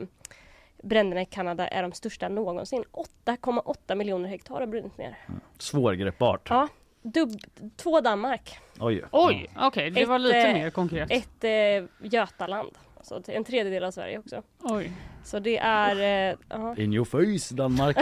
bränderna 0.82 1.22
i 1.22 1.26
Kanada 1.26 1.68
är 1.68 1.82
de 1.82 1.92
största 1.92 2.28
någonsin. 2.28 2.84
8,8 3.24 3.94
miljoner 3.94 4.28
hektar 4.28 4.54
har 4.60 4.66
brunnit 4.66 4.98
ner. 4.98 5.18
svårgreppbart. 5.58 6.46
Ja, 6.50 6.68
dubb, 7.02 7.30
två 7.76 8.00
Danmark, 8.00 8.58
Oj. 8.78 9.04
Oj, 9.10 9.50
okej, 9.56 9.90
det 9.90 10.04
var 10.04 10.16
Ett, 10.16 10.22
lite 10.22 10.38
eh, 10.38 10.54
mer 10.54 10.70
konkret. 10.70 11.10
ett 11.10 11.44
eh, 11.44 12.08
Götaland. 12.12 12.70
Så 13.02 13.22
en 13.28 13.44
tredjedel 13.44 13.84
av 13.84 13.90
Sverige 13.90 14.18
också. 14.18 14.42
Oj. 14.62 14.92
Så 15.24 15.38
det 15.38 15.58
är... 15.58 16.30
Eh. 16.30 16.84
In 16.84 16.92
your 16.92 17.04
face 17.04 17.54
Danmark 17.54 17.96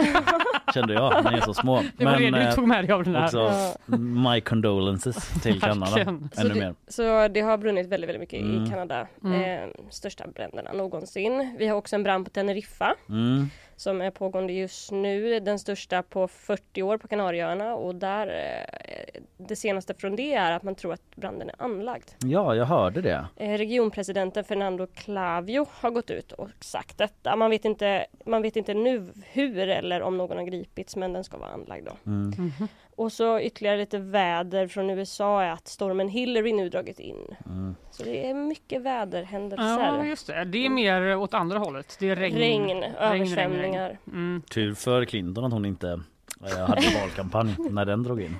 kände 0.73 0.93
jag, 0.93 1.31
ni 1.31 1.37
är 1.37 1.41
så 1.41 1.53
små. 1.53 1.81
Det 1.97 2.05
var 2.05 2.17
det 2.17 2.31
du 2.31 2.37
eh, 2.37 2.55
tog 2.55 2.67
med 2.67 2.83
dig 2.85 2.91
av 2.93 3.03
den 3.03 3.15
här. 3.15 3.23
också 3.25 3.77
my 3.97 4.41
condolences 4.41 5.41
till 5.43 5.61
Kanada. 5.61 5.95
Verkligen. 5.95 6.29
Så 6.33 6.41
Ännu 6.41 6.53
det, 6.53 6.59
mer. 6.59 6.75
så 6.87 7.27
det 7.27 7.41
har 7.41 7.57
brunnit 7.57 7.87
väldigt, 7.87 8.07
väldigt 8.09 8.19
mycket 8.21 8.41
Mm. 8.41 8.65
i 8.65 8.69
Kanada. 8.69 9.07
Mm. 9.23 9.41
Eh, 9.63 9.69
största 9.89 10.27
bränderna 10.27 10.71
någonsin. 10.73 11.55
Vi 11.59 11.67
har 11.67 11.75
också 11.77 11.95
en 11.95 12.03
brand 12.03 12.25
på 12.25 12.31
Teneriffa. 12.31 12.95
Mm. 13.09 13.49
Som 13.79 14.01
är 14.01 14.11
pågående 14.11 14.53
just 14.53 14.91
nu. 14.91 15.39
Den 15.39 15.59
största 15.59 16.03
på 16.03 16.27
40 16.27 16.81
år 16.83 16.97
på 16.97 17.07
Kanarieöarna 17.07 17.75
och 17.75 17.95
där 17.95 18.27
eh, 18.27 19.21
det 19.37 19.55
senaste 19.55 19.93
från 19.93 20.15
det 20.15 20.33
är 20.33 20.51
att 20.51 20.63
man 20.63 20.75
tror 20.75 20.93
att 20.93 21.15
branden 21.15 21.49
är 21.49 21.55
anlagd. 21.57 22.09
Ja, 22.25 22.55
jag 22.55 22.65
hörde 22.65 23.01
det. 23.01 23.27
Eh, 23.35 23.57
regionpresidenten 23.57 24.43
Fernando 24.43 24.87
Clavio 24.87 25.67
har 25.71 25.91
gått 25.91 26.11
ut 26.11 26.31
och 26.31 26.49
sagt 26.59 26.97
detta. 26.97 27.35
Man 27.35 27.49
vet 27.49 27.65
inte, 27.65 28.05
man 28.25 28.41
vet 28.41 28.55
inte 28.55 28.73
nu 28.73 29.13
hur 29.31 29.57
eller 29.69 30.01
om 30.01 30.17
någon 30.17 30.37
har 30.37 30.45
gripits 30.45 30.95
men 30.95 31.13
den 31.13 31.23
ska 31.23 31.37
vara 31.37 31.51
anlagd 31.51 31.85
då. 31.85 32.11
Mm. 32.11 32.27
Mhm. 32.37 32.67
Och 32.99 33.11
så 33.11 33.39
ytterligare 33.39 33.77
lite 33.77 33.99
väder 33.99 34.67
från 34.67 34.89
USA 34.89 35.41
är 35.41 35.51
att 35.51 35.67
stormen 35.67 36.09
Hillary 36.09 36.53
nu 36.53 36.69
dragit 36.69 36.99
in. 36.99 37.35
Mm. 37.45 37.75
Så 37.91 38.03
det 38.03 38.29
är 38.29 38.33
mycket 38.33 38.81
väderhändelser. 38.81 39.79
Ja, 39.79 40.05
just 40.05 40.27
det. 40.27 40.45
Det 40.45 40.65
är 40.65 40.69
mer 40.69 41.15
åt 41.15 41.33
andra 41.33 41.57
hållet. 41.57 41.97
Det 41.99 42.09
är 42.09 42.15
regn. 42.15 42.37
regn, 42.37 42.83
översvämningar. 42.83 43.99
Mm. 44.07 44.41
Tur 44.49 44.73
för 44.73 45.05
Clinton 45.05 45.45
att 45.45 45.53
hon 45.53 45.65
inte 45.65 46.01
eh, 46.45 46.67
hade 46.67 46.81
valkampanj 47.01 47.55
när 47.69 47.85
den 47.85 48.03
drog 48.03 48.21
in. 48.21 48.35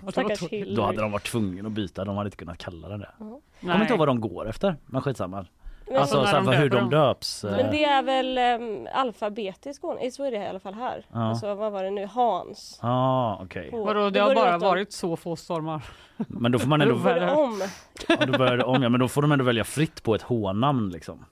Då 0.75 0.81
hade 0.81 1.01
de 1.01 1.11
varit 1.11 1.25
tvungna 1.31 1.67
att 1.67 1.73
byta, 1.73 2.05
de 2.05 2.17
hade 2.17 2.27
inte 2.27 2.37
kunnat 2.37 2.57
kalla 2.57 2.89
den 2.89 2.99
det. 2.99 3.11
Jag 3.19 3.41
kommer 3.59 3.81
inte 3.81 3.93
ihåg 3.93 3.99
vad 3.99 4.07
de 4.07 4.21
går 4.21 4.49
efter, 4.49 4.75
men 4.85 5.01
skitsamma. 5.01 5.45
Men 5.89 5.97
Alltså 6.01 6.25
så 6.25 6.37
här, 6.51 6.57
hur 6.57 6.69
de 6.69 6.89
döps. 6.89 7.43
eh, 7.43 7.51
Men 7.57 7.71
det 7.71 7.83
är 7.83 8.03
väl 8.03 8.61
um, 8.61 8.87
alfabetiskt 8.93 9.75
Skåne, 9.75 10.11
så 10.11 10.23
är 10.23 10.31
det 10.31 10.37
i 10.37 10.47
alla 10.47 10.59
fall 10.59 10.73
här. 10.73 11.05
Ja. 11.13 11.29
Alltså 11.29 11.55
vad 11.55 11.71
var 11.71 11.83
det 11.83 11.89
nu, 11.91 12.05
Hans. 12.05 12.79
Ja, 12.81 13.39
okej. 13.43 13.71
På- 13.71 13.83
Vadå, 13.83 14.09
det 14.09 14.19
då 14.19 14.25
har 14.25 14.27
börjar 14.35 14.45
bara 14.51 14.57
de- 14.57 14.65
varit 14.67 14.93
så 14.93 15.15
få 15.15 15.35
stormar. 15.35 15.81
Men 16.27 16.51
då 16.51 16.59
får 16.59 16.67
man 16.67 16.79
Då 16.79 16.85
ändå, 16.89 16.95
var 16.95 17.13
det 17.15 17.31
om. 17.31 17.61
ja, 18.07 18.25
då 18.25 18.37
börjar 18.37 18.57
det 18.57 18.63
om, 18.63 18.83
ja, 18.83 18.89
men 18.89 18.99
då 18.99 19.07
får 19.07 19.21
de 19.21 19.31
ändå 19.31 19.45
välja 19.45 19.63
fritt 19.63 20.03
på 20.03 20.15
ett 20.15 20.21
H-namn 20.21 20.89
liksom. 20.89 21.25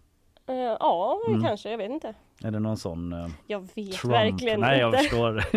Eh, 0.47 0.55
ja, 0.55 1.19
Mm. 1.27 1.43
kanske, 1.43 1.71
jag 1.71 1.77
vet 1.77 1.91
inte. 1.91 2.13
Är 2.43 2.51
det 2.51 2.59
någon 2.59 2.77
sån 2.77 3.13
eh, 3.13 3.27
Jag 3.47 3.59
vet 3.75 3.91
Trump? 3.91 4.13
verkligen 4.13 4.59
Nej 4.59 4.79
jag 4.79 4.89
inte. 4.89 4.97
förstår. 4.97 5.33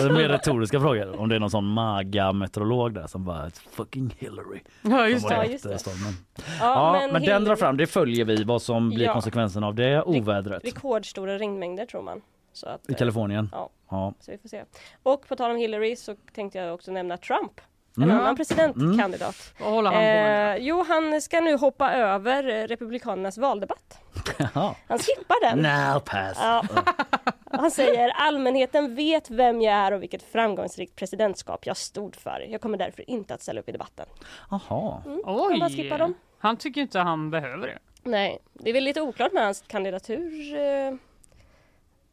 det 0.00 0.08
är 0.08 0.12
mer 0.12 0.28
retoriska 0.28 0.80
frågor. 0.80 1.20
Om 1.20 1.28
det 1.28 1.34
är 1.34 1.38
någon 1.40 1.50
sån 1.50 1.64
maga-meteorolog 1.66 2.94
där 2.94 3.06
som 3.06 3.24
bara 3.24 3.50
fucking 3.50 4.14
Hillary. 4.18 4.60
Ja, 4.82 5.08
just 5.08 5.30
Ja, 5.30 5.44
just 5.44 5.64
det. 5.64 5.78
Ja, 5.86 6.12
Ja, 6.60 6.92
men, 6.92 7.12
den 7.12 7.22
Hillary- 7.22 7.44
drar 7.44 7.56
fram, 7.56 7.76
det 7.76 7.86
följer 7.86 8.24
vi 8.24 8.44
vad 8.44 8.62
som 8.62 8.88
blir 8.88 9.04
Ja. 9.04 9.12
konsekvensen 9.12 9.64
av 9.64 9.74
det 9.74 10.02
ovädret. 10.02 10.64
Rekordstora 10.64 11.38
regnmängder 11.38 11.86
tror 11.86 12.02
man. 12.02 12.20
Så, 12.52 12.68
att, 12.68 12.80
I 12.88 12.92
eh, 12.92 12.96
Kalifornien? 12.98 13.48
Ja. 13.52 13.68
ja. 13.90 14.14
så 14.20 14.30
vi 14.30 14.38
får 14.38 14.48
se. 14.48 14.62
Och 15.02 15.28
på 15.28 15.36
tal 15.36 15.50
om 15.50 15.56
Hillary 15.56 15.96
så 15.96 16.14
tänkte 16.34 16.58
jag 16.58 16.74
också 16.74 16.90
nämna 16.92 17.16
Trump. 17.16 17.60
En 17.96 18.02
Mm. 18.02 18.16
annan 18.18 18.36
presidentkandidat. 18.36 19.52
Vad 19.60 19.70
håller 19.70 19.90
han 19.90 19.98
på 19.98 20.04
med? 20.04 20.62
Jo, 20.62 20.84
han 20.88 21.20
ska 21.22 21.40
nu 21.40 21.56
hoppa 21.56 21.92
över 21.94 22.42
Republikanernas 22.68 23.38
valdebatt. 23.38 23.98
Han 24.88 24.98
skippar 24.98 25.50
den. 25.50 25.58
Now 25.58 26.00
pass. 26.00 26.38
Ja. 26.40 26.64
Han 27.50 27.70
säger 27.70 28.08
allmänheten 28.08 28.94
vet 28.94 29.30
vem 29.30 29.62
jag 29.62 29.74
är 29.74 29.92
och 29.92 30.02
vilket 30.02 30.22
framgångsrikt 30.22 30.96
presidentskap 30.96 31.66
jag 31.66 31.76
stod 31.76 32.16
för. 32.16 32.46
Jag 32.50 32.60
kommer 32.60 32.78
därför 32.78 33.10
inte 33.10 33.34
att 33.34 33.42
ställa 33.42 33.60
upp 33.60 33.68
i 33.68 33.72
debatten. 33.72 34.06
Jaha. 34.50 35.02
Mm. 35.06 35.22
Kan 35.50 35.58
man 35.58 35.70
skippa 35.70 35.98
dem? 35.98 36.14
Han 36.38 36.56
tycker 36.56 36.80
inte 36.80 36.98
han 36.98 37.30
behöver 37.30 37.66
det. 37.66 37.78
Nej, 38.02 38.38
det 38.52 38.70
är 38.70 38.74
väl 38.74 38.84
lite 38.84 39.00
oklart 39.00 39.32
med 39.32 39.44
hans 39.44 39.64
kandidatur. 39.66 40.54
Eh, 40.56 40.94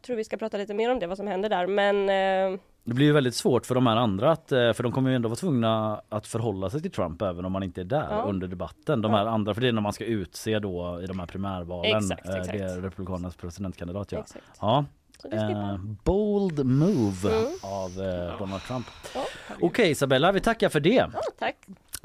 tror 0.05 0.15
vi 0.15 0.23
ska 0.23 0.37
prata 0.37 0.57
lite 0.57 0.73
mer 0.73 0.91
om 0.91 0.99
det, 0.99 1.07
vad 1.07 1.17
som 1.17 1.27
händer 1.27 1.49
där. 1.49 1.67
Men 1.67 2.09
eh, 2.09 2.59
Det 2.85 2.93
blir 2.93 3.05
ju 3.05 3.11
väldigt 3.11 3.35
svårt 3.35 3.65
för 3.65 3.75
de 3.75 3.87
här 3.87 3.95
andra 3.95 4.31
att, 4.31 4.51
eh, 4.51 4.73
för 4.73 4.83
de 4.83 4.91
kommer 4.91 5.09
ju 5.09 5.15
ändå 5.15 5.29
vara 5.29 5.35
tvungna 5.35 6.01
att 6.09 6.27
förhålla 6.27 6.69
sig 6.69 6.81
till 6.81 6.91
Trump 6.91 7.21
även 7.21 7.45
om 7.45 7.51
man 7.51 7.63
inte 7.63 7.81
är 7.81 7.85
där 7.85 8.07
Ja. 8.09 8.21
under 8.27 8.47
debatten. 8.47 9.01
De 9.01 9.11
här 9.13 9.25
andra, 9.25 9.53
för 9.53 9.61
det 9.61 9.67
är 9.67 9.71
när 9.71 9.81
man 9.81 9.93
ska 9.93 10.05
utse 10.05 10.59
då 10.59 11.01
i 11.03 11.05
de 11.05 11.19
här 11.19 11.25
primärvalen. 11.25 11.97
Exakt, 11.97 12.29
eh, 12.29 12.35
exakt. 12.35 12.57
Det 12.57 12.63
är 12.63 12.81
Republikanernas 12.81 13.35
presidentkandidat 13.35 14.11
ja. 14.11 14.19
exakt. 14.19 14.45
Ja, 14.61 14.85
eh, 15.31 15.77
bold 16.03 16.65
move 16.65 17.29
Mm. 17.37 17.51
av 17.63 17.89
eh, 18.01 18.39
Donald 18.39 18.61
Trump. 18.61 18.85
Ja. 19.15 19.21
Okej 19.61 19.91
Isabella, 19.91 20.31
vi 20.31 20.39
tackar 20.39 20.69
för 20.69 20.79
det. 20.79 20.89
Ja, 21.13 21.21
tack. 21.39 21.55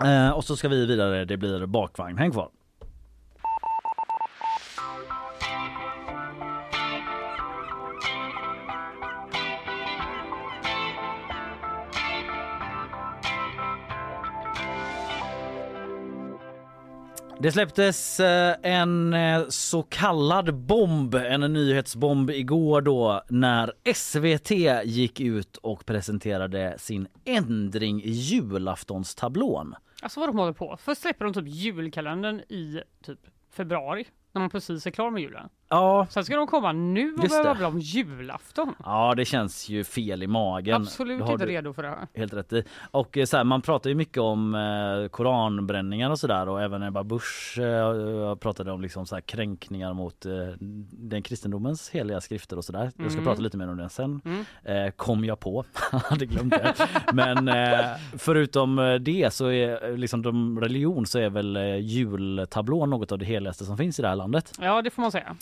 Eh, 0.08 0.30
och 0.30 0.44
så 0.44 0.56
ska 0.56 0.68
vi 0.68 0.86
vidare, 0.86 1.24
det 1.24 1.36
blir 1.36 1.66
bakvagn. 1.66 2.18
Häng 2.18 2.30
kvar. 2.32 2.48
Det 17.41 17.53
släpptes 17.53 18.20
eh, 18.20 18.57
en 18.62 19.14
eh, 19.14 19.45
så 19.49 19.82
kallad 19.82 20.55
bomb, 20.55 21.14
en 21.14 21.41
nyhetsbomb 21.41 22.30
igår 22.30 22.80
då 22.80 23.22
när 23.28 23.72
SVT 23.95 24.51
gick 24.84 25.20
ut 25.20 25.57
och 25.57 25.86
presenterade 25.86 26.74
sin 26.78 27.09
ändring 27.24 28.03
i 28.03 28.11
julaftonstablån. 28.11 29.74
Alltså 30.03 30.20
vad 30.20 30.28
de 30.28 30.39
håller 30.39 30.53
på. 30.53 30.76
Först 30.80 31.01
släpper 31.01 31.24
de 31.24 31.34
typ 31.34 31.49
julkalendern 31.49 32.41
i 32.41 32.82
typ 33.03 33.18
februari. 33.51 34.07
När 34.32 34.41
man 34.41 34.51
precis 34.51 34.86
är 34.86 34.91
klar 34.91 35.11
med 35.11 35.22
julen. 35.22 35.49
Ja, 35.70 36.06
Sen 36.10 36.24
ska 36.24 36.36
de 36.36 36.46
komma 36.46 36.72
nu 36.72 37.12
och 37.14 37.22
Just 37.24 37.28
börja 37.34 37.42
det. 37.42 37.48
babbla 37.48 37.68
om 37.68 37.78
julafton. 37.78 38.74
ja 38.84 39.14
det 39.16 39.24
känns 39.24 39.68
ju 39.68 39.84
fel 39.84 40.22
i 40.22 40.26
magen. 40.26 40.74
Absolut 40.82 41.28
inte 41.28 41.46
redo 41.46 41.72
för 41.72 41.82
det 41.82 41.88
här. 41.88 42.06
Helt 42.14 42.32
rätt 42.32 42.52
i. 42.52 42.64
Och 42.90 43.16
eh, 43.18 43.24
så 43.24 43.36
här, 43.36 43.44
man 43.44 43.62
pratar 43.62 43.90
ju 43.90 43.96
mycket 43.96 44.18
om 44.18 44.54
eh, 44.54 45.08
koranbränningar 45.08 46.10
och 46.10 46.18
sådär 46.18 46.48
och 46.48 46.62
även 46.62 46.82
Ebba 46.82 47.04
Busch 47.04 47.58
eh, 47.58 48.34
pratade 48.34 48.72
om 48.72 48.80
liksom 48.80 49.06
så 49.06 49.14
här 49.16 49.20
kränkningar 49.22 49.92
mot 49.94 50.26
eh, 50.26 50.32
den 50.90 51.22
kristendomens 51.22 51.90
heliga 51.90 52.20
skrifter 52.20 52.56
och 52.56 52.64
sådär. 52.64 52.90
Jag 52.96 53.10
ska 53.10 53.18
Mm. 53.18 53.24
prata 53.24 53.40
lite 53.42 53.56
mer 53.56 53.68
om 53.68 53.76
det 53.76 53.88
sen. 53.88 54.20
Mm. 54.24 54.44
Eh, 54.86 54.90
kom 54.90 55.24
jag 55.24 55.40
på, 55.40 55.64
hade 55.92 56.26
glömt 56.26 56.50
det. 56.52 56.74
Men 57.12 57.48
eh, 57.48 57.86
förutom 58.18 58.78
eh, 58.78 58.94
det 58.94 59.34
så 59.34 59.46
är 59.50 59.96
liksom 59.96 60.22
de 60.22 60.60
religion 60.60 61.06
så 61.06 61.18
är 61.18 61.30
väl 61.30 61.56
jultablån 61.80 62.90
något 62.90 63.12
av 63.12 63.18
det 63.18 63.24
heligaste 63.26 63.64
som 63.64 63.76
finns 63.76 63.98
i 63.98 64.02
det 64.02 64.08
här 64.08 64.16
landet. 64.16 64.52
Ja, 64.60 64.82
det 64.82 64.90
får 64.90 65.02
man 65.02 65.12
säga. 65.12 65.36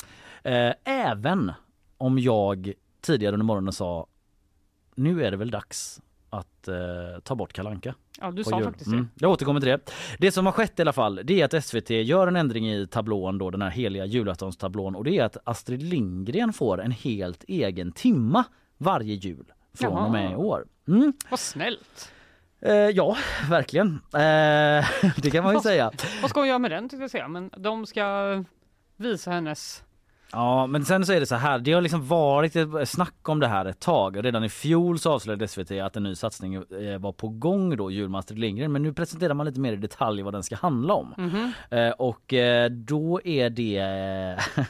Eh, 0.47 0.75
även 0.85 1.53
om 1.99 2.19
jag 2.19 2.73
tidigare 3.01 3.33
under 3.33 3.45
morgonen 3.45 3.73
sa 3.73 4.07
nu 4.95 5.25
är 5.25 5.31
det 5.31 5.37
väl 5.37 5.51
dags 5.51 6.01
att 6.31 6.69
eh, 6.69 6.75
ta 7.23 7.35
bort 7.35 7.53
kalanka. 7.53 7.95
Ja, 8.21 8.31
du 8.31 8.45
sa 8.45 8.57
jul. 8.57 8.65
faktiskt 8.65 8.91
det. 8.91 8.97
Mm, 8.97 9.09
jag 9.15 9.31
återkommer 9.31 9.61
till 9.61 9.69
det. 9.69 9.93
Det 10.19 10.33
som 10.33 10.47
har 10.47 10.53
skett 10.53 10.79
i 10.79 10.83
alla 10.83 10.93
fall 10.93 11.21
det 11.25 11.41
är 11.41 11.57
att 11.57 11.65
SVT 11.65 11.91
gör 11.91 12.27
en 12.27 12.37
ändring 12.37 12.71
i 12.73 12.87
tablån 12.87 13.39
då 13.39 13.51
den 13.51 13.63
här 13.63 13.71
heliga 13.71 14.05
julaftonstablån 14.05 14.97
och 14.97 15.05
det 15.05 15.19
är 15.19 15.25
att 15.25 15.37
Astrid 15.45 15.83
Lindgren 15.83 16.53
får 16.53 16.83
en 16.83 16.91
helt 16.91 17.45
egen 17.49 17.93
timma 17.93 18.45
varje 18.79 19.15
jul 19.15 19.53
från 19.75 19.93
Jaha. 19.93 20.07
och 20.07 20.13
med 20.13 20.33
i 20.33 20.35
år. 20.35 20.67
Mm. 20.89 21.13
Vad 21.31 21.41
snällt. 21.41 22.13
Eh, 22.61 22.75
ja, 22.75 23.17
verkligen. 23.51 23.89
Eh, 24.15 24.87
det 25.23 25.31
kan 25.33 25.45
man 25.45 25.55
ju 25.55 25.61
säga. 25.61 25.93
Vad 26.23 26.31
ska 26.31 26.41
hon 26.41 26.49
göra 26.49 26.59
med 26.59 26.71
den 26.71 26.89
tänkte 26.89 27.03
jag 27.03 27.11
säga. 27.11 27.29
Men 27.29 27.51
de 27.57 27.87
ska 27.87 28.45
visa 28.97 29.31
hennes... 29.31 29.83
Ja, 30.33 30.67
men 30.67 30.85
sen 30.85 31.07
så 31.07 31.13
är 31.13 31.21
det 31.21 31.27
så 31.27 31.35
här. 31.35 31.59
Det 31.59 31.73
har 31.73 31.81
liksom 31.81 32.07
varit 32.07 32.57
ett 32.57 32.89
snack 32.89 33.29
om 33.29 33.41
det 33.41 33.47
här 33.49 33.65
ett 33.65 33.81
tag. 33.81 34.25
Redan 34.25 34.45
i 34.45 34.49
fjol 34.49 34.99
så 34.99 35.13
avslöjade 35.13 35.49
SVT 35.49 35.71
att 35.71 35.97
en 35.97 36.03
ny 36.03 36.15
satsning 36.15 36.55
eh, 36.55 36.99
var 36.99 37.13
på 37.13 37.29
gång 37.29 37.77
då, 37.77 37.91
Jul 37.91 38.09
med 38.09 38.19
Astrid 38.19 38.39
Lindgren. 38.39 38.73
Men 38.73 38.83
nu 38.83 38.93
presenterar 38.93 39.35
man 39.35 39.47
lite 39.47 39.61
mer 39.61 39.73
i 39.73 39.77
detalj 39.77 40.23
vad 40.23 40.33
den 40.35 40.43
ska 40.43 40.57
handla 40.57 40.95
om. 40.95 41.15
Mhm. 41.19 41.53
Eh, 41.71 41.91
och 41.91 42.33
eh, 42.33 42.71
då 42.71 43.21
är 43.25 43.51
det 43.51 43.77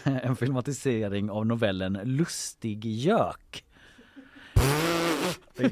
en 0.22 0.36
filmatisering 0.36 1.30
av 1.30 1.46
novellen 1.46 1.98
Lustig 2.04 2.84
gök. 2.84 3.64
Den- 5.56 5.70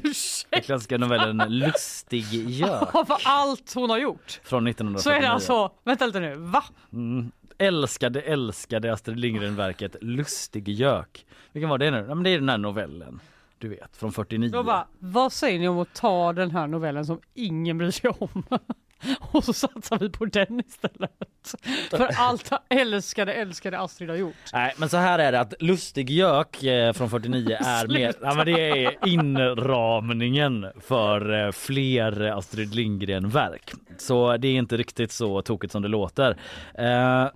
klassiska 0.63 0.97
novellen 0.97 1.37
Lustig 1.49 2.25
gök 2.49 2.95
Av 2.95 3.05
allt 3.25 3.73
hon 3.75 3.89
har 3.89 3.97
gjort. 3.97 4.39
från 4.43 4.63
Så 4.63 4.69
1949. 4.69 5.17
är 5.17 5.21
det 5.21 5.29
alltså, 5.29 5.71
vänta 5.83 6.05
lite 6.05 6.19
nu, 6.19 6.35
va? 6.35 6.63
Mm. 6.93 7.31
Älskade, 7.57 8.21
älskade 8.21 8.93
Astrid 8.93 9.19
Lindgren-verket 9.19 9.95
Lustig 10.01 10.69
gök. 10.69 11.25
Vilken 11.51 11.69
var 11.69 11.77
det 11.77 11.91
nu? 11.91 12.05
Ja, 12.07 12.15
men 12.15 12.23
det 12.23 12.29
är 12.29 12.39
den 12.39 12.49
här 12.49 12.57
novellen. 12.57 13.19
Du 13.57 13.69
vet, 13.69 13.97
från 13.97 14.11
49. 14.11 14.49
Då 14.49 14.63
bara, 14.63 14.87
vad 14.99 15.33
säger 15.33 15.59
ni 15.59 15.67
om 15.67 15.79
att 15.79 15.93
ta 15.93 16.33
den 16.33 16.51
här 16.51 16.67
novellen 16.67 17.05
som 17.05 17.19
ingen 17.33 17.77
bryr 17.77 17.91
sig 17.91 18.09
om? 18.09 18.43
Och 19.19 19.43
så 19.43 19.53
satsar 19.53 19.99
vi 19.99 20.09
på 20.09 20.25
den 20.25 20.59
istället. 20.59 21.11
För 21.89 22.09
allt 22.17 22.51
älskade, 22.69 23.33
älskade 23.33 23.79
Astrid 23.79 24.09
har 24.09 24.17
gjort. 24.17 24.35
Nej 24.53 24.73
men 24.77 24.89
så 24.89 24.97
här 24.97 25.19
är 25.19 25.31
det 25.31 25.39
att 25.39 25.53
Lustig 25.59 26.09
gök 26.09 26.63
eh, 26.63 26.93
från 26.93 27.09
49 27.09 27.57
är 27.59 27.87
mer, 27.87 28.13
ja, 28.21 28.33
men 28.35 28.45
det 28.45 28.85
är 28.85 29.07
inramningen 29.07 30.65
för 30.81 31.45
eh, 31.45 31.51
fler 31.51 32.21
Astrid 32.21 32.75
Lindgren 32.75 33.29
verk. 33.29 33.71
Så 33.97 34.37
det 34.37 34.47
är 34.47 34.55
inte 34.55 34.77
riktigt 34.77 35.11
så 35.11 35.41
tokigt 35.41 35.71
som 35.71 35.81
det 35.81 35.87
låter. 35.87 36.37
Eh, 36.73 37.27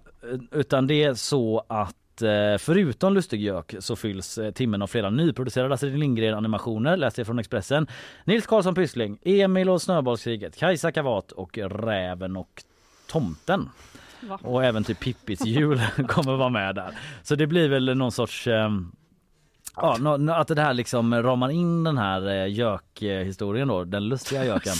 utan 0.51 0.87
det 0.87 1.03
är 1.03 1.13
så 1.13 1.65
att 1.67 2.21
eh, 2.21 2.57
Förutom 2.59 3.13
Lustig 3.13 3.41
gök 3.41 3.75
så 3.79 3.95
fylls 3.95 4.37
eh, 4.37 4.51
timmen 4.51 4.81
av 4.81 4.87
flera 4.87 5.09
nyproducerade 5.09 5.73
Astrid 5.73 5.99
Lindgren 5.99 6.33
animationer, 6.33 6.97
läste 6.97 7.21
jag 7.21 7.27
från 7.27 7.39
Expressen. 7.39 7.87
Nils 8.23 8.47
Karlsson 8.47 8.75
Pyssling, 8.75 9.19
Emil 9.21 9.69
och 9.69 9.81
Snöbollskriget, 9.81 10.57
Kajsa 10.57 10.91
Kavat 10.91 11.31
och 11.31 11.57
Räven 11.57 12.37
och 12.37 12.63
Tomten. 13.07 13.69
Va? 14.21 14.39
Och 14.43 14.65
även 14.65 14.83
typ 14.83 14.99
Pippis 14.99 15.45
jul 15.45 15.81
kommer 16.07 16.35
vara 16.35 16.49
med 16.49 16.75
där. 16.75 16.91
Så 17.23 17.35
det 17.35 17.47
blir 17.47 17.69
väl 17.69 17.97
någon 17.97 18.11
sorts 18.11 18.47
ehm, 18.47 18.91
Ja, 19.81 20.35
att 20.35 20.47
det 20.47 20.61
här 20.61 20.73
liksom 20.73 21.23
ramar 21.23 21.49
in 21.49 21.83
den 21.83 21.97
här 21.97 22.27
eh, 22.29 22.53
gök-historien 22.53 23.67
då, 23.67 23.83
den 23.83 24.07
lustiga 24.09 24.45
göken. 24.45 24.73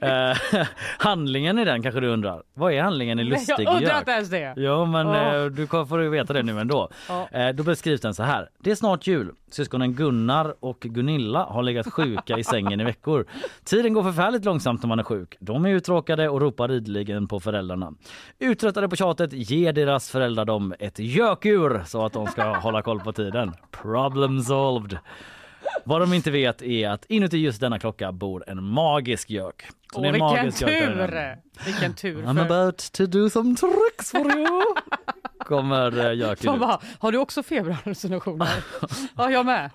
eh, 0.00 0.36
handlingen 0.98 1.58
i 1.58 1.64
den 1.64 1.82
kanske 1.82 2.00
du 2.00 2.08
undrar. 2.08 2.42
Vad 2.54 2.72
är 2.72 2.82
handlingen 2.82 3.18
i 3.18 3.24
Lustig 3.24 3.54
jag 3.58 3.76
undrar 3.76 3.98
inte 3.98 4.10
ens 4.10 4.30
det. 4.30 4.54
Jo 4.56 4.86
men 4.86 5.06
eh, 5.06 5.44
du 5.44 5.66
får 5.66 6.02
ju 6.02 6.08
veta 6.08 6.32
det 6.32 6.42
nu 6.42 6.60
ändå. 6.60 6.88
Eh, 7.32 7.48
då 7.48 7.62
beskrivs 7.62 8.00
den 8.00 8.14
så 8.14 8.22
här. 8.22 8.48
Det 8.58 8.70
är 8.70 8.74
snart 8.74 9.06
jul. 9.06 9.30
Syskonen 9.50 9.92
Gunnar 9.94 10.54
och 10.60 10.80
Gunilla 10.80 11.44
har 11.44 11.62
legat 11.62 11.92
sjuka 11.92 12.38
i 12.38 12.44
sängen 12.44 12.80
i 12.80 12.84
veckor. 12.84 13.26
Tiden 13.64 13.92
går 13.92 14.02
förfärligt 14.02 14.44
långsamt 14.44 14.82
när 14.82 14.88
man 14.88 14.98
är 14.98 15.02
sjuk. 15.02 15.36
De 15.40 15.64
är 15.64 15.70
uttråkade 15.70 16.28
och 16.28 16.40
ropar 16.40 16.72
ideligen 16.72 17.28
på 17.28 17.40
föräldrarna. 17.40 17.92
Uttröttade 18.38 18.88
på 18.88 18.96
tjatet 18.96 19.32
ger 19.32 19.72
deras 19.72 20.10
föräldrar 20.10 20.44
dem 20.44 20.74
ett 20.78 20.98
gökur 20.98 21.82
så 21.86 22.06
att 22.06 22.12
de 22.12 22.26
ska 22.26 22.56
hålla 22.56 22.82
koll 22.82 23.00
på 23.00 23.12
tiden. 23.12 23.52
Problem 23.70 24.40
solved. 24.44 24.98
Vad 25.84 26.00
de 26.00 26.12
inte 26.12 26.30
vet 26.30 26.62
är 26.62 26.88
att 26.88 27.04
inuti 27.08 27.36
just 27.36 27.60
denna 27.60 27.78
klocka 27.78 28.12
bor 28.12 28.44
en 28.46 28.64
magisk 28.64 29.30
gök. 29.30 29.62
Så 29.92 30.00
Åh, 30.00 30.02
vilken 30.02 30.20
magisk 30.20 30.58
tur! 30.58 31.36
Vilken 31.64 31.94
tur. 31.94 32.22
I'm 32.22 32.34
För... 32.34 32.44
about 32.44 32.92
to 32.92 33.06
do 33.06 33.30
some 33.30 33.56
tricks 33.56 34.10
for 34.10 34.36
you. 34.38 34.62
Kommer 35.38 36.12
göken 36.12 36.54
ut. 36.54 36.60
bara, 36.60 36.80
har 36.98 37.12
du 37.12 37.18
också 37.18 37.42
feberhallucinationer? 37.42 38.48
ja, 39.16 39.30
jag 39.30 39.46
med. 39.46 39.70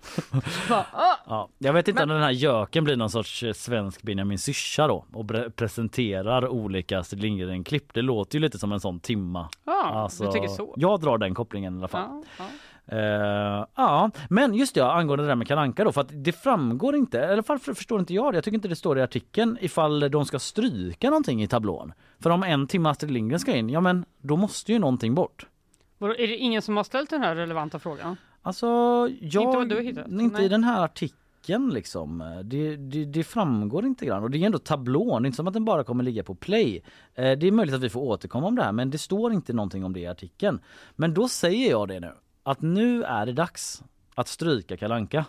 Bara, 0.70 0.86
ah. 0.92 1.16
Ja, 1.26 1.50
jag 1.58 1.74
vet 1.74 1.88
inte 1.88 2.04
om 2.04 2.10
den 2.10 2.22
här 2.22 2.32
göken 2.32 2.84
blir 2.84 2.96
någon 2.96 3.10
sorts 3.10 3.44
eh, 3.44 3.54
svensk 3.54 4.02
Benjamin 4.02 4.40
Syrsa 4.40 4.88
då 4.88 5.06
och 5.14 5.56
presenterar 5.56 6.48
olika 6.48 7.00
Astrid 7.00 7.22
Lindgren-klipp. 7.22 7.94
Det 7.94 8.02
låter 8.02 8.36
ju 8.36 8.42
lite 8.42 8.60
som 8.60 8.72
en 8.72 8.80
sån 8.80 9.00
timma. 9.00 9.50
Ja, 9.66 10.10
du 10.20 10.32
tycker 10.32 10.48
så? 10.48 10.74
Jag 10.78 11.00
drar 11.02 11.18
den 11.18 11.36
kopplingen 11.36 11.76
i 11.76 11.78
alla 11.78 11.88
fall. 11.88 12.10
Ja, 12.10 12.24
ja. 12.38 12.46
Eh, 12.92 13.66
ja, 13.76 14.12
men 14.30 14.54
just 14.54 14.76
det, 14.76 14.92
angående 14.92 15.24
det 15.24 15.28
där 15.28 15.36
med 15.36 15.48
Kalanka 15.48 15.84
då, 15.84 15.92
för 15.92 16.02
att 16.02 16.10
det 16.12 16.32
framgår 16.32 16.96
inte, 16.96 17.20
eller 17.20 17.30
i 17.30 17.34
alla 17.34 17.44
fall 17.44 17.60
för- 17.60 17.74
förstår 17.74 18.00
inte 18.00 18.14
jag 18.14 18.34
det, 18.34 18.38
jag 18.38 18.44
tycker 18.44 18.56
inte 18.56 18.68
det 18.68 18.76
står 18.76 18.98
i 19.00 19.02
artikeln 19.02 19.58
ifall 19.62 20.12
de 20.12 20.26
ska 20.26 20.40
stryka 20.40 21.10
någonting 21.10 21.44
i 21.44 21.48
tablån. 21.48 21.94
För 22.20 22.30
om 22.30 22.44
en 22.44 22.68
timme 22.68 22.90
Astrid 22.90 23.12
Lindgren 23.12 23.40
ska 23.40 23.56
in, 23.56 23.70
ja 23.70 23.82
men 23.82 24.06
då 24.22 24.38
måste 24.38 24.72
ju 24.74 24.80
någonting 24.80 25.16
bort. 25.16 25.46
Vadå, 25.98 26.14
Är 26.16 26.28
det 26.28 26.38
ingen 26.38 26.62
som 26.62 26.78
har 26.78 26.84
ställt 26.84 27.10
den 27.10 27.22
här 27.22 27.36
relevanta 27.36 27.80
frågan? 27.80 28.18
Alltså, 28.42 28.68
jag... 29.22 29.44
Inte 29.44 29.58
vad 29.58 29.70
du 29.70 29.76
har 29.76 29.82
hittat? 29.82 30.08
Inte 30.08 30.42
i 30.44 30.48
den 30.48 30.64
här 30.64 30.84
artikeln 30.84 31.70
liksom. 31.70 32.42
Det, 32.44 32.76
det, 32.76 33.06
det 33.06 33.24
framgår 33.24 33.86
inte 33.86 34.06
grann. 34.06 34.24
Och 34.24 34.32
det 34.32 34.38
är 34.38 34.46
ändå 34.46 34.60
tablån, 34.60 35.26
inte 35.26 35.36
som 35.36 35.48
att 35.48 35.54
den 35.54 35.66
bara 35.66 35.84
kommer 35.84 36.04
ligga 36.04 36.24
på 36.24 36.36
play. 36.36 36.82
Eh, 37.16 37.32
Det 37.32 37.48
är 37.48 37.52
möjligt 37.52 37.76
att 37.76 37.82
vi 37.84 37.90
får 37.90 38.02
återkomma 38.02 38.48
om 38.48 38.56
det 38.56 38.64
här, 38.64 38.72
men 38.72 38.90
det 38.90 38.98
står 38.98 39.34
inte 39.34 39.54
någonting 39.54 39.86
om 39.86 39.94
det 39.94 40.00
i 40.00 40.08
artikeln. 40.08 40.60
Men 40.96 41.14
då 41.14 41.28
säger 41.28 41.70
jag 41.72 41.88
det 41.88 42.00
nu, 42.00 42.12
att 42.52 42.62
nu 42.62 43.04
är 43.04 43.26
det 43.26 43.34
dags 43.34 43.84
att 44.16 44.28
stryka 44.28 44.78
Kalanka. 44.78 45.26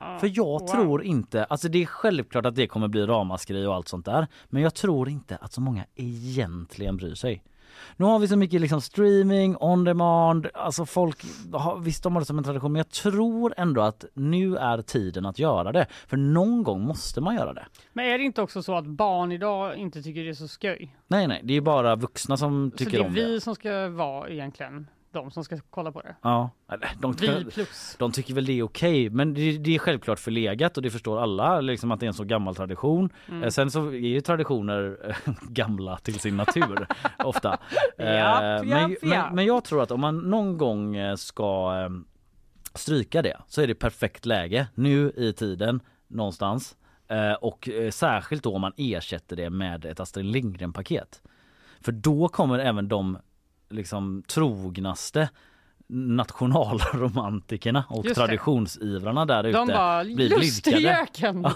Ja, 0.00 0.18
För 0.20 0.30
jag 0.34 0.60
wow. 0.60 0.66
tror 0.68 1.02
inte, 1.04 1.44
alltså 1.44 1.68
det 1.68 1.82
är 1.82 1.86
självklart 1.86 2.46
att 2.46 2.54
det 2.54 2.66
kommer 2.66 2.88
bli 2.88 3.06
ramaskri 3.06 3.66
och 3.66 3.74
allt 3.74 3.88
sånt 3.88 4.04
där. 4.06 4.26
Men 4.48 4.62
jag 4.62 4.74
tror 4.74 5.08
inte 5.08 5.36
att 5.36 5.52
så 5.52 5.60
många 5.60 5.84
egentligen 5.94 6.96
bryr 6.96 7.14
sig. 7.14 7.42
Nu 7.96 8.04
har 8.04 8.18
vi 8.18 8.28
så 8.28 8.36
mycket 8.36 8.60
liksom 8.60 8.80
streaming, 8.80 9.56
on 9.60 9.84
demand, 9.84 10.46
alltså 10.54 10.86
folk, 10.86 11.24
visst 11.82 12.02
de 12.02 12.12
har 12.12 12.20
det 12.20 12.26
som 12.26 12.38
en 12.38 12.44
tradition 12.44 12.72
men 12.72 12.78
jag 12.80 12.88
tror 12.88 13.54
ändå 13.56 13.80
att 13.80 14.04
nu 14.14 14.56
är 14.56 14.82
tiden 14.82 15.26
att 15.26 15.38
göra 15.38 15.72
det. 15.72 15.86
För 16.06 16.16
någon 16.16 16.62
gång 16.62 16.80
måste 16.84 17.20
man 17.20 17.34
göra 17.34 17.52
det. 17.52 17.66
Men 17.92 18.04
är 18.06 18.18
det 18.18 18.24
inte 18.24 18.42
också 18.42 18.62
så 18.62 18.76
att 18.76 18.86
barn 18.86 19.32
idag 19.32 19.76
inte 19.76 20.02
tycker 20.02 20.24
det 20.24 20.30
är 20.30 20.34
så 20.34 20.48
skoj? 20.48 20.96
Nej 21.08 21.26
nej, 21.28 21.40
det 21.44 21.54
är 21.54 21.60
bara 21.60 21.96
vuxna 21.96 22.36
som 22.36 22.70
Så 22.70 22.76
tycker 22.76 22.92
det 22.98 23.04
är 23.04 23.06
om 23.06 23.12
vi 23.14 23.32
det. 23.34 23.40
som 23.40 23.54
ska 23.54 23.88
vara 23.88 24.28
egentligen 24.28 24.86
de 25.12 25.30
som 25.30 25.44
ska 25.44 25.58
kolla 25.70 25.92
på 25.92 26.00
det. 26.00 26.16
Ja, 26.22 26.50
de, 27.00 27.12
Vi 27.12 27.44
plus. 27.44 27.96
de 27.98 28.12
tycker 28.12 28.34
väl 28.34 28.44
det 28.44 28.52
är 28.58 28.62
okej 28.62 29.10
men 29.10 29.34
det, 29.34 29.58
det 29.58 29.74
är 29.74 29.78
självklart 29.78 30.18
förlegat 30.18 30.76
och 30.76 30.82
det 30.82 30.90
förstår 30.90 31.22
alla 31.22 31.60
liksom 31.60 31.90
att 31.90 32.00
det 32.00 32.06
är 32.06 32.08
en 32.08 32.14
så 32.14 32.24
gammal 32.24 32.54
tradition. 32.54 33.10
Mm. 33.28 33.42
Eh, 33.42 33.48
Sen 33.48 33.70
så 33.70 33.86
är 33.86 33.92
ju 33.92 34.20
traditioner 34.20 34.98
eh, 35.08 35.32
gamla 35.48 35.96
till 35.96 36.20
sin 36.20 36.36
natur 36.36 36.86
ofta. 37.24 37.58
Eh, 37.98 38.06
Japp, 38.14 38.64
men, 38.66 38.68
japp, 38.80 38.90
japp. 38.90 39.00
Men, 39.02 39.34
men 39.34 39.46
jag 39.46 39.64
tror 39.64 39.82
att 39.82 39.90
om 39.90 40.00
man 40.00 40.18
någon 40.18 40.58
gång 40.58 40.96
eh, 40.96 41.16
ska 41.16 41.76
eh, 41.84 41.90
stryka 42.74 43.22
det 43.22 43.36
så 43.46 43.62
är 43.62 43.66
det 43.66 43.74
perfekt 43.74 44.26
läge 44.26 44.66
nu 44.74 45.12
i 45.16 45.32
tiden 45.32 45.80
någonstans. 46.08 46.76
Eh, 47.08 47.32
Och 47.32 47.68
eh, 47.68 47.90
särskilt 47.90 48.42
då 48.42 48.54
om 48.54 48.60
man 48.60 48.72
ersätter 48.76 49.36
det 49.36 49.50
med 49.50 49.84
ett 49.84 50.00
Astrid 50.00 50.26
Lindgren 50.26 50.72
paket. 50.72 51.22
För 51.80 51.92
då 51.92 52.28
kommer 52.28 52.58
även 52.58 52.88
de 52.88 53.18
liksom 53.70 54.22
trognaste 54.28 55.28
nationalromantikerna 55.92 57.84
och 57.88 58.04
Just 58.04 58.16
traditionsivrarna 58.16 59.24
där 59.26 59.44
ute 59.44 60.14
blir 60.14 60.36
blidkade. 60.36 61.06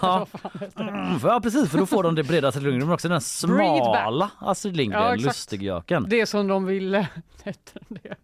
Ja. 0.01 0.27
Det? 0.53 0.79
Mm, 0.81 1.19
ja 1.23 1.39
precis 1.43 1.69
för 1.69 1.77
då 1.77 1.85
får 1.85 2.03
de 2.03 2.15
det 2.15 2.23
breda 2.23 2.47
Astrid 2.47 2.63
Lindgren 2.63 2.87
men 2.87 2.93
också 2.93 3.09
den 3.09 3.21
smala 3.21 4.31
Astrid 4.39 4.77
Lindgren, 4.77 5.01
Ja, 5.03 5.13
exakt. 5.15 5.25
lustigjöken. 5.25 6.05
Det 6.09 6.25
som 6.25 6.47
de 6.47 6.65
vill... 6.65 6.95
Hette 7.43 7.79
den 7.89 7.99
det? 8.03 8.15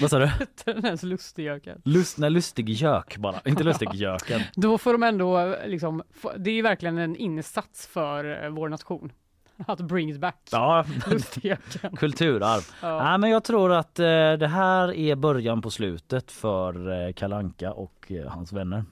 Vad 0.00 0.10
sa 0.10 0.18
du? 0.18 0.30
Den 0.64 0.86
ens 0.86 1.02
lustigjöken? 1.02 1.82
Lust, 1.84 2.18
nej, 2.18 2.30
lustig 2.30 2.68
gök 2.70 3.16
bara, 3.16 3.40
inte 3.44 3.64
lustigjöken. 3.64 4.40
Då 4.54 4.78
får 4.78 4.92
de 4.92 5.02
ändå 5.02 5.56
liksom... 5.66 6.02
Det 6.38 6.50
är 6.50 6.62
verkligen 6.62 6.98
en 6.98 7.16
insats 7.16 7.86
för 7.86 8.44
eh, 8.44 8.50
vår 8.50 8.68
nation. 8.68 9.12
Att 9.66 9.80
bring 9.80 10.10
it 10.10 10.20
back. 10.20 10.36
Ja, 10.52 10.84
kulturarv. 11.96 12.62
Ja. 12.80 13.02
Nej, 13.04 13.18
men 13.18 13.30
jag 13.30 13.44
tror 13.44 13.72
att 13.72 13.98
eh, 13.98 14.04
det 14.32 14.48
här 14.48 14.92
är 14.94 15.16
början 15.16 15.62
på 15.62 15.70
slutet 15.70 16.32
för 16.32 17.06
eh, 17.06 17.12
Kalanka 17.12 17.72
och 17.72 18.12
eh, 18.12 18.28
hans 18.30 18.52
vänner. 18.52 18.84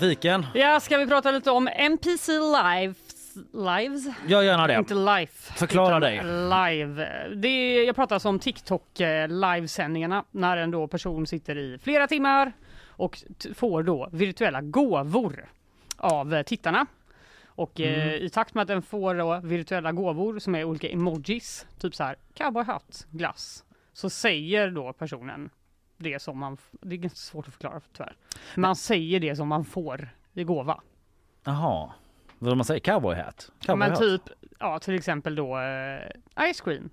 Viken, 0.00 0.46
Ja, 0.54 0.80
ska 0.80 0.98
vi 0.98 1.06
prata 1.06 1.30
lite 1.30 1.50
om 1.50 1.68
NPC 1.68 2.32
Lives? 2.32 3.09
Lives? 3.52 4.06
gör 4.26 4.42
gärna 4.42 4.66
det. 4.66 4.74
Inte 4.74 4.94
life. 4.94 5.52
Förklara 5.52 6.00
dig. 6.00 6.16
Live. 6.24 7.28
Det 7.34 7.48
är, 7.48 7.86
jag 7.86 7.96
pratar 7.96 8.26
om 8.26 8.38
TikTok 8.38 9.00
eh, 9.00 9.28
livesändningarna 9.28 10.24
när 10.30 10.56
en 10.56 10.70
då 10.70 10.86
person 10.88 11.26
sitter 11.26 11.56
i 11.58 11.78
flera 11.78 12.06
timmar 12.06 12.52
och 12.88 13.18
får 13.54 13.82
då 13.82 14.08
virtuella 14.12 14.60
gåvor 14.60 15.44
av 15.96 16.34
eh, 16.34 16.42
tittarna. 16.42 16.86
Och 17.46 17.80
eh, 17.80 18.02
Mm. 18.12 18.24
i 18.24 18.30
takt 18.30 18.54
med 18.54 18.62
att 18.62 18.68
den 18.68 18.82
får 18.82 19.14
då 19.14 19.40
virtuella 19.44 19.92
gåvor 19.92 20.38
som 20.38 20.54
är 20.54 20.64
olika 20.64 20.88
emojis, 20.88 21.66
typ 21.78 21.94
så 21.94 22.04
här 22.04 22.16
cowboyhatt, 22.34 23.06
glass, 23.10 23.64
så 23.92 24.10
säger 24.10 24.70
då 24.70 24.92
personen 24.92 25.50
det 25.96 26.22
som 26.22 26.38
man, 26.38 26.56
det 26.70 26.94
är 26.94 26.98
ganska 26.98 27.16
svårt 27.16 27.46
att 27.48 27.52
förklara 27.54 27.80
tyvärr. 27.96 28.16
Man 28.56 28.76
säger 28.76 29.20
det 29.20 29.36
som 29.36 29.48
man 29.48 29.64
får 29.64 30.08
i 30.34 30.44
gåva. 30.44 30.80
Jaha, 31.44 31.92
vad 32.48 32.56
man 32.56 32.64
säger? 32.64 32.80
Cowboy 32.80 33.16
hat? 33.16 33.50
Ja, 33.60 33.66
Cowboy 33.66 33.78
men 33.78 33.90
hat. 33.90 34.00
typ, 34.00 34.22
ja 34.58 34.78
till 34.78 34.94
exempel 34.94 35.34
då 35.34 35.58
eh, 35.58 36.52
ice 36.52 36.60
cream. 36.60 36.90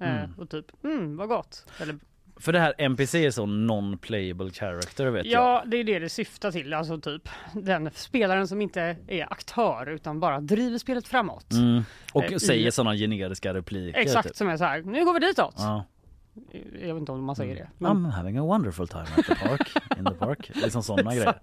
Eh, 0.00 0.18
Mm. 0.24 0.30
Och 0.38 0.50
typ, 0.50 0.84
mm 0.84 1.16
vad 1.16 1.28
gott. 1.28 1.66
Eller, 1.80 1.98
För 2.36 2.52
det 2.52 2.60
här 2.60 2.74
NPC 2.78 3.26
är 3.26 3.30
så 3.30 3.46
non-playable 3.46 4.50
character 4.50 5.06
vet 5.10 5.26
jag. 5.26 5.42
ja 5.42 5.62
det 5.66 5.76
är 5.76 5.84
det 5.84 5.98
det 5.98 6.08
syftar 6.08 6.52
till, 6.52 6.74
alltså 6.74 7.00
typ 7.00 7.28
den 7.52 7.90
spelaren 7.94 8.48
som 8.48 8.62
inte 8.62 8.96
är 9.08 9.32
aktör 9.32 9.86
utan 9.88 10.20
bara 10.20 10.40
driver 10.40 10.78
spelet 10.78 11.08
framåt. 11.08 11.52
Mm. 11.52 11.82
Och 12.12 12.24
Eh, 12.24 12.32
i- 12.32 12.40
säger 12.40 12.70
sådana 12.70 12.96
generiska 12.96 13.54
repliker. 13.54 13.98
Exakt 14.00 14.28
Typ. 14.28 14.36
som 14.36 14.48
är 14.48 14.56
så 14.56 14.64
här, 14.64 14.82
nu 14.82 15.04
går 15.04 15.14
vi 15.20 15.26
ditåt. 15.26 15.54
Ja. 15.58 15.84
Jag 16.82 16.94
vet 16.94 17.00
inte 17.00 17.12
om 17.12 17.24
man 17.24 17.36
säger 17.36 17.54
det. 17.54 17.68
Men, 17.78 17.92
I'm 18.06 18.10
having 18.10 18.38
a 18.38 18.42
wonderful 18.42 18.88
time 18.88 19.02
at 19.16 19.26
the 19.26 19.34
park, 19.34 19.72
in 19.98 20.04
the 20.04 20.10
park. 20.14 20.50
Liksom 20.54 20.82
sådana 20.82 21.10
grejer. 21.14 21.34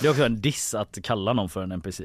Det 0.00 0.06
är 0.06 0.10
också 0.10 0.24
en 0.24 0.40
diss 0.40 0.74
att 0.74 0.98
kalla 1.02 1.32
någon 1.32 1.48
för 1.48 1.62
en 1.62 1.72
NPC. 1.72 2.02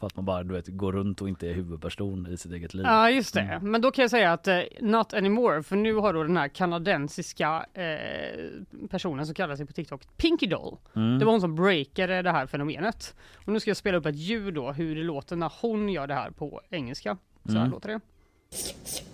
För 0.00 0.06
att 0.06 0.16
man 0.16 0.24
bara 0.24 0.42
du 0.42 0.54
vet, 0.54 0.66
går 0.68 0.92
runt 0.92 1.22
och 1.22 1.28
inte 1.28 1.48
är 1.48 1.52
huvudperson 1.54 2.26
i 2.32 2.36
sitt 2.36 2.52
eget 2.52 2.74
liv. 2.74 2.86
Ja 2.86 3.10
just 3.10 3.34
det, 3.34 3.40
Mm. 3.40 3.70
men 3.70 3.80
då 3.80 3.90
kan 3.90 4.02
jag 4.02 4.10
säga 4.10 4.32
att 4.32 4.48
eh, 4.48 4.60
not 4.80 5.14
anymore, 5.14 5.62
för 5.62 5.76
nu 5.76 5.94
har 5.94 6.12
då 6.12 6.22
den 6.22 6.36
här 6.36 6.48
kanadensiska 6.48 7.66
eh, 7.74 8.86
personen 8.90 9.26
som 9.26 9.34
kallar 9.34 9.56
sig 9.56 9.66
på 9.66 9.72
TikTok 9.72 10.16
Pinky 10.16 10.46
Doll. 10.46 10.76
Mm. 10.96 11.18
Det 11.18 11.24
var 11.24 11.32
hon 11.32 11.40
som 11.40 11.54
breakade 11.54 12.22
det 12.22 12.30
här 12.30 12.46
fenomenet. 12.46 13.14
Och 13.46 13.52
nu 13.52 13.60
ska 13.60 13.70
jag 13.70 13.76
spela 13.76 13.98
upp 13.98 14.06
ett 14.06 14.16
ljud 14.16 14.54
då, 14.54 14.72
hur 14.72 14.96
det 14.96 15.02
låter 15.02 15.36
när 15.36 15.52
hon 15.60 15.88
gör 15.88 16.06
det 16.06 16.14
här 16.14 16.30
på 16.30 16.60
engelska. 16.70 17.16
Så 17.44 17.52
här 17.52 17.58
Mm. 17.58 17.70
låter 17.70 17.88
det. 17.88 18.00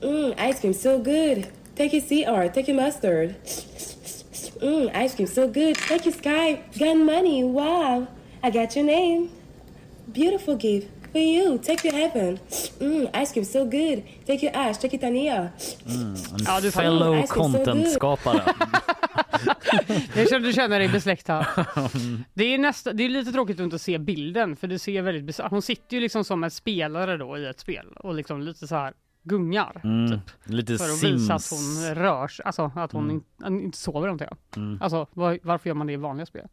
Mmm, 0.06 0.32
ice 0.52 0.60
cream 0.60 0.74
so 0.74 0.96
good. 0.96 1.44
Take 1.76 1.96
your 1.96 2.00
CR, 2.48 2.48
take 2.54 2.72
your 2.72 2.82
mustard. 2.84 3.34
Mmm, 4.62 5.04
ice 5.04 5.14
cream 5.16 5.26
so 5.28 5.46
good. 5.46 5.74
Take 5.88 6.04
your 6.08 6.12
sky. 6.12 6.62
Got 6.78 6.96
money. 6.96 7.42
Wow. 7.44 8.06
I 8.42 8.50
got 8.50 8.76
your 8.76 8.86
name. 8.86 9.28
Beautiful 10.06 10.54
gift 10.60 10.88
for 11.12 11.20
you. 11.20 11.58
Take 11.58 11.88
your 11.88 11.98
heaven. 11.98 12.38
Mmm, 12.80 13.08
ice 13.22 13.32
cream 13.32 13.44
so 13.44 13.64
good. 13.64 14.02
Take 14.26 14.46
your 14.46 14.56
ash. 14.56 14.78
Take 14.78 14.96
your 14.96 15.00
tania. 15.00 15.48
En 15.86 16.16
Ja, 16.46 16.60
du 16.60 16.70
fellow 16.70 17.14
good. 17.16 17.28
content-skapare. 17.28 18.42
Jag 20.16 20.28
känner 20.28 20.46
du 20.46 20.52
känner 20.52 20.78
dig 20.78 20.88
besläktad. 20.88 21.46
Det 22.34 22.44
är, 22.54 22.58
nästa, 22.58 22.92
det 22.92 23.04
är 23.04 23.08
lite 23.08 23.32
tråkigt 23.32 23.56
att 23.60 23.64
inte 23.64 23.78
se 23.78 23.98
bilden 23.98 24.56
för 24.56 24.66
det 24.66 24.78
ser 24.78 25.02
väldigt 25.02 25.24
bisarrt. 25.24 25.50
Hon 25.50 25.62
sitter 25.62 25.96
ju 25.96 26.00
liksom 26.00 26.24
som 26.24 26.44
en 26.44 26.50
spelare 26.50 27.16
då 27.16 27.38
i 27.38 27.46
ett 27.46 27.60
spel 27.60 27.86
och 27.96 28.14
liksom 28.14 28.42
lite 28.42 28.66
så 28.66 28.74
här 28.74 28.92
gungar. 29.22 29.80
Mm. 29.84 30.10
Typ, 30.10 30.20
Lite 30.44 30.78
för 30.78 30.84
att 30.84 30.90
Sims. 30.96 31.22
visa 31.22 31.34
att 31.34 31.50
hon 31.50 31.94
rör 31.94 32.28
sig, 32.28 32.44
alltså 32.44 32.72
att 32.76 32.92
hon 32.92 33.04
Mm. 33.04 33.14
inte, 33.16 33.64
inte 33.64 33.78
sover 33.78 34.08
jag. 34.08 34.36
Mm. 34.56 34.78
Alltså 34.82 35.06
var, 35.12 35.38
varför 35.42 35.68
gör 35.70 35.74
man 35.74 35.86
det 35.86 35.92
i 35.92 35.96
vanliga 35.96 36.26
spel? 36.26 36.46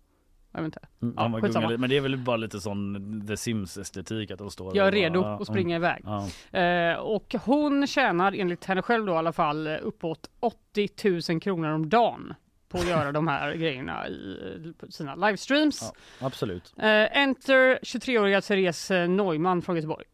Jag 0.52 0.62
vet 0.62 0.66
inte. 0.66 0.80
Mm, 1.02 1.14
Ja, 1.18 1.28
man 1.28 1.42
gungar 1.42 1.62
lite. 1.70 1.78
men 1.78 1.90
det 1.90 1.98
är 1.98 2.02
väl 2.02 2.18
bara 2.18 2.38
lite 2.38 2.60
sån 2.60 3.24
The 3.28 3.38
Sims 3.38 3.78
estetik 3.78 4.32
att 4.32 4.38
de 4.40 4.52
står 4.52 4.78
Jag 4.78 4.88
är 4.88 4.92
bara- 4.92 5.00
redo 5.02 5.22
ja, 5.22 5.42
att 5.42 5.48
springa 5.48 5.76
iväg. 5.76 6.04
Ja. 6.52 6.60
Eh, 6.60 6.96
och 6.98 7.36
hon 7.46 7.88
tjänar 7.88 8.32
enligt 8.32 8.66
henne 8.66 8.82
själv 8.82 9.06
då 9.06 9.14
i 9.14 9.16
alla 9.16 9.34
fall 9.34 9.68
uppåt 9.68 10.30
80 10.40 10.90
000 11.34 11.42
kronor 11.42 11.70
om 11.72 11.90
dagen 11.90 12.34
på 12.70 12.78
att 12.78 12.88
göra 12.88 13.12
de 13.12 13.28
här 13.28 13.54
grejerna 13.56 14.08
i 14.10 14.74
sina 14.90 15.16
livestreams. 15.16 15.94
Ja, 16.20 16.26
absolut. 16.28 16.74
Eh, 16.78 17.18
enter 17.18 17.80
23-åriga 17.84 18.42
Therese 18.42 18.90
Neumann 18.90 19.62
från 19.62 19.76
Göteborg. 19.76 20.06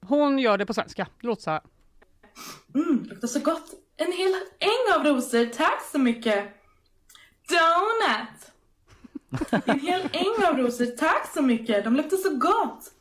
Hon 0.00 0.38
gör 0.38 0.58
det 0.58 0.66
på 0.66 0.74
svenska. 0.74 1.06
Det 1.20 1.26
låter 1.26 1.42
så 1.42 1.50
här. 1.50 1.60
Mm, 2.74 3.04
luktar 3.04 3.28
så 3.28 3.40
gott. 3.40 3.70
En 3.96 4.12
hel 4.12 4.32
äng 4.58 5.00
av 5.00 5.06
rosor, 5.06 5.44
tack 5.46 5.82
så 5.92 5.98
mycket. 5.98 6.44
Donut! 7.48 8.52
En 9.66 9.80
hel 9.80 10.00
äng 10.12 10.46
av 10.50 10.58
rosor, 10.58 10.86
tack 10.86 11.30
så 11.34 11.42
mycket. 11.42 11.84
De 11.84 11.96
luktar 11.96 12.16
så 12.16 12.36
gott. 12.36 12.92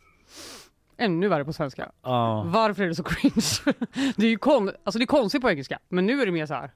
Ännu 0.98 1.28
värre 1.28 1.46
på 1.46 1.54
svenska. 1.54 1.92
Ja. 2.04 2.44
Varför 2.48 2.84
är 2.84 2.88
det 2.88 2.96
så 2.96 3.04
cringe? 3.04 3.76
det 4.16 4.26
är 4.26 4.30
ju 4.30 4.38
kon- 4.38 4.72
alltså 4.84 5.00
det 5.00 5.04
är 5.04 5.08
konstigt 5.08 5.42
på 5.42 5.50
engelska, 5.50 5.80
men 5.90 6.06
nu 6.06 6.22
är 6.22 6.26
det 6.26 6.32
mer 6.32 6.46
så 6.46 6.54
här. 6.54 6.72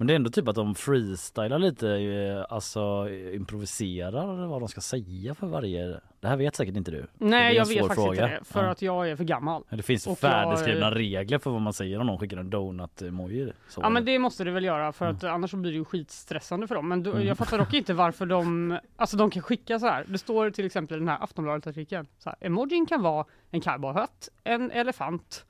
Men 0.00 0.06
det 0.06 0.12
är 0.12 0.16
ändå 0.16 0.30
typ 0.30 0.48
att 0.48 0.54
de 0.54 0.74
freestylar 0.74 1.58
lite, 1.58 1.88
eh, 1.90 2.44
alltså 2.48 3.08
improviserar 3.32 4.46
vad 4.46 4.62
de 4.62 4.68
ska 4.68 4.80
säga 4.80 5.34
för 5.34 5.46
varje... 5.46 6.00
Det 6.20 6.28
här 6.28 6.36
vet 6.36 6.56
säkert 6.56 6.76
inte 6.76 6.90
du. 6.90 7.06
Nej, 7.18 7.56
jag 7.56 7.66
vet 7.66 7.78
faktiskt 7.78 7.94
fråga. 8.04 8.24
inte 8.24 8.38
det, 8.38 8.44
för 8.44 8.64
Ja. 8.64 8.70
att 8.70 8.82
jag 8.82 9.10
är 9.10 9.16
för 9.16 9.24
gammal. 9.24 9.62
Det 9.70 9.82
finns 9.82 10.06
och 10.06 10.18
färdigskrivna 10.18 10.86
jag- 10.86 10.96
regler 10.96 11.38
för 11.38 11.50
vad 11.50 11.60
man 11.60 11.72
säger 11.72 11.98
om 12.00 12.06
någon 12.06 12.18
skickar 12.18 12.36
en 12.36 12.50
donut-emoji. 12.50 13.52
Ja 13.76 13.88
men 13.90 14.04
det 14.04 14.18
måste 14.18 14.44
det 14.44 14.50
väl 14.50 14.64
göra 14.64 14.92
för 14.92 15.06
att 15.06 15.24
annars 15.24 15.50
så 15.50 15.56
blir 15.56 15.70
det 15.72 15.76
ju 15.78 15.84
skitstressande 15.84 16.66
för 16.66 16.74
dem. 16.74 16.88
Men 16.88 17.02
då, 17.02 17.22
jag 17.22 17.38
fattar 17.38 17.58
dock 17.58 17.74
inte 17.74 17.94
varför 17.94 18.26
de, 18.26 18.78
alltså 18.96 19.16
de 19.16 19.30
kan 19.30 19.42
skicka 19.42 19.78
så 19.78 19.86
här. 19.86 20.04
Det 20.08 20.18
står 20.18 20.50
till 20.50 20.66
exempel 20.66 20.96
i 20.96 20.98
den 21.00 21.08
här 21.08 21.18
Aftonbladet-artikeln. 21.22 22.06
Emojin 22.40 22.86
kan 22.86 23.02
vara 23.02 23.24
en 23.50 23.60
cowboyhatt, 23.60 24.28
en 24.44 24.70
elefant 24.70 25.44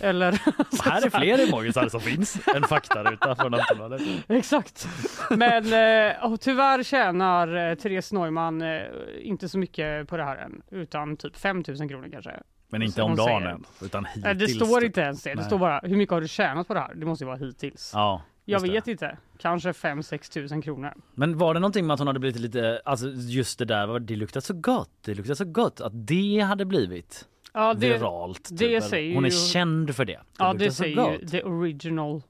Eller 0.00 0.32
Här 0.90 1.06
är 1.06 1.10
fler 1.10 1.48
emojisar 1.48 1.88
som 1.88 2.00
finns 2.00 2.48
än 2.54 2.62
faktaruta 2.62 3.36
från 3.36 3.54
Aftonbladet. 3.54 4.02
Exakt. 4.28 4.88
Men 5.30 5.72
eh, 6.12 6.24
och 6.32 6.40
tyvärr 6.40 6.82
tjänar 6.82 7.70
eh, 7.70 7.74
Therese 7.74 8.12
Neumann 8.12 8.62
eh, 8.62 8.80
inte 9.20 9.48
så 9.48 9.58
mycket 9.58 10.08
på 10.08 10.16
det 10.16 10.24
här 10.24 10.36
än, 10.36 10.62
utan 10.70 11.16
typ 11.16 11.36
5000 11.36 11.88
kronor 11.88 12.08
kanske. 12.12 12.30
Men 12.68 12.82
inte 12.82 13.02
om 13.02 13.16
dagen 13.16 13.26
säger. 13.42 13.54
än, 13.54 13.64
utan 13.82 14.04
hittills. 14.04 14.38
Det 14.38 14.66
står 14.66 14.84
inte 14.84 15.00
ens 15.00 15.22
det. 15.22 15.34
Det 15.34 15.44
står 15.44 15.58
bara 15.58 15.80
hur 15.82 15.96
mycket 15.96 16.12
har 16.12 16.20
du 16.20 16.28
tjänat 16.28 16.68
på 16.68 16.74
det 16.74 16.80
här? 16.80 16.94
Det 16.94 17.06
måste 17.06 17.24
ju 17.24 17.26
vara 17.26 17.36
hittills. 17.38 17.90
Ja, 17.94 18.22
Jag 18.44 18.62
det. 18.62 18.70
vet 18.70 18.88
inte. 18.88 19.16
Kanske 19.38 19.72
5-6 19.72 20.32
tusen 20.32 20.62
kronor. 20.62 20.92
Men 21.14 21.38
var 21.38 21.54
det 21.54 21.60
någonting 21.60 21.86
med 21.86 21.94
att 21.94 22.00
hon 22.00 22.06
hade 22.06 22.18
blivit 22.20 22.40
lite, 22.40 22.80
alltså 22.84 23.08
just 23.08 23.58
det 23.58 23.64
där, 23.64 23.98
det 24.00 24.16
luktar 24.16 24.40
så 24.40 24.54
gott, 24.54 24.90
det 25.04 25.14
luktar 25.14 25.34
så 25.34 25.44
gott, 25.44 25.80
att 25.80 25.92
det 26.06 26.40
hade 26.40 26.64
blivit 26.64 27.26
Ja, 27.54 27.74
det, 27.74 27.88
viralt? 27.88 28.48
det 28.50 28.56
typ, 28.58 28.68
eller? 28.68 28.80
säger 28.80 29.14
hon 29.14 29.24
är 29.24 29.28
ju- 29.30 29.36
känd 29.36 29.96
för 29.96 30.04
det. 30.04 30.12
det 30.12 30.18
ja, 30.38 30.52
det 30.52 30.70
säger 30.72 31.12
ju 31.12 31.26
the 31.26 31.42
original 31.42 32.22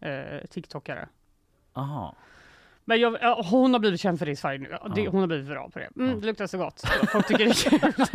eh, 0.00 0.46
TikTokare. 0.50 1.08
Aha. 1.72 2.16
Men 2.84 3.00
jag, 3.00 3.18
ja, 3.20 3.42
hon 3.50 3.72
har 3.72 3.80
blivit 3.80 4.00
känd 4.00 4.18
för 4.18 4.26
det 4.26 4.32
i 4.32 4.36
Sverige 4.36 4.58
nu. 4.58 4.76
Det. 4.94 5.08
Hon 5.08 5.20
har 5.20 5.26
blivit 5.26 5.46
viral 5.48 5.70
på 5.70 5.78
det. 5.78 5.88
Mm, 5.96 6.20
det 6.20 6.26
luktar 6.26 6.46
så 6.46 6.58
gott. 6.58 6.82
Folk 7.12 7.26
tycker 7.28 7.44
det 7.44 7.50
är 7.50 7.70
kul. 7.70 8.06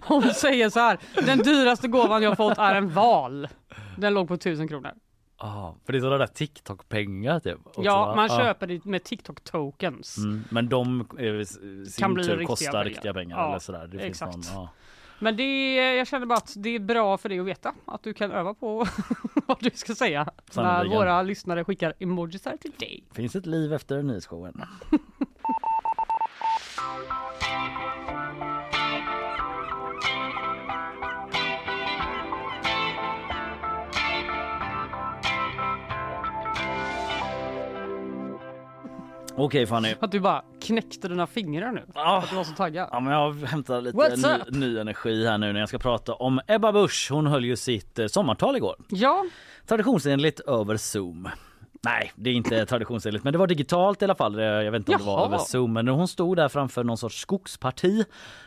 Hon 0.02 0.22
säger 0.22 0.70
så 0.70 0.80
här. 0.80 0.98
Den 1.26 1.38
dyraste 1.38 1.88
gåvan 1.88 2.22
jag 2.22 2.36
fått 2.36 2.58
är 2.58 2.74
en 2.74 2.88
val. 2.88 3.48
Den 3.96 4.14
låg 4.14 4.28
på 4.28 4.34
1000 4.34 4.68
kronor. 4.68 4.90
Ah, 5.36 5.72
för 5.84 5.92
det 5.92 5.98
är 5.98 6.00
sådana 6.00 6.18
där 6.18 6.26
TikTok-pengar 6.26 7.40
typ. 7.40 7.58
Ja, 7.76 8.12
man 8.16 8.28
Ja. 8.30 8.38
köper 8.38 8.66
det 8.66 8.84
med 8.84 9.04
TikTok 9.04 9.40
tokens. 9.44 10.16
Mm, 10.18 10.44
men 10.50 10.68
de 10.68 11.08
eh, 11.18 11.24
i 11.26 11.44
sin 11.46 11.86
Kan 11.98 12.14
bli 12.14 12.24
tur 12.24 12.30
riktiga 12.30 12.46
kostar 12.46 12.72
pengar. 12.72 12.84
riktiga 12.84 13.14
pengar 13.14 13.36
Ja, 13.38 13.48
eller 13.48 13.58
sådär. 13.58 13.86
Det 13.86 13.98
finns 13.98 14.04
exakt. 14.22 14.32
någon, 14.34 14.42
ja. 14.54 14.70
Men 15.20 15.36
det, 15.36 15.74
jag 15.96 16.06
känner 16.06 16.26
bara 16.26 16.38
att 16.38 16.52
det 16.56 16.68
är 16.74 16.78
bra 16.78 17.18
för 17.18 17.28
dig 17.28 17.38
att 17.40 17.46
veta 17.46 17.74
att 17.84 18.02
du 18.02 18.14
kan 18.14 18.32
öva 18.32 18.54
på 18.54 18.86
vad 19.46 19.56
du 19.60 19.70
ska 19.74 19.94
säga 19.94 20.24
när 20.24 20.52
Sannerligen. 20.54 20.98
våra 20.98 21.22
lyssnare 21.22 21.64
skickar 21.64 21.94
emojisar 21.98 22.56
till 22.56 22.72
dig. 22.78 23.04
Finns 23.12 23.36
ett 23.36 23.46
liv 23.46 23.72
efter 23.72 24.02
nyhetsshowen. 24.02 24.62
Okej 39.44 39.66
Fanny. 39.66 39.94
Att 40.00 40.12
du 40.12 40.20
bara 40.20 40.42
knäckte 40.60 41.08
dina 41.08 41.26
fingrar 41.26 41.72
nu. 41.72 41.82
Ah. 41.94 42.18
Att 42.18 42.30
du 42.30 42.36
var 42.36 42.44
så 42.44 42.52
taggad. 42.54 42.88
Ja, 42.92 43.00
men 43.00 43.12
jag 43.12 43.32
hämtar 43.32 43.80
lite 43.80 44.16
ny, 44.50 44.58
ny 44.58 44.78
energi 44.78 45.26
här 45.26 45.38
nu 45.38 45.52
när 45.52 45.60
jag 45.60 45.68
ska 45.68 45.78
prata 45.78 46.14
om 46.14 46.40
Ebba 46.46 46.72
Busch. 46.72 47.08
Hon 47.10 47.26
höll 47.26 47.44
ju 47.44 47.56
sitt 47.56 47.98
eh, 47.98 48.06
sommartal 48.06 48.56
igår. 48.56 48.76
Ja, 48.88 49.24
Traditionsenligt 49.66 50.40
över 50.40 50.76
Zoom. 50.76 51.28
Nej, 51.84 52.12
det 52.16 52.30
är 52.30 52.34
inte 52.34 52.66
traditionsenligt, 52.66 53.24
men 53.24 53.32
det 53.32 53.38
var 53.38 53.46
digitalt 53.46 54.02
i 54.02 54.04
alla 54.04 54.14
fall. 54.14 54.38
Eh, 54.38 54.44
Jag 54.44 54.72
vet 54.72 54.78
inte 54.78 54.92
om 54.92 54.98
det 54.98 55.04
var 55.04 55.12
Jaha. 55.18 55.26
över 55.26 55.38
Zoom, 55.38 55.72
men 55.72 55.88
hon 55.88 56.08
stod 56.08 56.36
där 56.36 56.48
framför 56.48 56.84
någon 56.84 56.98
sorts 56.98 57.20
skogsparti 57.20 58.04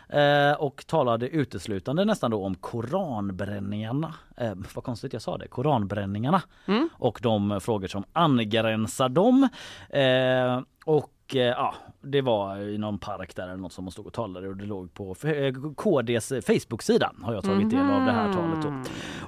eh, 0.09 0.51
och 0.59 0.87
talade 0.87 1.27
uteslutande 1.29 2.05
nästan 2.05 2.31
då 2.31 2.45
om 2.45 2.55
koranbränningarna. 2.55 4.13
Eh, 4.37 4.53
vad 4.75 4.83
konstigt 4.83 5.13
jag 5.13 5.21
sa 5.21 5.37
det, 5.37 5.47
koranbränningarna 5.47 6.41
Mm. 6.67 6.89
och 6.93 7.19
de 7.21 7.59
frågor 7.61 7.87
som 7.87 8.03
angränsar 8.13 9.09
dem. 9.09 9.49
Eh, 9.89 10.61
och 10.85 11.09
eh, 11.35 11.41
ja, 11.43 11.73
det 12.01 12.21
var 12.21 12.57
i 12.57 12.77
någon 12.77 12.97
park 12.99 13.35
där 13.35 13.43
eller 13.43 13.57
något 13.57 13.73
som 13.73 13.85
hon 13.85 13.91
stod 13.91 14.07
och 14.07 14.13
talade 14.13 14.47
och 14.47 14.57
det 14.57 14.65
låg 14.65 14.93
på 14.93 15.15
eh, 15.23 15.53
KDs 15.75 16.29
Facebook-sida 16.47 17.11
har 17.21 17.33
jag 17.33 17.43
tagit 17.43 17.69
del 17.69 17.79
av 17.79 18.05
det 18.05 18.11
här 18.11 18.33
talet 18.33 18.61
då. 18.61 18.73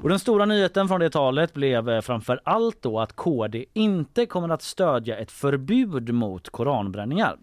Och 0.03 0.09
den 0.09 0.19
stora 0.19 0.45
nyheten 0.45 0.87
från 0.87 0.99
det 0.99 1.09
talet 1.09 1.53
blev 1.53 1.89
eh, 1.89 2.01
framför 2.01 2.39
allt 2.43 2.81
då 2.81 2.99
att 2.99 3.15
KD 3.15 3.65
inte 3.73 4.25
kommer 4.25 4.49
att 4.49 4.61
stödja 4.61 5.17
ett 5.17 5.31
förbud 5.31 6.13
mot 6.13 6.49
koranbränningar. 6.49 7.37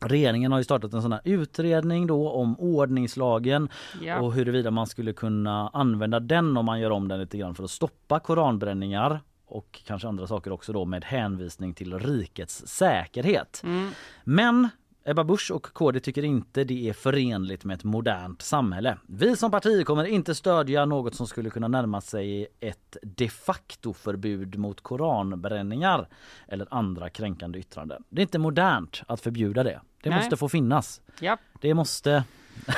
Regeringen 0.00 0.52
har 0.52 0.58
ju 0.58 0.64
startat 0.64 0.92
en 0.92 1.02
sån 1.02 1.12
här 1.12 1.20
utredning 1.24 2.06
då 2.06 2.30
om 2.30 2.58
ordningslagen 2.60 3.68
Ja. 4.02 4.20
och 4.20 4.32
huruvida 4.32 4.70
man 4.70 4.86
skulle 4.86 5.12
kunna 5.12 5.68
använda 5.72 6.20
den 6.20 6.56
om 6.56 6.64
man 6.66 6.80
gör 6.80 6.90
om 6.90 7.08
den 7.08 7.20
lite 7.20 7.38
grann 7.38 7.54
för 7.54 7.64
att 7.64 7.70
stoppa 7.70 8.20
koranbränningar 8.20 9.20
och 9.54 9.80
kanske 9.84 10.08
andra 10.08 10.26
saker 10.26 10.52
också 10.52 10.72
då 10.72 10.84
med 10.84 11.04
hänvisning 11.04 11.74
till 11.74 11.98
rikets 11.98 12.66
säkerhet. 12.66 13.60
Mm. 13.64 13.90
Men 14.24 14.68
Ebba 15.04 15.24
Busch 15.24 15.50
och 15.50 15.62
KD 15.62 16.00
tycker 16.00 16.24
inte 16.24 16.64
det 16.64 16.88
är 16.88 16.92
förenligt 16.92 17.64
med 17.64 17.74
ett 17.74 17.84
modernt 17.84 18.42
samhälle. 18.42 18.98
Vi 19.06 19.36
som 19.36 19.50
parti 19.50 19.84
kommer 19.84 20.04
inte 20.04 20.34
stödja 20.34 20.84
något 20.84 21.14
som 21.14 21.26
skulle 21.26 21.50
kunna 21.50 21.68
närma 21.68 22.00
sig 22.00 22.46
ett 22.60 22.96
de 23.02 23.28
facto 23.28 23.92
förbud 23.92 24.58
mot 24.58 24.80
koranbränningar 24.80 26.08
eller 26.48 26.66
andra 26.70 27.10
kränkande 27.10 27.58
yttranden. 27.58 28.04
Det 28.08 28.20
är 28.20 28.22
inte 28.22 28.38
modernt 28.38 29.02
att 29.06 29.20
förbjuda 29.20 29.62
det. 29.62 29.80
Det 30.02 30.10
Nej. 30.10 30.18
måste 30.18 30.36
få 30.36 30.48
finnas. 30.48 31.00
ja. 31.20 31.36
Det 31.60 31.74
måste 31.74 32.24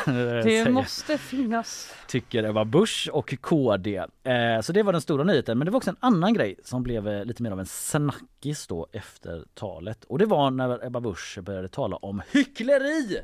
det 0.07 0.43
säger- 0.43 0.71
måste 0.71 1.19
finnas. 1.19 1.95
tycker 2.09 2.45
Ebba 2.45 2.65
Busch 2.65 3.09
och 3.13 3.35
KD. 3.41 3.97
Eh, 4.23 4.61
så 4.63 4.73
det 4.73 4.83
var 4.83 4.93
den 4.93 5.01
stora 5.01 5.25
nyheten. 5.25 5.59
Men 5.59 5.65
det 5.65 5.71
var 5.71 5.77
också 5.77 5.91
en 5.91 5.97
annan 6.01 6.35
grej 6.35 6.57
som 6.65 6.83
blev 6.83 7.09
eh, 7.09 7.25
lite 7.25 7.43
mer 7.43 7.51
av 7.51 7.61
en 7.61 7.67
snackis 7.67 8.67
då 8.67 8.87
efter 8.93 9.45
talet. 9.55 10.05
Och 10.05 10.19
det 10.19 10.27
var 10.27 10.51
när 10.51 10.87
Ebba 10.87 11.01
Busch 11.01 11.39
började 11.43 11.69
tala 11.69 11.97
om 11.97 12.23
hyckleri. 12.33 13.19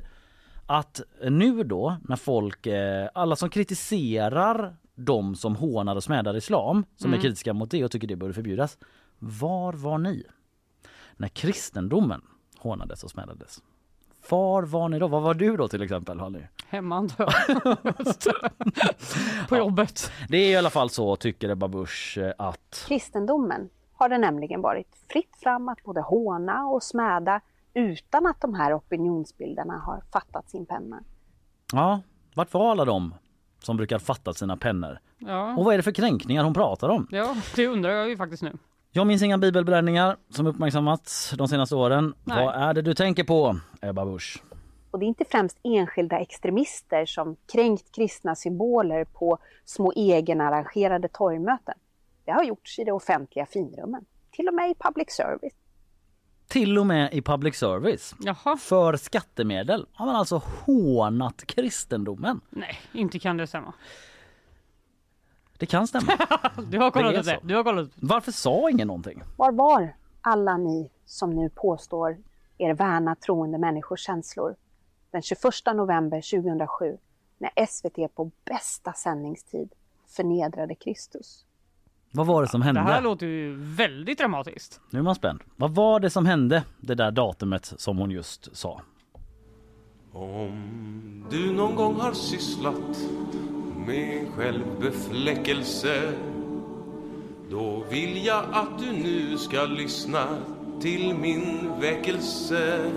Att 0.66 1.00
nu 1.22 1.62
då 1.62 1.96
när 2.08 2.16
folk, 2.16 2.66
eh, 2.66 3.08
alla 3.14 3.36
som 3.36 3.50
kritiserar 3.50 4.76
de 4.94 5.34
som 5.36 5.56
hånar 5.56 5.96
och 5.96 6.04
smädar 6.04 6.36
islam, 6.36 6.84
som 6.96 7.06
Mm. 7.10 7.18
är 7.18 7.22
kritiska 7.22 7.52
mot 7.52 7.70
det 7.70 7.84
och 7.84 7.90
tycker 7.90 8.06
det 8.08 8.16
borde 8.16 8.34
förbjudas. 8.34 8.78
Var 9.18 9.72
var 9.72 9.98
ni? 9.98 10.22
När 11.16 11.28
kristendomen 11.28 12.22
hånades 12.58 13.04
och 13.04 13.10
smädades. 13.10 13.62
Var 14.30 14.62
var 14.62 14.88
ni 14.88 14.98
då? 14.98 15.08
Var 15.08 15.20
var 15.20 15.34
du 15.34 15.56
då 15.56 15.68
till 15.68 15.82
exempel? 15.82 16.30
Ni? 16.32 16.46
Hemma 16.68 16.96
antar 16.96 17.34
jag. 17.48 17.76
På 19.48 19.56
jobbet. 19.56 20.10
Det 20.28 20.36
är 20.36 20.50
i 20.50 20.56
alla 20.56 20.70
fall 20.70 20.90
så 20.90 21.16
tycker 21.16 21.48
Ebba 21.48 21.68
Busch 21.68 22.18
eh, 22.18 22.32
att 22.38 22.84
kristendomen 22.88 23.68
har 23.92 24.08
det 24.08 24.18
nämligen 24.18 24.60
varit 24.60 24.88
fritt 25.12 25.36
fram 25.42 25.68
att 25.68 25.82
både 25.84 26.00
håna 26.00 26.66
och 26.66 26.82
smäda 26.82 27.40
utan 27.74 28.26
att 28.26 28.40
de 28.40 28.54
här 28.54 28.76
opinionsbildarna 28.78 29.78
har 29.78 30.02
fattat 30.12 30.50
sin 30.50 30.66
penna. 30.66 31.00
ja, 31.72 32.00
vart 32.34 32.52
var 32.54 32.70
alla 32.70 32.84
de 32.84 33.14
som 33.58 33.76
brukar 33.76 33.98
fatta 33.98 34.32
sina 34.32 34.56
pennor? 34.56 34.98
Och 35.22 35.28
Ja. 35.28 35.54
vad 35.58 35.72
är 35.74 35.76
det 35.76 35.82
för 35.82 35.92
kränkningar 35.92 36.44
hon 36.44 36.54
pratar 36.54 36.88
om? 36.88 37.06
ja, 37.10 37.36
det 37.56 37.66
undrar 37.66 37.90
jag 37.90 38.08
ju 38.08 38.16
faktiskt 38.16 38.42
nu. 38.42 38.52
Jag 38.94 39.06
minns 39.06 39.22
inga 39.22 39.38
bibelbränningar 39.38 40.16
som 40.30 40.46
uppmärksammats 40.46 41.30
de 41.38 41.48
senaste 41.48 41.74
åren. 41.74 42.14
Nej. 42.24 42.44
Vad 42.44 42.54
är 42.54 42.74
det 42.74 42.82
du 42.82 42.94
tänker 42.94 43.24
på, 43.24 43.56
Ebba 43.82 44.04
Busch? 44.04 44.42
Och 44.90 44.98
det 44.98 45.04
är 45.04 45.08
inte 45.08 45.24
främst 45.30 45.58
enskilda 45.62 46.18
extremister 46.18 47.06
som 47.06 47.36
kränkt 47.52 47.94
kristna 47.94 48.34
symboler 48.34 49.04
på 49.04 49.38
små 49.64 49.92
egenarrangerade 49.92 51.08
torgmöten. 51.08 51.74
Det 52.24 52.30
har 52.30 52.44
gjorts 52.44 52.78
i 52.78 52.84
det 52.84 52.92
offentliga 52.92 53.46
finrummen, 53.46 54.04
till 54.30 54.48
och 54.48 54.54
med 54.54 54.70
i 54.70 54.74
public 54.74 55.10
service. 55.10 55.54
Till 56.48 56.78
och 56.78 56.86
med 56.86 57.14
i 57.14 57.22
public 57.22 57.56
service. 57.56 58.14
Jaha. 58.20 58.56
För 58.56 58.96
skattemedel 58.96 59.86
har 59.92 60.06
man 60.06 60.16
alltså 60.16 60.42
hånat 60.66 61.46
kristendomen. 61.46 62.40
Nej, 62.50 62.80
inte 62.92 63.18
kan 63.18 63.36
det 63.36 63.46
stämma. 63.46 63.74
Det 65.62 65.66
kan 65.66 65.86
stämma. 65.86 66.12
Du 66.70 66.78
har 66.78 66.90
kollat 66.90 67.12
Det 67.12 67.20
upp 67.20 67.26
det. 67.26 67.38
Du 67.42 67.54
har 67.56 67.64
kollat 67.64 67.88
Varför 67.94 68.32
sa 68.32 68.70
ingen 68.70 68.86
någonting? 68.88 69.22
Var 69.36 69.52
var 69.52 69.94
alla 70.20 70.56
ni 70.56 70.90
som 71.06 71.30
nu 71.30 71.50
påstår 71.50 72.18
er 72.58 72.74
värna 72.74 73.14
troende 73.14 73.58
människors 73.58 74.00
känslor 74.06 74.56
den 75.10 75.22
21 75.22 75.42
november 75.74 76.40
2007 76.42 76.98
när 77.38 77.66
SVT 77.66 78.14
på 78.14 78.30
bästa 78.44 78.92
sändningstid 78.92 79.72
förnedrade 80.08 80.74
Kristus? 80.74 81.44
Vad 82.12 82.26
var 82.26 82.42
det 82.42 82.48
som 82.48 82.60
Det 82.60 82.66
hände? 82.66 82.80
här 82.80 83.02
låter 83.02 83.26
ju 83.26 83.56
väldigt 83.58 84.18
dramatiskt. 84.18 84.80
Nu 84.90 84.98
är 84.98 85.02
man 85.02 85.14
spänd. 85.14 85.40
Vad 85.56 85.74
var 85.74 86.00
det 86.00 86.10
som 86.10 86.26
hände 86.26 86.64
det 86.80 86.94
där 86.94 87.10
datumet 87.10 87.72
som 87.76 87.98
hon 87.98 88.10
just 88.10 88.56
sa? 88.56 88.80
Om 90.12 91.26
du 91.30 91.52
någon 91.52 91.74
gång 91.74 91.94
har 92.00 92.12
sysslat 92.12 92.98
med 93.86 94.26
självbefläckelse. 94.36 96.12
Då 97.50 97.84
vill 97.90 98.24
jag 98.26 98.44
att 98.52 98.78
du 98.78 98.92
nu 98.92 99.38
ska 99.38 99.64
lyssna 99.64 100.38
till 100.80 101.14
min 101.14 101.70
väckelse. 101.80 102.90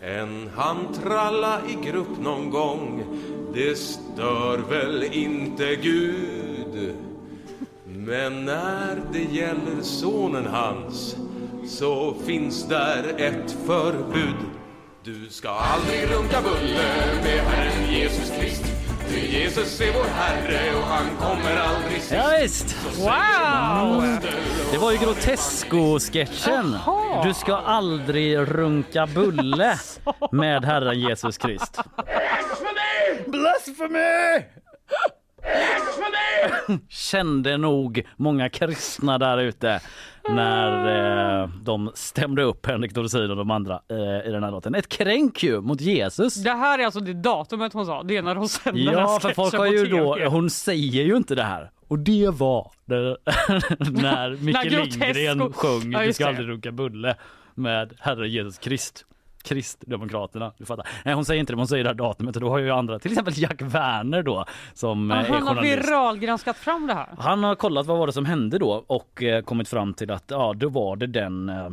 En 0.00 0.50
handtralla 0.54 1.60
i 1.68 1.86
grupp 1.86 2.20
någon 2.20 2.50
gång 2.50 3.04
det 3.54 3.78
stör 3.78 4.58
väl 4.58 5.02
inte 5.02 5.76
Gud. 5.76 6.94
Men 7.84 8.44
när 8.44 9.02
det 9.12 9.22
gäller 9.22 9.82
sonen 9.82 10.46
hans 10.46 11.16
så 11.68 12.14
finns 12.26 12.68
där 12.68 13.14
ett 13.16 13.56
förbud. 13.66 14.36
Du 15.04 15.26
ska 15.30 15.48
aldrig 15.48 16.02
runka 16.02 16.42
bulle 16.42 17.20
med 17.22 17.40
Herren 17.40 17.92
Jesus 17.92 18.32
Krist. 18.40 18.77
Jesus 19.18 19.80
är 19.80 19.92
vår 19.92 20.04
Herre 20.04 20.76
och 20.76 20.84
han 20.84 21.06
kommer 21.16 21.56
aldrig 21.56 22.02
sist. 22.02 22.12
Ja, 22.12 22.30
visst. 22.42 22.76
Wow! 22.98 24.04
Mm. 24.04 24.18
Det 24.72 24.78
var 24.78 24.92
ju 24.92 24.98
Grotesco-sketchen. 24.98 26.76
Du 27.24 27.34
ska 27.34 27.56
aldrig 27.56 28.38
runka 28.38 29.06
bulle 29.06 29.78
med 30.32 30.64
Herren 30.64 31.00
Jesus 31.00 31.38
Krist. 31.38 31.78
Blasphemy! 33.26 34.42
Kände 36.88 37.56
nog 37.56 38.06
många 38.16 38.48
kristna 38.48 39.18
där 39.18 39.38
ute 39.38 39.80
när 40.28 41.42
eh, 41.42 41.48
de 41.62 41.90
stämde 41.94 42.42
upp 42.42 42.66
Henrik 42.66 42.94
Dorsin 42.94 43.30
och 43.30 43.36
de 43.36 43.50
andra 43.50 43.80
eh, 43.90 44.28
i 44.28 44.30
den 44.30 44.42
här 44.42 44.50
låten. 44.50 44.74
Ett 44.74 44.88
kränk 44.88 45.42
ju 45.42 45.60
mot 45.60 45.80
Jesus. 45.80 46.34
Det 46.34 46.50
här 46.50 46.78
är 46.78 46.84
alltså 46.84 47.00
det 47.00 47.12
datumet 47.14 47.72
hon 47.72 47.86
sa. 47.86 48.02
Det 48.02 48.16
är 48.16 48.22
när 48.22 48.34
hon 48.34 48.48
sände 48.48 48.84
den 48.84 48.94
här 48.94 49.02
Ja, 49.02 49.18
för 49.20 49.34
folk 49.34 49.54
har 49.54 49.66
ju 49.66 49.86
då, 49.86 50.28
hon 50.28 50.50
säger 50.50 51.04
ju 51.04 51.16
inte 51.16 51.34
det 51.34 51.42
här. 51.42 51.70
Och 51.88 51.98
det 51.98 52.28
var 52.30 52.70
det, 52.84 52.94
när 53.78 54.30
Micke 54.30 54.64
Lindgren 54.64 55.52
sjöng 55.52 55.92
Ja, 55.92 56.02
Du 56.02 56.12
ska 56.12 56.26
aldrig 56.26 56.48
runka 56.48 56.72
bulle 56.72 57.16
med 57.54 57.92
Herre 57.98 58.28
Jesus 58.28 58.58
Krist. 58.58 59.04
Kristdemokraterna, 59.42 60.52
du 60.58 60.64
fattar. 60.64 60.86
Nej 61.04 61.14
hon 61.14 61.24
säger 61.24 61.40
inte 61.40 61.52
det, 61.52 61.56
hon 61.56 61.68
säger 61.68 61.84
det 61.84 61.90
här 61.90 61.94
datumet 61.94 62.36
och 62.36 62.42
då 62.42 62.48
har 62.48 62.58
ju 62.58 62.70
andra, 62.70 62.98
till 62.98 63.10
exempel 63.12 63.34
Jack 63.36 63.62
Werner 63.62 64.22
då 64.22 64.44
som 64.74 65.10
eh, 65.10 65.16
Ja, 65.16 65.24
är 65.24 65.28
han 65.28 65.46
har 65.56 65.62
viralgranskat 65.62 66.56
fram 66.56 66.86
det 66.86 66.94
här. 66.94 67.08
Han 67.18 67.44
har 67.44 67.54
kollat 67.54 67.86
vad 67.86 67.98
var 67.98 68.06
det 68.06 68.12
som 68.12 68.24
hände 68.24 68.58
då 68.58 68.84
och 68.86 69.22
eh, 69.22 69.42
kommit 69.42 69.68
fram 69.68 69.94
till 69.94 70.10
att 70.10 70.24
ja, 70.26 70.54
då 70.56 70.68
var 70.68 70.96
det 70.96 71.06
den 71.06 71.48
eh, 71.48 71.68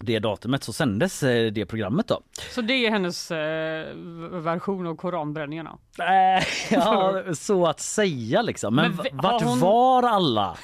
det 0.00 0.18
datumet 0.18 0.64
så 0.64 0.72
sändes 0.72 1.22
eh, 1.22 1.52
det 1.52 1.66
programmet 1.66 2.08
då. 2.08 2.20
Så 2.50 2.60
det 2.60 2.86
är 2.86 2.90
hennes 2.90 3.30
eh, 3.30 3.94
version 4.40 4.86
av 4.86 4.96
koranbränningarna. 4.96 5.78
Nej, 5.98 6.46
ja, 6.70 7.22
så 7.34 7.66
att 7.66 7.80
säga 7.80 8.42
liksom. 8.42 8.74
Men, 8.74 8.96
Men 8.96 9.16
vart 9.16 9.42
hon- 9.42 9.60
var 9.60 10.02
alla 10.02 10.56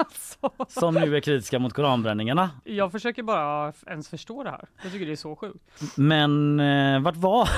som 0.68 0.94
nu 0.94 1.16
är 1.16 1.20
kritiska 1.20 1.58
mot 1.58 1.72
koranbränningarna? 1.72 2.50
Jag 2.64 2.92
försöker 2.92 3.22
bara 3.22 3.72
ens 3.86 4.08
förstå 4.08 4.42
det 4.42 4.50
här. 4.50 4.68
Jag 4.82 4.92
tycker 4.92 5.06
det 5.06 5.12
är 5.12 5.16
så 5.16 5.36
sjukt. 5.36 5.64
Men 5.96 6.60
eh, 6.60 7.00
vart 7.00 7.16
var, 7.16 7.48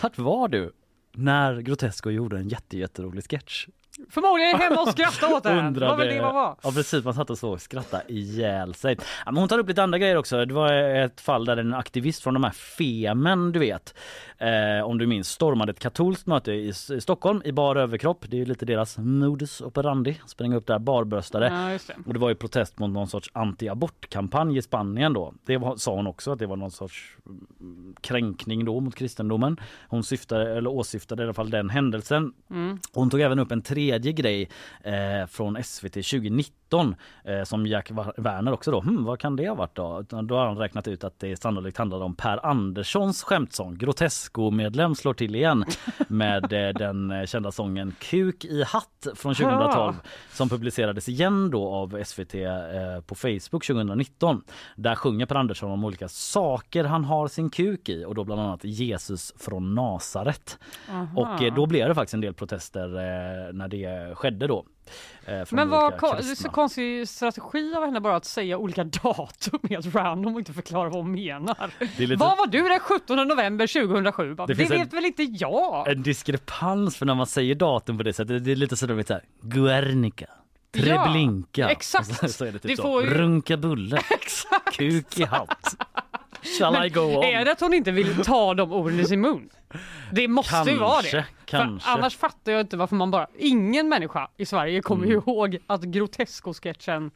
vart 0.00 0.18
var 0.18 0.48
du 0.48 0.72
när 1.12 1.60
Grotesco 1.60 2.10
gjorde 2.10 2.38
en 2.38 2.48
jätte, 2.48 2.78
jätterolig 2.78 3.24
sketch? 3.30 3.66
Förmodligen 4.10 4.60
hemma 4.60 4.82
och 4.82 4.88
skratta 4.88 5.36
åt 5.36 5.44
här. 5.44 5.70
Det 5.70 5.80
var 5.80 5.96
väl 5.96 6.08
det 6.08 6.22
man 6.22 6.34
var. 6.34 6.56
Ja 6.62 6.70
precis, 6.72 7.04
man 7.04 7.14
satt 7.14 7.30
och 7.30 7.38
så 7.38 7.50
och 7.50 7.62
skrattade 7.62 8.02
ihjäl 8.08 8.74
sig. 8.74 8.96
Ja, 9.00 9.32
men 9.32 9.36
hon 9.36 9.48
tar 9.48 9.58
upp 9.58 9.68
lite 9.68 9.82
andra 9.82 9.98
grejer 9.98 10.16
också. 10.16 10.44
Det 10.44 10.54
var 10.54 10.72
ett 10.72 11.20
fall 11.20 11.44
där 11.44 11.56
en 11.56 11.74
aktivist 11.74 12.22
från 12.22 12.34
de 12.34 12.44
här 12.44 12.50
Femen, 12.50 13.52
du 13.52 13.58
vet, 13.58 13.94
eh, 14.38 14.84
om 14.84 14.98
du 14.98 15.06
minns, 15.06 15.28
stormade 15.28 15.70
ett 15.70 15.78
katolskt 15.78 16.26
möte 16.26 16.52
i, 16.52 16.68
i 16.68 17.00
Stockholm 17.00 17.42
i 17.44 17.52
bar 17.52 17.76
överkropp. 17.76 18.24
Det 18.28 18.36
är 18.36 18.38
ju 18.38 18.44
lite 18.44 18.64
deras 18.64 18.98
modus 18.98 19.60
operandi, 19.60 20.20
spränga 20.26 20.56
upp 20.56 20.66
där 20.66 20.78
barbröstade. 20.78 21.46
Ja, 21.46 21.78
det. 21.86 22.06
Och 22.06 22.12
det 22.12 22.18
var 22.18 22.28
ju 22.28 22.34
protest 22.34 22.78
mot 22.78 22.90
någon 22.90 23.08
sorts 23.08 23.30
anti-abortkampanj 23.34 24.58
i 24.58 24.62
Spanien 24.62 25.12
då. 25.12 25.34
Det 25.46 25.56
var, 25.56 25.76
sa 25.76 25.94
hon 25.94 26.06
också 26.06 26.32
att 26.32 26.38
det 26.38 26.46
var 26.46 26.56
någon 26.56 26.70
sorts 26.70 27.16
mm, 27.60 27.94
kränkning 28.00 28.64
då 28.64 28.80
mot 28.80 28.94
kristendomen. 28.94 29.60
Hon 29.88 30.04
syftade, 30.04 30.56
eller 30.56 30.70
åsyftade 30.70 31.22
i 31.22 31.24
alla 31.24 31.34
fall 31.34 31.50
den 31.50 31.70
händelsen. 31.70 32.32
Mm. 32.50 32.78
Hon 32.92 33.10
tog 33.10 33.20
även 33.20 33.38
upp 33.38 33.52
en 33.52 33.62
tredje 33.62 33.86
grej 34.02 34.48
eh, 34.82 35.26
från 35.28 35.64
SVT 35.64 35.92
2019 35.92 36.94
eh, 37.24 37.42
som 37.44 37.66
Jack 37.66 37.90
Werner 38.16 38.52
också 38.52 38.70
då. 38.70 38.80
Hmm, 38.80 39.04
vad 39.04 39.18
kan 39.18 39.36
det 39.36 39.48
ha 39.48 39.54
varit 39.54 39.74
då? 39.74 40.02
Då 40.22 40.36
har 40.36 40.46
han 40.46 40.58
räknat 40.58 40.88
ut 40.88 41.04
att 41.04 41.20
det 41.20 41.36
sannolikt 41.36 41.78
handlade 41.78 42.04
om 42.04 42.14
Per 42.14 42.46
Anderssons 42.46 43.22
skämtsång. 43.22 43.78
Grotesco-medlem 43.78 44.94
slår 44.94 45.14
till 45.14 45.34
igen 45.34 45.64
med 46.08 46.52
eh, 46.52 46.74
den 46.74 47.10
eh, 47.10 47.26
kända 47.26 47.52
sången 47.52 47.94
Kuk 47.98 48.44
i 48.44 48.62
hatt 48.62 49.06
från 49.14 49.34
2012 49.34 49.94
som 50.32 50.48
publicerades 50.48 51.08
igen 51.08 51.50
då 51.50 51.68
av 51.68 52.04
SVT 52.04 52.34
eh, 52.34 53.00
på 53.06 53.14
Facebook 53.14 53.66
2019. 53.66 54.42
Där 54.76 54.94
sjunger 54.94 55.26
Per 55.26 55.34
Andersson 55.34 55.70
om 55.70 55.84
olika 55.84 56.08
saker 56.08 56.84
han 56.84 57.04
har 57.04 57.28
sin 57.28 57.50
kuk 57.50 57.88
i 57.88 58.04
och 58.04 58.14
då 58.14 58.24
bland 58.24 58.40
annat 58.40 58.64
Jesus 58.64 59.32
från 59.38 59.74
Nasaret. 59.74 60.58
Och 61.16 61.42
eh, 61.42 61.54
då 61.54 61.66
blev 61.66 61.88
det 61.88 61.94
faktiskt 61.94 62.14
en 62.14 62.20
del 62.20 62.34
protester 62.34 62.86
när 63.52 63.68
det 63.68 63.75
skedde 64.14 64.46
då. 64.46 64.66
Eh, 65.26 65.44
Men 65.50 65.68
vad 65.68 65.82
olika 65.84 65.98
ko- 65.98 66.12
det 66.12 66.30
är 66.30 66.34
så 66.34 66.48
konstig 66.48 67.08
strategi 67.08 67.74
av 67.76 67.84
henne 67.84 68.00
bara 68.00 68.16
att 68.16 68.24
säga 68.24 68.58
olika 68.58 68.84
datum 69.02 69.58
helt 69.70 69.94
random 69.94 70.34
och 70.34 70.40
inte 70.40 70.52
förklara 70.52 70.88
vad 70.88 71.02
hon 71.02 71.12
menar. 71.12 71.70
Det 71.96 72.06
lite- 72.06 72.16
Vad 72.20 72.38
var 72.38 72.46
du 72.46 72.62
den 72.68 72.80
17 72.80 73.28
november 73.28 73.66
2007? 73.66 74.34
Bara, 74.34 74.46
Det 74.46 74.52
Det, 74.52 74.56
finns 74.56 74.70
en- 74.70 74.78
vet 74.78 74.92
väl 74.92 75.04
inte 75.04 75.22
jag? 75.22 75.88
En 75.88 76.02
diskrepans 76.02 76.96
för 76.96 77.06
när 77.06 77.14
man 77.14 77.26
säger 77.26 77.54
datum 77.54 77.96
på 77.98 78.02
det 78.02 78.12
sättet. 78.12 78.44
Det 78.44 78.52
är 78.52 78.56
lite 78.56 78.76
sådär, 78.76 78.94
vet 78.94 79.06
du, 79.08 79.20
Guernica. 79.42 80.26
Ja, 80.72 80.82
Treblinka. 80.82 81.68
exakt. 81.68 82.10
Och 82.10 82.16
så, 82.16 82.28
så 82.28 82.44
det 82.44 82.52
typ 82.52 82.62
Det 82.62 82.76
så. 82.76 82.82
får 82.82 83.02
ju- 83.04 83.10
Runka 83.10 83.56
bulle. 83.56 83.96
Exakt. 84.10 84.76
Kuk 84.76 85.18
i 85.18 85.24
hatt. 85.24 85.76
Shall 86.58 86.86
I 86.86 86.88
go 86.88 87.00
on? 87.00 87.24
Är 87.24 87.44
det 87.44 87.52
att 87.52 87.60
hon 87.60 87.74
inte 87.74 87.90
vill 87.90 88.24
ta 88.24 88.54
de 88.54 88.72
orden 88.72 89.00
i 89.00 89.04
sin 89.04 89.20
mun? 89.20 89.48
Det 90.12 90.28
måste 90.28 90.70
ju 90.70 90.76
vara 90.76 91.02
det. 91.02 91.10
Kanske, 91.10 91.24
kanske. 91.44 91.88
För 91.88 91.98
annars 91.98 92.16
fattar 92.16 92.52
jag 92.52 92.60
inte 92.60 92.76
varför 92.76 92.96
man 92.96 93.10
bara... 93.10 93.26
Ingen 93.38 93.88
människa 93.88 94.28
i 94.36 94.46
Sverige 94.46 94.82
kommer 94.82 95.06
Mm. 95.06 95.18
ihåg 95.18 95.58
att 95.66 95.82
Grotesco-sketchen 95.82 97.10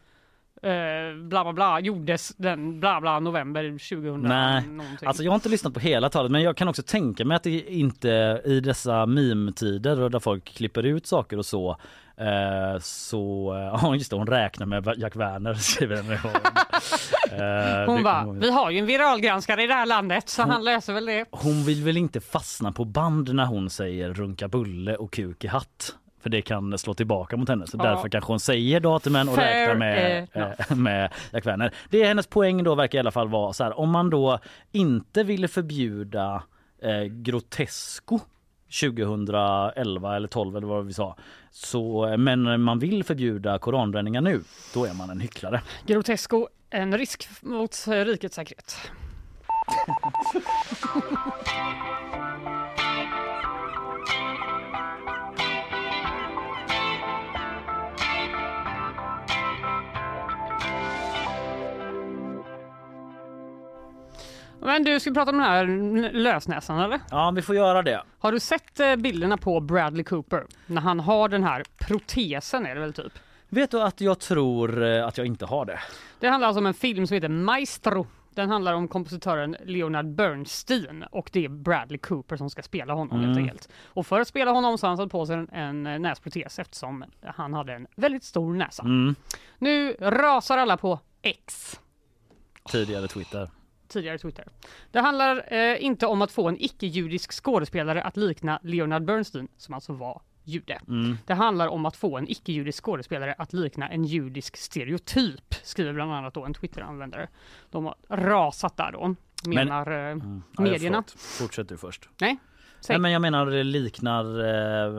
eh, 0.62 1.16
bla 1.28 1.44
bla 1.44 1.52
bla 1.52 1.80
gjordes 1.80 2.32
den 2.36 2.80
bla 2.80 3.00
bla 3.00 3.20
november 3.20 3.70
2000 3.70 4.20
Nej, 4.22 4.66
någonting. 4.66 5.08
alltså 5.08 5.22
jag 5.22 5.30
har 5.30 5.34
inte 5.34 5.48
lyssnat 5.48 5.74
på 5.74 5.80
hela 5.80 6.08
talet 6.08 6.32
men 6.32 6.42
jag 6.42 6.56
kan 6.56 6.68
också 6.68 6.82
tänka 6.82 7.24
mig 7.24 7.34
att 7.36 7.42
det 7.42 7.60
inte 7.72 8.42
i 8.44 8.60
dessa 8.60 9.06
meme-tider 9.06 10.08
där 10.08 10.18
folk 10.18 10.44
klipper 10.44 10.82
ut 10.86 11.06
saker 11.06 11.38
och 11.38 11.46
så 11.46 11.76
eh, 12.20 12.78
så, 12.80 13.54
eh, 13.54 13.78
ja 13.82 13.94
just 13.94 14.10
det 14.10 14.16
hon 14.16 14.26
räknar 14.26 14.66
med 14.66 14.94
Jack 14.96 15.16
Werner 15.16 15.54
skriver 15.58 15.96
den. 15.96 16.12
Eh, 16.12 17.86
Hon 17.86 18.02
bara, 18.02 18.32
vi 18.32 18.50
har 18.50 18.70
ju 18.70 18.78
en 18.78 18.86
viralgranskare 18.86 19.62
i 19.62 19.66
det 19.66 19.74
här 19.74 19.86
landet 19.86 20.28
så 20.28 20.42
Hon- 20.42 20.50
han 20.50 20.64
läser 20.64 20.92
väl 20.92 21.06
det. 21.06 21.24
Hon 21.30 21.64
vill 21.64 21.82
väl 21.84 21.96
inte 21.96 22.20
fastna 22.20 22.72
på 22.72 22.84
band 22.84 23.34
när 23.34 23.46
hon 23.46 23.70
säger 23.70 24.12
runka 24.14 24.48
bulle 24.48 24.96
och 24.96 25.12
kuk 25.12 25.44
i 25.44 25.46
hatt. 25.46 25.94
För 26.22 26.30
det 26.30 26.42
kan 26.42 26.78
slå 26.78 26.94
tillbaka 26.94 27.36
mot 27.36 27.48
henne. 27.48 27.66
Så 27.66 27.76
Ja. 27.76 27.82
därför 27.84 28.08
kanske 28.08 28.32
hon 28.32 28.40
säger 28.40 28.80
datumen 28.80 29.28
och 29.28 29.34
Fair 29.34 29.60
räknar 29.60 29.74
med, 29.74 30.28
eh, 30.32 30.76
med 30.76 31.12
Jack 31.32 31.46
Werner. 31.46 31.74
Det 31.90 32.02
är 32.02 32.06
hennes 32.08 32.26
poäng 32.26 32.64
då 32.64 32.74
verkar 32.74 32.98
i 32.98 33.00
alla 33.00 33.10
fall 33.10 33.28
vara 33.28 33.52
så 33.52 33.64
här. 33.64 33.78
Om 33.80 33.90
man 33.90 34.10
då 34.10 34.38
inte 34.72 35.22
ville 35.22 35.48
förbjuda 35.48 36.42
eh, 36.82 37.02
Grotesco 37.04 38.18
2011 38.80 40.16
eller 40.16 40.28
12 40.28 40.56
eller 40.56 40.66
vad 40.66 40.86
vi 40.86 40.92
sa. 40.92 41.16
Så, 41.50 42.14
men 42.18 42.62
man 42.62 42.78
vill 42.78 43.04
förbjuda 43.04 43.58
koranbränningar 43.58 44.20
nu. 44.20 44.42
Då 44.74 44.84
är 44.84 44.94
man 44.94 45.10
en 45.10 45.20
hycklare. 45.20 45.62
Grotesco, 45.86 46.48
en 46.70 46.98
risk 46.98 47.28
mot 47.40 47.86
eh, 47.86 47.92
rikets 47.92 48.34
säkerhet. 48.34 48.76
Men 64.62 64.84
du, 64.84 65.00
ska 65.00 65.10
prata 65.10 65.30
om 65.30 65.36
den 65.38 65.46
här 65.46 65.66
lösnäsan 66.12 66.78
eller? 66.80 67.00
Ja, 67.10 67.30
vi 67.30 67.42
får 67.42 67.54
göra 67.56 67.82
det. 67.82 68.02
Har 68.18 68.32
du 68.32 68.40
sett 68.40 68.80
eh, 68.80 68.96
bilderna 68.96 69.36
på 69.36 69.60
Bradley 69.60 70.04
Cooper? 70.04 70.46
När 70.66 70.80
han 70.80 71.00
har 71.00 71.28
den 71.28 71.42
här 71.44 71.64
protesen 71.80 72.66
är 72.66 72.74
det 72.74 72.80
väl 72.80 72.92
typ? 72.92 73.12
Vet 73.48 73.70
du 73.70 73.82
att 73.82 74.00
jag 74.00 74.18
tror 74.18 74.82
eh, 74.82 75.06
att 75.06 75.18
jag 75.18 75.26
inte 75.26 75.46
har 75.46 75.64
det? 75.64 75.78
Det 76.20 76.28
handlar 76.28 76.48
alltså 76.48 76.58
om 76.60 76.66
en 76.66 76.74
film 76.74 77.06
som 77.06 77.14
heter 77.14 77.28
Maestro. 77.28 78.06
Den 78.34 78.50
handlar 78.50 78.74
om 78.74 78.88
kompositören 78.88 79.56
Leonard 79.64 80.06
Bernstein 80.06 81.02
och 81.10 81.30
det 81.32 81.44
är 81.44 81.48
Bradley 81.48 81.98
Cooper 81.98 82.36
som 82.36 82.50
ska 82.50 82.62
spela 82.62 82.92
honom 82.94 83.20
helt 83.20 83.30
Mm. 83.36 83.42
enkelt. 83.44 83.68
Och 83.86 84.06
för 84.06 84.20
att 84.20 84.28
spela 84.28 84.50
honom 84.50 84.78
så 84.78 84.86
har 84.86 84.88
han 84.88 84.96
satt 84.96 85.10
på 85.10 85.26
sig 85.26 85.36
en, 85.36 85.48
en 85.52 85.86
eh, 85.86 85.98
näsprotes 85.98 86.58
eftersom 86.58 87.04
han 87.36 87.54
hade 87.54 87.72
en 87.74 87.86
väldigt 87.96 88.24
stor 88.24 88.54
näsa. 88.54 88.82
Mm. 88.82 89.14
Nu 89.58 89.92
rasar 90.00 90.58
alla 90.58 90.76
på 90.76 90.98
X, 91.22 91.80
Tidigare 92.72 93.08
Twitter. 93.08 93.48
Tidigare 93.90 94.18
Twitter. 94.18 94.44
Det 94.90 95.00
handlar 95.00 95.52
eh, 95.54 95.84
inte 95.84 96.06
om 96.06 96.22
att 96.22 96.32
få 96.32 96.48
en 96.48 96.56
icke-judisk 96.62 97.32
skådespelare 97.44 98.02
att 98.02 98.16
likna 98.16 98.60
Leonard 98.62 99.04
Bernstein, 99.04 99.48
som 99.56 99.74
alltså 99.74 99.92
var 99.92 100.22
jude. 100.44 100.80
Mm. 100.88 101.16
Det 101.26 101.34
handlar 101.34 101.68
om 101.68 101.86
att 101.86 101.96
få 101.96 102.18
en 102.18 102.28
icke-judisk 102.30 102.84
skådespelare 102.84 103.34
att 103.38 103.52
likna 103.52 103.88
en 103.88 104.04
judisk 104.04 104.56
stereotyp, 104.56 105.54
skriver 105.62 105.92
bland 105.92 106.12
annat 106.12 106.34
då 106.34 106.44
en 106.44 106.54
Twitter-användare. 106.54 107.28
De 107.70 107.84
har 107.84 107.94
rasat 108.08 108.76
där 108.76 108.92
då, 108.92 109.14
menar 109.46 109.90
eh, 109.90 110.10
Mm. 110.10 110.42
Ja, 110.56 110.62
medierna. 110.62 111.04
förlåt. 111.06 111.20
Fortsätt 111.20 111.68
du 111.68 111.76
först. 111.76 112.08
Nej, 112.20 112.38
säg. 112.80 112.94
Nej, 112.94 113.00
men 113.00 113.12
jag 113.12 113.22
menar 113.22 113.46
det 113.46 113.64
liknar 113.64 114.24
eh, 114.24 114.92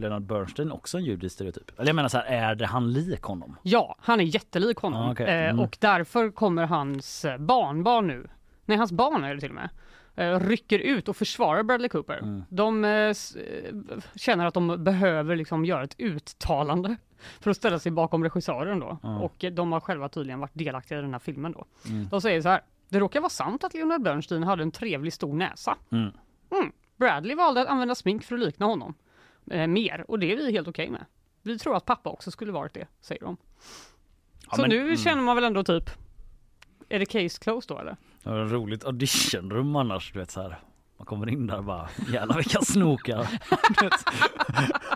Leonard 0.00 0.22
Bernstein 0.22 0.72
också 0.72 0.98
en 0.98 1.04
judisk 1.04 1.34
stereotyp? 1.34 1.70
Eller 1.78 1.86
jag 1.88 1.96
menar 1.96 2.08
så 2.08 2.18
här, 2.18 2.24
är 2.50 2.54
det 2.54 2.66
han 2.66 2.92
lik 2.92 3.22
honom? 3.22 3.56
Ja, 3.62 3.96
han 4.00 4.20
är 4.20 4.24
jättelik 4.24 4.78
honom 4.78 5.02
Ah, 5.08 5.12
okej. 5.12 5.26
eh, 5.26 5.50
Mm. 5.50 5.60
och 5.60 5.76
därför 5.80 6.30
kommer 6.30 6.66
hans 6.66 7.24
eh, 7.24 7.38
barnbarn 7.38 8.06
nu, 8.06 8.26
nej 8.64 8.78
hans 8.78 8.92
barn 8.92 9.24
är 9.24 9.34
det 9.34 9.40
till 9.40 9.50
och 9.50 9.54
med, 9.54 9.68
eh, 10.16 10.40
rycker 10.40 10.78
ut 10.78 11.08
och 11.08 11.16
försvarar 11.16 11.62
Bradley 11.62 11.88
Cooper. 11.88 12.18
Mm. 12.18 12.44
De 12.48 12.84
eh, 12.84 12.90
eh, 12.90 13.14
känner 14.14 14.46
att 14.46 14.54
de 14.54 14.84
behöver 14.84 15.36
liksom 15.36 15.64
göra 15.64 15.82
ett 15.84 15.94
uttalande 15.98 16.96
för 17.40 17.50
att 17.50 17.56
ställa 17.56 17.78
sig 17.78 17.92
bakom 17.92 18.24
regissören 18.24 18.80
då. 18.80 18.98
Ja. 19.02 19.18
Och 19.18 19.44
eh, 19.44 19.52
de 19.52 19.72
har 19.72 19.80
själva 19.80 20.08
tydligen 20.08 20.40
varit 20.40 20.54
delaktiga 20.54 20.98
i 20.98 21.02
den 21.02 21.12
här 21.12 21.18
filmen 21.18 21.52
då. 21.52 21.64
Mm. 21.88 22.08
De 22.08 22.20
säger 22.20 22.42
så 22.42 22.48
här. 22.48 22.60
Det 22.88 22.98
råkar 23.00 23.20
vara 23.20 23.30
sant 23.30 23.64
att 23.64 23.74
Leonard 23.74 24.02
Bernstein 24.02 24.42
hade 24.42 24.62
en 24.62 24.70
trevlig 24.70 25.12
stor 25.12 25.34
näsa. 25.34 25.76
Bradley 26.96 27.36
valde 27.36 27.60
att 27.62 27.68
använda 27.68 27.94
smink 27.94 28.24
för 28.24 28.34
att 28.34 28.40
likna 28.40 28.66
honom 28.66 28.94
eh, 29.50 29.66
mer 29.66 30.04
och 30.08 30.18
det 30.18 30.32
är 30.32 30.36
vi 30.36 30.52
helt 30.52 30.68
okej 30.68 30.90
med. 30.90 31.04
Vi 31.42 31.58
tror 31.58 31.76
att 31.76 31.84
pappa 31.84 32.10
också 32.10 32.30
skulle 32.30 32.52
varit 32.52 32.74
det, 32.74 32.86
säger 33.00 33.20
de. 33.20 33.36
Ja, 34.50 34.56
Så 34.56 34.60
men- 34.60 34.70
nu 34.70 34.80
mm. 34.80 34.96
känner 34.96 35.22
man 35.22 35.34
väl 35.36 35.44
ändå 35.44 35.64
typ, 35.64 35.90
är 36.88 36.98
det 36.98 37.06
case 37.06 37.38
closed 37.42 37.68
då 37.68 37.78
eller? 37.80 37.92
Ett 37.92 38.52
roligt 38.52 38.84
auditionrum 38.84 39.76
annars, 39.76 40.12
du 40.12 40.18
vet 40.18 40.30
så 40.30 40.42
här. 40.42 40.60
Man 40.96 41.06
kommer 41.06 41.28
in 41.28 41.46
där 41.46 41.58
och 41.58 41.64
bara, 41.64 41.88
jävlar 42.08 42.36
vilka 42.36 42.60
snokar. 42.60 43.28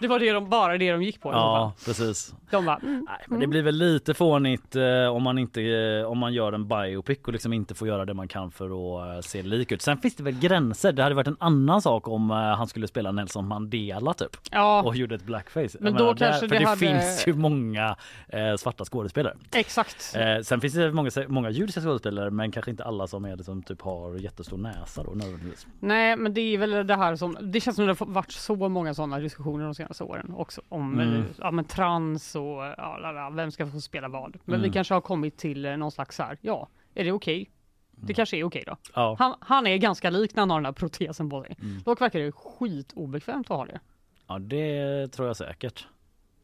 Det 0.00 0.08
var 0.08 0.18
det 0.18 0.32
de, 0.32 0.48
bara 0.50 0.78
det 0.78 0.92
de 0.92 1.02
gick 1.02 1.20
på. 1.20 1.32
ja, 1.32 1.72
precis. 1.86 2.34
De 2.50 2.64
bara, 2.64 2.76
mm, 2.76 3.06
Nej, 3.08 3.24
men 3.28 3.40
det 3.40 3.46
blir 3.46 3.62
väl 3.62 3.74
lite 3.74 4.14
fånigt 4.14 4.76
eh, 4.76 5.06
om 5.06 5.22
man 5.22 5.38
inte 5.38 5.62
eh, 5.62 6.06
om 6.10 6.18
man 6.18 6.32
gör 6.34 6.52
en 6.52 6.68
biopic 6.68 7.18
och 7.26 7.32
liksom 7.32 7.52
inte 7.52 7.74
får 7.74 7.88
göra 7.88 8.04
det 8.04 8.14
man 8.14 8.28
kan 8.28 8.50
för 8.50 8.64
att 8.64 9.16
eh, 9.16 9.20
se 9.28 9.42
lik 9.42 9.72
ut. 9.72 9.82
Sen 9.82 9.98
finns 9.98 10.14
det 10.16 10.22
väl 10.22 10.38
gränser. 10.40 10.92
Det 10.92 11.02
hade 11.02 11.14
varit 11.14 11.26
en 11.26 11.36
annan 11.40 11.82
sak 11.82 12.08
om 12.08 12.30
eh, 12.30 12.36
han 12.36 12.66
skulle 12.66 12.88
spela 12.88 13.12
Nelson 13.12 13.48
Mandela 13.48 14.14
typ 14.14 14.36
ja, 14.50 14.82
och 14.82 14.96
gjorde 14.96 15.14
ett 15.14 15.24
blackface. 15.26 15.78
Men 15.80 15.92
Jag 15.92 15.98
då 16.00 16.04
menar, 16.04 16.16
kanske 16.16 16.48
för 16.48 16.58
det 16.58 16.64
hade- 16.64 16.76
finns 16.78 17.26
ju 17.26 17.32
många 17.34 17.96
eh, 18.28 18.56
svarta 18.56 18.84
skådespelare. 18.84 19.34
exakt. 19.54 20.16
Eh, 20.16 20.42
sen 20.42 20.60
finns 20.60 20.74
det 20.74 20.92
många, 20.92 21.10
många 21.28 21.50
judiska 21.50 21.80
skådespelare 21.80 22.30
men 22.30 22.50
kanske 22.52 22.70
inte 22.70 22.84
alla 22.84 23.06
som 23.06 23.24
är 23.24 23.36
som 23.36 23.62
typ 23.62 23.80
har 23.82 24.16
jättestor 24.16 24.56
näsa 24.58 25.02
då 25.02 25.10
nödvändigtvis. 25.10 25.66
Nej, 25.80 26.16
men 26.16 26.34
det 26.34 26.40
är 26.40 26.58
väl 26.58 26.86
det 26.86 26.96
här 26.96 27.16
som, 27.16 27.36
det 27.40 27.60
känns 27.60 27.76
som 27.76 27.86
det 27.86 27.98
har 27.98 28.06
varit 28.06 28.32
så 28.32 28.68
många 28.68 28.94
sådana 28.94 29.18
diskussioner 29.18 29.63
de 29.64 29.74
senaste 29.74 30.04
åren 30.04 30.34
också 30.36 30.62
om 30.68 31.00
Mm. 31.00 31.24
ja, 31.38 31.50
men 31.50 31.64
trans 31.64 32.34
och 32.34 32.42
ja, 32.76 32.96
la, 33.02 33.12
la, 33.12 33.30
vem 33.30 33.50
ska 33.50 33.66
få 33.66 33.80
spela 33.80 34.08
vad. 34.08 34.36
Men 34.44 34.60
vi 34.60 34.66
Mm. 34.66 34.72
kanske 34.72 34.94
har 34.94 35.00
kommit 35.00 35.36
till 35.36 35.64
eh, 35.66 35.76
någon 35.76 35.90
slags 35.92 36.16
så 36.16 36.22
här, 36.22 36.38
ja, 36.40 36.68
är 36.94 37.04
det 37.04 37.12
okej? 37.12 37.50
Det 37.90 38.14
kanske 38.14 38.36
är 38.36 38.44
okej 38.44 38.64
då. 38.66 38.76
Ja. 38.94 39.16
Han, 39.18 39.34
han 39.40 39.66
är 39.66 39.76
ganska 39.76 40.10
lik 40.10 40.34
när 40.34 40.42
han 40.42 40.50
har 40.50 40.58
den 40.58 40.64
här 40.64 40.72
protesen 40.72 41.30
på 41.30 41.42
sig. 41.42 41.56
Mm. 41.62 41.82
Dock 41.82 42.00
verkar 42.00 42.18
det 42.20 42.32
skitobekvämt 42.32 43.50
att 43.50 43.56
ha 43.56 43.64
det. 43.66 43.80
ja, 44.26 44.38
det 44.38 45.08
tror 45.12 45.28
jag 45.28 45.36
säkert. 45.36 45.86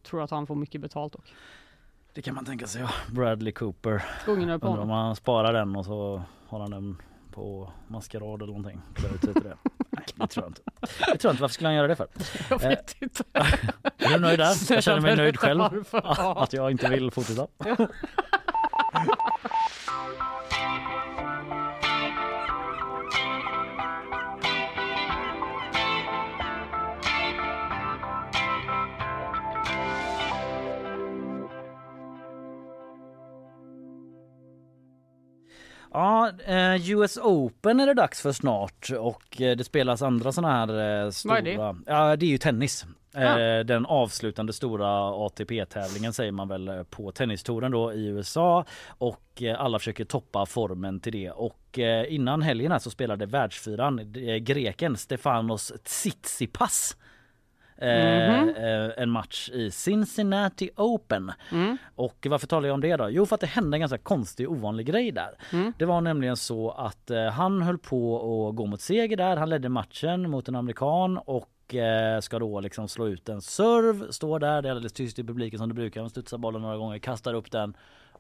Tror 0.03 0.23
att 0.23 0.31
han 0.31 0.47
får 0.47 0.55
mycket 0.55 0.81
betalt 0.81 1.13
dock. 1.13 1.35
Det 2.15 2.23
kan 2.23 2.35
man 2.35 2.45
tänka 2.45 2.67
sig. 2.67 2.83
Ja. 2.83 2.91
Bradley 3.13 3.53
Cooper. 3.53 4.03
Undrar 4.27 4.79
om 4.79 4.91
han 4.91 5.17
sparar 5.17 5.53
den 5.53 5.77
och 5.77 5.85
så 5.85 6.23
har 6.49 6.61
han 6.61 6.71
den 6.71 6.97
på 7.33 7.73
maskerad 7.89 8.43
eller 8.43 8.53
någonting. 8.53 8.81
Klär 8.95 9.15
ut 9.15 9.21
sig 9.21 9.35
till 9.35 9.43
det. 9.43 9.57
Det 10.21 10.27
tror 10.27 10.45
jag 10.45 10.51
inte. 10.51 10.63
Det 10.81 11.19
tror 11.19 11.29
jag 11.29 11.33
inte. 11.33 11.43
Varför 11.43 11.55
skulle 11.55 11.69
han 11.69 11.75
göra 11.77 11.87
det 11.87 11.97
för? 11.97 12.09
Jag 12.51 12.59
vet 12.59 12.97
inte. 13.01 13.25
Är 13.99 14.09
du 14.09 14.19
nöjd 14.19 14.39
där? 14.39 14.73
Jag 14.75 14.83
känner 14.83 15.01
mig 15.01 15.17
nöjd 15.17 15.39
själv. 15.39 15.61
Att 15.93 16.53
jag 16.53 16.71
inte 16.71 16.89
vill 16.89 17.11
fortsätta. 17.11 17.47
Ja, 35.93 36.33
eh, 36.47 36.91
US 36.91 37.19
Open 37.19 37.81
är 37.81 37.87
det 37.87 37.95
dags 37.95 38.23
för 38.23 38.33
snart 38.33 38.91
och 38.99 39.41
eh, 39.41 39.57
det 39.57 39.65
spelas 39.65 40.03
andra 40.03 40.33
sådana 40.33 40.55
här 40.55 41.05
eh, 41.05 41.11
stora... 41.11 41.35
Vad 41.35 41.47
är 41.47 41.57
det? 41.57 41.77
Ja, 41.87 42.17
det 42.17 42.27
är 42.27 42.31
ju 42.31 42.39
tennis. 42.39 42.87
Eh, 43.15 43.59
den 43.65 43.87
avslutande 43.87 44.53
stora 44.53 44.89
ATP-tävlingen 45.27 46.13
säger 46.13 46.33
man 46.33 46.49
väl 46.49 46.69
eh, 46.69 46.83
på 46.83 47.13
tennistouren 47.13 47.73
då 47.73 47.93
i 47.93 48.07
USA 48.07 48.65
och 48.89 49.43
eh, 49.43 49.61
alla 49.61 49.79
försöker 49.79 50.05
toppa 50.05 50.47
formen 50.47 51.01
till 51.01 51.13
det 51.13 51.31
och 51.31 51.79
eh, 51.79 52.15
innan 52.15 52.43
helgen 52.43 52.73
här 52.73 52.79
så 52.79 52.91
spelade 52.91 53.27
världsfyran 53.27 53.99
eh, 53.99 54.37
greken 54.37 54.97
Stefanos 54.97 55.73
Tsitsipas 55.85 56.97
Mhm. 57.87 58.49
eh, 58.49 59.03
en 59.03 59.11
match 59.11 59.51
i 59.53 59.71
Cincinnati 59.71 60.71
Open. 60.77 61.33
Mm. 61.53 61.77
Och 61.95 62.27
varför 62.31 62.47
talar 62.47 62.69
jag 62.69 62.75
om 62.75 62.81
det 62.81 62.97
då? 62.97 63.11
Jo 63.11 63.27
för 63.27 63.35
att 63.35 63.41
det 63.41 63.47
hände 63.47 63.77
en 63.77 63.81
ganska 63.81 63.99
konstig 63.99 64.51
ovanlig 64.51 64.87
grej 64.87 65.13
där. 65.13 65.35
Mm. 65.53 65.73
Det 65.79 65.85
var 65.85 66.01
nämligen 66.01 66.37
så 66.37 66.71
att 66.71 67.11
eh, 67.11 67.25
han 67.27 67.63
höll 67.63 67.79
på 67.79 68.17
att 68.49 68.57
gå 68.57 68.67
mot 68.67 68.81
seger 68.81 69.17
där. 69.17 69.37
Han 69.37 69.49
ledde 69.49 69.69
matchen 69.69 70.31
mot 70.31 70.49
en 70.49 70.57
amerikan 70.57 71.19
och 71.19 71.49
ska 72.21 72.39
då 72.39 72.61
liksom 72.61 72.89
slå 72.89 73.09
ut 73.09 73.29
en 73.29 73.41
serv, 73.41 74.11
står 74.11 74.39
där, 74.39 74.63
det 74.63 74.69
är 74.69 74.71
alldeles 74.71 74.93
tyst 74.93 75.19
i 75.19 75.25
publiken 75.25 75.59
som 75.59 75.69
det 75.69 75.75
brukar. 75.75 76.01
Han 76.01 76.11
studsar 76.11 76.39
bollen 76.39 76.63
några 76.63 76.77
gånger, 76.77 76.99
kastar 76.99 77.35
upp 77.35 77.51
den 77.51 77.77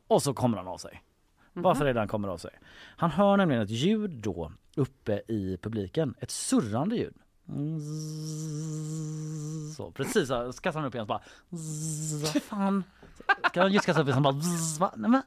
och 0.09 0.23
så 0.23 0.35
kommer 0.35 0.57
han 0.57 0.69
av 0.69 0.77
sig. 0.79 1.03
Varför 1.53 1.85
är 1.87 1.95
det 1.95 2.01
han 2.01 2.09
kommer 2.09 2.29
av 2.29 2.39
sig? 2.39 2.51
Han 2.97 3.11
hör 3.11 3.37
nämligen 3.37 3.63
ett 3.63 3.71
ljud 3.71 4.11
då 4.11 4.53
uppe 4.77 5.23
i 5.29 5.59
publiken, 5.63 6.15
ett 6.21 6.31
surrande 6.31 6.97
ljud. 6.97 7.15
Så 9.77 9.91
precis 9.91 10.29
så 10.29 10.53
kastar 10.53 10.81
han 10.81 10.85
upp 10.89 10.95
igen 10.95 11.07
så 11.07 11.09
bara 11.09 11.21
Vad 12.35 12.43
fan? 12.43 12.85
Ska 13.49 13.63
han 13.63 13.73
just 13.73 13.87
kasta 13.87 14.03
upp 14.03 14.09
igen 14.09 14.25
så 14.25 14.31
han 14.31 14.43
bara? 14.81 14.91
Nej, 14.97 15.11
men. 15.11 15.23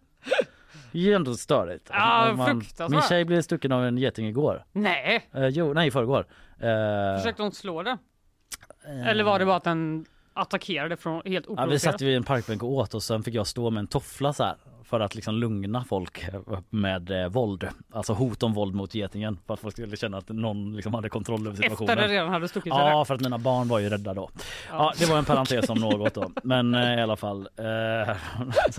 Det 0.91 0.99
är 0.99 1.03
ju 1.03 1.13
ändå 1.13 1.35
störigt. 1.35 1.89
Ja, 1.93 2.31
Och 2.31 2.45
fruktansvärt. 2.47 2.89
Min 2.89 3.01
tjej 3.01 3.25
blev 3.25 3.41
stucken 3.41 3.71
av 3.71 3.85
en 3.85 3.97
geting 3.97 4.27
igår. 4.27 4.65
Nej, 4.71 5.29
Eh, 5.33 5.47
jo, 5.47 5.73
nej 5.73 5.87
i 5.87 5.91
förrgår. 5.91 6.27
Eh, 6.59 7.17
försökte 7.17 7.41
hon 7.43 7.51
slå 7.51 7.83
det? 7.83 7.97
eh, 8.87 9.07
Eller 9.07 9.23
var 9.23 9.39
det 9.39 9.45
bara 9.45 9.55
att 9.55 9.63
den 9.63 10.05
attackerade 10.33 10.97
från 10.97 11.13
helt 11.13 11.25
Ja, 11.27 11.39
vi 11.39 11.53
oprovocerat? 11.53 11.81
satt 11.81 12.01
ju 12.01 12.11
i 12.11 12.15
en 12.15 12.23
parkbänk 12.23 12.63
och 12.63 12.69
åt 12.71 12.93
och 12.93 13.03
sen 13.03 13.23
fick 13.23 13.33
jag 13.35 13.47
stå 13.47 13.69
med 13.69 13.79
en 13.81 13.87
toffla 13.87 14.33
så 14.33 14.43
här 14.43 14.55
för 14.85 14.99
att 14.99 15.15
liksom 15.15 15.35
lugna 15.35 15.83
folk 15.83 16.25
med 16.69 17.23
eh, 17.23 17.27
våld. 17.27 17.67
Alltså 17.91 18.13
hot 18.13 18.43
om 18.43 18.53
våld 18.53 18.75
mot 18.75 18.95
getingen 18.95 19.39
för 19.47 19.53
att 19.53 19.59
folk 19.59 19.73
skulle 19.73 19.97
känna 19.97 20.17
att 20.17 20.29
någon 20.29 20.75
liksom 20.75 20.93
hade 20.93 21.09
kontroll 21.09 21.47
över 21.47 21.57
situationen. 21.57 21.89
Efter 21.89 22.07
det 22.07 22.13
redan 22.13 22.29
hade 22.29 22.47
stuckit 22.47 22.73
Ja, 22.73 23.05
för 23.05 23.15
att 23.15 23.21
mina 23.21 23.37
barn 23.37 23.67
var 23.67 23.79
ju 23.79 23.89
rädda 23.89 24.13
då. 24.13 24.29
Ja, 24.69 24.93
det 24.99 25.05
var 25.05 25.17
en 25.17 25.25
parentes 25.25 25.69
om 25.69 25.77
något 25.79 26.13
då. 26.13 26.31
Men 26.43 26.75
eh, 26.75 26.99
i 26.99 27.01
alla 27.01 27.15
fall 27.15 27.47
eh, 27.57 28.15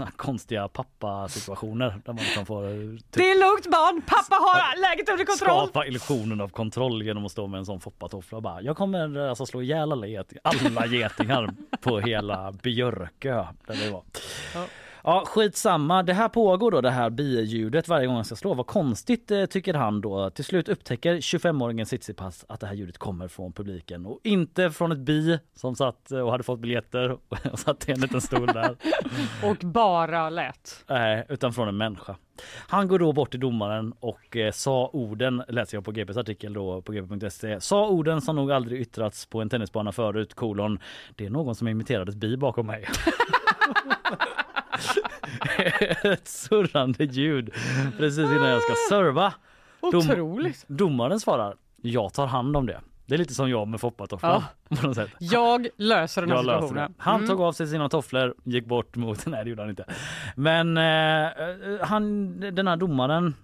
konstiga 0.16 0.68
pappasituationer 0.68 2.00
där 2.04 2.12
man 2.12 2.24
liksom 2.24 2.46
får 2.46 2.64
eh, 2.64 2.70
typ 2.70 3.04
Det 3.10 3.30
är 3.30 3.40
lugnt 3.40 3.70
barn, 3.70 4.02
pappa 4.06 4.34
har 4.34 4.80
läget 4.80 5.08
under 5.08 5.24
kontroll! 5.24 5.68
skapa 5.68 5.86
illusionen 5.86 6.40
av 6.40 6.48
kontroll 6.48 7.02
genom 7.02 7.26
att 7.26 7.32
stå 7.32 7.46
med 7.46 7.58
en 7.58 7.66
sån 7.66 7.80
foppatoffla 7.80 8.36
och 8.36 8.42
bara 8.42 8.62
jag 8.62 8.76
kommer 8.76 9.18
alltså 9.18 9.46
slå 9.46 9.62
ihjäl 9.62 9.92
alla, 9.92 10.06
get 10.06 10.32
alla 10.42 10.86
getingar 10.86 11.50
på 11.80 12.00
hela 12.00 12.52
Björkö 12.52 13.46
där 13.66 13.76
det 13.84 13.90
var. 13.90 14.02
Ja. 14.54 14.64
Ja 15.06 15.24
skitsamma, 15.26 16.02
det 16.02 16.12
här 16.12 16.28
pågår 16.28 16.70
då 16.70 16.80
det 16.80 16.90
här 16.90 17.10
biljudet 17.10 17.88
varje 17.88 18.06
gång 18.06 18.16
han 18.16 18.24
ska 18.24 18.36
slå. 18.36 18.54
Vad 18.54 18.66
konstigt 18.66 19.30
eh, 19.30 19.46
tycker 19.46 19.74
han 19.74 20.00
då. 20.00 20.30
Till 20.30 20.44
slut 20.44 20.68
upptäcker 20.68 21.16
25-åringen 21.16 21.84
Tsitsipas 21.84 22.44
att 22.48 22.60
det 22.60 22.66
här 22.66 22.74
ljudet 22.74 22.98
kommer 22.98 23.28
från 23.28 23.52
publiken 23.52 24.06
och 24.06 24.20
inte 24.22 24.70
från 24.70 24.92
ett 24.92 24.98
bi 24.98 25.38
som 25.54 25.76
satt 25.76 26.12
eh, 26.12 26.18
och 26.18 26.30
hade 26.30 26.44
fått 26.44 26.60
biljetter 26.60 27.10
och 27.52 27.58
satt 27.58 27.88
i 27.88 27.92
en 27.92 28.00
liten 28.00 28.20
stol 28.20 28.46
där. 28.46 28.76
Och 29.50 29.56
bara 29.56 30.30
lät. 30.30 30.84
Nej, 30.88 31.26
utan 31.28 31.52
från 31.52 31.68
en 31.68 31.76
människa. 31.76 32.16
Han 32.68 32.88
går 32.88 32.98
då 32.98 33.12
bort 33.12 33.30
till 33.30 33.40
domaren 33.40 33.94
och 34.00 34.36
eh, 34.36 34.52
sa 34.52 34.90
orden, 34.92 35.42
läser 35.48 35.76
jag 35.76 35.84
på 35.84 35.92
GPs 35.92 36.16
artikel 36.16 36.52
då 36.52 36.82
på 36.82 36.92
gp.se, 36.92 37.60
sa 37.60 37.88
orden 37.88 38.20
som 38.20 38.36
nog 38.36 38.52
aldrig 38.52 38.80
yttrats 38.80 39.26
på 39.26 39.40
en 39.40 39.48
tennisbana 39.48 39.92
förut, 39.92 40.34
kolon, 40.34 40.78
det 41.14 41.26
är 41.26 41.30
någon 41.30 41.54
som 41.54 41.68
imiterade 41.68 42.10
ett 42.10 42.16
bi 42.16 42.36
bakom 42.36 42.66
mig. 42.66 42.86
ett 46.12 46.28
surrande 46.28 47.04
ljud 47.04 47.50
precis 47.98 48.18
innan 48.30 48.48
jag 48.48 48.62
ska 48.62 48.72
serva. 48.88 49.34
Dom- 49.80 49.94
Otroligt! 50.10 50.64
Domaren 50.68 51.20
svarar, 51.20 51.54
jag 51.82 52.12
tar 52.12 52.26
hand 52.26 52.56
om 52.56 52.66
det. 52.66 52.80
Det 53.06 53.14
är 53.14 53.18
lite 53.18 53.34
som 53.34 53.50
jag 53.50 53.68
med 53.68 53.80
foppatofflan 53.80 54.42
på 54.68 54.86
något 54.86 54.96
sätt. 54.96 55.10
Jag 55.18 55.68
löser 55.76 56.20
den 56.22 56.30
här 56.30 56.36
Jag 56.36 56.44
löste 56.46 56.60
det. 56.60 56.68
situationen. 56.68 56.94
Han 56.98 57.14
Mm. 57.16 57.28
tog 57.28 57.40
av 57.40 57.52
sig 57.52 57.66
sina 57.66 57.88
tofflor, 57.88 58.34
gick 58.44 58.66
bort 58.66 58.96
mot, 58.96 59.26
nej 59.26 59.44
det 59.44 59.50
gjorde 59.50 59.62
han 59.62 59.70
inte. 59.70 59.84
Men 60.36 60.76
eh, 60.76 61.28
han, 61.80 62.40
den 62.40 62.68
här 62.68 62.76
domaren 62.76 63.34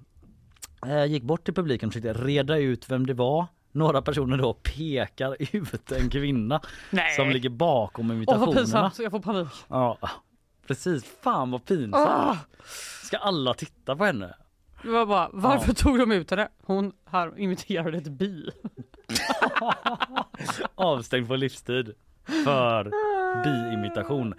eh, 0.86 1.05
gick 1.05 1.23
bort 1.23 1.44
till 1.44 1.55
publiken 1.55 1.86
och 1.89 1.93
försökte 1.94 2.24
reda 2.24 2.57
ut 2.57 2.90
vem 2.90 3.07
det 3.07 3.15
var. 3.15 3.47
Några 3.73 4.02
personer 4.02 4.36
då 4.36 4.52
pekar 4.55 5.36
ut 5.57 5.93
en 5.93 6.11
kvinna 6.11 6.61
Nej. 6.90 7.15
som 7.16 7.31
ligger 7.31 7.48
bakom 7.51 8.05
Åh 8.05 8.09
vad 8.09 8.16
imitationerna. 8.16 8.52
pinsamt, 8.61 8.98
jag 8.98 9.11
får 9.11 9.20
panik. 9.20 9.48
ja, 9.69 9.98
precis. 10.71 11.05
Fan 11.23 11.51
vad 11.51 11.65
pinsamt. 11.65 12.09
Ah. 12.09 12.37
Ska 13.03 13.17
alla 13.17 13.55
titta 13.55 13.97
på 13.97 14.05
henne? 14.05 14.35
Det 14.83 14.89
var 14.89 15.07
bara, 15.07 15.31
varför 15.33 15.73
tog 15.73 15.99
de 15.99 16.13
ut 16.13 16.31
henne? 16.31 16.49
Hon 16.63 16.93
här 17.05 17.41
imiterade 17.41 17.99
ett 17.99 18.09
bi. 18.09 18.51
Avstängd 20.75 21.29
på 21.29 21.37
livstid 21.37 21.95
för 22.45 22.91
biimitation. 23.45 24.35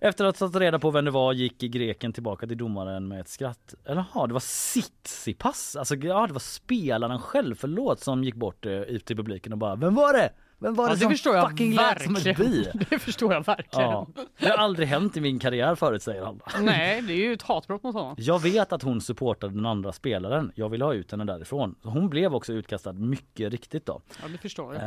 Efter 0.00 0.24
att 0.24 0.40
ha 0.40 0.48
tagit 0.48 0.60
reda 0.60 0.78
på 0.78 0.90
vem 0.90 1.04
det 1.04 1.10
var 1.10 1.32
gick 1.32 1.58
greken 1.58 2.12
tillbaka 2.12 2.46
till 2.46 2.58
domaren 2.58 3.08
med 3.08 3.20
ett 3.20 3.28
skratt. 3.28 3.74
Eller 3.84 4.04
ja, 4.14 4.26
det 4.26 4.32
var 4.32 4.40
Tsitsipas. 4.40 5.76
Alltså 5.76 5.94
ja, 5.94 6.26
det 6.26 6.32
var 6.32 6.40
spelaren 6.40 7.18
själv, 7.18 7.54
förlåt, 7.54 8.00
som 8.00 8.24
gick 8.24 8.34
bort 8.34 8.66
eh, 8.66 8.72
ut 8.72 9.04
till 9.04 9.16
publiken 9.16 9.52
och 9.52 9.58
bara 9.58 9.76
Vem 9.76 9.94
var 9.94 10.12
det? 10.12 10.30
Vem 10.58 10.74
var 10.74 10.84
det, 10.84 10.90
Ja, 10.90 10.94
det 10.94 11.00
som 11.00 11.10
förstår 11.10 11.36
jag 11.36 11.50
fucking 11.50 11.74
lät 11.74 12.02
som 12.02 12.16
ett 12.16 12.36
bi? 12.36 12.70
Det 12.90 12.98
förstår 12.98 13.32
jag 13.32 13.46
verkligen. 13.46 13.90
Ja, 13.90 14.06
det 14.38 14.48
har 14.48 14.56
aldrig 14.56 14.88
hänt 14.88 15.16
i 15.16 15.20
min 15.20 15.38
karriär 15.38 15.74
förut 15.74 16.02
säger 16.02 16.22
han. 16.24 16.40
Nej, 16.60 17.02
det 17.02 17.12
är 17.12 17.16
ju 17.16 17.32
ett 17.32 17.42
hatbrott 17.42 17.82
mot 17.82 17.94
honom. 17.94 18.14
Jag 18.18 18.42
vet 18.42 18.72
att 18.72 18.82
hon 18.82 19.00
supportade 19.00 19.54
den 19.54 19.66
andra 19.66 19.92
spelaren. 19.92 20.52
Jag 20.54 20.68
ville 20.68 20.84
ha 20.84 20.94
ut 20.94 21.10
henne 21.10 21.24
därifrån. 21.24 21.74
Hon 21.82 22.08
blev 22.08 22.34
också 22.34 22.52
utkastad 22.52 22.92
mycket 22.92 23.52
riktigt 23.52 23.86
då. 23.86 24.00
Ja, 24.22 24.28
det 24.28 24.38
förstår 24.38 24.74
jag. 24.74 24.82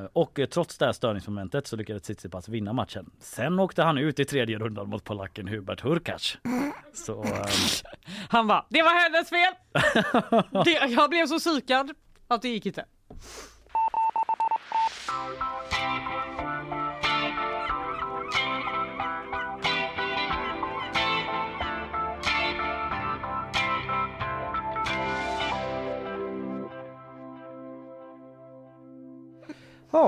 Eh, 0.00 0.04
och 0.12 0.38
eh, 0.38 0.46
trots 0.46 0.78
det 0.78 0.84
här 0.86 0.92
störningsmomentet 0.92 1.66
så 1.66 1.76
lyckades 1.76 2.02
Tsitsipas 2.02 2.48
vinna 2.48 2.72
matchen. 2.72 3.10
Sen 3.20 3.58
åkte 3.58 3.82
han 3.82 3.98
ut 3.98 4.18
i 4.20 4.24
tredje 4.24 4.58
rundan 4.58 4.88
mot 4.88 5.04
polacken 5.04 5.48
Hubert 5.48 5.80
Hurkacz. 5.80 6.38
Så 6.94 7.24
eh, 7.24 7.30
Han 8.28 8.46
bara, 8.46 8.66
det 8.68 8.82
var 8.82 9.02
hennes 9.02 9.28
fel! 9.28 9.54
det, 10.64 10.92
jag 10.94 11.10
blev 11.10 11.26
så 11.26 11.38
psykad 11.38 11.90
att 12.28 12.42
det 12.42 12.48
gick 12.48 12.66
inte. 12.66 12.84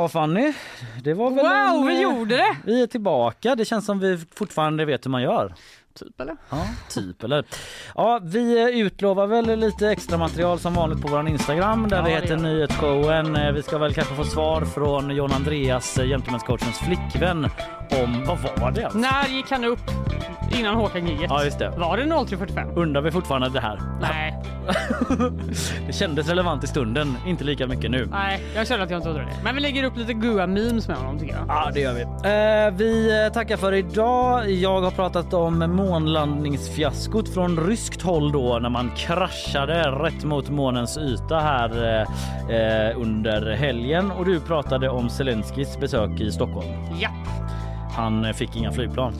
Ja 0.06 0.08
Fanny, 0.08 0.52
det 1.02 1.14
var 1.14 1.30
väl 1.30 1.44
Wow, 1.44 1.80
en, 1.80 1.86
vi 1.86 1.94
eh, 1.94 2.02
gjorde 2.02 2.36
det! 2.36 2.56
Vi 2.64 2.82
är 2.82 2.86
tillbaka. 2.86 3.54
Det 3.54 3.64
känns 3.64 3.86
som 3.86 3.98
vi 3.98 4.18
fortfarande 4.34 4.84
vet 4.84 5.06
hur 5.06 5.10
man 5.10 5.22
gör. 5.22 5.54
Typ 5.98 6.20
eller? 6.20 6.36
Ja, 6.50 6.66
typ 6.90 7.24
eller. 7.24 7.44
Ja, 7.94 8.20
vi 8.22 8.62
eh, 8.62 8.80
utlovar 8.80 9.26
väl 9.26 9.58
lite 9.58 9.88
extra 9.90 10.18
material 10.18 10.58
som 10.58 10.74
vanligt 10.74 11.02
på 11.02 11.08
vår 11.08 11.28
Instagram 11.28 11.88
där 11.88 11.96
Ja, 11.96 12.02
det 12.02 12.08
det 12.08 12.14
heter 12.14 12.36
vi. 12.36 12.42
Nyhetsshowen. 12.42 13.36
Eh, 13.36 13.52
Vi 13.52 13.62
ska 13.62 13.78
väl 13.78 13.94
kanske 13.94 14.14
få 14.14 14.24
svar 14.24 14.60
från 14.64 15.10
John 15.16 15.32
Andreas, 15.32 15.98
eh, 15.98 16.04
Gentlemen's 16.04 16.72
flickvän 16.72 17.44
om 18.02 18.24
vad 18.26 18.38
var 18.60 18.70
det? 18.70 18.84
Alltså? 18.84 18.98
När 18.98 19.28
gick 19.28 19.50
han 19.50 19.64
upp 19.64 19.80
innan 20.58 20.74
Håkan-giget? 20.76 21.26
Ja, 21.28 21.44
just 21.44 21.58
det. 21.58 21.68
Var 21.70 21.96
det 21.96 22.02
03.45? 22.04 22.76
Undrar 22.78 23.00
vi 23.00 23.10
fortfarande 23.10 23.48
det 23.48 23.60
här? 23.60 23.80
Nej, 24.00 24.42
Det 25.86 25.92
kändes 25.92 26.28
relevant 26.28 26.64
i 26.64 26.66
stunden, 26.66 27.16
inte 27.26 27.44
lika 27.44 27.66
mycket 27.66 27.90
nu. 27.90 28.06
nej, 28.10 28.42
jag 28.54 28.66
känner 28.68 28.84
att 28.84 28.90
jag 28.90 28.98
inte 28.98 29.08
undrar 29.08 29.24
det. 29.24 29.32
Men 29.44 29.54
vi 29.54 29.60
lägger 29.60 29.84
upp 29.84 29.96
lite 29.96 30.12
goa 30.14 30.46
memes 30.46 30.88
med 30.88 30.96
honom 30.96 31.18
tycker 31.18 31.34
jag. 31.34 31.44
Ja, 31.48 31.70
det 31.74 31.80
gör 31.80 31.92
vi. 31.94 32.02
Eh, 32.02 32.78
vi 32.78 33.24
eh, 33.26 33.32
tackar 33.32 33.56
för 33.56 33.72
idag. 33.74 34.50
Jag 34.50 34.80
har 34.80 34.90
pratat 34.90 35.34
om 35.34 35.58
månlandningsfiaskot 35.86 37.28
från 37.28 37.66
ryskt 37.66 38.02
håll 38.02 38.32
då 38.32 38.58
när 38.58 38.68
man 38.68 38.90
kraschade 38.96 39.90
rätt 39.90 40.24
mot 40.24 40.50
månens 40.50 40.98
yta 40.98 41.40
här 41.40 41.84
eh, 41.84 42.02
eh, 42.56 43.00
under 43.00 43.50
helgen 43.56 44.10
och 44.10 44.24
du 44.24 44.40
pratade 44.40 44.88
om 44.88 45.08
Zelenskis 45.08 45.78
besök 45.80 46.20
i 46.20 46.32
Stockholm. 46.32 46.68
Ja, 47.00 47.10
Han 47.96 48.24
eh, 48.24 48.32
fick 48.32 48.56
inga 48.56 48.72
flygplan. 48.72 49.12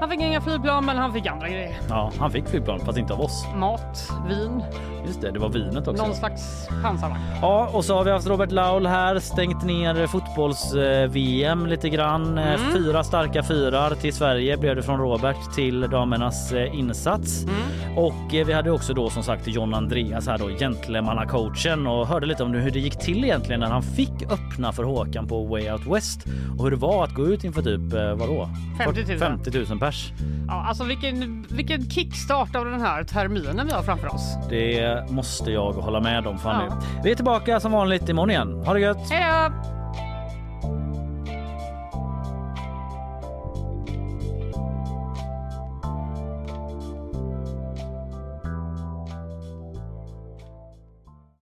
Han 0.00 0.10
fick 0.10 0.20
inga 0.20 0.40
flygplan 0.40 0.84
men 0.84 0.96
han 0.96 1.12
fick 1.12 1.26
andra 1.26 1.48
grejer. 1.48 1.76
Ja, 1.88 2.12
han 2.18 2.30
fick 2.30 2.48
flygplan 2.48 2.80
fast 2.80 2.98
inte 2.98 3.12
av 3.14 3.20
oss. 3.20 3.46
Mat, 3.56 4.10
vin, 4.28 4.62
Just 5.06 5.20
det, 5.20 5.30
det 5.30 5.38
var 5.38 5.48
vinet 5.48 5.88
också. 5.88 6.02
någon 6.06 6.14
slags 6.14 6.68
pansarvagn. 6.82 7.20
Ja, 7.42 7.70
och 7.72 7.84
så 7.84 7.94
har 7.96 8.04
vi 8.04 8.10
haft 8.10 8.26
Robert 8.26 8.50
Laul 8.52 8.86
här, 8.86 9.18
stängt 9.18 9.64
ner 9.64 10.06
fotbolls-VM 10.06 11.66
lite 11.66 11.88
grann. 11.88 12.38
Eh, 12.38 12.46
Mm. 12.56 12.72
Fyra 12.72 13.04
starka 13.04 13.42
fyrar 13.42 13.94
till 13.94 14.12
Sverige 14.12 14.56
blev 14.56 14.76
det 14.76 14.82
från 14.82 14.98
Robert 15.00 15.54
till 15.54 15.80
damernas 15.80 16.52
eh, 16.52 16.78
insats. 16.78 17.44
Mm. 17.44 17.98
Och 17.98 18.34
eh, 18.34 18.46
vi 18.46 18.52
hade 18.52 18.70
också 18.70 18.94
då 18.94 19.10
som 19.10 19.22
sagt 19.22 19.46
John 19.48 19.74
Andreas 19.74 20.26
här 20.26 20.38
då, 20.38 20.48
gentlemannacoachen 20.48 21.86
och 21.86 22.06
hörde 22.06 22.26
lite 22.26 22.42
om 22.44 22.54
hur 22.54 22.70
det 22.70 22.78
gick 22.78 22.98
till 22.98 23.24
egentligen 23.24 23.60
när 23.60 23.66
han 23.70 23.82
fick 23.82 24.22
öppna 24.22 24.72
för 24.72 24.82
Håkan 24.84 25.28
på 25.28 25.44
Way 25.44 25.70
Out 25.70 25.86
West 25.86 26.20
och 26.58 26.64
hur 26.64 26.70
det 26.70 26.76
var 26.76 27.04
att 27.04 27.14
gå 27.14 27.22
ut 27.26 27.44
inför 27.44 27.62
typ, 27.62 27.92
eh, 27.92 28.14
vadå? 28.14 28.48
50 28.78 29.04
000. 29.08 29.18
50 29.18 29.50
000 29.70 29.78
pers. 29.86 30.12
Ja, 30.48 30.64
alltså 30.68 30.84
vilken, 30.84 31.46
vilken 31.50 31.90
kickstart 31.90 32.56
av 32.56 32.64
den 32.64 32.80
här 32.80 33.04
terminen 33.04 33.66
vi 33.66 33.72
har 33.72 33.82
framför 33.82 34.14
oss. 34.14 34.36
Det 34.50 35.10
måste 35.10 35.50
jag 35.50 35.72
hålla 35.72 36.00
med 36.00 36.26
om 36.26 36.38
Fanny. 36.38 36.64
Ja. 36.68 36.82
Vi 37.04 37.10
är 37.10 37.14
tillbaka 37.14 37.60
som 37.60 37.72
vanligt 37.72 38.08
imorgon 38.08 38.30
igen. 38.30 38.62
Ha 38.64 38.74
det 38.74 38.80
gött! 38.80 39.10
Hej 39.10 39.50
då! 39.50 39.85